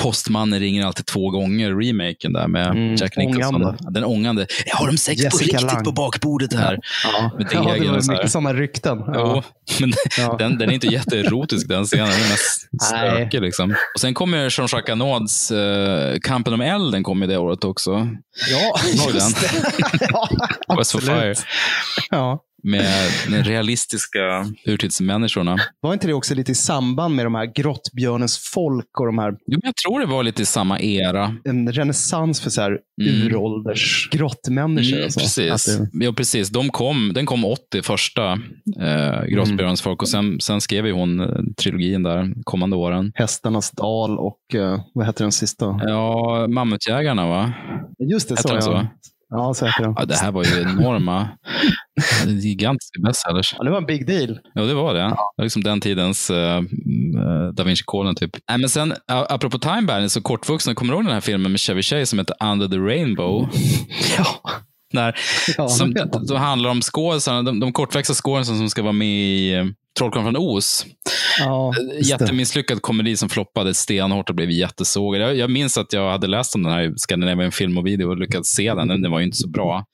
Postmannen 0.00 0.60
ringer 0.60 0.86
alltid 0.86 1.06
två 1.06 1.30
gånger, 1.30 1.70
remaken 1.82 2.32
där 2.32 2.48
med 2.48 2.66
Mm, 2.66 2.94
Jack 2.94 3.16
Nicholson. 3.16 3.54
ångande. 3.54 3.76
Den 3.90 4.04
ångande. 4.04 4.46
Jag 4.66 4.76
har 4.76 4.86
de 4.86 4.96
sex 4.98 5.20
på 5.20 5.24
Jessica 5.24 5.44
riktigt 5.56 5.62
Lange. 5.72 5.84
på 5.84 5.92
bakbordet 5.92 6.52
här. 6.54 6.78
Ja, 7.12 7.30
Med 7.38 7.46
ja 7.52 7.74
det 7.80 7.88
var 7.88 8.12
mycket 8.12 8.30
sådana 8.30 8.54
rykten. 8.54 8.98
Jo, 9.06 9.12
Ja. 9.14 9.42
men 9.80 9.92
Ja. 10.18 10.36
den, 10.38 10.58
den 10.58 10.68
är 10.70 10.74
inte 10.74 10.86
jätteerotisk 10.86 11.68
den 11.68 11.84
scenen. 11.84 12.06
Den 12.08 12.16
är 12.16 12.28
mest 12.28 12.68
stökig. 12.82 13.40
Liksom. 13.42 13.74
Och 13.94 14.00
sen 14.00 14.14
kommer 14.14 14.48
Jean-Jacques 14.50 14.92
Anauds 14.92 15.52
uh, 15.52 15.58
Kampen 16.22 16.54
om 16.54 16.60
elden 16.60 17.02
kom 17.02 17.20
ju 17.22 17.26
det 17.28 17.38
året 17.38 17.64
också. 17.64 18.08
Ja, 18.50 18.80
just 19.14 19.40
det. 19.40 19.59
ja, 20.00 20.28
Quest 20.76 20.92
for 20.92 21.00
Fire. 21.00 21.34
Ja. 22.10 22.44
Med 22.62 23.10
de 23.28 23.42
realistiska 23.42 24.46
urtidsmänniskorna. 24.66 25.56
Var 25.80 25.92
inte 25.92 26.06
det 26.06 26.12
också 26.14 26.34
lite 26.34 26.52
i 26.52 26.54
samband 26.54 27.14
med 27.16 27.26
de 27.26 27.34
här 27.34 27.46
grottbjörnens 27.54 28.38
folk 28.54 29.00
och 29.00 29.06
de 29.06 29.18
här, 29.18 29.32
Jo, 29.46 29.60
jag 29.62 29.76
tror 29.76 30.00
det 30.00 30.06
var 30.06 30.22
lite 30.22 30.42
i 30.42 30.46
samma 30.46 30.80
era. 30.80 31.36
en 31.44 31.72
renässans 31.72 32.40
för 32.40 32.50
så 32.50 32.60
här 32.60 32.78
Mm. 33.02 33.26
urålders 33.26 34.08
grottmänniskor? 34.12 34.92
Mm, 34.96 35.06
och 35.06 35.12
så. 35.12 35.20
precis. 35.20 35.64
Det, 35.92 36.04
Ja, 36.04 36.12
precis. 36.12 36.48
De 36.50 36.68
kom, 36.70 37.12
den 37.14 37.26
kom 37.26 37.44
80, 37.44 37.82
första 37.82 38.32
eh, 38.80 39.22
Grottbjörnens 39.28 39.82
folk. 39.82 40.02
Och 40.02 40.08
sen, 40.08 40.40
sen 40.40 40.60
skrev 40.60 40.86
ju 40.86 40.92
hon 40.92 41.20
eh, 41.20 41.26
trilogin 41.62 42.02
där, 42.02 42.32
kommande 42.44 42.76
åren. 42.76 43.12
Hästarnas 43.14 43.70
dal 43.70 44.18
och, 44.18 44.54
eh, 44.54 44.80
vad 44.94 45.06
heter 45.06 45.24
den 45.24 45.32
sista? 45.32 45.80
Ja, 45.82 46.46
Mammutjägarna 46.48 47.26
va? 47.28 47.52
Just 48.10 48.28
det, 48.28 48.36
så 48.36 48.48
den 48.48 48.62
så? 48.62 48.86
Ja. 49.30 49.36
Ja, 49.36 49.54
säkert. 49.54 49.86
Ja, 49.96 50.04
det 50.04 50.16
här 50.16 50.32
var 50.32 50.44
ju 50.44 50.62
enorma, 50.62 51.28
gigantiska 52.26 53.00
bestsellers. 53.06 53.54
Ja, 53.58 53.64
det 53.64 53.70
var 53.70 53.78
en 53.78 53.86
big 53.86 54.06
deal. 54.06 54.38
Ja, 54.54 54.62
det 54.62 54.74
var 54.74 54.94
det. 54.94 55.00
Det 55.00 55.16
var 55.36 55.44
liksom 55.44 55.62
den 55.62 55.80
tidens 55.80 56.30
uh, 56.30 56.36
Da 57.54 57.64
Vinci-koden 57.64 58.14
typ. 58.14 58.30
Nej, 58.48 58.58
men 58.58 58.68
sen, 58.68 58.94
apropå 59.06 59.58
Time 59.58 59.82
Bandits 59.82 60.16
och 60.16 60.22
kortvuxna, 60.24 60.74
kommer 60.74 60.92
du 60.92 60.96
ihåg 60.96 61.04
den 61.06 61.14
här 61.14 61.20
filmen 61.20 61.52
med 61.52 61.60
Chevy 61.60 61.82
Chase 61.82 62.06
som 62.06 62.18
heter 62.18 62.36
Under 62.44 62.68
the 62.68 62.76
Rainbow? 62.76 63.48
Ja. 64.18 64.26
Där, 64.92 65.16
Ja, 65.56 65.68
som, 65.68 65.94
då 66.28 66.36
handlar 66.36 66.70
om 66.70 66.80
skådisarna, 66.80 67.42
de, 67.42 67.60
de 67.60 67.72
kortväxta 67.72 68.14
skådisarna 68.14 68.58
som 68.58 68.70
ska 68.70 68.82
vara 68.82 68.92
med 68.92 69.08
i 69.08 69.54
eh, 69.54 69.64
Trollkarlen 69.98 70.24
från 70.24 70.36
Oz. 70.36 70.86
Ja. 71.38 71.72
Jättemisslyckad 72.02 72.82
komedi 72.82 73.16
som 73.16 73.28
floppade 73.28 73.74
stenhårt 73.74 74.28
och 74.28 74.34
blev 74.34 74.50
jättesågad. 74.50 75.22
Jag, 75.22 75.36
jag 75.36 75.50
minns 75.50 75.78
att 75.78 75.92
jag 75.92 76.10
hade 76.10 76.26
läst 76.26 76.54
om 76.54 76.62
den 76.62 76.72
här 76.72 76.82
i 76.82 76.92
Scandinavian 76.96 77.52
Film 77.52 77.78
och 77.78 77.86
Video 77.86 78.10
och 78.10 78.18
lyckats 78.18 78.50
se 78.50 78.74
den. 78.74 78.88
Den 78.88 79.10
var 79.10 79.18
ju 79.18 79.24
inte 79.24 79.36
så 79.36 79.48
bra. 79.48 79.84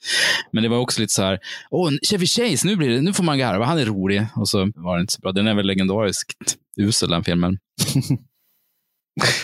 Men 0.53 0.63
det 0.63 0.69
var 0.69 0.79
också 0.79 1.01
lite 1.01 1.13
så 1.13 1.23
här, 1.23 1.39
åh, 1.71 1.91
Chevy 2.11 2.27
Chase, 2.27 2.67
nu, 2.67 2.77
blir 2.77 2.89
det, 2.89 3.01
nu 3.01 3.13
får 3.13 3.25
man 3.25 3.39
garva, 3.39 3.65
han 3.65 3.79
är 3.79 3.85
rolig. 3.85 4.27
Och 4.37 4.49
så 4.49 4.59
var 4.75 4.97
det 4.97 5.01
inte 5.01 5.13
så 5.13 5.21
bra. 5.21 5.33
Den 5.33 5.47
är 5.47 5.55
väl 5.55 5.67
legendariskt 5.67 6.57
usel, 6.77 7.11
den 7.11 7.25
filmen. 7.25 7.59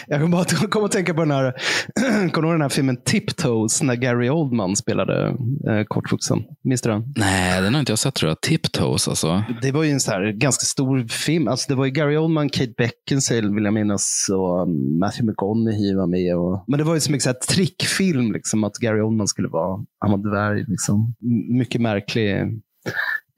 Jag 0.06 0.20
kommer 0.20 0.36
bara 0.36 0.68
kom 0.68 0.84
att 0.84 0.92
tänka 0.92 1.14
på 1.14 1.20
den 1.20 1.30
här, 1.30 1.52
kommer 2.32 2.48
du 2.48 2.54
den 2.54 2.62
här 2.62 2.68
filmen 2.68 2.96
Tiptoes 3.04 3.82
när 3.82 3.94
Gary 3.94 4.28
Oldman 4.28 4.76
spelade 4.76 5.28
eh, 5.68 5.84
kortvuxen? 5.88 6.44
Minns 6.64 6.82
du 6.82 6.90
den? 6.90 7.14
Nej, 7.16 7.62
den 7.62 7.74
har 7.74 7.80
inte 7.80 7.92
jag 7.92 7.98
sett 7.98 8.14
tror 8.14 8.30
jag. 8.30 8.40
Tiptoes 8.40 9.08
alltså. 9.08 9.44
Det 9.62 9.72
var 9.72 9.82
ju 9.82 9.90
en 9.90 10.00
så 10.00 10.10
här, 10.10 10.32
ganska 10.32 10.64
stor 10.64 11.08
film. 11.08 11.48
Alltså, 11.48 11.66
det 11.68 11.74
var 11.74 11.84
ju 11.84 11.90
Gary 11.90 12.16
Oldman, 12.16 12.48
Kate 12.48 12.72
Beckinsale 12.76 13.54
vill 13.54 13.64
jag 13.64 13.74
minnas 13.74 14.26
och 14.32 14.62
um, 14.62 14.98
Matthew 14.98 15.30
McConaughey 15.30 15.94
var 15.94 16.06
med. 16.06 16.36
Och, 16.36 16.64
men 16.68 16.78
det 16.78 16.84
var 16.84 16.94
ju 16.94 17.00
så 17.00 17.12
mycket 17.12 17.22
så 17.22 17.28
här 17.28 17.54
trickfilm, 17.54 18.32
liksom, 18.32 18.64
att 18.64 18.76
Gary 18.76 19.00
Oldman 19.00 19.28
skulle 19.28 19.48
vara, 19.48 19.84
han 19.98 20.10
var 20.10 20.30
dvärg. 20.30 20.64
Liksom. 20.68 21.14
Mycket 21.58 21.80
märklig 21.80 22.62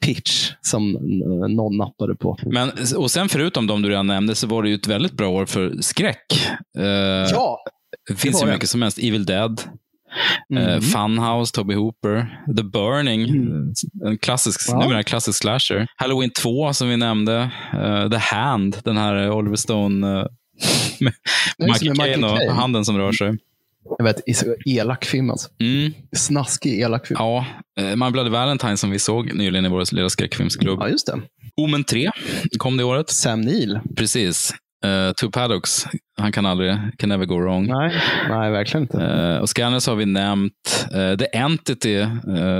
pitch 0.05 0.51
som 0.61 0.91
någon 1.49 1.77
nappade 1.77 2.15
på. 2.17 2.39
Men, 2.43 2.71
och 2.97 3.11
sen 3.11 3.29
förutom 3.29 3.67
de 3.67 3.83
du 3.83 3.89
redan 3.89 4.07
nämnde 4.07 4.35
så 4.35 4.47
var 4.47 4.63
det 4.63 4.69
ju 4.69 4.75
ett 4.75 4.87
väldigt 4.87 5.13
bra 5.13 5.29
år 5.29 5.47
för 5.47 5.73
skräck. 5.81 6.49
Eh, 6.79 6.85
Ja! 7.33 7.59
det 8.09 8.15
finns 8.17 8.35
var 8.35 8.41
ju 8.43 8.47
det. 8.47 8.53
mycket 8.57 8.69
som 8.71 8.83
helst. 8.83 8.99
Evil 8.99 9.25
Dead. 9.27 9.61
Eh, 10.57 10.67
Mm. 10.69 10.81
Funhouse, 10.81 11.53
Toby 11.55 11.75
Hooper. 11.75 12.43
The 12.57 12.63
Burning, 12.63 13.23
en 14.07 14.19
klassisk, 14.19 14.61
Ja. 14.69 14.79
numera 14.79 15.03
klassisk 15.03 15.39
slasher. 15.39 15.87
Halloween 15.97 16.31
2 16.31 16.73
som 16.73 16.89
vi 16.89 16.97
nämnde. 16.97 17.51
Eh, 17.73 18.11
The 18.11 18.17
Hand, 18.17 18.77
den 18.85 18.97
här 18.97 19.31
Oliver 19.31 19.57
Stone 19.57 20.07
uh, 20.07 20.27
med 21.01 21.13
Det 21.59 21.65
Michael 21.67 21.97
Caine 21.97 22.25
och 22.25 22.39
handen 22.55 22.85
som 22.85 22.99
rör 22.99 23.13
sig. 23.13 23.39
Jag 23.99 24.05
vet, 24.05 24.20
elak 24.66 25.05
film 25.05 25.30
alltså. 25.30 25.49
Mm, 25.61 25.93
Snaskig 26.16 26.80
elak 26.80 27.07
film. 27.07 27.16
ja, 27.20 27.47
eh, 27.80 27.97
My 27.97 28.11
Bloody 28.11 28.30
Valentine 28.30 28.76
som 28.76 28.91
vi 28.91 28.99
såg 28.99 29.35
nyligen 29.35 29.66
i 29.66 29.68
vår 29.68 29.95
lilla 29.95 30.09
skräckfilmsklubb. 30.09 30.78
Ja, 30.80 30.89
just 30.89 31.07
det. 31.07 31.20
Omen 31.57 31.85
3 31.85 32.11
kom 32.59 32.76
det 32.76 32.85
året. 32.85 33.11
Sam 33.11 33.41
Neill. 33.41 33.80
Precis. 33.97 34.55
Uh, 34.87 35.12
Two 35.12 35.30
Paddocks, 35.30 35.87
han 36.21 36.33
kan 36.33 36.47
aldrig, 36.47 36.77
can 36.99 37.09
never 37.09 37.25
go 37.25 37.35
wrong. 37.39 37.67
Nej, 37.67 37.93
nej 38.29 38.51
verkligen 38.51 38.83
inte. 38.83 39.03
Eh, 39.05 39.37
och 39.37 39.49
Scanners 39.49 39.87
har 39.87 39.95
vi 39.95 40.07
nämnt. 40.07 40.87
Eh, 40.95 41.17
The 41.19 41.27
Entity, 41.39 41.97
eh, 42.01 42.09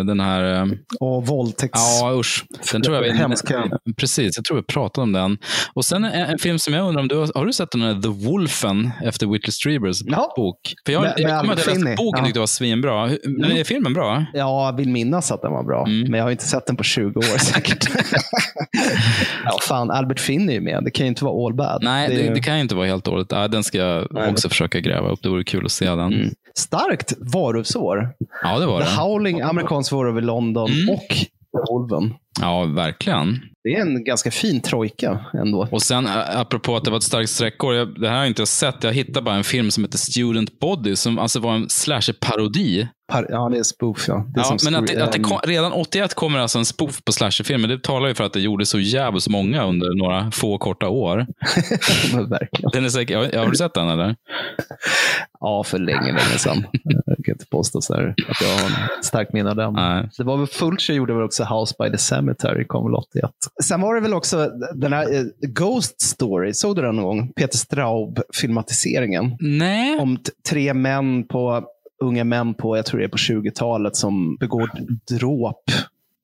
den 0.07 0.21
här... 0.21 0.55
eh, 0.63 0.67
Och 1.01 1.27
våldtäkts... 1.27 1.99
ja, 2.01 2.13
usch. 2.21 2.45
Den 2.73 2.83
tror 2.83 2.97
jag 2.97 3.03
vi, 3.03 3.13
Hemska. 3.13 3.65
Precis, 3.97 4.37
jag 4.37 4.45
tror 4.45 4.57
vi 4.57 4.63
pratade 4.63 5.03
om 5.03 5.13
den. 5.13 5.39
Och 5.75 5.85
sen 5.85 6.05
en, 6.05 6.13
en 6.13 6.39
film 6.39 6.59
som 6.59 6.75
jag 6.75 6.89
undrar 6.89 7.03
om 7.03 7.09
du 7.09 7.17
har, 7.17 7.31
har 7.35 7.47
du 7.47 7.53
sett 7.53 7.71
den 7.71 7.83
här 7.83 7.95
The 8.03 8.09
Wolfen 8.29 8.91
efter 9.05 9.27
Whitley 9.27 9.51
Strieber's 9.51 10.03
Ja. 10.07 10.33
bok? 10.37 10.57
För 10.87 10.93
jag, 10.93 11.03
Med- 11.03 11.15
jag 11.17 11.41
kommer 11.41 11.53
att 11.53 11.59
jag 11.59 11.67
läste 11.67 11.73
Finney. 11.73 11.97
boken 11.97 12.19
Ja. 12.19 12.25
tyckte 12.25 12.37
det 12.39 12.41
var 12.41 12.47
svinbra. 12.47 13.07
Men 13.25 13.53
är 13.53 13.65
filmen 13.65 13.93
bra? 13.95 14.25
Ja, 14.33 14.67
jag 14.67 14.77
vill 14.77 14.89
minnas 14.89 15.33
att 15.33 15.43
den 15.43 15.53
var 15.53 15.65
bra. 15.65 15.87
Mm. 15.87 16.11
Men 16.11 16.19
jag 16.19 16.25
har 16.25 16.31
inte 16.31 16.45
sett 16.49 16.67
den 16.67 16.77
på 16.77 16.85
20 16.85 17.19
år 17.19 17.39
säkert. 17.39 17.89
ja, 19.45 19.59
fan, 19.69 19.91
Albert 19.91 20.21
Finn 20.21 20.49
är 20.49 20.53
ju 20.53 20.61
med. 20.61 20.85
Det 20.85 20.91
kan 20.91 21.07
ju 21.07 21.09
inte 21.09 21.25
vara 21.25 21.47
all 21.47 21.55
bad. 21.55 21.83
Nej, 21.83 22.05
är 22.07 22.09
det, 22.17 22.23
ju- 22.23 22.35
det 22.35 22.41
kan 22.41 22.55
ju 22.57 22.61
inte 22.61 22.75
vara 22.75 22.87
helt 22.87 23.05
dåligt. 23.05 23.33
Ja, 23.45 23.49
den 23.49 23.65
ska 23.65 23.79
jag 23.79 24.07
Nej. 24.11 24.31
också 24.31 24.49
försöka 24.49 24.81
gräva 24.81 25.09
upp. 25.09 25.23
Det 25.23 25.29
vore 25.29 25.45
kul 25.45 25.65
att 25.65 25.73
se 25.73 25.87
den. 25.87 26.01
Mm. 26.13 26.31
Starkt 26.59 27.13
varulvsår. 27.19 28.09
Ja, 28.43 28.59
det 28.59 28.67
var 28.67 28.81
The 28.81 28.85
det. 28.91 28.97
Howling, 28.97 29.41
amerikansk 29.41 29.93
varulv 29.93 30.19
i 30.19 30.21
London 30.21 30.71
Mm. 30.73 30.89
och 30.95 31.17
Wolven. 31.69 32.15
Ja, 32.41 32.65
verkligen. 32.65 33.41
Det 33.65 33.75
är 33.75 33.81
en 33.81 34.05
ganska 34.05 34.31
fin 34.31 34.61
trojka 34.61 35.25
ändå. 35.35 35.69
Och 35.71 35.83
sen 35.83 36.07
apropå 36.37 36.77
att 36.77 36.85
det 36.85 36.91
var 36.91 36.99
ett 36.99 37.03
starkt 37.05 37.31
sträckår. 37.31 37.75
Jag, 37.75 38.01
det 38.01 38.09
här 38.09 38.15
har 38.15 38.21
jag 38.23 38.29
inte 38.31 38.47
sett. 38.47 38.85
Jag 38.85 38.93
hittade 38.93 39.23
bara 39.23 39.35
en 39.35 39.45
film 39.45 39.71
som 39.71 39.85
heter 39.85 39.99
Student 39.99 40.61
Body 40.61 40.97
som 40.97 41.19
alltså 41.19 41.41
var 41.41 41.55
en 41.55 41.69
slasher-parodi. 41.69 42.89
Par- 43.15 43.27
ja, 43.31 43.49
det 43.49 43.59
är 43.59 43.63
spoof. 43.63 44.05
Ja. 44.09 44.15
Det 44.35 44.41
är 44.41 44.45
Ja, 44.45 44.59
som 44.59 44.73
men 44.73 44.83
att, 44.83 44.87
det- 44.87 45.05
att 45.05 45.13
det 45.13 45.19
ehm, 45.19 45.25
kom, 45.25 45.39
redan 45.45 45.73
81 45.73 46.15
kommer 46.15 46.39
alltså 46.39 46.59
en 46.59 46.65
spoof 46.65 47.05
på 47.05 47.13
slasherfilmer. 47.13 47.69
Det 47.69 47.83
talar 47.83 48.09
ju 48.09 48.15
för 48.15 48.25
att 48.25 48.33
det 48.33 48.41
gjorde 48.41 48.67
så 48.67 48.81
jävligt 48.81 49.29
många 49.29 49.65
under 49.65 49.95
några 49.95 50.31
få 50.31 50.59
korta 50.59 50.89
år. 50.89 51.27
verkligen. 52.29 52.71
Den 52.73 52.85
är 52.85 52.89
säkert, 52.89 53.35
har 53.35 53.47
du 53.51 53.57
sett 53.57 53.75
den 53.75 53.89
eller? 53.89 54.17
Ja, 55.41 55.65
för 55.65 55.79
länge, 55.79 56.07
länge 56.07 56.39
sedan. 56.39 56.67
Jag 56.83 57.25
kan 57.25 57.33
inte 57.35 57.47
påstå 57.51 57.81
så 57.81 57.95
här 57.95 58.15
att 58.29 58.41
jag 58.41 58.49
har 58.49 58.65
en 58.67 59.03
starkt 59.03 59.33
minne 59.33 59.51
av 59.51 59.57
den. 59.57 59.73
Nej. 59.73 60.09
Det 60.19 60.25
var 60.25 60.37
väl 60.37 60.47
Fulcher 60.47 60.95
gjorde 60.95 61.15
väl 61.15 61.23
också 61.23 61.45
House 61.45 61.75
by 61.79 61.91
the 61.91 61.99
Cemetery, 61.99 62.65
kom 62.65 62.85
väl 62.85 62.95
81. 62.95 63.31
Sen 63.65 63.81
var 63.81 63.95
det 63.95 64.01
väl 64.01 64.15
också 64.15 64.51
den 64.75 64.93
här 64.93 65.15
eh, 65.15 65.23
Ghost 65.49 66.01
Story, 66.03 66.55
såg 66.55 66.77
du 66.77 66.83
den 66.83 66.97
någon 66.97 67.05
gång? 67.05 67.33
Peter 67.37 67.59
Straub-filmatiseringen. 67.59 69.37
Nej. 69.41 69.99
Om 69.99 70.19
tre 70.51 70.75
män 70.75 71.27
på, 71.29 71.65
unga 72.03 72.25
män 72.25 72.55
på, 72.55 72.77
jag 72.77 72.87
tror 72.87 73.01
det 73.01 73.07
är 73.07 73.09
på 73.09 73.17
20-talet, 73.17 73.97
som 73.97 74.37
begår 74.37 74.71
dråp 75.19 75.71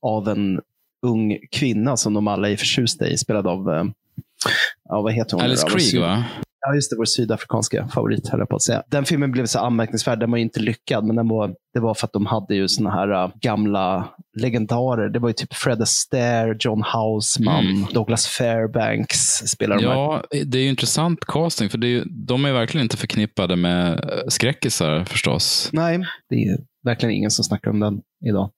av 0.02 0.28
en 0.28 0.60
ung 1.02 1.38
kvinna 1.50 1.96
som 1.96 2.14
de 2.14 2.28
alla 2.28 2.50
är 2.50 2.56
förtjusta 2.56 3.08
i, 3.08 3.18
spelad 3.18 3.46
av, 3.46 3.70
eh, 3.70 3.84
ja 4.88 5.00
vad 5.00 5.12
heter 5.12 5.36
hon? 5.36 5.44
Alice? 5.44 5.66
Krieg 5.68 6.00
va? 6.00 6.24
Ja, 6.66 6.74
just 6.74 6.90
det. 6.90 6.96
Vår 6.96 7.04
sydafrikanska 7.04 7.88
favorit, 7.88 8.28
höll 8.28 8.40
jag 8.40 8.48
på 8.48 8.56
att 8.56 8.62
säga. 8.62 8.82
Den 8.90 9.04
filmen 9.04 9.32
blev 9.32 9.46
så 9.46 9.58
anmärkningsvärd. 9.58 10.20
Den 10.20 10.30
var 10.30 10.38
ju 10.38 10.44
inte 10.44 10.60
lyckad, 10.60 11.04
men 11.04 11.16
den 11.16 11.28
var, 11.28 11.54
det 11.74 11.80
var 11.80 11.94
för 11.94 12.06
att 12.06 12.12
de 12.12 12.26
hade 12.26 12.54
ju 12.54 12.68
såna 12.68 12.90
här 12.90 13.24
äh, 13.24 13.30
gamla 13.40 14.08
legendarer. 14.40 15.08
Det 15.08 15.18
var 15.18 15.28
ju 15.28 15.32
typ 15.32 15.54
Fred 15.54 15.82
Astaire, 15.82 16.56
John 16.60 16.82
Houseman, 16.94 17.66
Mm. 17.66 17.86
Douglas 17.92 18.26
Fairbanks 18.26 19.18
spelar 19.36 19.76
de 19.76 19.84
här. 19.86 19.94
Ja, 19.94 20.22
det 20.46 20.58
är 20.58 20.62
ju 20.62 20.68
intressant 20.68 21.24
casting. 21.26 21.68
För 21.70 21.78
det 21.78 21.86
är 21.86 21.88
ju, 21.88 22.04
de 22.04 22.44
är 22.44 22.52
verkligen 22.52 22.84
inte 22.84 22.96
förknippade 22.96 23.56
med 23.56 23.92
eh, 23.92 23.98
skräckisar 24.28 25.04
förstås. 25.04 25.70
Nej, 25.72 26.00
det 26.28 26.36
är 26.36 26.58
verkligen 26.84 27.14
ingen 27.14 27.30
som 27.30 27.44
snackar 27.44 27.70
om 27.70 27.80
den 27.80 28.00
idag. 28.26 28.50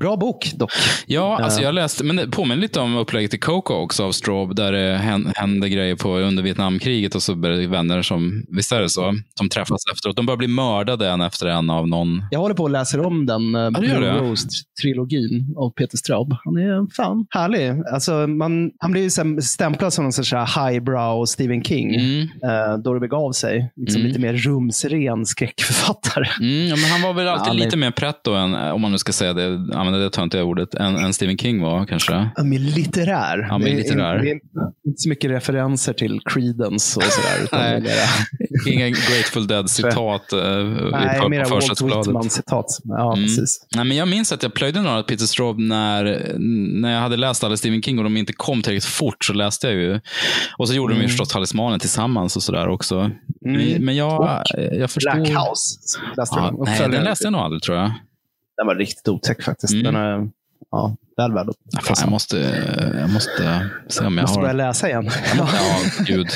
Bra 0.00 0.16
bok 0.16 0.50
dock. 0.54 0.70
Ja, 1.06 1.38
alltså 1.42 1.60
Ja. 1.60 1.66
jag 1.66 1.74
läste, 1.74 2.04
men 2.04 2.16
det 2.16 2.26
påminner 2.28 2.62
lite 2.62 2.80
om 2.80 2.96
upplägget 2.96 3.34
i 3.34 3.38
Coco 3.38 3.74
också 3.74 4.04
av 4.04 4.12
Straub, 4.12 4.54
där 4.56 4.72
det 4.72 4.96
hän- 4.96 5.32
hände 5.36 5.68
grejer 5.68 5.96
på 5.96 6.16
under 6.18 6.42
Vietnamkriget 6.42 7.14
och 7.14 7.22
så 7.22 7.34
blir 7.34 7.50
det 7.50 7.66
vänner 7.66 8.02
som, 8.02 8.44
visst 8.48 8.72
är 8.72 8.80
det 8.80 8.88
så, 8.88 9.14
som 9.38 9.48
träffas 9.48 9.80
efteråt. 9.94 10.16
De 10.16 10.26
börjar 10.26 10.36
bli 10.38 10.48
mördade 10.48 11.08
en 11.08 11.20
efter 11.20 11.46
en 11.46 11.70
av 11.70 11.88
någon. 11.88 12.22
Jag 12.30 12.40
håller 12.40 12.54
på 12.54 12.62
och 12.62 12.70
läser 12.70 13.06
om 13.06 13.26
den 13.26 13.52
Blue 13.52 14.00
det. 14.00 14.12
Rose-trilogin 14.12 15.54
av 15.56 15.70
Peter 15.70 15.96
Straub. 15.98 16.36
Han 16.44 16.56
är 16.56 16.94
fan 16.94 17.26
härlig. 17.30 17.82
Alltså, 17.92 18.12
man, 18.26 18.70
han 18.78 18.92
blir 18.92 19.02
ju 19.02 19.40
stämplad 19.40 19.92
som 19.92 20.04
någon 20.04 20.12
sorts 20.12 20.32
highbrow 20.32 21.24
Stephen 21.26 21.64
King. 21.64 21.94
Mm. 21.94 22.20
eh, 22.22 22.78
då 22.84 22.94
det 22.94 23.00
begav 23.00 23.32
sig. 23.32 23.72
Liksom 23.76 24.00
Mm. 24.00 24.08
Lite 24.08 24.20
mer 24.20 24.32
rumsren 24.32 25.26
skräckförfattare. 25.26 26.26
Mm, 26.40 26.66
ja, 26.68 26.76
men 26.76 26.84
han 26.90 27.02
var 27.02 27.12
väl 27.12 27.28
alltid 27.28 27.48
Ja, 27.60 27.64
lite 27.64 27.76
mer 27.76 27.90
pretto 27.90 28.32
än, 28.34 28.54
om 28.54 28.80
man 28.80 28.92
nu 28.92 28.98
ska 28.98 29.12
säga 29.12 29.32
det, 29.32 29.49
använda 29.54 29.98
det 29.98 30.10
töntiga 30.10 30.44
ordet, 30.44 30.74
än, 30.74 30.96
än 30.96 31.12
Stephen 31.12 31.38
King 31.38 31.62
var 31.62 31.86
kanske. 31.86 32.30
Ja, 32.36 32.42
mer 32.44 32.58
litterär. 32.58 33.46
Ja, 33.48 33.54
är- 33.54 33.58
litterär. 33.76 34.18
Det 34.18 34.30
är 34.30 34.34
inte 34.34 34.96
så 34.96 35.08
mycket 35.08 35.30
referenser 35.30 35.92
till 35.92 36.20
Creedence 36.24 36.96
och 36.98 37.02
sådär. 37.04 37.44
utan 37.44 37.60
Nej. 37.60 37.82
Inga 38.74 38.88
Grateful 38.88 39.46
Dead-citat 39.46 40.32
eh, 40.32 40.38
Nej, 40.92 41.20
på, 41.20 41.28
mera 41.28 41.48
Walt. 41.48 41.82
Whitman-citat. 41.82 42.66
Ja, 42.84 43.12
Mm. 43.12 43.24
precis. 43.24 43.66
Nej, 43.76 43.84
men 43.84 43.96
jag 43.96 44.08
minns 44.08 44.32
att 44.32 44.42
jag 44.42 44.54
plöjde 44.54 44.80
några 44.82 45.02
Peter 45.02 45.24
Straub 45.26 45.58
när, 45.58 46.32
när 46.80 46.92
jag 46.94 47.00
hade 47.00 47.16
läst 47.16 47.44
alla 47.44 47.56
Stephen 47.56 47.82
King 47.82 47.98
och 47.98 48.04
de 48.04 48.16
inte 48.16 48.32
kom 48.32 48.62
tillräckligt 48.62 48.84
fort 48.84 49.24
så 49.24 49.32
läste 49.32 49.66
jag 49.66 49.76
ju. 49.76 50.00
Och 50.58 50.68
så 50.68 50.74
gjorde 50.74 50.94
de 50.94 51.00
ju 51.00 51.08
förstås 51.08 51.28
Talismanen 51.28 51.80
tillsammans 51.80 52.36
och 52.36 52.42
sådär 52.42 52.68
också. 52.68 52.98
Mm. 53.00 53.12
Men, 53.72 53.84
men 53.84 53.96
jag, 53.96 54.42
jag 54.72 54.90
förstod... 54.90 55.14
Black 55.14 55.28
House 55.28 55.78
läste 56.16 56.36
Ja, 56.38 56.54
nej, 56.66 56.88
den 56.90 57.04
läste 57.04 57.24
jag 57.24 57.32
nog 57.32 57.40
aldrig 57.40 57.62
tror 57.62 57.76
jag. 57.78 57.92
Den 58.60 58.66
var 58.66 58.74
riktigt 58.74 59.08
otäck 59.08 59.42
faktiskt. 59.42 59.72
Mm. 59.72 59.84
Den 59.84 59.96
är 59.96 60.28
ja, 60.70 60.96
väl 61.16 61.32
värd 61.32 61.48
att 61.48 61.84
Fan, 61.84 61.96
jag, 62.00 62.10
måste, 62.10 62.38
jag 63.00 63.10
måste 63.10 63.70
se 63.88 64.04
om 64.04 64.18
jag 64.18 64.22
måste 64.22 64.38
har... 64.38 64.42
börja 64.42 64.52
läsa 64.52 64.88
igen. 64.88 65.10
Ja, 65.38 65.48
gud. 66.06 66.26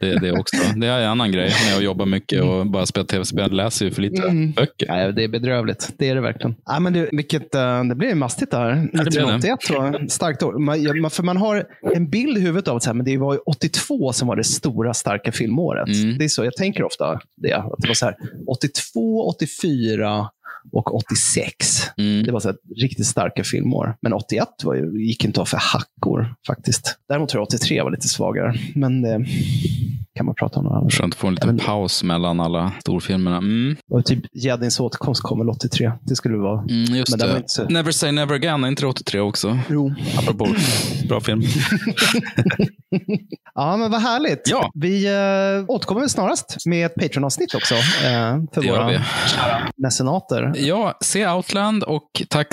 Det, 0.00 0.18
det 0.18 0.32
också. 0.32 0.56
Det 0.76 0.86
är 0.86 1.00
en 1.00 1.10
annan 1.10 1.32
grej 1.32 1.52
när 1.66 1.72
jag 1.74 1.82
jobbar 1.82 2.06
mycket 2.06 2.42
och 2.42 2.66
bara 2.66 2.86
spelar 2.86 3.06
tv-spel. 3.06 3.40
Jag 3.40 3.52
läser 3.52 3.84
ju 3.84 3.90
för 3.90 4.02
lite 4.02 4.22
Mm. 4.22 4.52
böcker. 4.52 4.86
Nej, 4.88 5.12
det 5.12 5.24
är 5.24 5.28
bedrövligt. 5.28 5.94
Det 5.98 6.08
är 6.08 6.14
det 6.14 6.20
verkligen. 6.20 6.56
Ja, 6.64 6.80
men 6.80 6.92
det, 6.92 7.08
vilket, 7.12 7.54
eh, 7.54 7.84
det 7.84 7.94
blir 7.94 8.14
mastigt 8.14 8.50
där. 8.50 8.68
det 8.68 8.74
blir 8.90 8.92
det. 8.92 9.08
1981 9.08 9.70
var 9.70 10.08
starkt 10.08 10.42
år. 10.42 10.58
Man, 10.58 10.82
ja, 10.82 11.10
för 11.10 11.22
man 11.22 11.36
har 11.36 11.64
en 11.94 12.10
bild 12.10 12.38
i 12.38 12.40
huvudet 12.40 12.68
av 12.68 12.76
att 12.76 12.86
här, 12.86 12.94
men 12.94 13.04
det 13.06 13.16
var 13.16 13.34
ju 13.34 13.38
82 13.38 14.12
som 14.12 14.28
var 14.28 14.36
det 14.36 14.44
stora 14.44 14.94
starka 14.94 15.32
filmåret. 15.32 15.88
Mm. 15.88 16.18
Det 16.18 16.24
är 16.24 16.28
så 16.28 16.44
jag 16.44 16.56
tänker 16.56 16.82
ofta 16.82 17.20
det. 17.36 17.52
Att 17.52 17.74
det 17.78 17.88
var 17.88 17.94
så 17.94 18.04
här, 18.06 18.16
82, 18.46 19.28
84 19.28 20.28
och 20.72 20.94
86. 20.94 21.56
Mm. 21.98 22.22
Det 22.24 22.32
var 22.32 22.40
så 22.40 22.54
riktigt 22.76 23.06
starka 23.06 23.44
filmår. 23.44 23.96
Men 24.02 24.12
81 24.12 24.48
var 24.64 24.74
ju, 24.74 25.06
gick 25.06 25.24
inte 25.24 25.40
av 25.40 25.44
för 25.44 25.58
hackor 25.60 26.34
faktiskt. 26.46 26.98
Däremot 27.08 27.28
tror 27.28 27.40
jag 27.40 27.46
83 27.46 27.82
var 27.82 27.90
lite 27.90 28.08
svagare. 28.08 28.54
Men 28.74 29.02
det 29.02 29.26
kan 30.18 30.26
man 30.26 30.34
prata 30.34 30.58
om 30.58 30.64
någon 30.64 30.76
annan. 30.76 30.90
Skönt 30.90 31.14
att 31.14 31.20
få 31.20 31.26
en 31.28 31.34
liten 31.34 31.48
Även- 31.48 31.58
paus 31.66 32.02
mellan 32.02 32.40
alla 32.40 32.72
storfilmerna. 32.80 33.36
Mm. 33.36 33.76
Och 33.92 34.04
typ 34.04 34.18
Jedins 34.32 34.80
återkomst 34.80 35.22
kom 35.22 35.38
väl 35.38 35.48
83. 35.48 35.92
Det 36.02 36.16
skulle 36.16 36.34
det 36.34 36.40
vara. 36.42 36.60
Mm, 36.60 36.94
just 36.96 37.10
Men 37.10 37.18
det. 37.28 37.36
inte 37.36 37.48
så- 37.48 37.64
Never 37.64 37.92
say 37.92 38.12
never 38.12 38.34
again, 38.34 38.64
är 38.64 38.68
inte 38.68 38.82
det 38.82 38.86
83 38.88 39.20
också? 39.20 39.58
Jo. 39.70 39.94
Apropå 40.18 40.48
bra 41.08 41.20
film. 41.20 41.42
Ja, 43.54 43.76
men 43.76 43.90
vad 43.90 44.00
härligt. 44.02 44.42
Ja. 44.50 44.70
Vi 44.74 45.06
äh, 45.06 45.12
återkommer 45.68 46.00
väl 46.00 46.10
snarast 46.10 46.56
med 46.66 46.86
ett 46.86 46.94
Patreon-avsnitt 46.94 47.54
också. 47.54 47.74
äh, 47.74 47.80
för 48.54 48.62
Det 48.62 48.70
våra 48.70 49.00
mecenater. 49.82 50.52
Ja, 50.56 50.98
se 51.00 51.28
Outland 51.28 51.82
och 51.82 52.22
tack 52.30 52.48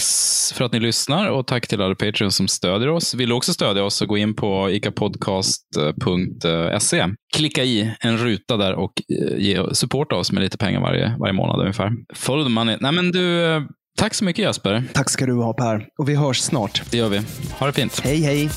för 0.54 0.66
att 0.66 0.72
ni 0.74 0.80
lyssnar 0.80 1.30
och 1.30 1.48
tack 1.48 1.68
till 1.68 1.82
alla 1.82 1.96
Patreons 1.96 2.36
som 2.36 2.48
stödjer 2.48 2.90
oss. 2.90 3.14
Vill 3.14 3.30
du 3.30 3.36
också 3.36 3.54
stödja 3.54 3.84
oss 3.84 3.96
så 3.96 4.06
gå 4.06 4.18
in 4.18 4.36
på 4.36 4.70
icapodcast.se. 4.72 7.06
Klicka 7.36 7.64
i 7.64 7.94
en 8.00 8.18
ruta 8.18 8.58
där 8.58 8.74
och 8.74 9.02
eh, 9.10 9.38
ge, 9.38 9.74
supporta 9.74 10.16
oss 10.16 10.32
med 10.32 10.44
lite 10.44 10.58
pengar 10.58 10.82
varje, 10.82 11.16
varje 11.20 11.34
månad 11.34 11.60
ungefär. 11.60 11.92
The 12.44 12.50
money. 12.50 12.78
Nej, 12.82 12.92
men 12.92 13.12
du, 13.12 13.46
eh, 13.46 13.62
tack 13.98 14.14
så 14.14 14.26
mycket 14.26 14.46
Jesper. 14.46 14.84
Tack 14.94 15.10
ska 15.10 15.26
du 15.26 15.34
ha 15.34 15.54
Per. 15.54 15.88
Och 15.98 16.10
vi 16.10 16.16
hörs 16.16 16.38
snart. 16.38 16.82
Det 16.92 16.98
gör 16.98 17.10
vi. 17.10 17.22
Ha 17.60 17.68
det 17.68 17.74
fint. 17.74 18.02
Hej 18.04 18.22
hej. 18.22 18.50